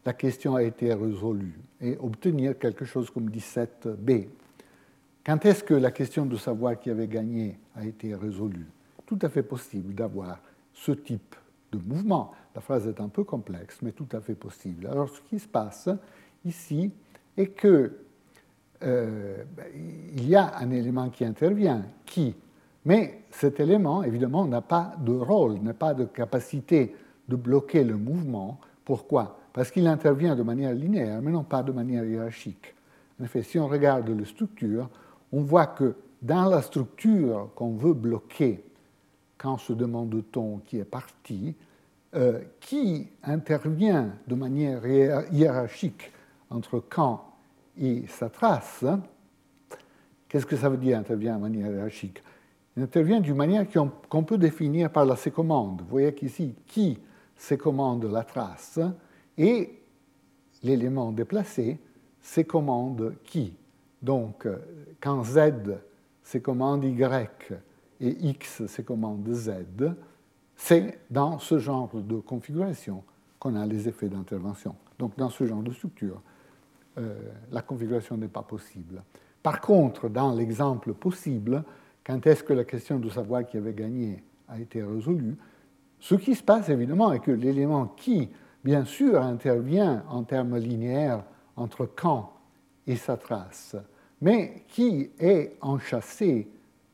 la 0.08 0.14
question 0.14 0.56
a 0.56 0.62
été 0.62 0.94
résolue 0.94 1.60
et 1.82 1.98
obtenir 1.98 2.58
quelque 2.58 2.86
chose 2.86 3.10
comme 3.10 3.28
17b. 3.28 4.28
Quand 5.22 5.44
est-ce 5.44 5.62
que 5.62 5.74
la 5.74 5.90
question 5.90 6.24
de 6.24 6.34
savoir 6.36 6.80
qui 6.80 6.88
avait 6.88 7.06
gagné 7.06 7.58
a 7.76 7.84
été 7.84 8.14
résolue? 8.14 8.68
Tout 9.04 9.18
à 9.20 9.28
fait 9.28 9.42
possible 9.42 9.94
d'avoir 9.94 10.38
ce 10.72 10.92
type 10.92 11.36
de 11.70 11.78
mouvement. 11.78 12.32
La 12.54 12.62
phrase 12.62 12.88
est 12.88 13.02
un 13.02 13.10
peu 13.10 13.22
complexe, 13.22 13.80
mais 13.82 13.92
tout 13.92 14.08
à 14.12 14.22
fait 14.22 14.34
possible. 14.34 14.86
Alors 14.86 15.10
ce 15.10 15.20
qui 15.28 15.38
se 15.38 15.46
passe 15.46 15.90
ici 16.42 16.90
est 17.36 17.48
que 17.48 17.92
euh, 18.82 19.44
il 20.16 20.26
y 20.26 20.36
a 20.36 20.56
un 20.56 20.70
élément 20.70 21.10
qui 21.10 21.26
intervient, 21.26 21.84
qui, 22.06 22.34
mais 22.86 23.24
cet 23.30 23.60
élément, 23.60 24.02
évidemment, 24.04 24.46
n'a 24.46 24.62
pas 24.62 24.94
de 25.04 25.12
rôle, 25.12 25.58
n'a 25.58 25.74
pas 25.74 25.92
de 25.92 26.06
capacité 26.06 26.96
de 27.28 27.36
bloquer 27.36 27.84
le 27.84 27.98
mouvement. 27.98 28.58
Pourquoi? 28.86 29.37
Parce 29.52 29.70
qu'il 29.70 29.86
intervient 29.86 30.36
de 30.36 30.42
manière 30.42 30.72
linéaire, 30.72 31.20
mais 31.22 31.30
non 31.30 31.44
pas 31.44 31.62
de 31.62 31.72
manière 31.72 32.04
hiérarchique. 32.04 32.74
En 33.20 33.24
effet, 33.24 33.42
si 33.42 33.58
on 33.58 33.66
regarde 33.66 34.08
la 34.08 34.24
structure, 34.24 34.88
on 35.32 35.42
voit 35.42 35.66
que 35.66 35.94
dans 36.22 36.48
la 36.48 36.62
structure 36.62 37.50
qu'on 37.54 37.74
veut 37.74 37.94
bloquer, 37.94 38.64
quand 39.36 39.56
se 39.56 39.72
demande-t-on 39.72 40.58
qui 40.58 40.78
est 40.78 40.84
parti, 40.84 41.54
euh, 42.14 42.40
qui 42.60 43.08
intervient 43.22 44.14
de 44.26 44.34
manière 44.34 44.86
hiérarchique 45.32 46.10
entre 46.50 46.80
quand 46.88 47.24
et 47.80 48.04
sa 48.08 48.28
trace, 48.28 48.84
qu'est-ce 50.28 50.46
que 50.46 50.56
ça 50.56 50.68
veut 50.68 50.76
dire 50.76 50.98
intervient 50.98 51.36
de 51.36 51.42
manière 51.42 51.70
hiérarchique? 51.70 52.22
Il 52.76 52.82
intervient 52.82 53.20
d'une 53.20 53.36
manière 53.36 53.66
qu'on 54.08 54.22
peut 54.22 54.38
définir 54.38 54.90
par 54.90 55.04
la 55.04 55.16
sécommande. 55.16 55.82
Vous 55.82 55.88
voyez 55.90 56.14
qu'ici, 56.14 56.54
qui 56.66 56.98
sécommande 57.36 58.04
la 58.04 58.24
trace 58.24 58.80
et 59.38 59.80
l'élément 60.62 61.12
déplacé 61.12 61.78
sécommande 62.20 63.14
qui? 63.24 63.54
Donc, 64.02 64.46
quand 65.00 65.24
Z 65.24 65.38
sécommande 66.22 66.84
Y 66.84 67.52
et 68.00 68.28
X 68.28 68.66
sécommande 68.66 69.32
Z, 69.32 69.52
c'est 70.56 70.98
dans 71.10 71.38
ce 71.38 71.58
genre 71.58 71.90
de 71.94 72.16
configuration 72.16 73.02
qu'on 73.38 73.54
a 73.54 73.64
les 73.64 73.88
effets 73.88 74.08
d'intervention. 74.08 74.74
Donc, 74.98 75.16
dans 75.16 75.30
ce 75.30 75.46
genre 75.46 75.62
de 75.62 75.72
structure, 75.72 76.20
euh, 76.98 77.14
la 77.52 77.62
configuration 77.62 78.16
n'est 78.16 78.28
pas 78.28 78.42
possible. 78.42 79.02
Par 79.42 79.60
contre, 79.60 80.08
dans 80.08 80.34
l'exemple 80.34 80.92
possible, 80.94 81.62
quand 82.04 82.26
est-ce 82.26 82.42
que 82.42 82.52
la 82.52 82.64
question 82.64 82.98
de 82.98 83.08
savoir 83.08 83.46
qui 83.46 83.56
avait 83.56 83.74
gagné 83.74 84.22
a 84.48 84.58
été 84.58 84.82
résolue, 84.82 85.36
ce 86.00 86.16
qui 86.16 86.34
se 86.34 86.42
passe 86.42 86.68
évidemment 86.68 87.12
est 87.12 87.20
que 87.20 87.30
l'élément 87.30 87.86
qui, 87.86 88.28
bien 88.64 88.84
sûr, 88.84 89.20
intervient 89.22 90.04
en 90.08 90.22
termes 90.24 90.58
linéaires 90.58 91.24
entre 91.56 91.86
quand 91.86 92.32
et 92.86 92.96
sa 92.96 93.16
trace, 93.16 93.76
mais 94.20 94.64
qui 94.68 95.10
est 95.18 95.56
enchâssé 95.60 96.48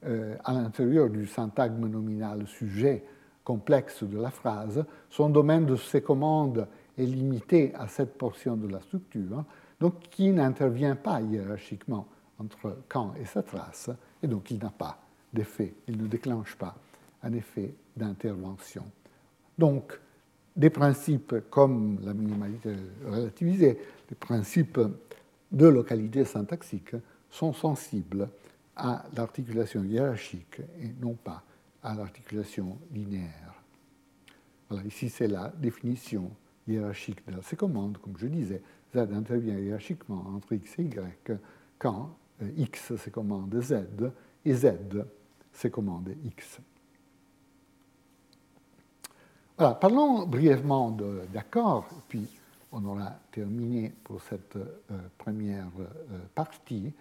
euh, 0.04 0.36
à 0.44 0.52
l'intérieur 0.52 1.08
du 1.08 1.26
syntagme 1.26 1.86
nominal 1.88 2.46
sujet 2.46 3.04
complexe 3.44 4.02
de 4.02 4.18
la 4.18 4.30
phrase, 4.30 4.84
son 5.10 5.28
domaine 5.28 5.66
de 5.66 5.76
ses 5.76 6.02
commandes 6.02 6.66
est 6.98 7.04
limité 7.04 7.72
à 7.74 7.88
cette 7.88 8.16
portion 8.16 8.56
de 8.56 8.68
la 8.68 8.80
structure, 8.80 9.44
donc 9.80 10.00
qui 10.10 10.30
n'intervient 10.30 10.96
pas 10.96 11.20
hiérarchiquement 11.20 12.06
entre 12.38 12.78
quand 12.88 13.14
et 13.20 13.24
sa 13.24 13.42
trace, 13.42 13.90
et 14.22 14.26
donc 14.26 14.50
il 14.50 14.58
n'a 14.58 14.70
pas 14.70 14.98
d'effet, 15.32 15.74
il 15.88 16.00
ne 16.00 16.06
déclenche 16.06 16.56
pas 16.56 16.74
un 17.22 17.32
effet 17.32 17.74
d'intervention. 17.96 18.84
Donc, 19.58 19.98
des 20.56 20.70
principes 20.70 21.34
comme 21.50 21.98
la 22.04 22.14
minimalité 22.14 22.74
relativisée, 23.06 23.78
des 24.08 24.14
principes 24.14 24.80
de 25.50 25.66
localité 25.66 26.24
syntaxique 26.24 26.94
sont 27.30 27.52
sensibles 27.52 28.28
à 28.76 29.04
l'articulation 29.16 29.84
hiérarchique 29.84 30.60
et 30.80 30.90
non 31.00 31.14
pas 31.14 31.42
à 31.82 31.94
l'articulation 31.94 32.78
linéaire. 32.92 33.54
Voilà, 34.68 34.84
ici, 34.86 35.08
c'est 35.08 35.28
la 35.28 35.52
définition 35.56 36.30
hiérarchique 36.66 37.26
de 37.26 37.32
la 37.32 37.56
commande. 37.56 37.98
Comme 37.98 38.16
je 38.18 38.26
disais, 38.26 38.62
Z 38.94 38.98
intervient 39.12 39.58
hiérarchiquement 39.58 40.24
entre 40.34 40.54
X 40.54 40.78
et 40.78 40.82
Y 40.82 41.32
quand 41.78 42.16
euh, 42.42 42.50
X 42.56 42.96
se 42.96 43.10
commande 43.10 43.60
Z 43.60 43.84
et 44.44 44.54
Z 44.54 44.72
se 45.52 45.68
commande 45.68 46.10
X. 46.24 46.60
Parlons 49.56 50.26
brièvement 50.26 50.96
d'accords, 51.32 51.88
puis 52.08 52.26
on 52.72 52.84
aura 52.84 53.12
terminé 53.30 53.92
pour 54.02 54.20
cette 54.22 54.56
euh, 54.56 54.64
première 55.16 55.68
euh, 55.78 56.18
partie. 56.34 56.92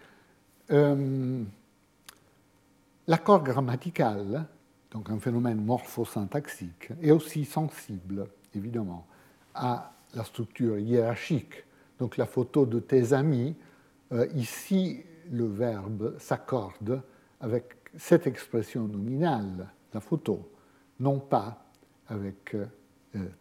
L'accord 3.08 3.44
grammatical 3.44 4.46
donc 4.94 5.10
un 5.10 5.20
phénomène 5.20 5.64
morphosyntaxique, 5.64 6.90
est 7.02 7.12
aussi 7.12 7.46
sensible, 7.46 8.28
évidemment, 8.56 9.06
à 9.56 9.92
la 10.14 10.24
structure 10.24 10.78
hiérarchique. 10.78 11.64
Donc 12.00 12.18
la 12.18 12.28
photo 12.28 12.66
de 12.66 12.80
tes 12.80 13.12
amis, 13.12 13.56
euh, 14.12 14.28
ici 14.36 15.04
le 15.32 15.46
verbe 15.46 16.18
s'accorde 16.20 17.02
avec 17.42 17.76
cette 17.98 18.28
expression 18.28 18.88
nominale, 18.88 19.68
la 19.94 20.00
photo, 20.00 20.48
non 21.00 21.20
pas 21.20 21.63
avec 22.08 22.56
euh, 22.56 22.66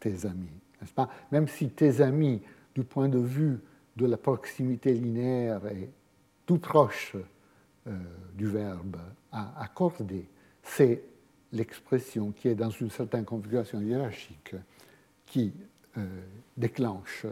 tes 0.00 0.26
amis. 0.26 0.60
N'est-ce 0.80 0.92
pas? 0.92 1.08
Même 1.30 1.48
si 1.48 1.70
tes 1.70 2.00
amis, 2.00 2.42
du 2.74 2.84
point 2.84 3.08
de 3.08 3.18
vue 3.18 3.60
de 3.96 4.06
la 4.06 4.16
proximité 4.16 4.92
linéaire, 4.94 5.66
est 5.66 5.90
tout 6.46 6.58
proche 6.58 7.16
euh, 7.86 7.98
du 8.34 8.46
verbe 8.46 8.96
à 9.30 9.60
accorder, 9.62 10.28
c'est 10.62 11.02
l'expression 11.52 12.32
qui 12.32 12.48
est 12.48 12.54
dans 12.54 12.70
une 12.70 12.90
certaine 12.90 13.24
configuration 13.24 13.80
hiérarchique 13.80 14.54
qui 15.26 15.52
euh, 15.98 16.22
déclenche 16.56 17.26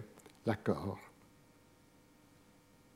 l'accord. 0.47 0.99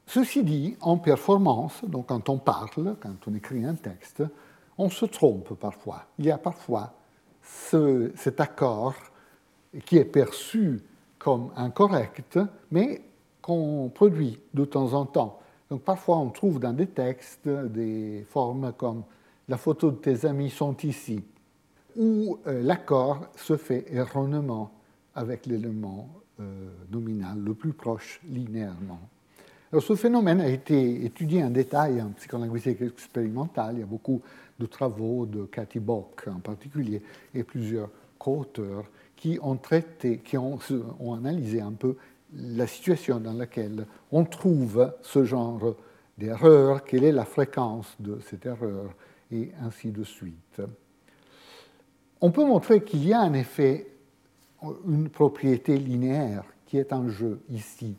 Ceci 0.06 0.44
dit, 0.44 0.76
en 0.80 0.98
performance, 0.98 1.84
donc 1.84 2.06
quand 2.08 2.28
on 2.28 2.38
parle, 2.38 2.96
quand 3.00 3.26
on 3.26 3.34
écrit 3.34 3.64
un 3.64 3.74
texte, 3.74 4.22
on 4.76 4.90
se 4.90 5.06
trompe 5.06 5.54
parfois. 5.54 6.06
Il 6.18 6.26
y 6.26 6.30
a 6.30 6.38
parfois 6.38 6.94
cet 7.44 8.40
accord 8.40 8.94
qui 9.84 9.98
est 9.98 10.04
perçu 10.04 10.80
comme 11.18 11.50
incorrect, 11.56 12.38
mais 12.70 13.02
qu'on 13.42 13.90
produit 13.94 14.40
de 14.54 14.64
temps 14.64 14.92
en 14.94 15.06
temps. 15.06 15.40
Donc 15.70 15.82
parfois 15.82 16.18
on 16.18 16.30
trouve 16.30 16.60
dans 16.60 16.72
des 16.72 16.86
textes 16.86 17.48
des 17.48 18.26
formes 18.30 18.72
comme 18.76 19.02
la 19.48 19.56
photo 19.56 19.90
de 19.90 19.96
tes 19.96 20.26
amis 20.26 20.50
sont 20.50 20.76
ici, 20.78 21.22
où 21.96 22.38
euh, 22.46 22.62
l'accord 22.62 23.26
se 23.36 23.56
fait 23.56 23.84
erronément 23.90 24.72
avec 25.14 25.46
l'élément 25.46 26.08
euh, 26.40 26.70
nominal 26.90 27.38
le 27.38 27.54
plus 27.54 27.72
proche 27.72 28.20
linéairement. 28.28 29.00
Alors, 29.74 29.82
ce 29.82 29.96
phénomène 29.96 30.40
a 30.40 30.48
été 30.48 31.04
étudié 31.04 31.42
en 31.42 31.50
détail 31.50 32.00
en 32.00 32.10
psycholinguistique 32.10 32.80
expérimentale. 32.80 33.74
Il 33.74 33.80
y 33.80 33.82
a 33.82 33.86
beaucoup 33.86 34.22
de 34.58 34.66
travaux 34.66 35.26
de 35.26 35.44
Cathy 35.44 35.80
Bock 35.80 36.26
en 36.28 36.40
particulier 36.40 37.02
et 37.34 37.42
plusieurs 37.42 37.90
co-auteurs 38.18 38.84
qui 39.16 39.38
ont 39.42 39.56
traité, 39.56 40.18
qui 40.18 40.36
ont, 40.36 40.58
analysé 41.14 41.60
un 41.60 41.72
peu 41.72 41.96
la 42.34 42.66
situation 42.66 43.20
dans 43.20 43.32
laquelle 43.32 43.86
on 44.10 44.24
trouve 44.24 44.92
ce 45.02 45.24
genre 45.24 45.76
d'erreur, 46.18 46.84
quelle 46.84 47.04
est 47.04 47.12
la 47.12 47.24
fréquence 47.24 47.94
de 48.00 48.18
cette 48.28 48.46
erreur, 48.46 48.94
et 49.30 49.50
ainsi 49.62 49.90
de 49.90 50.04
suite. 50.04 50.62
On 52.20 52.30
peut 52.30 52.44
montrer 52.44 52.82
qu'il 52.82 53.06
y 53.06 53.12
a 53.12 53.20
en 53.20 53.34
effet 53.34 53.88
une 54.86 55.08
propriété 55.08 55.76
linéaire 55.76 56.44
qui 56.66 56.78
est 56.78 56.92
en 56.92 57.08
jeu 57.08 57.40
ici. 57.50 57.96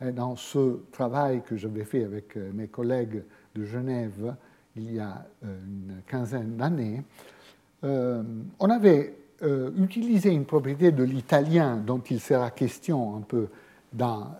Dans 0.00 0.36
ce 0.36 0.80
travail 0.90 1.42
que 1.42 1.56
j'avais 1.56 1.84
fait 1.84 2.04
avec 2.04 2.36
euh, 2.36 2.50
mes 2.52 2.66
collègues 2.66 3.22
de 3.54 3.64
Genève 3.64 4.34
il 4.76 4.94
y 4.94 5.00
a 5.00 5.24
euh, 5.44 5.58
une 5.64 6.02
quinzaine 6.06 6.56
d'années, 6.56 7.02
euh, 7.84 8.22
on 8.58 8.70
avait 8.70 9.16
utilisé 9.76 10.30
une 10.30 10.44
propriété 10.44 10.92
de 10.92 11.02
l'italien 11.02 11.76
dont 11.76 11.98
il 11.98 12.20
sera 12.20 12.52
question 12.52 13.16
un 13.16 13.22
peu 13.22 13.48
dans 13.92 14.36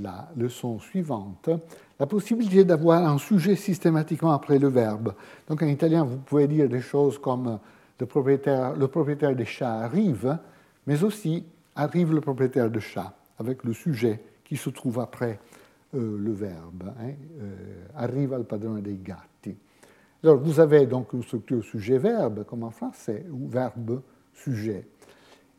la 0.00 0.28
leçon 0.36 0.78
suivante, 0.78 1.50
la 1.98 2.06
possibilité 2.06 2.64
d'avoir 2.64 3.04
un 3.04 3.18
sujet 3.18 3.56
systématiquement 3.56 4.30
après 4.30 4.60
le 4.60 4.68
verbe. 4.68 5.14
Donc 5.48 5.64
en 5.64 5.66
italien, 5.66 6.04
vous 6.04 6.18
pouvez 6.18 6.46
dire 6.46 6.68
des 6.68 6.80
choses 6.80 7.18
comme 7.18 7.58
le 7.98 8.06
propriétaire, 8.06 9.34
des 9.34 9.44
chats 9.44 9.80
arrive, 9.80 10.38
mais 10.86 11.02
aussi 11.02 11.44
arrive 11.74 12.12
le 12.12 12.20
propriétaire 12.20 12.70
de 12.70 12.80
chat, 12.80 13.14
avec 13.38 13.64
le 13.64 13.72
sujet 13.72 14.20
qui 14.44 14.56
se 14.56 14.70
trouve 14.70 15.00
après 15.00 15.40
euh, 15.94 16.18
le 16.18 16.32
verbe. 16.32 16.92
Hein, 17.00 17.12
euh, 17.40 17.84
arrive 17.94 18.34
al 18.34 18.44
padrone 18.44 18.82
dei 18.82 18.98
gatti. 19.02 19.35
Alors 20.26 20.40
vous 20.40 20.58
avez 20.58 20.86
donc 20.86 21.12
une 21.12 21.22
structure 21.22 21.64
sujet-verbe, 21.64 22.42
comme 22.46 22.64
en 22.64 22.72
français, 22.72 23.24
ou 23.30 23.46
verbe-sujet. 23.46 24.84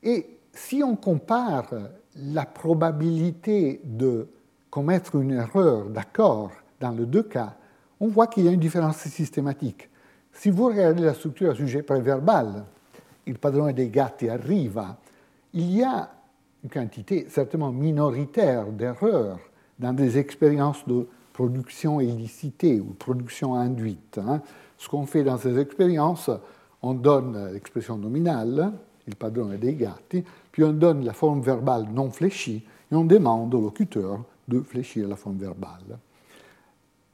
Et 0.04 0.28
si 0.52 0.84
on 0.84 0.98
compare 0.98 1.70
la 2.18 2.46
probabilité 2.46 3.80
de 3.86 4.28
commettre 4.70 5.16
une 5.16 5.32
erreur 5.32 5.86
d'accord 5.86 6.52
dans 6.82 6.92
les 6.92 7.06
deux 7.06 7.24
cas, 7.24 7.56
on 8.02 8.10
voit 8.10 8.28
qu'il 8.28 8.44
y 8.44 8.50
a 8.50 8.52
une 8.52 8.60
différence 8.60 8.98
systématique. 8.98 9.90
Si 10.34 10.50
vous 10.50 10.66
regardez 10.66 11.02
la 11.02 11.14
structure 11.14 11.56
sujet 11.56 11.82
préverbal, 11.82 12.66
il 13.26 13.40
padrone 13.40 13.72
dei 13.72 13.88
gatti 13.88 14.28
arriva, 14.28 14.98
il 15.54 15.78
y 15.78 15.82
a 15.82 16.12
une 16.62 16.70
quantité 16.70 17.28
certainement 17.30 17.72
minoritaire 17.72 18.66
d'erreurs 18.66 19.40
dans 19.80 19.94
des 19.94 20.18
expériences 20.18 20.86
de 20.86 21.08
production 21.38 22.02
illicitée 22.02 22.80
ou 22.80 22.96
production 22.98 23.54
induite. 23.54 24.18
Hein. 24.18 24.42
Ce 24.76 24.90
qu'on 24.90 25.06
fait 25.06 25.24
dans 25.24 25.38
ces 25.38 25.60
expériences, 25.60 26.32
on 26.82 26.96
donne 26.96 27.52
l'expression 27.54 27.96
nominale, 27.96 28.72
il 29.08 29.16
padrone 29.16 29.56
dei 29.58 29.76
gatti, 29.76 30.24
puis 30.52 30.64
on 30.64 30.74
donne 30.74 31.06
la 31.06 31.14
forme 31.14 31.42
verbale 31.42 31.86
non 31.94 32.10
fléchie 32.10 32.64
et 32.92 32.96
on 32.96 33.06
demande 33.06 33.54
au 33.54 33.62
locuteur 33.62 34.24
de 34.48 34.62
fléchir 34.62 35.08
la 35.08 35.16
forme 35.16 35.38
verbale. 35.38 36.00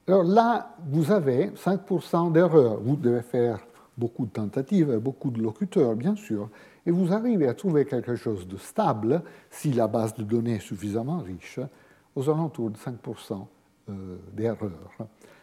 Alors 0.08 0.24
là, 0.24 0.74
vous 0.88 1.12
avez 1.12 1.50
5% 1.50 2.32
d'erreurs. 2.32 2.80
Vous 2.80 2.96
devez 2.96 3.20
faire 3.20 3.58
beaucoup 3.98 4.24
de 4.24 4.30
tentatives, 4.30 4.96
beaucoup 4.96 5.30
de 5.30 5.42
locuteurs, 5.42 5.96
bien 5.96 6.16
sûr, 6.16 6.48
et 6.86 6.90
vous 6.90 7.12
arrivez 7.12 7.46
à 7.46 7.52
trouver 7.52 7.84
quelque 7.84 8.16
chose 8.16 8.48
de 8.48 8.56
stable 8.56 9.22
si 9.50 9.70
la 9.74 9.86
base 9.86 10.14
de 10.14 10.22
données 10.22 10.54
est 10.54 10.60
suffisamment 10.60 11.18
riche, 11.18 11.60
aux 12.16 12.30
alentours 12.30 12.70
de 12.70 12.78
5% 12.78 13.46
euh, 13.88 14.16
d'erreurs. 14.32 14.96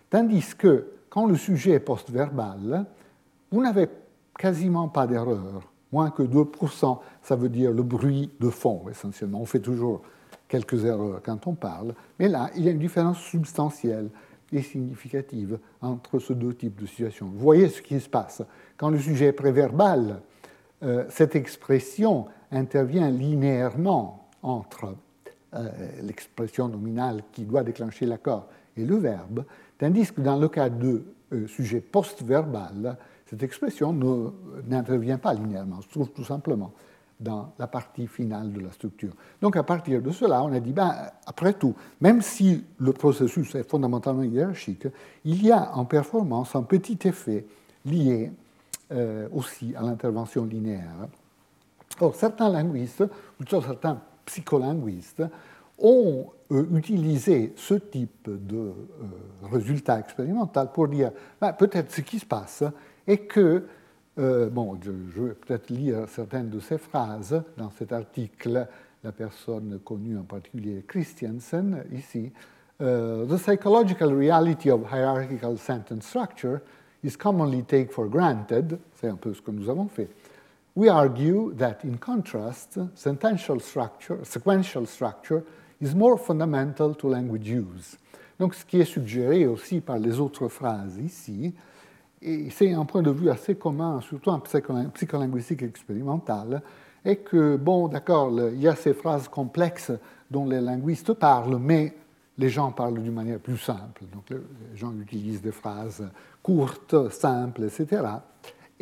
Tandis 0.09 0.55
que 0.57 0.87
quand 1.09 1.25
le 1.25 1.35
sujet 1.35 1.71
est 1.71 1.79
post-verbal, 1.79 2.85
vous 3.51 3.61
n'avez 3.61 3.87
quasiment 4.37 4.87
pas 4.87 5.07
d'erreurs, 5.07 5.71
moins 5.91 6.09
que 6.09 6.23
2%, 6.23 6.99
ça 7.21 7.35
veut 7.35 7.49
dire 7.49 7.71
le 7.71 7.83
bruit 7.83 8.31
de 8.39 8.49
fond 8.49 8.83
essentiellement. 8.89 9.41
On 9.41 9.45
fait 9.45 9.59
toujours 9.59 10.01
quelques 10.47 10.85
erreurs 10.85 11.21
quand 11.23 11.47
on 11.47 11.53
parle, 11.53 11.93
mais 12.19 12.27
là, 12.27 12.49
il 12.55 12.63
y 12.63 12.67
a 12.67 12.71
une 12.71 12.79
différence 12.79 13.19
substantielle 13.19 14.09
et 14.51 14.61
significative 14.61 15.59
entre 15.81 16.19
ces 16.19 16.35
deux 16.35 16.53
types 16.53 16.81
de 16.81 16.85
situations. 16.85 17.27
Vous 17.27 17.39
voyez 17.39 17.69
ce 17.69 17.81
qui 17.81 17.99
se 17.99 18.09
passe. 18.09 18.41
Quand 18.77 18.89
le 18.89 18.99
sujet 18.99 19.27
est 19.27 19.33
préverbal, 19.33 20.21
euh, 20.83 21.05
cette 21.09 21.35
expression 21.35 22.25
intervient 22.51 23.09
linéairement 23.09 24.27
entre 24.41 24.95
euh, 25.53 25.69
l'expression 26.03 26.67
nominale 26.67 27.23
qui 27.31 27.43
doit 27.43 27.63
déclencher 27.63 28.05
l'accord 28.05 28.47
et 28.77 28.85
le 28.85 28.95
verbe, 28.95 29.43
tandis 29.77 30.11
que 30.11 30.21
dans 30.21 30.37
le 30.37 30.47
cas 30.47 30.69
de 30.69 31.03
euh, 31.33 31.47
sujet 31.47 31.81
post-verbal, 31.81 32.97
cette 33.29 33.43
expression 33.43 33.93
n'intervient 34.67 35.17
pas 35.17 35.33
linéairement, 35.33 35.81
se 35.81 35.89
trouve 35.89 36.09
tout 36.11 36.23
simplement 36.23 36.73
dans 37.21 37.53
la 37.59 37.67
partie 37.67 38.07
finale 38.07 38.51
de 38.51 38.59
la 38.59 38.71
structure. 38.71 39.13
Donc 39.41 39.55
à 39.55 39.63
partir 39.63 40.01
de 40.01 40.11
cela, 40.11 40.43
on 40.43 40.51
a 40.51 40.59
dit, 40.59 40.73
ben, 40.73 40.93
après 41.25 41.53
tout, 41.53 41.75
même 42.01 42.21
si 42.21 42.63
le 42.79 42.91
processus 42.91 43.53
est 43.55 43.69
fondamentalement 43.69 44.23
hiérarchique, 44.23 44.87
il 45.23 45.45
y 45.45 45.51
a 45.51 45.71
en 45.75 45.85
performance 45.85 46.55
un 46.55 46.63
petit 46.63 46.97
effet 47.05 47.45
lié 47.85 48.31
euh, 48.91 49.27
aussi 49.33 49.73
à 49.75 49.83
l'intervention 49.83 50.45
linéaire. 50.45 51.07
Or, 51.99 52.15
certains 52.15 52.49
linguistes, 52.49 53.03
ou 53.39 53.45
certains 53.47 54.01
psycholinguistes, 54.31 55.23
ont 55.77 56.27
euh, 56.51 56.65
utilisé 56.75 57.53
ce 57.55 57.73
type 57.73 58.29
de 58.29 58.57
euh, 58.57 58.73
résultat 59.51 59.99
expérimental 59.99 60.71
pour 60.71 60.87
dire, 60.87 61.11
ben, 61.39 61.53
peut-être 61.53 61.91
ce 61.91 62.01
qui 62.01 62.19
se 62.19 62.25
passe 62.25 62.63
est 63.07 63.25
que 63.25 63.65
euh, 64.19 64.49
bon, 64.49 64.77
je, 64.81 65.21
vais 65.21 65.33
peut-être 65.33 65.69
lire 65.69 66.07
certaines 66.07 66.49
de 66.49 66.59
ces 66.59 66.77
phrases 66.77 67.41
dans 67.57 67.71
cet 67.71 67.91
article, 67.93 68.67
la 69.03 69.11
personne 69.11 69.79
connue 69.83 70.17
en 70.17 70.23
particulier, 70.23 70.83
Christiansen, 70.87 71.83
ici. 71.93 72.31
Uh, 72.79 73.25
the 73.27 73.37
psychological 73.37 74.11
reality 74.11 74.69
of 74.71 74.81
hierarchical 74.91 75.55
sentence 75.57 76.07
structure 76.07 76.61
is 77.03 77.15
commonly 77.15 77.63
taken 77.63 77.93
for 77.93 78.09
granted, 78.09 78.79
c'est 78.93 79.07
un 79.07 79.15
peu 79.15 79.33
ce 79.33 79.41
que 79.41 79.51
nous 79.51 79.69
avons 79.69 79.87
fait. 79.87 80.09
We 80.75 80.89
argue 80.89 81.53
that, 81.55 81.83
in 81.83 81.97
contrast, 81.97 82.79
structure, 82.95 84.23
sequential 84.23 84.87
structure 84.87 85.43
is 85.81 85.93
more 85.93 86.17
fundamental 86.17 86.95
to 86.95 87.09
language 87.09 87.49
use. 87.49 87.97
Donc, 88.39 88.55
ce 88.55 88.63
qui 88.63 88.79
est 88.79 88.85
suggéré 88.85 89.45
aussi 89.45 89.81
par 89.81 89.99
les 89.99 90.19
autres 90.19 90.47
phrases 90.47 90.97
ici, 90.97 91.53
et 92.21 92.49
c'est 92.51 92.71
un 92.73 92.85
point 92.85 93.01
de 93.01 93.11
vue 93.11 93.29
assez 93.29 93.55
commun, 93.55 93.99
surtout 94.01 94.29
en 94.29 94.39
psycholinguistique 94.39 95.63
expérimentale, 95.63 96.61
est 97.03 97.17
que, 97.17 97.57
bon, 97.57 97.87
d'accord, 97.87 98.31
il 98.31 98.61
y 98.61 98.67
a 98.67 98.75
ces 98.75 98.93
phrases 98.93 99.27
complexes 99.27 99.91
dont 100.29 100.45
les 100.45 100.61
linguistes 100.61 101.13
parlent, 101.13 101.57
mais 101.59 101.95
les 102.37 102.49
gens 102.49 102.71
parlent 102.71 103.01
d'une 103.01 103.13
manière 103.13 103.39
plus 103.39 103.57
simple. 103.57 104.03
Donc 104.13 104.29
les 104.29 104.77
gens 104.77 104.93
utilisent 104.93 105.41
des 105.41 105.51
phrases 105.51 106.07
courtes, 106.41 107.09
simples, 107.09 107.63
etc. 107.63 108.03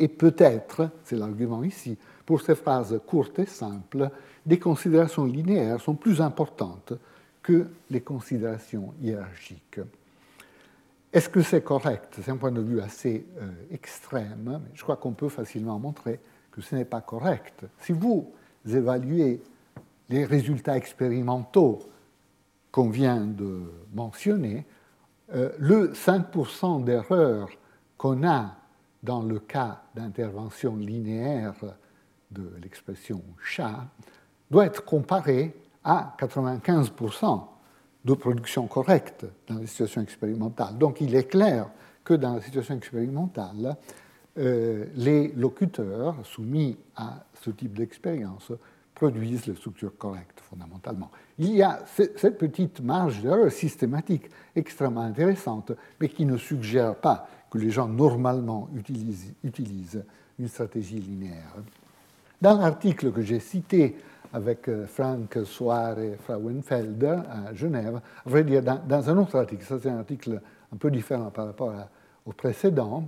Et 0.00 0.08
peut-être, 0.08 0.88
c'est 1.04 1.16
l'argument 1.16 1.62
ici, 1.62 1.96
pour 2.24 2.40
ces 2.40 2.54
phrases 2.54 2.98
courtes 3.06 3.38
et 3.38 3.46
simples, 3.46 4.10
des 4.46 4.58
considérations 4.58 5.26
linéaires 5.26 5.78
sont 5.78 5.94
plus 5.94 6.22
importantes 6.22 6.94
que 7.42 7.66
les 7.90 8.00
considérations 8.00 8.94
hiérarchiques. 9.02 9.80
Est-ce 11.12 11.28
que 11.28 11.42
c'est 11.42 11.62
correct? 11.62 12.14
C'est 12.22 12.30
un 12.30 12.38
point 12.38 12.50
de 12.50 12.62
vue 12.62 12.80
assez 12.80 13.26
euh, 13.40 13.50
extrême, 13.70 14.60
mais 14.64 14.70
je 14.74 14.82
crois 14.82 14.96
qu'on 14.96 15.12
peut 15.12 15.28
facilement 15.28 15.78
montrer 15.78 16.18
que 16.50 16.62
ce 16.62 16.76
n'est 16.76 16.86
pas 16.86 17.02
correct. 17.02 17.66
Si 17.80 17.92
vous 17.92 18.32
évaluez 18.66 19.42
les 20.08 20.24
résultats 20.24 20.78
expérimentaux 20.78 21.80
qu'on 22.72 22.88
vient 22.88 23.20
de 23.20 23.60
mentionner, 23.92 24.64
euh, 25.34 25.50
le 25.58 25.92
5% 25.92 26.84
d'erreur 26.84 27.50
qu'on 27.98 28.26
a 28.26 28.59
dans 29.02 29.22
le 29.22 29.38
cas 29.38 29.82
d'intervention 29.94 30.76
linéaire 30.76 31.54
de 32.30 32.50
l'expression 32.62 33.22
chat 33.42 33.86
doit 34.50 34.66
être 34.66 34.84
comparé 34.84 35.54
à 35.84 36.14
95% 36.18 37.42
de 38.04 38.14
production 38.14 38.66
correcte 38.66 39.26
dans 39.46 39.58
les 39.58 39.66
situations 39.66 40.02
expérimentales. 40.02 40.76
Donc 40.78 41.00
il 41.00 41.14
est 41.14 41.28
clair 41.28 41.70
que 42.04 42.14
dans 42.14 42.34
la 42.34 42.40
situation 42.40 42.76
expérimentale, 42.76 43.76
euh, 44.38 44.86
les 44.94 45.28
locuteurs 45.32 46.14
soumis 46.24 46.76
à 46.96 47.24
ce 47.34 47.50
type 47.50 47.74
d'expérience 47.74 48.52
produisent 48.94 49.46
les 49.46 49.54
structures 49.54 49.96
correctes 49.96 50.40
fondamentalement. 50.40 51.10
Il 51.38 51.54
y 51.54 51.62
a 51.62 51.80
cette 51.86 52.38
petite 52.38 52.80
marge 52.80 53.22
d'erreur 53.22 53.50
systématique 53.50 54.30
extrêmement 54.54 55.00
intéressante, 55.00 55.72
mais 56.00 56.08
qui 56.08 56.26
ne 56.26 56.36
suggère 56.36 56.96
pas 56.96 57.26
que 57.50 57.58
les 57.58 57.70
gens 57.70 57.88
normalement 57.88 58.68
utilisent, 58.76 60.04
une 60.38 60.48
stratégie 60.48 61.00
linéaire. 61.00 61.54
Dans 62.40 62.58
l'article 62.58 63.12
que 63.12 63.20
j'ai 63.20 63.40
cité 63.40 63.96
avec 64.32 64.68
euh, 64.68 64.86
Frank 64.86 65.36
Soare 65.44 65.98
et 65.98 66.16
Frauenfelder 66.16 67.18
à 67.28 67.52
Genève. 67.54 68.00
À 68.24 68.28
vrai 68.28 68.44
dire, 68.44 68.62
dans, 68.62 69.10
un 69.10 69.18
autre 69.18 69.36
article, 69.36 69.64
ça 69.64 69.78
c'est 69.82 69.90
un 69.90 69.98
article 69.98 70.40
un 70.72 70.76
peu 70.76 70.90
différent 70.90 71.30
par 71.30 71.46
rapport 71.46 71.74
au 72.24 72.32
précédent, 72.32 73.04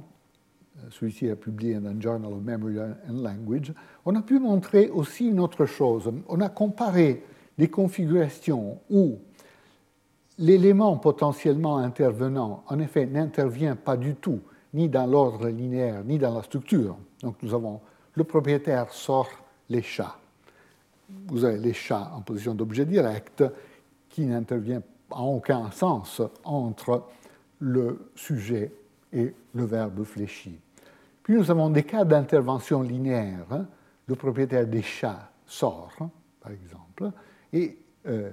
euh, 0.78 0.88
celui-ci 0.90 1.26
est 1.26 1.36
publié 1.36 1.76
dans 1.76 1.98
Journal 2.00 2.32
of 2.32 2.42
Memory 2.42 2.80
and 2.80 3.22
Language, 3.22 3.72
on 4.04 4.14
a 4.16 4.22
pu 4.22 4.38
montrer 4.38 4.90
aussi 4.90 5.28
une 5.28 5.40
autre 5.40 5.64
chose. 5.64 6.12
On 6.28 6.40
a 6.40 6.48
comparé 6.48 7.22
des 7.56 7.68
configurations 7.68 8.78
où 8.90 9.18
l'élément 10.38 10.96
potentiellement 10.96 11.78
intervenant, 11.78 12.64
en 12.68 12.78
effet, 12.78 13.06
n'intervient 13.06 13.76
pas 13.76 13.96
du 13.96 14.14
tout, 14.14 14.40
ni 14.74 14.88
dans 14.88 15.06
l'ordre 15.06 15.48
linéaire, 15.48 16.02
ni 16.04 16.18
dans 16.18 16.34
la 16.34 16.42
structure. 16.42 16.96
Donc 17.22 17.36
nous 17.42 17.54
avons 17.54 17.80
le 18.14 18.24
propriétaire 18.24 18.90
sort 18.92 19.28
les 19.68 19.82
chats 19.82 20.16
vous 21.28 21.44
avez 21.44 21.58
les 21.58 21.72
chats 21.72 22.10
en 22.14 22.20
position 22.20 22.54
d'objet 22.54 22.84
direct 22.84 23.44
qui 24.08 24.24
n'intervient 24.26 24.82
en 25.10 25.26
aucun 25.26 25.70
sens 25.70 26.22
entre 26.44 27.04
le 27.60 28.10
sujet 28.14 28.72
et 29.12 29.34
le 29.54 29.64
verbe 29.64 30.04
fléchi. 30.04 30.58
Puis 31.22 31.34
nous 31.34 31.50
avons 31.50 31.70
des 31.70 31.84
cas 31.84 32.04
d'intervention 32.04 32.82
linéaire. 32.82 33.66
Le 34.06 34.14
propriétaire 34.16 34.66
des 34.66 34.82
chats 34.82 35.30
sort, 35.46 35.94
par 36.40 36.52
exemple, 36.52 37.10
et 37.52 37.78
euh, 38.06 38.30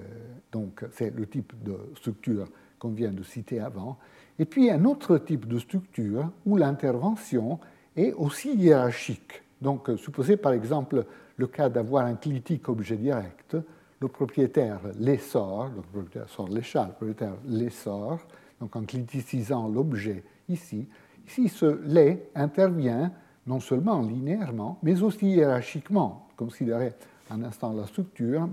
donc 0.51 0.83
c'est 0.91 1.15
le 1.15 1.27
type 1.27 1.53
de 1.63 1.77
structure 1.95 2.47
qu'on 2.77 2.89
vient 2.89 3.11
de 3.11 3.23
citer 3.23 3.59
avant. 3.59 3.97
Et 4.37 4.45
puis 4.45 4.69
un 4.71 4.85
autre 4.85 5.17
type 5.17 5.47
de 5.47 5.59
structure 5.59 6.31
où 6.45 6.57
l'intervention 6.57 7.59
est 7.95 8.13
aussi 8.13 8.53
hiérarchique. 8.53 9.43
Donc, 9.61 9.89
supposez 9.97 10.37
par 10.37 10.53
exemple 10.53 11.05
le 11.35 11.47
cas 11.47 11.67
d'avoir 11.69 12.05
un 12.05 12.15
clitique 12.15 12.69
objet 12.69 12.95
direct, 12.95 13.57
le 13.99 14.07
propriétaire 14.07 14.79
l'essor, 14.97 15.69
le 15.75 15.81
propriétaire 15.81 16.29
sort 16.29 16.47
les 16.47 16.61
chats, 16.61 16.85
le 16.85 16.93
propriétaire 16.93 17.35
l'essor, 17.45 18.19
donc 18.59 18.75
en 18.75 18.83
cliticisant 18.83 19.67
l'objet 19.67 20.23
ici, 20.47 20.87
ici 21.27 21.49
ce 21.49 21.81
lait 21.85 22.29
intervient 22.35 23.11
non 23.45 23.59
seulement 23.59 24.01
linéairement, 24.01 24.79
mais 24.83 25.01
aussi 25.01 25.27
hiérarchiquement. 25.27 26.27
Considérez 26.37 26.93
un 27.31 27.43
instant 27.43 27.73
la 27.73 27.85
structure. 27.85 28.47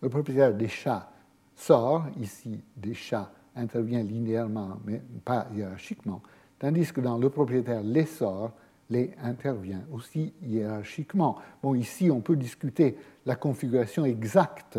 Le 0.00 0.08
propriétaire 0.08 0.54
des 0.54 0.68
chats 0.68 1.10
sort, 1.54 2.06
ici 2.20 2.60
des 2.76 2.94
chats 2.94 3.30
intervient 3.56 4.02
linéairement, 4.02 4.78
mais 4.84 5.02
pas 5.24 5.48
hiérarchiquement, 5.54 6.22
tandis 6.58 6.92
que 6.92 7.00
dans 7.00 7.18
le 7.18 7.28
propriétaire 7.30 7.82
l'essor, 7.82 8.52
les 8.90 9.10
intervient 9.22 9.82
aussi 9.92 10.32
hiérarchiquement. 10.42 11.36
Bon, 11.62 11.74
ici, 11.74 12.10
on 12.10 12.20
peut 12.20 12.36
discuter 12.36 12.96
la 13.26 13.36
configuration 13.36 14.04
exacte 14.04 14.78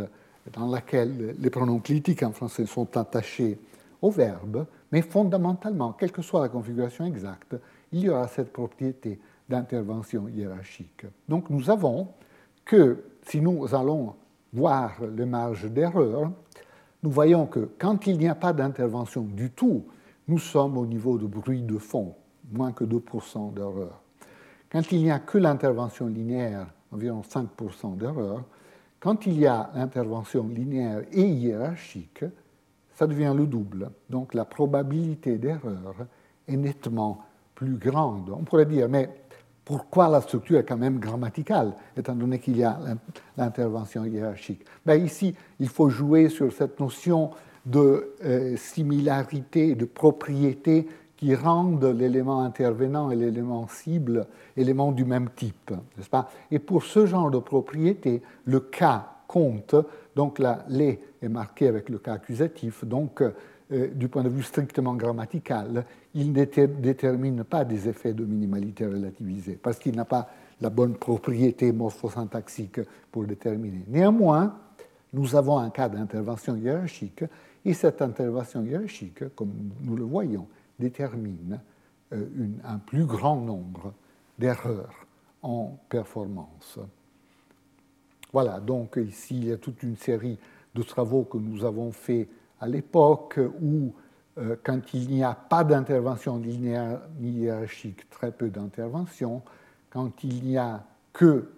dans 0.54 0.68
laquelle 0.68 1.36
les 1.38 1.50
pronoms 1.50 1.80
clitiques 1.80 2.24
en 2.24 2.32
français 2.32 2.66
sont 2.66 2.98
attachés 2.98 3.60
au 4.02 4.10
verbe, 4.10 4.66
mais 4.92 5.02
fondamentalement, 5.02 5.94
quelle 5.94 6.12
que 6.12 6.22
soit 6.22 6.42
la 6.42 6.50
configuration 6.50 7.06
exacte, 7.06 7.56
il 7.92 8.00
y 8.00 8.10
aura 8.10 8.28
cette 8.28 8.52
propriété 8.52 9.20
d'intervention 9.48 10.28
hiérarchique. 10.28 11.06
Donc 11.28 11.50
nous 11.50 11.70
avons 11.70 12.08
que 12.66 13.04
si 13.28 13.42
nous 13.42 13.76
allons 13.76 14.16
voir 14.54 14.94
les 15.16 15.26
marges 15.26 15.70
d'erreur, 15.70 16.32
nous 17.04 17.12
voyons 17.12 17.46
que 17.46 17.70
quand 17.78 18.08
il 18.08 18.18
n'y 18.18 18.28
a 18.28 18.36
pas 18.36 18.54
d'intervention 18.54 19.22
du 19.22 19.52
tout, 19.52 19.86
nous 20.28 20.40
sommes 20.40 20.78
au 20.78 20.86
niveau 20.86 21.18
de 21.18 21.26
bruit 21.26 21.62
de 21.62 21.78
fond, 21.78 22.16
moins 22.52 22.72
que 22.72 22.84
2% 22.84 23.54
d'erreur. 23.54 24.02
Quand 24.72 24.92
il 24.92 25.04
n'y 25.04 25.12
a 25.12 25.20
que 25.20 25.38
l'intervention 25.38 26.08
linéaire, 26.08 26.68
environ 26.92 27.22
5% 27.22 27.98
d'erreur, 27.98 28.44
quand 29.00 29.26
il 29.26 29.40
y 29.40 29.48
a 29.48 29.72
l'intervention 29.76 30.48
linéaire 30.48 31.04
et 31.12 31.26
hiérarchique, 31.26 32.26
ça 32.94 33.08
devient 33.08 33.34
le 33.36 33.48
double. 33.48 33.92
Donc 34.10 34.34
la 34.34 34.46
probabilité 34.46 35.38
d'erreur 35.38 35.96
est 36.48 36.58
nettement 36.58 37.20
plus 37.56 37.78
grande. 37.78 38.30
On 38.30 38.44
pourrait 38.44 38.66
dire, 38.66 38.90
mais 38.90 39.10
pourquoi 39.70 40.10
la 40.10 40.20
structure 40.20 40.58
est 40.58 40.64
quand 40.64 40.80
même 40.80 40.98
grammaticale, 40.98 41.74
étant 41.96 42.16
donné 42.16 42.40
qu'il 42.40 42.58
y 42.58 42.64
a 42.64 42.80
l'intervention 43.38 44.04
hiérarchique. 44.04 44.66
Ben 44.84 44.96
Ici, 44.96 45.36
il 45.60 45.70
faut 45.70 45.90
jouer 45.90 46.30
sur 46.30 46.52
cette 46.52 46.80
notion 46.80 47.30
de 47.68 48.16
euh, 48.26 48.58
similarité, 48.58 49.76
de 49.76 49.86
propriété 49.86 50.88
qui 51.16 51.36
rendent 51.36 51.86
l'élément 51.86 52.42
intervenant 52.42 53.12
et 53.12 53.16
l'élément 53.16 53.68
cible 53.68 54.26
éléments 54.58 54.92
du 54.92 55.06
même 55.06 55.30
type, 55.36 55.70
n'est-ce 55.96 56.10
pas? 56.10 56.32
Et 56.50 56.58
pour 56.58 56.84
ce 56.84 57.06
genre 57.06 57.30
de 57.30 57.38
propriété, 57.38 58.24
le 58.46 58.62
cas 58.62 59.18
compte, 59.28 59.76
donc 60.16 60.40
là, 60.40 60.66
les 60.68 61.00
est 61.22 61.30
marqué 61.30 61.68
avec 61.68 61.90
le 61.90 62.00
cas 62.00 62.14
accusatif, 62.14 62.86
donc 62.86 63.22
euh, 63.72 63.88
du 63.94 64.08
point 64.08 64.24
de 64.24 64.30
vue 64.30 64.44
strictement 64.44 64.96
grammatical, 64.96 65.86
il 66.16 66.32
ne 66.32 66.44
détermine 66.44 67.44
pas 67.44 67.66
des 67.66 67.88
effets 67.88 68.14
de 68.14 68.26
minimalité 68.26 68.86
relativisée, 68.86 69.60
parce 69.62 69.78
qu'il 69.78 69.96
n'a 69.96 70.06
pas 70.06 70.30
la 70.62 70.70
bonne 70.70 70.96
propriété 70.96 71.72
morphosyntaxique 71.72 72.82
pour 73.12 73.26
déterminer. 73.26 73.84
Néanmoins, 73.88 74.58
nous 75.14 75.36
avons 75.36 75.58
un 75.60 75.70
cas 75.70 75.88
d'intervention 75.88 76.56
hiérarchique, 76.56 77.24
et 77.64 77.74
cette 77.74 78.02
intervention 78.02 78.64
hiérarchique, 78.64 79.36
comme 79.36 79.52
nous 79.82 79.96
le 79.96 80.04
voyons, 80.04 80.48
détermine 80.80 81.60
euh, 82.14 82.26
un 82.64 82.78
plus 82.80 83.06
grand 83.06 83.36
nombre 83.36 83.94
d'erreurs 84.38 85.06
en 85.44 85.78
performance. 85.90 86.80
Voilà, 88.32 88.60
donc 88.60 88.98
ici, 88.98 89.38
il 89.38 89.46
y 89.46 89.52
a 89.52 89.58
toute 89.58 89.84
une 89.84 89.96
série 89.96 90.38
de 90.74 90.84
travaux 90.84 91.24
que 91.24 91.38
nous 91.38 91.66
avons 91.66 91.92
faits 91.92 92.28
à 92.60 92.68
l'époque 92.68 93.40
où, 93.62 93.94
euh, 94.38 94.56
quand 94.64 94.94
il 94.94 95.10
n'y 95.10 95.24
a 95.24 95.34
pas 95.34 95.64
d'intervention 95.64 96.38
linéaire 96.38 97.02
ni 97.20 97.32
hiérarchique, 97.32 98.10
très 98.10 98.32
peu 98.32 98.50
d'intervention, 98.50 99.42
quand 99.90 100.24
il 100.24 100.44
n'y 100.44 100.58
a 100.58 100.84
que 101.14 101.52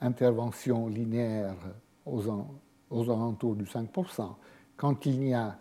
intervention 0.00 0.88
linéaire 0.88 1.54
aux, 2.06 2.28
alentours 3.10 3.54
du 3.54 3.64
5%, 3.64 4.34
quand 4.76 5.06
il, 5.06 5.28
y 5.28 5.34
a, 5.34 5.56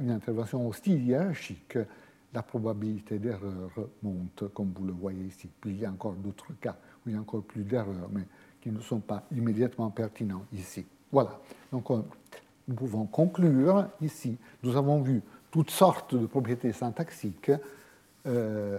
une 0.00 0.10
intervention 0.10 0.66
aussi 0.66 0.94
hiérarchique, 0.94 1.78
la 2.32 2.42
probabilité 2.42 3.18
d'erreur 3.18 3.70
monte, 4.02 4.44
comme 4.54 4.72
vous 4.74 4.84
le 4.84 4.92
voyez 4.92 5.24
ici. 5.24 5.48
Puis 5.60 5.72
il 5.72 5.80
y 5.80 5.84
a 5.84 5.90
encore 5.90 6.14
d'autres 6.14 6.52
cas 6.60 6.76
où 7.04 7.10
il 7.10 7.14
y 7.14 7.18
a 7.18 7.20
encore 7.20 7.42
plus 7.42 7.64
d'erreurs, 7.64 8.08
mais 8.10 8.26
qui 8.60 8.70
ne 8.70 8.80
sont 8.80 9.00
pas 9.00 9.24
immédiatement 9.34 9.90
pertinents 9.90 10.44
ici. 10.52 10.86
Voilà. 11.12 11.40
Donc, 11.72 11.88
nous 12.70 12.76
pouvons 12.76 13.04
conclure 13.04 13.88
ici. 14.00 14.38
Nous 14.62 14.76
avons 14.76 15.02
vu 15.02 15.22
toutes 15.50 15.70
sortes 15.70 16.14
de 16.14 16.26
propriétés 16.26 16.72
syntaxiques 16.72 17.50
euh, 18.26 18.78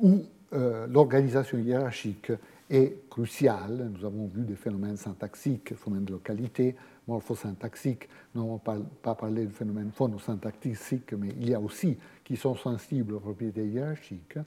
où 0.00 0.24
euh, 0.52 0.88
l'organisation 0.88 1.56
hiérarchique 1.58 2.32
est 2.68 3.08
cruciale. 3.08 3.92
Nous 3.96 4.04
avons 4.04 4.26
vu 4.26 4.42
des 4.42 4.56
phénomènes 4.56 4.96
syntaxiques, 4.96 5.72
phénomènes 5.76 6.04
de 6.04 6.12
localité, 6.12 6.74
morphosyntaxiques. 7.06 8.08
Nous 8.34 8.42
n'avons 8.42 8.58
pas, 8.58 8.76
pas, 9.02 9.14
parlé 9.14 9.46
de 9.46 9.52
phénomènes 9.52 9.92
phonosyntaxiques, 9.92 11.12
mais 11.12 11.28
il 11.40 11.48
y 11.48 11.54
a 11.54 11.60
aussi 11.60 11.96
qui 12.24 12.36
sont 12.36 12.56
sensibles 12.56 13.14
aux 13.14 13.20
propriétés 13.20 13.66
hiérarchiques. 13.66 14.38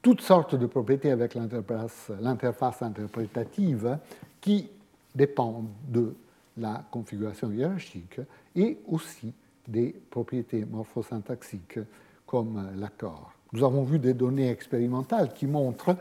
Toutes 0.00 0.20
sortes 0.20 0.54
de 0.54 0.66
propriétés 0.66 1.10
avec 1.10 1.34
l'interface 1.34 2.82
interprétative 2.82 3.98
qui 4.40 4.70
dépendent 5.16 5.70
de 5.88 6.14
la 6.58 6.84
configuration 6.90 7.50
hiérarchique 7.50 8.20
et 8.54 8.78
aussi 8.88 9.32
des 9.66 9.94
propriétés 10.10 10.64
morphosyntaxiques 10.64 11.78
comme 12.26 12.70
l'accord. 12.76 13.32
Nous 13.52 13.64
avons 13.64 13.82
vu 13.82 13.98
des 13.98 14.14
données 14.14 14.50
expérimentales 14.50 15.32
qui 15.32 15.46
montrent 15.46 15.96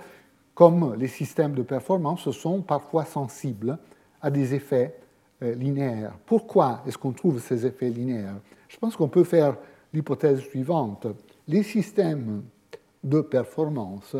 comme 0.54 0.96
les 0.96 1.08
systèmes 1.08 1.54
de 1.54 1.62
performance 1.62 2.30
sont 2.32 2.62
parfois 2.62 3.06
sensibles 3.06 3.78
à 4.22 4.32
des 4.32 4.56
effets 4.56 4.96
euh, 5.44 5.54
linéaires. 5.54 6.18
Pourquoi 6.26 6.82
est-ce 6.88 6.98
qu'on 6.98 7.12
trouve 7.12 7.40
ces 7.40 7.66
effets 7.66 7.90
linéaires? 7.90 8.40
Je 8.68 8.78
pense 8.78 8.96
qu'on 8.96 9.08
peut 9.08 9.24
faire 9.24 9.56
l'hypothèse 9.94 10.40
suivante. 10.40 11.08
Les 11.48 11.64
systèmes 11.64 12.44
de 13.04 13.22
performance 13.22 14.16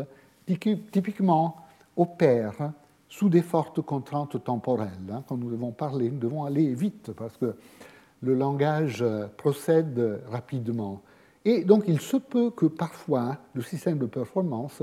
typiquement 0.46 1.56
opèrent 1.96 2.72
sous 3.08 3.28
des 3.28 3.42
fortes 3.42 3.80
contraintes 3.80 4.42
temporelles. 4.42 4.90
Hein. 5.10 5.24
Quand 5.26 5.36
nous 5.36 5.50
devons 5.50 5.72
parler, 5.72 6.10
nous 6.10 6.18
devons 6.18 6.44
aller 6.44 6.74
vite 6.74 7.12
parce 7.16 7.36
que 7.36 7.54
le 8.22 8.34
langage 8.34 9.04
procède 9.36 10.20
rapidement. 10.30 11.02
Et 11.44 11.64
donc 11.64 11.84
il 11.86 12.00
se 12.00 12.16
peut 12.16 12.50
que 12.50 12.66
parfois 12.66 13.38
le 13.54 13.62
système 13.62 13.98
de 13.98 14.06
performance 14.06 14.82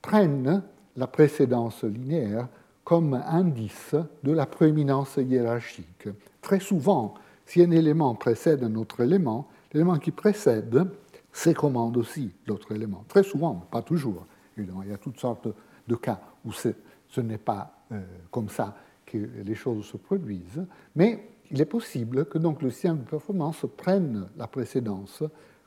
prenne 0.00 0.62
la 0.96 1.06
précédence 1.06 1.84
linéaire 1.84 2.48
comme 2.84 3.14
indice 3.14 3.96
de 4.22 4.32
la 4.32 4.46
prééminence 4.46 5.16
hiérarchique. 5.16 6.08
Très 6.40 6.60
souvent, 6.60 7.14
si 7.44 7.60
un 7.60 7.70
élément 7.72 8.14
précède 8.14 8.62
un 8.62 8.76
autre 8.76 9.00
élément, 9.00 9.48
l'élément 9.72 9.98
qui 9.98 10.12
précède 10.12 10.88
s'écommande 11.32 11.96
aussi 11.96 12.30
l'autre 12.46 12.72
élément. 12.72 13.04
Très 13.08 13.24
souvent, 13.24 13.66
pas 13.70 13.82
toujours. 13.82 14.24
Évidemment, 14.56 14.82
il 14.84 14.90
y 14.90 14.94
a 14.94 14.98
toutes 14.98 15.18
sortes 15.18 15.48
de 15.86 15.94
cas 15.96 16.20
où 16.44 16.52
ce 17.08 17.20
n'est 17.20 17.38
pas 17.38 17.84
euh, 17.92 18.02
comme 18.30 18.48
ça 18.48 18.76
que 19.04 19.18
les 19.44 19.54
choses 19.54 19.86
se 19.86 19.96
produisent, 19.96 20.66
mais 20.96 21.28
il 21.50 21.60
est 21.60 21.66
possible 21.66 22.26
que 22.26 22.38
donc 22.38 22.62
le 22.62 22.70
système 22.70 22.98
de 22.98 23.08
performance 23.08 23.64
prenne 23.76 24.28
la 24.36 24.46
précédence 24.46 25.22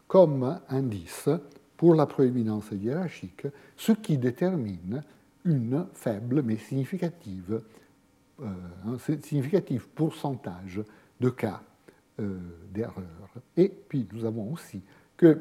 comme 0.08 0.60
indice 0.70 1.30
pour 1.78 1.96
la 1.96 2.06
prééminence 2.06 2.72
hiérarchique, 2.72 3.48
ce 3.78 3.94
qui 3.94 4.18
détermine 4.18 5.04
une 5.46 5.86
faible 5.94 6.42
mais 6.42 6.58
significative, 6.58 7.62
euh, 8.42 8.98
significatif 9.22 9.88
pourcentage 9.88 10.82
de 11.22 11.30
cas 11.30 11.62
euh, 12.20 12.38
d'erreur. 12.74 13.30
Et 13.56 13.70
puis 13.70 14.06
nous 14.12 14.26
avons 14.26 14.52
aussi 14.52 14.82
que 15.16 15.40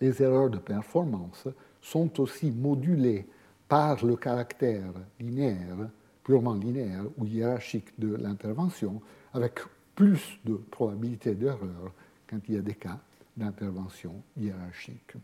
les 0.00 0.22
erreurs 0.22 0.50
de 0.50 0.58
performance 0.58 1.48
sont 1.80 2.20
aussi 2.20 2.50
modulées 2.52 3.26
par 3.72 4.04
le 4.04 4.16
caractère 4.16 4.92
linéaire, 5.18 5.88
purement 6.22 6.52
linéaire 6.52 7.06
ou 7.16 7.24
hiérarchique 7.24 7.98
de 7.98 8.16
l'intervention, 8.16 9.00
avec 9.32 9.60
plus 9.94 10.38
de 10.44 10.56
probabilité 10.56 11.34
d'erreur 11.34 11.94
quand 12.28 12.36
il 12.48 12.56
y 12.56 12.58
a 12.58 12.60
des 12.60 12.74
cas 12.74 12.98
d'intervention 13.34 14.22
hiérarchique. 14.36 15.14